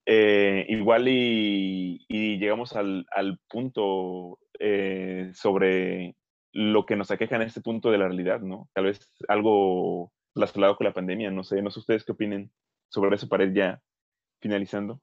eh, 0.06 0.64
igual 0.68 1.08
y, 1.08 2.06
llegamos 2.08 2.74
al, 2.74 3.06
punto 3.48 4.38
eh, 4.58 5.30
sobre 5.34 6.16
lo 6.52 6.86
que 6.86 6.96
nos 6.96 7.10
aqueja 7.10 7.36
en 7.36 7.42
este 7.42 7.60
punto 7.60 7.90
de 7.90 7.98
la 7.98 8.06
realidad, 8.06 8.40
¿no? 8.40 8.68
Tal 8.72 8.84
vez 8.84 9.12
algo 9.28 10.12
relacionado 10.34 10.76
con 10.76 10.86
la 10.86 10.94
pandemia, 10.94 11.30
no 11.30 11.44
sé, 11.44 11.60
no 11.60 11.70
sé 11.70 11.80
ustedes 11.80 12.04
qué 12.04 12.12
opinen 12.12 12.50
sobre 12.88 13.16
eso 13.16 13.28
para 13.28 13.52
ya 13.52 13.80
finalizando. 14.40 15.00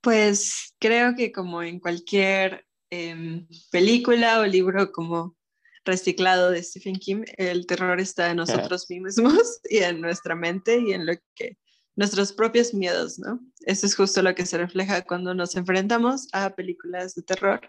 Pues 0.00 0.74
creo 0.78 1.14
que 1.16 1.32
como 1.32 1.62
en 1.62 1.80
cualquier 1.80 2.66
em, 2.90 3.46
película 3.70 4.40
o 4.40 4.46
libro 4.46 4.92
como 4.92 5.35
reciclado 5.86 6.50
de 6.50 6.62
Stephen 6.62 6.96
King, 6.96 7.24
el 7.38 7.66
terror 7.66 8.00
está 8.00 8.30
en 8.30 8.36
nosotros 8.36 8.86
mismos 8.90 9.60
y 9.70 9.78
en 9.78 10.00
nuestra 10.00 10.34
mente 10.34 10.78
y 10.78 10.92
en 10.92 11.06
lo 11.06 11.14
que 11.34 11.56
nuestros 11.96 12.32
propios 12.32 12.74
miedos, 12.74 13.18
¿no? 13.18 13.40
Eso 13.60 13.86
es 13.86 13.96
justo 13.96 14.20
lo 14.20 14.34
que 14.34 14.44
se 14.44 14.58
refleja 14.58 15.02
cuando 15.02 15.32
nos 15.32 15.56
enfrentamos 15.56 16.28
a 16.32 16.54
películas 16.54 17.14
de 17.14 17.22
terror. 17.22 17.60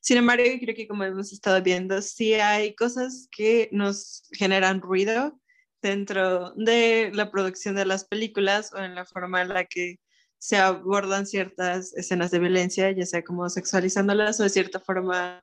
Sin 0.00 0.18
embargo, 0.18 0.44
creo 0.60 0.76
que 0.76 0.86
como 0.86 1.02
hemos 1.02 1.32
estado 1.32 1.60
viendo, 1.62 2.00
sí 2.00 2.34
hay 2.34 2.76
cosas 2.76 3.28
que 3.36 3.68
nos 3.72 4.22
generan 4.30 4.80
ruido 4.80 5.40
dentro 5.82 6.52
de 6.54 7.10
la 7.12 7.30
producción 7.32 7.74
de 7.74 7.86
las 7.86 8.04
películas 8.04 8.72
o 8.72 8.78
en 8.78 8.94
la 8.94 9.04
forma 9.04 9.42
en 9.42 9.48
la 9.48 9.64
que 9.64 9.98
se 10.38 10.56
abordan 10.56 11.26
ciertas 11.26 11.92
escenas 11.96 12.30
de 12.30 12.38
violencia, 12.38 12.90
ya 12.92 13.04
sea 13.04 13.24
como 13.24 13.48
sexualizándolas 13.48 14.38
o 14.38 14.44
de 14.44 14.50
cierta 14.50 14.78
forma, 14.78 15.42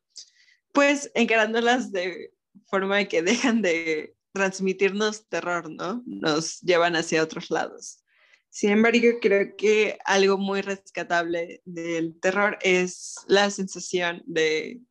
pues 0.74 1.12
encarándolas 1.16 1.92
de 1.92 2.34
forma 2.66 3.06
que 3.06 3.22
dejan 3.22 3.62
de 3.62 4.16
transmitirnos 4.34 5.30
terror, 5.30 5.70
¿no? 5.70 6.04
Nos 6.06 6.60
llevan 6.62 6.96
hacia 6.96 7.24
otros 7.24 7.50
lados. 7.52 8.04
Sin 8.50 8.72
embargo, 8.72 9.20
creo 9.22 9.56
que 9.58 9.98
algo 10.06 10.38
muy 10.38 10.62
rescatable 10.62 11.62
del 11.66 12.20
terror 12.20 12.58
es 12.62 13.16
la 13.28 13.50
sensación 13.50 14.22
de 14.26 14.82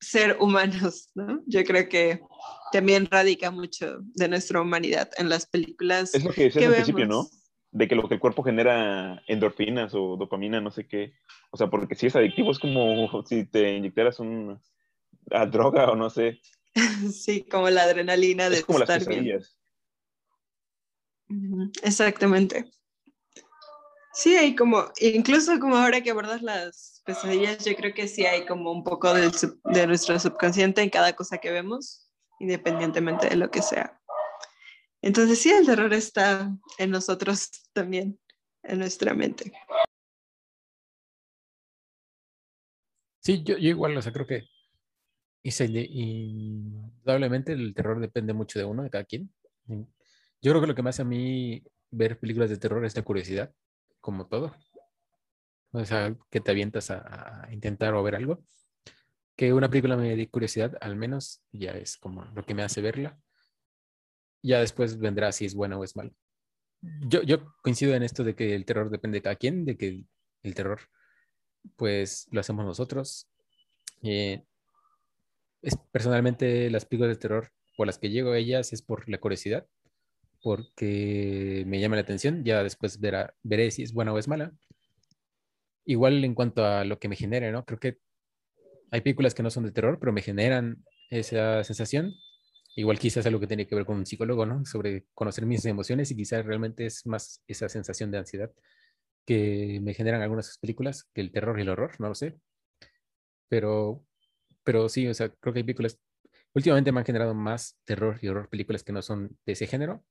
ser 0.00 0.36
humanos, 0.40 1.08
¿no? 1.14 1.42
Yo 1.46 1.64
creo 1.64 1.88
que 1.88 2.20
también 2.72 3.06
radica 3.10 3.50
mucho 3.50 3.98
de 4.14 4.28
nuestra 4.28 4.60
humanidad 4.60 5.10
en 5.16 5.28
las 5.28 5.46
películas. 5.46 6.14
Es 6.14 6.24
lo 6.24 6.32
que 6.32 6.44
decías 6.44 6.66
al 6.66 6.74
principio, 6.74 7.06
¿no? 7.06 7.28
De 7.70 7.88
que 7.88 7.94
lo 7.94 8.08
que 8.08 8.14
el 8.14 8.20
cuerpo 8.20 8.42
genera 8.42 9.22
endorfinas 9.26 9.94
o 9.94 10.16
dopamina, 10.16 10.60
no 10.60 10.70
sé 10.70 10.86
qué. 10.86 11.14
O 11.50 11.56
sea, 11.56 11.68
porque 11.68 11.94
si 11.94 12.06
es 12.06 12.16
adictivo, 12.16 12.50
es 12.50 12.58
como 12.58 13.22
si 13.26 13.44
te 13.44 13.76
inyectaras 13.76 14.20
una 15.30 15.46
droga 15.46 15.90
o 15.90 15.96
no 15.96 16.10
sé. 16.10 16.40
sí, 17.12 17.44
como 17.44 17.70
la 17.70 17.84
adrenalina 17.84 18.50
de 18.50 18.58
es 18.58 18.64
como 18.64 18.80
estar 18.80 18.98
las 18.98 19.08
bien. 19.08 19.42
Exactamente. 21.82 22.70
Sí, 24.12 24.36
hay 24.36 24.54
como, 24.54 24.84
incluso 25.00 25.58
como 25.58 25.76
ahora 25.76 26.00
que 26.00 26.10
abordas 26.10 26.40
las 26.42 27.02
pesadillas, 27.04 27.64
yo 27.64 27.74
creo 27.74 27.92
que 27.92 28.06
sí 28.06 28.24
hay 28.24 28.46
como 28.46 28.70
un 28.70 28.84
poco 28.84 29.12
de, 29.12 29.86
nuestro 29.86 30.18
subconsciente 30.20 30.82
en 30.82 30.90
cada 30.90 31.14
cosa 31.14 31.38
que 31.38 31.50
vemos, 31.50 32.08
independientemente 32.38 33.28
de 33.28 33.36
lo 33.36 33.50
que 33.50 33.60
sea. 33.60 34.00
Entonces 35.02 35.40
sí, 35.40 35.50
el 35.50 35.66
terror 35.66 35.92
está 35.92 36.56
en 36.78 36.90
nosotros 36.90 37.50
también, 37.72 38.20
en 38.62 38.78
nuestra 38.78 39.14
mente. 39.14 39.52
Sí, 43.20 43.42
yo, 43.42 43.58
yo 43.58 43.70
igual, 43.70 43.96
o 43.96 44.02
sea, 44.02 44.12
creo 44.12 44.26
que 44.26 44.48
indudablemente 45.44 47.52
el 47.52 47.74
terror 47.74 48.00
depende 48.00 48.32
mucho 48.32 48.58
de 48.58 48.64
uno, 48.64 48.82
de 48.82 48.90
cada 48.90 49.04
quien. 49.04 49.30
Yo 49.66 50.50
creo 50.50 50.60
que 50.60 50.66
lo 50.66 50.74
que 50.74 50.82
me 50.82 50.90
hace 50.90 51.02
a 51.02 51.04
mí 51.04 51.62
ver 51.90 52.18
películas 52.18 52.50
de 52.50 52.58
terror 52.58 52.84
es 52.84 52.96
la 52.96 53.02
curiosidad, 53.02 53.52
como 54.00 54.26
todo. 54.26 54.54
O 55.72 55.84
sea, 55.84 56.16
que 56.30 56.40
te 56.40 56.50
avientas 56.50 56.90
a, 56.90 57.48
intentar 57.50 57.94
o 57.94 58.02
ver 58.02 58.16
algo. 58.16 58.44
Que 59.36 59.52
una 59.52 59.68
película 59.68 59.96
me 59.96 60.16
dé 60.16 60.28
curiosidad, 60.28 60.76
al 60.80 60.96
menos, 60.96 61.42
ya 61.52 61.72
es 61.72 61.96
como 61.96 62.24
lo 62.26 62.44
que 62.44 62.54
me 62.54 62.62
hace 62.62 62.80
verla. 62.80 63.18
Ya 64.42 64.60
después 64.60 64.98
vendrá 64.98 65.32
si 65.32 65.46
es 65.46 65.54
buena 65.54 65.78
o 65.78 65.84
es 65.84 65.96
mala. 65.96 66.12
Yo, 67.08 67.22
yo 67.22 67.54
coincido 67.62 67.94
en 67.94 68.02
esto 68.02 68.24
de 68.24 68.36
que 68.36 68.54
el 68.54 68.64
terror 68.64 68.90
depende 68.90 69.18
de 69.18 69.22
cada 69.22 69.36
quien, 69.36 69.64
de 69.64 69.76
que 69.76 70.04
el, 70.42 70.54
terror, 70.54 70.80
pues, 71.76 72.28
lo 72.30 72.40
hacemos 72.40 72.64
nosotros. 72.64 73.28
Eh, 74.02 74.44
es, 75.64 75.76
personalmente, 75.92 76.70
las 76.70 76.84
películas 76.84 77.16
de 77.16 77.20
terror 77.20 77.52
por 77.76 77.86
las 77.86 77.98
que 77.98 78.10
llego 78.10 78.32
a 78.32 78.38
ellas 78.38 78.72
es 78.72 78.82
por 78.82 79.08
la 79.08 79.18
curiosidad, 79.18 79.66
porque 80.42 81.64
me 81.66 81.80
llama 81.80 81.96
la 81.96 82.02
atención. 82.02 82.44
Ya 82.44 82.62
después 82.62 83.00
verá, 83.00 83.34
veré 83.42 83.70
si 83.70 83.82
es 83.82 83.92
buena 83.92 84.12
o 84.12 84.18
es 84.18 84.28
mala. 84.28 84.52
Igual 85.86 86.24
en 86.24 86.34
cuanto 86.34 86.64
a 86.64 86.84
lo 86.84 86.98
que 86.98 87.08
me 87.08 87.16
genere, 87.16 87.52
¿no? 87.52 87.64
Creo 87.64 87.78
que 87.80 87.98
hay 88.90 89.00
películas 89.00 89.34
que 89.34 89.42
no 89.42 89.50
son 89.50 89.64
de 89.64 89.72
terror, 89.72 89.98
pero 89.98 90.12
me 90.12 90.22
generan 90.22 90.84
esa 91.10 91.64
sensación. 91.64 92.12
Igual 92.76 92.98
quizás 92.98 93.26
algo 93.26 93.40
que 93.40 93.46
tiene 93.46 93.66
que 93.66 93.74
ver 93.74 93.86
con 93.86 93.96
un 93.96 94.06
psicólogo, 94.06 94.46
¿no? 94.46 94.64
Sobre 94.66 95.06
conocer 95.14 95.46
mis 95.46 95.64
emociones 95.64 96.10
y 96.10 96.16
quizás 96.16 96.44
realmente 96.44 96.86
es 96.86 97.06
más 97.06 97.42
esa 97.46 97.68
sensación 97.68 98.10
de 98.10 98.18
ansiedad 98.18 98.50
que 99.26 99.80
me 99.82 99.94
generan 99.94 100.22
algunas 100.22 100.58
películas 100.58 101.04
que 101.14 101.20
el 101.20 101.32
terror 101.32 101.58
y 101.58 101.62
el 101.62 101.70
horror, 101.70 101.92
no 101.98 102.08
lo 102.08 102.14
sé. 102.14 102.36
Pero, 103.48 104.04
pero 104.64 104.88
sí, 104.88 105.06
o 105.06 105.14
sea, 105.14 105.28
creo 105.28 105.52
que 105.52 105.60
hay 105.60 105.64
películas, 105.64 106.00
últimamente 106.54 106.92
me 106.92 107.00
han 107.00 107.06
generado 107.06 107.34
más 107.34 107.78
terror 107.84 108.18
y 108.22 108.28
horror 108.28 108.48
películas 108.48 108.82
que 108.82 108.92
no 108.92 109.02
son 109.02 109.38
de 109.46 109.52
ese 109.52 109.66
género. 109.66 110.04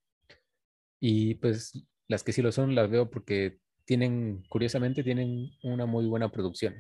Y 1.00 1.36
pues 1.36 1.86
las 2.08 2.24
que 2.24 2.32
sí 2.32 2.42
lo 2.42 2.52
son 2.52 2.76
las 2.76 2.90
veo 2.90 3.10
porque 3.10 3.60
tienen, 3.86 4.44
curiosamente, 4.50 5.04
tienen 5.04 5.52
una 5.64 5.86
muy 5.86 6.06
buena 6.08 6.32
producción. 6.32 6.76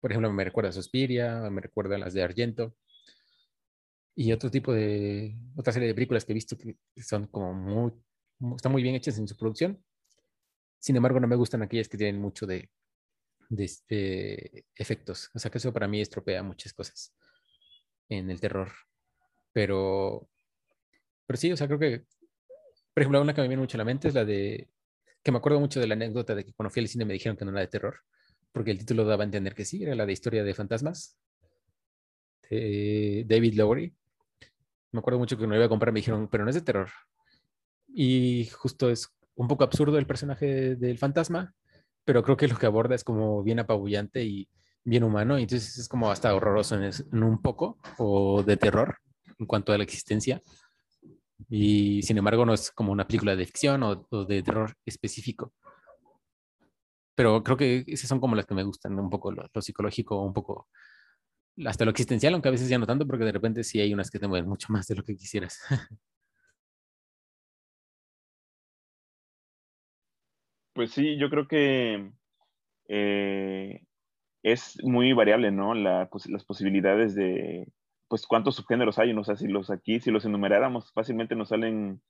Por 0.00 0.10
ejemplo, 0.12 0.32
me 0.32 0.44
recuerda 0.44 0.70
a 0.70 0.72
Suspiria, 0.72 1.40
me 1.50 1.60
recuerda 1.60 1.96
a 1.96 1.98
las 1.98 2.14
de 2.14 2.22
Argento. 2.22 2.74
Y 4.16 4.32
otro 4.32 4.50
tipo 4.50 4.72
de, 4.72 5.36
otra 5.56 5.72
serie 5.72 5.88
de 5.88 5.94
películas 5.94 6.24
que 6.24 6.32
he 6.32 6.34
visto 6.34 6.56
que 6.56 6.76
son 7.02 7.26
como 7.26 7.52
muy, 7.52 7.92
están 8.56 8.72
muy 8.72 8.82
bien 8.82 8.94
hechas 8.94 9.18
en 9.18 9.26
su 9.26 9.36
producción. 9.36 9.82
Sin 10.78 10.96
embargo, 10.96 11.18
no 11.20 11.26
me 11.26 11.36
gustan 11.36 11.62
aquellas 11.62 11.88
que 11.88 11.98
tienen 11.98 12.20
mucho 12.20 12.46
de, 12.46 12.70
de 13.48 13.64
este, 13.64 14.66
efectos. 14.74 15.30
O 15.34 15.38
sea, 15.38 15.50
que 15.50 15.58
eso 15.58 15.72
para 15.72 15.88
mí 15.88 16.00
estropea 16.00 16.42
muchas 16.42 16.72
cosas 16.72 17.14
en 18.08 18.30
el 18.30 18.40
terror. 18.40 18.70
Pero, 19.52 20.28
pero 21.26 21.36
sí, 21.36 21.52
o 21.52 21.56
sea, 21.56 21.66
creo 21.66 21.78
que, 21.78 22.04
por 22.92 23.02
ejemplo, 23.02 23.20
una 23.22 23.34
que 23.34 23.42
me 23.42 23.48
viene 23.48 23.62
mucho 23.62 23.76
a 23.76 23.78
la 23.78 23.84
mente 23.84 24.08
es 24.08 24.14
la 24.14 24.24
de 24.24 24.68
que 25.24 25.32
me 25.32 25.38
acuerdo 25.38 25.58
mucho 25.58 25.80
de 25.80 25.86
la 25.86 25.94
anécdota 25.94 26.34
de 26.34 26.44
que 26.44 26.52
cuando 26.52 26.70
fui 26.70 26.82
al 26.82 26.88
cine 26.88 27.06
me 27.06 27.14
dijeron 27.14 27.36
que 27.36 27.46
no 27.46 27.50
era 27.50 27.60
de 27.60 27.68
terror, 27.68 28.00
porque 28.52 28.70
el 28.70 28.78
título 28.78 29.04
daba 29.06 29.24
a 29.24 29.26
entender 29.26 29.54
que 29.54 29.64
sí, 29.64 29.82
era 29.82 29.94
la 29.94 30.04
de 30.04 30.12
historia 30.12 30.44
de 30.44 30.54
fantasmas, 30.54 31.16
de 32.50 33.24
David 33.26 33.54
Lowery. 33.54 33.94
Me 34.92 34.98
acuerdo 35.00 35.18
mucho 35.18 35.38
que 35.38 35.46
no 35.46 35.56
iba 35.56 35.64
a 35.64 35.68
comprar, 35.68 35.92
me 35.92 36.00
dijeron, 36.00 36.28
pero 36.28 36.44
no 36.44 36.50
es 36.50 36.56
de 36.56 36.60
terror. 36.60 36.90
Y 37.88 38.46
justo 38.52 38.90
es 38.90 39.08
un 39.34 39.48
poco 39.48 39.64
absurdo 39.64 39.98
el 39.98 40.06
personaje 40.06 40.76
del 40.76 40.98
fantasma, 40.98 41.54
pero 42.04 42.22
creo 42.22 42.36
que 42.36 42.48
lo 42.48 42.56
que 42.56 42.66
aborda 42.66 42.94
es 42.94 43.04
como 43.04 43.42
bien 43.42 43.60
apabullante 43.60 44.24
y 44.24 44.48
bien 44.84 45.04
humano, 45.04 45.38
y 45.38 45.42
entonces 45.42 45.78
es 45.78 45.88
como 45.88 46.10
hasta 46.10 46.34
horroroso 46.34 46.76
en, 46.76 47.22
un 47.22 47.40
poco, 47.40 47.78
o 47.98 48.42
de 48.42 48.56
terror 48.56 48.98
en 49.38 49.46
cuanto 49.46 49.72
a 49.72 49.78
la 49.78 49.84
existencia 49.84 50.42
y 51.48 52.02
sin 52.02 52.18
embargo 52.18 52.46
no 52.46 52.54
es 52.54 52.70
como 52.70 52.92
una 52.92 53.06
película 53.06 53.36
de 53.36 53.46
ficción 53.46 53.82
o, 53.82 54.24
de 54.24 54.42
terror 54.42 54.74
específico. 54.84 55.52
Pero 57.14 57.42
creo 57.42 57.56
que 57.56 57.84
esas 57.86 58.08
son 58.08 58.20
como 58.20 58.34
las 58.34 58.46
que 58.46 58.54
me 58.54 58.64
gustan, 58.64 58.98
un 58.98 59.10
poco 59.10 59.30
lo, 59.32 59.48
psicológico, 59.62 60.20
un 60.22 60.32
poco 60.32 60.68
hasta 61.64 61.84
lo 61.84 61.92
existencial, 61.92 62.34
aunque 62.34 62.48
a 62.48 62.52
veces 62.52 62.68
ya 62.68 62.78
no 62.78 62.86
tanto, 62.86 63.06
porque 63.06 63.24
de 63.24 63.32
repente 63.32 63.62
sí 63.62 63.80
hay 63.80 63.94
unas 63.94 64.10
que 64.10 64.18
te 64.18 64.26
mueven 64.26 64.48
mucho 64.48 64.72
más 64.72 64.86
de 64.88 64.96
lo 64.96 65.04
que 65.04 65.16
quisieras. 65.16 65.60
Pues 70.74 70.90
sí, 70.92 71.16
yo 71.18 71.30
creo 71.30 71.48
que 71.48 72.10
eh, 72.88 73.82
es 74.42 74.76
muy 74.84 75.12
variable, 75.12 75.50
¿no? 75.52 75.74
La, 75.74 76.08
pues, 76.10 76.28
las 76.28 76.44
posibilidades 76.44 77.14
de, 77.14 77.72
pues 78.08 78.26
cuántos 78.26 78.56
subgéneros 78.56 78.98
hay, 78.98 79.14
no 79.14 79.24
sé 79.24 79.36
si 79.36 79.48
los 79.48 79.70
aquí, 79.70 80.00
si 80.00 80.10
los 80.10 80.24
enumeráramos, 80.24 80.92
fácilmente 80.92 81.36
nos 81.36 81.50
salen 81.50 82.02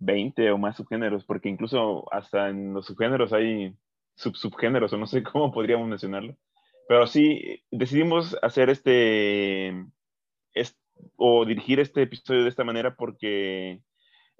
20 0.00 0.50
o 0.52 0.58
más 0.58 0.76
subgéneros, 0.76 1.24
porque 1.24 1.48
incluso 1.48 2.12
hasta 2.12 2.50
en 2.50 2.74
los 2.74 2.86
subgéneros 2.86 3.32
hay 3.32 3.76
sub 4.16 4.36
subgéneros, 4.36 4.92
o 4.92 4.98
no 4.98 5.06
sé 5.06 5.22
cómo 5.24 5.52
podríamos 5.52 5.88
mencionarlo. 5.88 6.36
Pero 6.88 7.06
sí, 7.06 7.62
decidimos 7.70 8.36
hacer 8.42 8.70
este, 8.70 9.72
o 11.16 11.44
dirigir 11.44 11.80
este 11.80 12.02
episodio 12.02 12.42
de 12.42 12.48
esta 12.48 12.64
manera 12.64 12.96
porque 12.96 13.80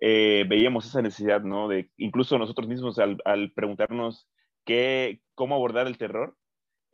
eh, 0.01 0.45
veíamos 0.49 0.87
esa 0.87 1.03
necesidad, 1.03 1.43
¿no? 1.43 1.69
De 1.69 1.91
incluso 1.99 2.39
nosotros 2.39 2.67
mismos 2.69 2.99
al, 2.99 3.53
preguntarnos 3.53 4.29
qué, 4.65 5.21
cómo 5.35 5.55
abordar 5.55 5.87
el 5.87 5.99
terror, 5.99 6.37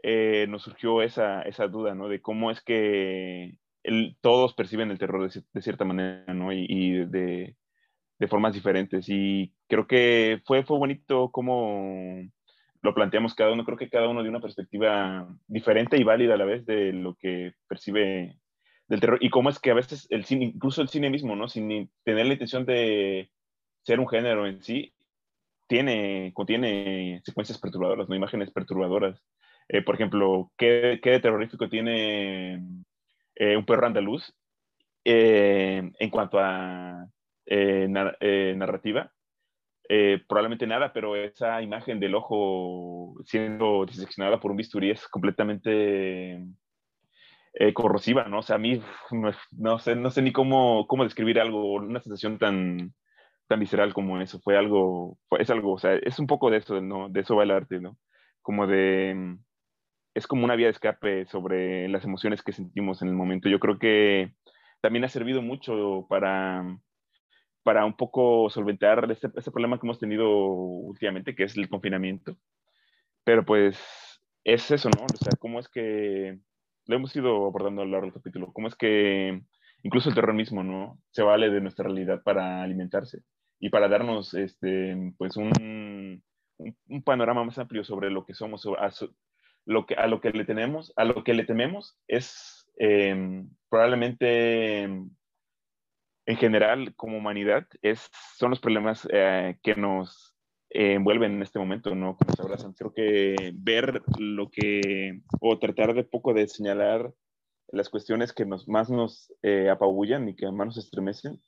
eh, 0.02 0.46
nos 0.48 0.62
surgió 0.62 1.02
esa, 1.02 1.42
esa 1.42 1.68
duda, 1.68 1.94
¿no? 1.94 2.08
De 2.08 2.20
cómo 2.20 2.50
es 2.50 2.60
que 2.62 3.58
todos 4.20 4.54
perciben 4.54 4.90
el 4.90 4.98
terror 4.98 5.30
de, 5.30 5.62
cierta 5.62 5.84
manera, 5.84 6.34
¿no? 6.34 6.52
Y, 6.52 7.04
de, 7.06 7.56
formas 8.28 8.54
diferentes. 8.54 9.08
Y 9.08 9.54
creo 9.68 9.86
que 9.86 10.42
fue, 10.44 10.64
fue 10.64 10.78
bonito 10.78 11.30
cómo 11.30 12.22
lo 12.82 12.94
planteamos 12.94 13.34
cada 13.34 13.52
uno. 13.52 13.64
Creo 13.64 13.78
que 13.78 13.90
cada 13.90 14.08
uno 14.08 14.22
de 14.22 14.28
una 14.30 14.40
perspectiva 14.40 15.28
diferente 15.46 15.96
y 15.96 16.04
válida 16.04 16.34
a 16.34 16.38
la 16.38 16.44
vez 16.44 16.66
de 16.66 16.92
lo 16.92 17.14
que 17.14 17.52
percibe 17.68 18.38
del 18.88 19.00
terror. 19.00 19.18
Y 19.20 19.30
cómo 19.30 19.50
es 19.50 19.58
que 19.58 19.70
a 19.70 19.74
veces 19.74 20.06
el 20.10 20.24
cine, 20.24 20.46
incluso 20.46 20.82
el 20.82 20.88
cine 20.88 21.10
mismo, 21.10 21.36
¿no? 21.36 21.48
Sin 21.48 21.90
tener 22.04 22.26
la 22.26 22.32
intención 22.32 22.64
de 22.66 23.30
ser 23.82 24.00
un 24.00 24.08
género 24.08 24.46
en 24.46 24.62
sí, 24.62 24.94
tiene, 25.68 26.32
contiene 26.34 27.20
secuencias 27.24 27.58
perturbadoras, 27.58 28.08
¿no? 28.08 28.14
Imágenes 28.14 28.50
perturbadoras. 28.50 29.22
Eh, 29.68 29.82
por 29.82 29.96
ejemplo, 29.96 30.52
¿qué, 30.56 31.00
¿qué, 31.02 31.18
terrorífico 31.20 31.68
tiene 31.68 32.62
eh, 33.36 33.56
un 33.56 33.64
perro 33.66 33.86
andaluz. 33.86 34.34
Eh, 35.04 35.92
en 35.98 36.10
cuanto 36.10 36.38
a 36.40 37.06
eh, 37.44 37.86
narrativa, 37.88 39.12
probablemente 40.26 40.66
nada, 40.66 40.92
pero 40.92 41.14
esa 41.14 41.62
imagen 41.62 42.00
del 42.00 42.16
ojo 42.16 43.14
siendo 43.24 43.86
diseccionada 43.86 44.40
por 44.40 44.50
un 44.50 44.56
bisturí 44.56 44.90
es 44.90 45.06
completamente 45.06 46.44
corrosiva, 47.74 48.24
¿no? 48.24 48.40
O 48.40 48.42
sea, 48.42 48.56
a 48.56 48.58
mí 48.58 48.82
no, 49.52 49.78
sé, 49.78 49.96
no 49.96 50.10
sé 50.10 50.22
ni 50.22 50.32
cómo, 50.32 50.86
cómo 50.86 51.04
describir 51.04 51.40
algo, 51.40 51.74
una 51.74 52.00
sensación 52.00 52.38
tan, 52.38 52.94
tan 53.48 53.60
visceral 53.60 53.94
como 53.94 54.20
eso. 54.20 54.40
Fue 54.40 54.56
algo, 54.56 55.18
es 55.38 55.50
algo, 55.50 55.72
o 55.74 55.78
sea, 55.78 55.94
es 55.94 56.18
un 56.18 56.26
poco 56.26 56.50
de 56.50 56.58
eso, 56.58 56.80
¿no? 56.80 57.08
De 57.08 57.20
eso 57.20 57.36
va 57.36 57.44
el 57.44 57.50
arte, 57.50 57.80
¿no? 57.80 57.98
Como 58.42 58.66
de 58.66 59.38
es 60.16 60.26
como 60.26 60.44
una 60.44 60.56
vía 60.56 60.68
de 60.68 60.72
escape 60.72 61.26
sobre 61.26 61.88
las 61.88 62.04
emociones 62.04 62.42
que 62.42 62.52
sentimos 62.52 63.02
en 63.02 63.08
el 63.08 63.14
momento. 63.14 63.50
Yo 63.50 63.60
creo 63.60 63.78
que 63.78 64.32
también 64.80 65.04
ha 65.04 65.10
servido 65.10 65.42
mucho 65.42 66.06
para, 66.08 66.64
para 67.62 67.84
un 67.84 67.94
poco 67.98 68.48
solventar 68.48 69.12
este, 69.12 69.28
este, 69.36 69.50
problema 69.50 69.78
que 69.78 69.86
hemos 69.86 69.98
tenido 69.98 70.26
últimamente, 70.30 71.34
que 71.34 71.44
es 71.44 71.54
el 71.58 71.68
confinamiento. 71.68 72.34
Pero 73.24 73.44
pues 73.44 73.78
es 74.42 74.70
eso, 74.70 74.88
¿no? 74.88 75.04
O 75.04 75.16
sea, 75.18 75.32
cómo 75.38 75.60
es 75.60 75.68
que 75.68 76.38
lo 76.86 76.96
hemos 76.96 77.14
ido 77.14 77.46
abordando 77.46 77.82
a 77.82 77.84
lo 77.84 77.92
largo 77.92 78.06
del 78.06 78.14
capítulo, 78.14 78.52
cómo 78.52 78.68
es 78.68 78.74
que 78.74 79.42
incluso 79.82 80.08
el 80.08 80.14
terror 80.14 80.34
mismo, 80.34 80.62
¿no? 80.62 81.00
Se 81.10 81.22
vale 81.22 81.50
de 81.50 81.60
nuestra 81.60 81.84
realidad 81.84 82.22
para 82.22 82.62
alimentarse 82.62 83.22
y 83.58 83.70
para 83.70 83.88
darnos, 83.88 84.34
este, 84.34 85.12
pues, 85.18 85.36
un, 85.36 86.22
un, 86.58 87.02
panorama 87.02 87.44
más 87.44 87.58
amplio 87.58 87.84
sobre 87.84 88.10
lo 88.10 88.24
que 88.24 88.34
somos, 88.34 88.66
lo 89.64 89.86
que, 89.86 89.94
a 89.94 90.06
lo 90.06 90.20
que 90.20 90.30
le 90.30 90.44
tenemos, 90.44 90.92
a 90.96 91.04
lo 91.04 91.24
que 91.24 91.34
le 91.34 91.44
tememos 91.44 91.98
es 92.06 92.68
em, 92.78 93.48
probablemente 93.68 94.82
em, 94.82 95.10
en 96.26 96.36
general 96.36 96.94
como 96.94 97.16
humanidad 97.18 97.66
es, 97.82 98.10
son 98.36 98.50
los 98.50 98.60
problemas 98.60 99.08
eh, 99.12 99.58
que 99.62 99.74
nos 99.74 100.35
envuelven 100.70 101.34
en 101.34 101.42
este 101.42 101.58
momento, 101.58 101.94
¿no? 101.94 102.16
Como 102.16 102.34
se 102.34 102.42
abrazan. 102.42 102.72
Creo 102.72 102.92
que 102.92 103.52
ver 103.54 104.02
lo 104.18 104.50
que, 104.50 105.20
o 105.40 105.58
tratar 105.58 105.94
de 105.94 106.04
poco 106.04 106.34
de 106.34 106.48
señalar 106.48 107.12
las 107.68 107.88
cuestiones 107.88 108.32
que 108.32 108.44
más 108.44 108.90
nos 108.90 109.32
eh, 109.42 109.70
apabullan 109.70 110.28
y 110.28 110.36
que 110.36 110.50
más 110.50 110.66
nos 110.66 110.78
estremecen, 110.78 111.40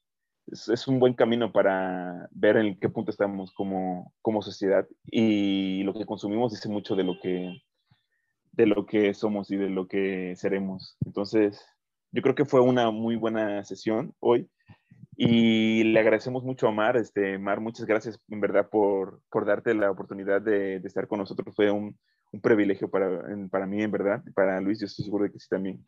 es, 0.51 0.89
un 0.89 0.99
buen 0.99 1.15
camino 1.15 1.53
para 1.53 2.29
ver 2.31 2.57
en 2.57 2.79
qué 2.79 2.89
punto 2.89 3.11
estamos 3.11 3.53
como, 3.53 4.13
como 4.23 4.43
sociedad 4.43 4.87
y 5.05 5.83
lo 5.83 5.95
que 5.95 6.07
consumimos 6.07 6.53
dice 6.53 6.69
mucho 6.69 6.97
de 6.97 7.05
lo 7.05 7.19
que 7.21 7.63
de 8.53 8.67
lo 8.67 8.87
que 8.87 9.15
somos 9.15 9.53
y 9.53 9.57
de 9.57 9.71
lo 9.71 9.87
que 9.87 10.35
seremos. 10.35 10.97
Entonces, 11.07 11.65
yo 12.11 12.23
creo 12.23 12.35
que 12.35 12.45
fue 12.45 12.61
una 12.61 12.91
muy 12.91 13.15
buena 13.15 13.63
sesión 13.63 14.15
hoy 14.19 14.51
y 15.21 15.83
le 15.83 15.99
agradecemos 15.99 16.45
mucho 16.45 16.69
a 16.69 16.71
Mar. 16.71 16.97
Este, 16.97 17.39
Mar, 17.39 17.61
muchas 17.61 17.87
gracias 17.87 18.21
en 18.29 18.41
verdad 18.41 18.71
por, 18.71 19.21
por 19.31 19.45
darte 19.45 19.75
la 19.75 19.91
oportunidad 19.91 20.41
de, 20.41 20.79
de 20.79 20.87
estar 20.87 21.09
con 21.09 21.19
nosotros. 21.19 21.57
Fue 21.57 21.73
un, 21.73 21.99
un 22.33 22.41
privilegio 22.41 22.89
para, 22.89 23.25
para 23.51 23.67
mí, 23.67 23.83
en 23.83 23.91
verdad, 23.91 24.23
y 24.25 24.31
para 24.31 24.61
Luis, 24.61 24.79
yo 24.79 24.87
estoy 24.87 25.05
seguro 25.05 25.25
de 25.25 25.33
que 25.33 25.41
sí 25.41 25.49
también. 25.49 25.85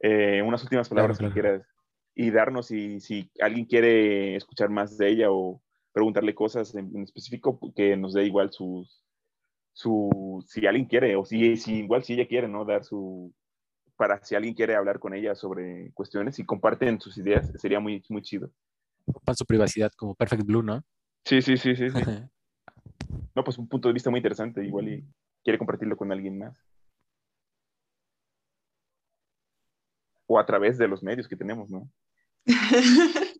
Eh, 0.00 0.42
unas 0.42 0.62
últimas 0.62 0.88
palabras 0.88 1.18
que 1.18 1.30
quieras 1.30 1.66
y 2.14 2.30
darnos 2.30 2.66
si, 2.66 3.00
si 3.00 3.30
alguien 3.40 3.64
quiere 3.64 4.36
escuchar 4.36 4.70
más 4.70 4.96
de 4.96 5.08
ella 5.08 5.32
o 5.32 5.60
preguntarle 5.92 6.34
cosas 6.34 6.74
en, 6.76 7.02
específico, 7.02 7.58
que 7.74 7.96
nos 7.96 8.14
dé 8.14 8.24
igual 8.24 8.52
sus, 8.52 9.04
su, 9.72 10.44
si 10.46 10.66
alguien 10.66 10.86
quiere, 10.86 11.16
o 11.16 11.24
si, 11.24 11.56
si 11.56 11.78
igual 11.78 12.04
si 12.04 12.14
ella 12.14 12.28
quiere, 12.28 12.46
¿no? 12.46 12.64
Dar 12.64 12.84
su, 12.84 13.34
para 13.96 14.24
si 14.24 14.36
alguien 14.36 14.54
quiere 14.54 14.76
hablar 14.76 15.00
con 15.00 15.14
ella 15.14 15.34
sobre 15.34 15.90
cuestiones 15.94 16.38
y 16.38 16.44
comparten 16.46 17.00
sus 17.00 17.18
ideas, 17.18 17.50
sería 17.56 17.80
muy, 17.80 18.04
muy 18.08 18.22
chido. 18.22 18.50
Para 19.24 19.36
su 19.36 19.44
privacidad, 19.44 19.92
como 19.96 20.14
Perfect 20.14 20.44
Blue, 20.44 20.62
¿no? 20.62 20.82
Sí, 21.24 21.42
sí, 21.42 21.56
sí, 21.56 21.74
sí. 21.76 21.86
no, 23.34 23.44
pues 23.44 23.58
un 23.58 23.68
punto 23.68 23.88
de 23.88 23.94
vista 23.94 24.10
muy 24.10 24.18
interesante, 24.18 24.64
igual 24.64 24.88
y 24.88 25.04
quiere 25.44 25.58
compartirlo 25.58 25.96
con 25.96 26.12
alguien 26.12 26.38
más. 26.38 26.56
O 30.26 30.38
a 30.38 30.46
través 30.46 30.76
de 30.78 30.88
los 30.88 31.02
medios 31.02 31.26
que 31.26 31.36
tenemos, 31.36 31.70
¿no? 31.70 31.90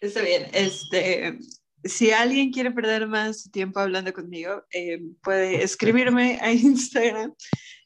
Está 0.00 0.22
bien. 0.22 0.46
Este, 0.52 1.38
si 1.84 2.10
alguien 2.10 2.52
quiere 2.52 2.70
perder 2.70 3.06
más 3.06 3.50
tiempo 3.50 3.80
hablando 3.80 4.12
conmigo, 4.12 4.64
eh, 4.72 5.00
puede 5.22 5.62
escribirme 5.62 6.38
a 6.40 6.52
Instagram. 6.52 7.34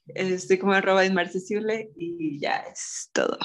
Estoy 0.06 0.58
como 0.58 0.72
arroba 0.72 1.06
inmarcesible 1.06 1.90
y 1.96 2.40
ya 2.40 2.56
es 2.56 3.10
todo. 3.12 3.38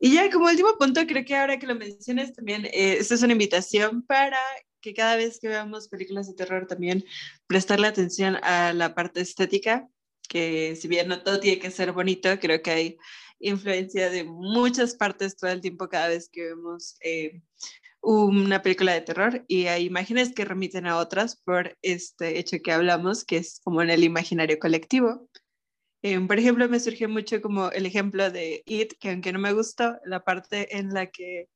Y 0.00 0.14
ya 0.14 0.30
como 0.30 0.46
último 0.46 0.76
punto, 0.78 1.06
creo 1.06 1.24
que 1.24 1.36
ahora 1.36 1.58
que 1.58 1.66
lo 1.66 1.74
mencionas 1.74 2.32
también, 2.32 2.66
eh, 2.66 2.98
esta 3.00 3.14
es 3.14 3.22
una 3.22 3.32
invitación 3.32 4.02
para 4.02 4.38
que 4.80 4.94
cada 4.94 5.16
vez 5.16 5.38
que 5.40 5.48
veamos 5.48 5.88
películas 5.88 6.28
de 6.28 6.34
terror 6.34 6.66
también 6.66 7.04
prestarle 7.46 7.88
atención 7.88 8.36
a 8.42 8.72
la 8.72 8.94
parte 8.94 9.20
estética, 9.20 9.88
que 10.28 10.76
si 10.76 10.86
bien 10.88 11.08
no 11.08 11.22
todo 11.22 11.40
tiene 11.40 11.58
que 11.58 11.70
ser 11.70 11.92
bonito, 11.92 12.28
creo 12.38 12.62
que 12.62 12.70
hay 12.70 12.98
influencia 13.40 14.10
de 14.10 14.24
muchas 14.24 14.94
partes 14.94 15.36
todo 15.36 15.50
el 15.50 15.60
tiempo 15.60 15.88
cada 15.88 16.08
vez 16.08 16.28
que 16.30 16.42
vemos 16.42 16.96
eh, 17.02 17.42
una 18.00 18.62
película 18.62 18.92
de 18.92 19.00
terror 19.00 19.44
y 19.48 19.66
hay 19.66 19.86
imágenes 19.86 20.32
que 20.32 20.44
remiten 20.44 20.86
a 20.86 20.98
otras 20.98 21.36
por 21.36 21.76
este 21.82 22.38
hecho 22.38 22.58
que 22.62 22.72
hablamos, 22.72 23.24
que 23.24 23.38
es 23.38 23.60
como 23.64 23.82
en 23.82 23.90
el 23.90 24.04
imaginario 24.04 24.58
colectivo. 24.58 25.28
Eh, 26.02 26.20
por 26.20 26.38
ejemplo, 26.38 26.68
me 26.68 26.80
surgió 26.80 27.08
mucho 27.08 27.42
como 27.42 27.70
el 27.70 27.86
ejemplo 27.86 28.30
de 28.30 28.62
It, 28.66 28.92
que 29.00 29.10
aunque 29.10 29.32
no 29.32 29.38
me 29.38 29.52
gustó, 29.52 29.96
la 30.04 30.24
parte 30.24 30.76
en 30.76 30.94
la 30.94 31.06
que 31.06 31.48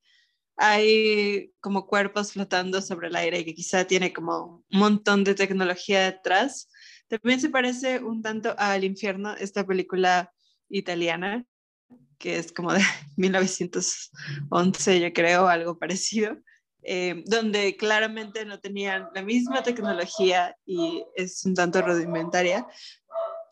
hay 0.56 1.52
como 1.60 1.86
cuerpos 1.86 2.32
flotando 2.32 2.82
sobre 2.82 3.08
el 3.08 3.16
aire 3.16 3.40
y 3.40 3.44
que 3.44 3.54
quizá 3.54 3.86
tiene 3.86 4.12
como 4.12 4.64
un 4.70 4.78
montón 4.78 5.24
de 5.24 5.34
tecnología 5.34 6.10
detrás. 6.10 6.68
También 7.08 7.40
se 7.40 7.50
parece 7.50 8.00
un 8.00 8.22
tanto 8.22 8.54
al 8.58 8.84
infierno, 8.84 9.34
esta 9.34 9.66
película 9.66 10.32
italiana, 10.68 11.44
que 12.18 12.38
es 12.38 12.52
como 12.52 12.72
de 12.72 12.80
1911, 13.16 15.00
yo 15.00 15.12
creo, 15.12 15.48
algo 15.48 15.78
parecido, 15.78 16.36
eh, 16.84 17.22
donde 17.26 17.76
claramente 17.76 18.44
no 18.44 18.58
tenían 18.58 19.08
la 19.14 19.22
misma 19.22 19.62
tecnología 19.62 20.56
y 20.64 21.04
es 21.14 21.44
un 21.44 21.54
tanto 21.54 21.80
rudimentaria. 21.80 22.66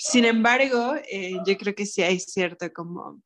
Sin 0.02 0.24
embargo, 0.24 0.94
eh, 1.10 1.34
yo 1.44 1.58
creo 1.58 1.74
que 1.74 1.84
sí 1.84 2.00
hay 2.00 2.18
cierto 2.18 2.72
como 2.72 3.20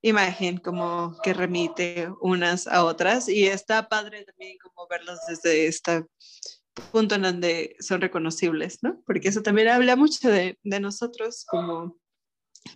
imagen 0.00 0.58
como 0.58 1.16
que 1.24 1.34
remite 1.34 2.08
unas 2.20 2.68
a 2.68 2.84
otras 2.84 3.28
y 3.28 3.48
está 3.48 3.88
padre 3.88 4.24
también 4.24 4.56
como 4.58 4.86
verlos 4.86 5.18
desde 5.26 5.66
este 5.66 6.04
punto 6.92 7.16
en 7.16 7.22
donde 7.22 7.74
son 7.80 8.00
reconocibles, 8.00 8.78
¿no? 8.82 9.02
Porque 9.04 9.26
eso 9.26 9.42
también 9.42 9.66
habla 9.66 9.96
mucho 9.96 10.30
de, 10.30 10.56
de 10.62 10.78
nosotros 10.78 11.44
como, 11.48 11.98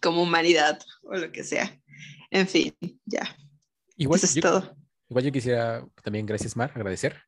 como 0.02 0.24
humanidad 0.24 0.80
o 1.04 1.14
lo 1.14 1.30
que 1.30 1.44
sea. 1.44 1.80
En 2.32 2.48
fin, 2.48 2.74
ya. 3.04 3.36
Igual, 3.96 4.18
Eso 4.18 4.26
es 4.26 4.42
todo. 4.42 4.76
Igual 5.08 5.24
yo 5.26 5.30
quisiera 5.30 5.86
también, 6.02 6.26
gracias 6.26 6.56
Mar, 6.56 6.72
agradecer 6.74 7.22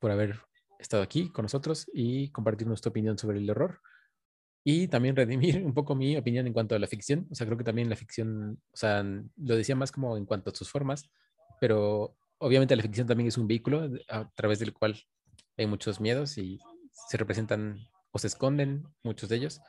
por 0.00 0.10
haber 0.10 0.40
estado 0.80 1.04
aquí 1.04 1.30
con 1.30 1.44
nosotros 1.44 1.88
y 1.94 2.32
compartir 2.32 2.66
nuestra 2.66 2.90
opinión 2.90 3.16
sobre 3.18 3.38
el 3.38 3.48
error. 3.48 3.80
Y 4.64 4.88
también 4.88 5.14
redimir 5.14 5.62
un 5.64 5.74
poco 5.74 5.94
mi 5.94 6.16
opinión 6.16 6.46
en 6.46 6.54
cuanto 6.54 6.74
a 6.74 6.78
la 6.78 6.86
ficción. 6.86 7.28
O 7.30 7.34
sea, 7.34 7.46
creo 7.46 7.58
que 7.58 7.64
también 7.64 7.90
la 7.90 7.96
ficción, 7.96 8.60
o 8.72 8.76
sea, 8.76 9.02
lo 9.02 9.56
decía 9.56 9.76
más 9.76 9.92
como 9.92 10.16
en 10.16 10.24
cuanto 10.24 10.50
a 10.50 10.54
sus 10.54 10.70
formas, 10.70 11.10
pero 11.60 12.16
obviamente 12.38 12.74
la 12.74 12.82
ficción 12.82 13.06
también 13.06 13.28
es 13.28 13.38
un 13.38 13.46
vehículo 13.46 13.90
a 14.08 14.30
través 14.34 14.58
del 14.58 14.72
cual 14.72 14.96
hay 15.56 15.66
muchos 15.66 16.00
miedos 16.00 16.38
y 16.38 16.58
se 17.08 17.16
representan 17.16 17.78
o 18.10 18.18
se 18.18 18.28
esconden 18.28 18.84
muchos 19.02 19.28
de 19.28 19.36
ellos. 19.36 19.60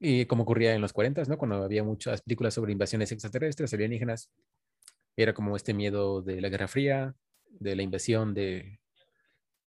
Y 0.00 0.26
como 0.26 0.44
ocurría 0.44 0.74
en 0.74 0.80
los 0.80 0.92
40, 0.92 1.24
¿no? 1.24 1.38
Cuando 1.38 1.62
había 1.62 1.82
muchas 1.82 2.22
películas 2.22 2.54
sobre 2.54 2.72
invasiones 2.72 3.12
extraterrestres, 3.12 3.74
alienígenas, 3.74 4.30
era 5.16 5.34
como 5.34 5.56
este 5.56 5.74
miedo 5.74 6.22
de 6.22 6.40
la 6.40 6.48
Guerra 6.48 6.68
Fría, 6.68 7.16
de 7.50 7.74
la 7.74 7.82
invasión 7.82 8.34
de, 8.34 8.78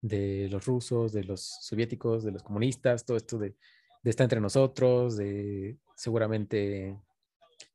de 0.00 0.48
los 0.50 0.64
rusos, 0.64 1.12
de 1.12 1.24
los 1.24 1.42
soviéticos, 1.62 2.22
de 2.22 2.30
los 2.30 2.44
comunistas, 2.44 3.04
todo 3.04 3.16
esto 3.16 3.38
de, 3.38 3.56
de 4.02 4.10
estar 4.10 4.24
entre 4.24 4.40
nosotros, 4.40 5.16
de 5.16 5.78
seguramente 5.94 6.96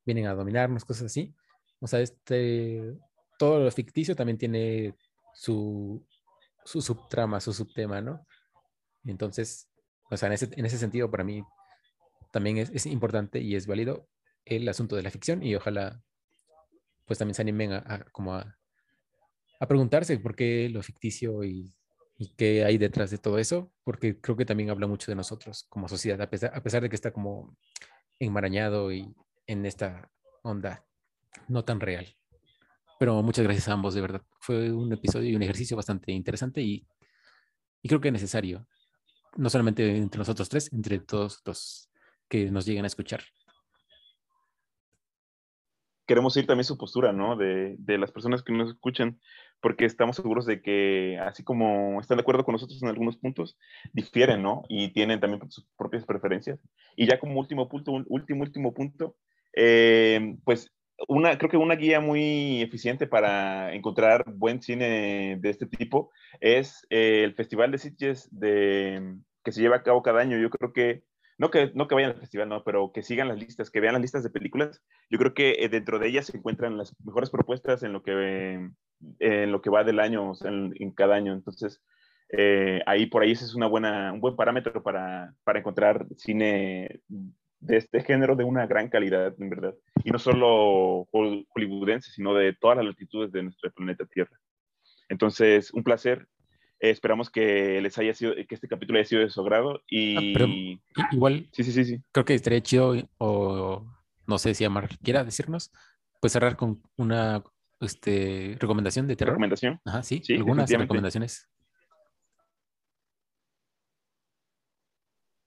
vienen 0.04 0.26
a 0.26 0.34
dominarnos, 0.34 0.84
cosas 0.84 1.06
así. 1.06 1.34
O 1.80 1.86
sea, 1.86 2.00
este, 2.00 2.96
todo 3.38 3.60
lo 3.60 3.70
ficticio 3.70 4.14
también 4.14 4.38
tiene 4.38 4.94
su, 5.34 6.04
su 6.64 6.82
subtrama, 6.82 7.40
su 7.40 7.52
subtema, 7.52 8.00
¿no? 8.00 8.26
Entonces, 9.04 9.68
o 10.10 10.16
sea, 10.16 10.26
en 10.26 10.34
ese, 10.34 10.48
en 10.52 10.66
ese 10.66 10.78
sentido, 10.78 11.10
para 11.10 11.24
mí, 11.24 11.42
también 12.32 12.58
es, 12.58 12.70
es, 12.70 12.86
importante 12.86 13.40
y 13.40 13.54
es 13.56 13.66
válido 13.66 14.06
el 14.44 14.68
asunto 14.68 14.96
de 14.96 15.02
la 15.02 15.10
ficción 15.10 15.42
y 15.42 15.54
ojalá 15.54 16.02
pues 17.06 17.18
también 17.18 17.34
se 17.34 17.42
animen 17.42 17.72
a, 17.72 18.06
como 18.12 18.34
a, 18.34 18.58
a, 19.60 19.66
preguntarse 19.66 20.18
por 20.18 20.36
qué 20.36 20.68
lo 20.68 20.82
ficticio 20.82 21.42
y, 21.42 21.74
y, 22.18 22.28
qué 22.36 22.64
hay 22.64 22.78
detrás 22.78 23.10
de 23.10 23.18
todo 23.18 23.38
eso, 23.38 23.72
porque 23.84 24.20
creo 24.20 24.36
que 24.36 24.44
también 24.44 24.70
habla 24.70 24.86
mucho 24.86 25.10
de 25.10 25.16
nosotros 25.16 25.64
como 25.68 25.88
sociedad, 25.88 26.20
a 26.20 26.28
pesar, 26.28 26.52
a 26.54 26.62
pesar 26.62 26.82
de 26.82 26.88
que 26.88 26.96
está 26.96 27.12
como 27.12 27.56
enmarañado 28.18 28.92
y 28.92 29.14
en 29.46 29.64
esta 29.64 30.10
onda 30.42 30.84
no 31.48 31.64
tan 31.64 31.80
real. 31.80 32.06
Pero 32.98 33.22
muchas 33.22 33.44
gracias 33.44 33.68
a 33.68 33.72
ambos, 33.72 33.94
de 33.94 34.00
verdad. 34.00 34.22
Fue 34.40 34.72
un 34.72 34.92
episodio 34.92 35.30
y 35.30 35.36
un 35.36 35.42
ejercicio 35.42 35.76
bastante 35.76 36.10
interesante 36.12 36.60
y, 36.60 36.86
y 37.80 37.88
creo 37.88 38.00
que 38.00 38.10
necesario. 38.10 38.66
No 39.36 39.48
solamente 39.50 39.96
entre 39.96 40.18
nosotros 40.18 40.48
tres, 40.48 40.72
entre 40.72 40.98
todos 40.98 41.40
los 41.44 41.90
que 42.28 42.50
nos 42.50 42.66
lleguen 42.66 42.84
a 42.84 42.88
escuchar. 42.88 43.22
Queremos 46.06 46.36
oír 46.36 46.46
también 46.46 46.64
su 46.64 46.76
postura, 46.76 47.12
¿no? 47.12 47.36
De, 47.36 47.76
de, 47.78 47.98
las 47.98 48.10
personas 48.10 48.42
que 48.42 48.52
nos 48.52 48.70
escuchan, 48.70 49.20
porque 49.60 49.84
estamos 49.84 50.16
seguros 50.16 50.46
de 50.46 50.62
que, 50.62 51.18
así 51.18 51.42
como 51.42 52.00
están 52.00 52.16
de 52.16 52.22
acuerdo 52.22 52.44
con 52.44 52.52
nosotros 52.52 52.82
en 52.82 52.88
algunos 52.88 53.16
puntos, 53.16 53.56
difieren, 53.92 54.42
¿no? 54.42 54.62
Y 54.68 54.92
tienen 54.92 55.20
también 55.20 55.50
sus 55.50 55.66
propias 55.76 56.04
preferencias. 56.04 56.60
Y 56.96 57.06
ya 57.06 57.18
como 57.18 57.40
último 57.40 57.68
punto, 57.68 57.92
un 57.92 58.04
último, 58.08 58.42
último 58.42 58.72
punto, 58.72 59.16
eh, 59.54 60.36
pues 60.44 60.72
una, 61.06 61.38
creo 61.38 61.50
que 61.50 61.56
una 61.56 61.76
guía 61.76 62.00
muy 62.00 62.62
eficiente 62.62 63.06
para 63.06 63.74
encontrar 63.74 64.24
buen 64.26 64.62
cine 64.62 65.38
de 65.40 65.50
este 65.50 65.66
tipo 65.66 66.10
es 66.40 66.86
eh, 66.90 67.22
el 67.24 67.34
Festival 67.34 67.70
de 67.70 67.78
Sitges 67.78 68.28
de, 68.32 69.16
que 69.44 69.52
se 69.52 69.60
lleva 69.60 69.76
a 69.76 69.82
cabo 69.82 70.02
cada 70.02 70.20
año. 70.20 70.38
Yo 70.38 70.50
creo 70.50 70.72
que 70.72 71.04
no 71.38 71.50
que, 71.50 71.70
no 71.74 71.86
que 71.86 71.94
vayan 71.94 72.10
al 72.10 72.18
festival, 72.18 72.48
no, 72.48 72.64
pero 72.64 72.90
que 72.92 73.02
sigan 73.02 73.28
las 73.28 73.38
listas, 73.38 73.70
que 73.70 73.80
vean 73.80 73.92
las 73.94 74.02
listas 74.02 74.24
de 74.24 74.30
películas. 74.30 74.82
Yo 75.08 75.18
creo 75.18 75.34
que 75.34 75.52
eh, 75.60 75.68
dentro 75.68 76.00
de 76.00 76.08
ellas 76.08 76.26
se 76.26 76.36
encuentran 76.36 76.76
las 76.76 76.94
mejores 77.04 77.30
propuestas 77.30 77.84
en 77.84 77.92
lo 77.92 78.02
que, 78.02 78.68
en 79.18 79.52
lo 79.52 79.60
que 79.60 79.70
va 79.70 79.84
del 79.84 80.00
año, 80.00 80.30
o 80.30 80.34
sea, 80.34 80.50
en, 80.50 80.90
cada 80.92 81.14
año. 81.14 81.32
Entonces, 81.32 81.82
eh, 82.30 82.82
ahí 82.86 83.06
por 83.06 83.22
ahí 83.22 83.32
ese 83.32 83.44
es 83.44 83.54
una 83.54 83.66
buena, 83.66 84.12
un 84.12 84.20
buen 84.20 84.36
parámetro 84.36 84.82
para, 84.82 85.34
para 85.44 85.58
encontrar 85.58 86.06
cine 86.16 87.00
de 87.60 87.76
este 87.76 88.02
género 88.02 88.36
de 88.36 88.44
una 88.44 88.66
gran 88.66 88.88
calidad, 88.88 89.34
en 89.38 89.50
verdad. 89.50 89.74
Y 90.04 90.10
no 90.10 90.18
solo 90.18 91.08
hollywoodense, 91.12 92.10
sino 92.10 92.34
de 92.34 92.52
todas 92.54 92.76
las 92.76 92.86
latitudes 92.86 93.32
de 93.32 93.42
nuestro 93.42 93.70
planeta 93.72 94.06
Tierra. 94.06 94.38
Entonces, 95.08 95.72
un 95.72 95.82
placer 95.82 96.26
eh, 96.80 96.90
esperamos 96.90 97.30
que 97.30 97.80
les 97.80 97.98
haya 97.98 98.14
sido, 98.14 98.34
que 98.34 98.54
este 98.54 98.68
capítulo 98.68 98.98
haya 98.98 99.08
sido 99.08 99.22
de 99.22 99.30
su 99.30 99.40
agrado 99.40 99.82
y... 99.88 100.76
Ah, 100.96 101.08
igual, 101.12 101.48
sí, 101.52 101.64
sí, 101.64 101.72
sí, 101.72 101.84
sí. 101.84 102.02
creo 102.12 102.24
que 102.24 102.34
estaría 102.34 102.60
chido, 102.60 102.94
o 103.18 103.84
no 104.26 104.38
sé 104.38 104.54
si 104.54 104.64
Amar 104.64 104.88
quiera 105.02 105.24
decirnos, 105.24 105.72
pues 106.20 106.32
cerrar 106.32 106.56
con 106.56 106.82
una 106.96 107.42
este, 107.80 108.56
recomendación 108.58 109.06
de 109.06 109.16
terror? 109.16 109.34
¿Recomendación? 109.34 109.80
Ajá, 109.84 110.02
sí, 110.02 110.20
Sí, 110.24 110.34
algunas 110.34 110.70
recomendaciones. 110.70 111.48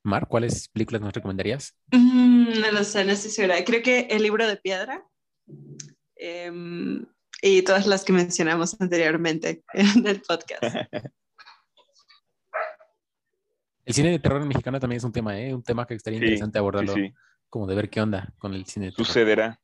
Mar, 0.03 0.27
¿cuáles 0.27 0.67
películas 0.69 1.01
nos 1.01 1.13
recomendarías? 1.13 1.77
Mm, 1.91 2.59
no 2.59 2.71
lo 2.71 2.83
sé, 2.83 3.05
no 3.05 3.11
estoy 3.11 3.31
segura. 3.31 3.63
Creo 3.63 3.83
que 3.83 4.07
el 4.09 4.23
libro 4.23 4.47
de 4.47 4.57
piedra 4.57 5.05
em, 6.15 7.05
y 7.41 7.61
todas 7.61 7.85
las 7.85 8.03
que 8.03 8.13
mencionamos 8.13 8.79
anteriormente 8.81 9.63
en 9.73 10.07
el 10.07 10.21
podcast. 10.21 10.63
El 13.83 13.95
cine 13.95 14.11
de 14.11 14.19
terror 14.19 14.45
mexicano 14.45 14.79
también 14.79 14.97
es 14.97 15.03
un 15.03 15.11
tema, 15.11 15.37
¿eh? 15.39 15.53
Un 15.53 15.63
tema 15.63 15.85
que 15.87 15.95
estaría 15.95 16.19
Sí, 16.19 16.25
interesante 16.25 16.53
Sí, 16.53 16.59
abordarlo, 16.59 16.93
sí. 16.93 17.13
como 17.49 17.65
de 17.67 17.75
ver 17.75 17.89
qué 17.89 17.99
onda 17.99 18.31
con 18.37 18.53
el 18.53 18.65
cine 18.65 18.85
de 18.85 18.91
terror. 18.91 19.07
Sucederá. 19.07 19.59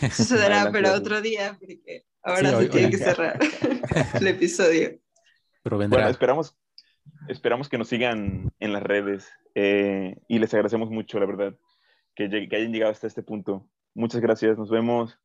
Sucederá, 0.12 0.62
adelante. 0.62 0.90
otro 0.90 1.20
día, 1.20 1.56
porque 1.58 2.04
ahora 2.22 2.40
Sí, 2.40 2.46
se 2.46 2.54
hoy- 2.56 2.68
tiene 2.68 2.86
hoy- 2.86 2.92
que 2.92 2.98
cerrar 2.98 3.38
el 4.20 4.26
episodio. 4.28 4.98
Pero 5.62 5.78
vendrá. 5.78 5.98
Bueno, 5.98 6.10
esperamos, 6.10 6.56
esperamos 7.28 7.68
que 7.68 7.78
nos 7.78 7.88
sigan 7.88 8.52
en 8.60 8.72
las 8.72 8.82
redes 8.82 9.28
eh, 9.54 10.16
y 10.28 10.38
les 10.38 10.52
agradecemos 10.52 10.90
mucho, 10.90 11.18
la 11.20 11.26
verdad, 11.26 11.54
que, 12.14 12.28
lleg- 12.28 12.48
que 12.50 12.56
hayan 12.56 12.72
llegado 12.72 12.92
hasta 12.92 13.06
este 13.06 13.22
punto. 13.22 13.68
Muchas 13.94 14.20
gracias, 14.20 14.58
nos 14.58 14.70
vemos. 14.70 15.16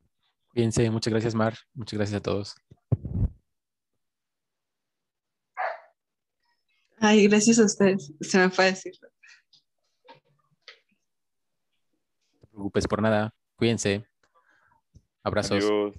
Cuídense, 0.54 0.90
muchas 0.92 1.12
gracias, 1.12 1.36
Mar. 1.36 1.56
Muchas 1.74 1.98
gracias 1.98 2.20
a 2.20 2.24
todos. 2.24 2.56
Ay, 7.02 7.28
gracias 7.28 7.60
a 7.60 7.66
ustedes. 7.66 8.12
Se 8.22 8.38
me 8.38 8.50
fue 8.50 8.66
a 8.66 8.68
decirlo. 8.68 9.10
No 12.34 12.40
te 12.42 12.48
preocupes 12.48 12.88
por 12.88 13.02
nada. 13.02 13.34
Cuídense. 13.56 14.06
Abrazos. 15.24 15.52
Adiós. 15.52 15.96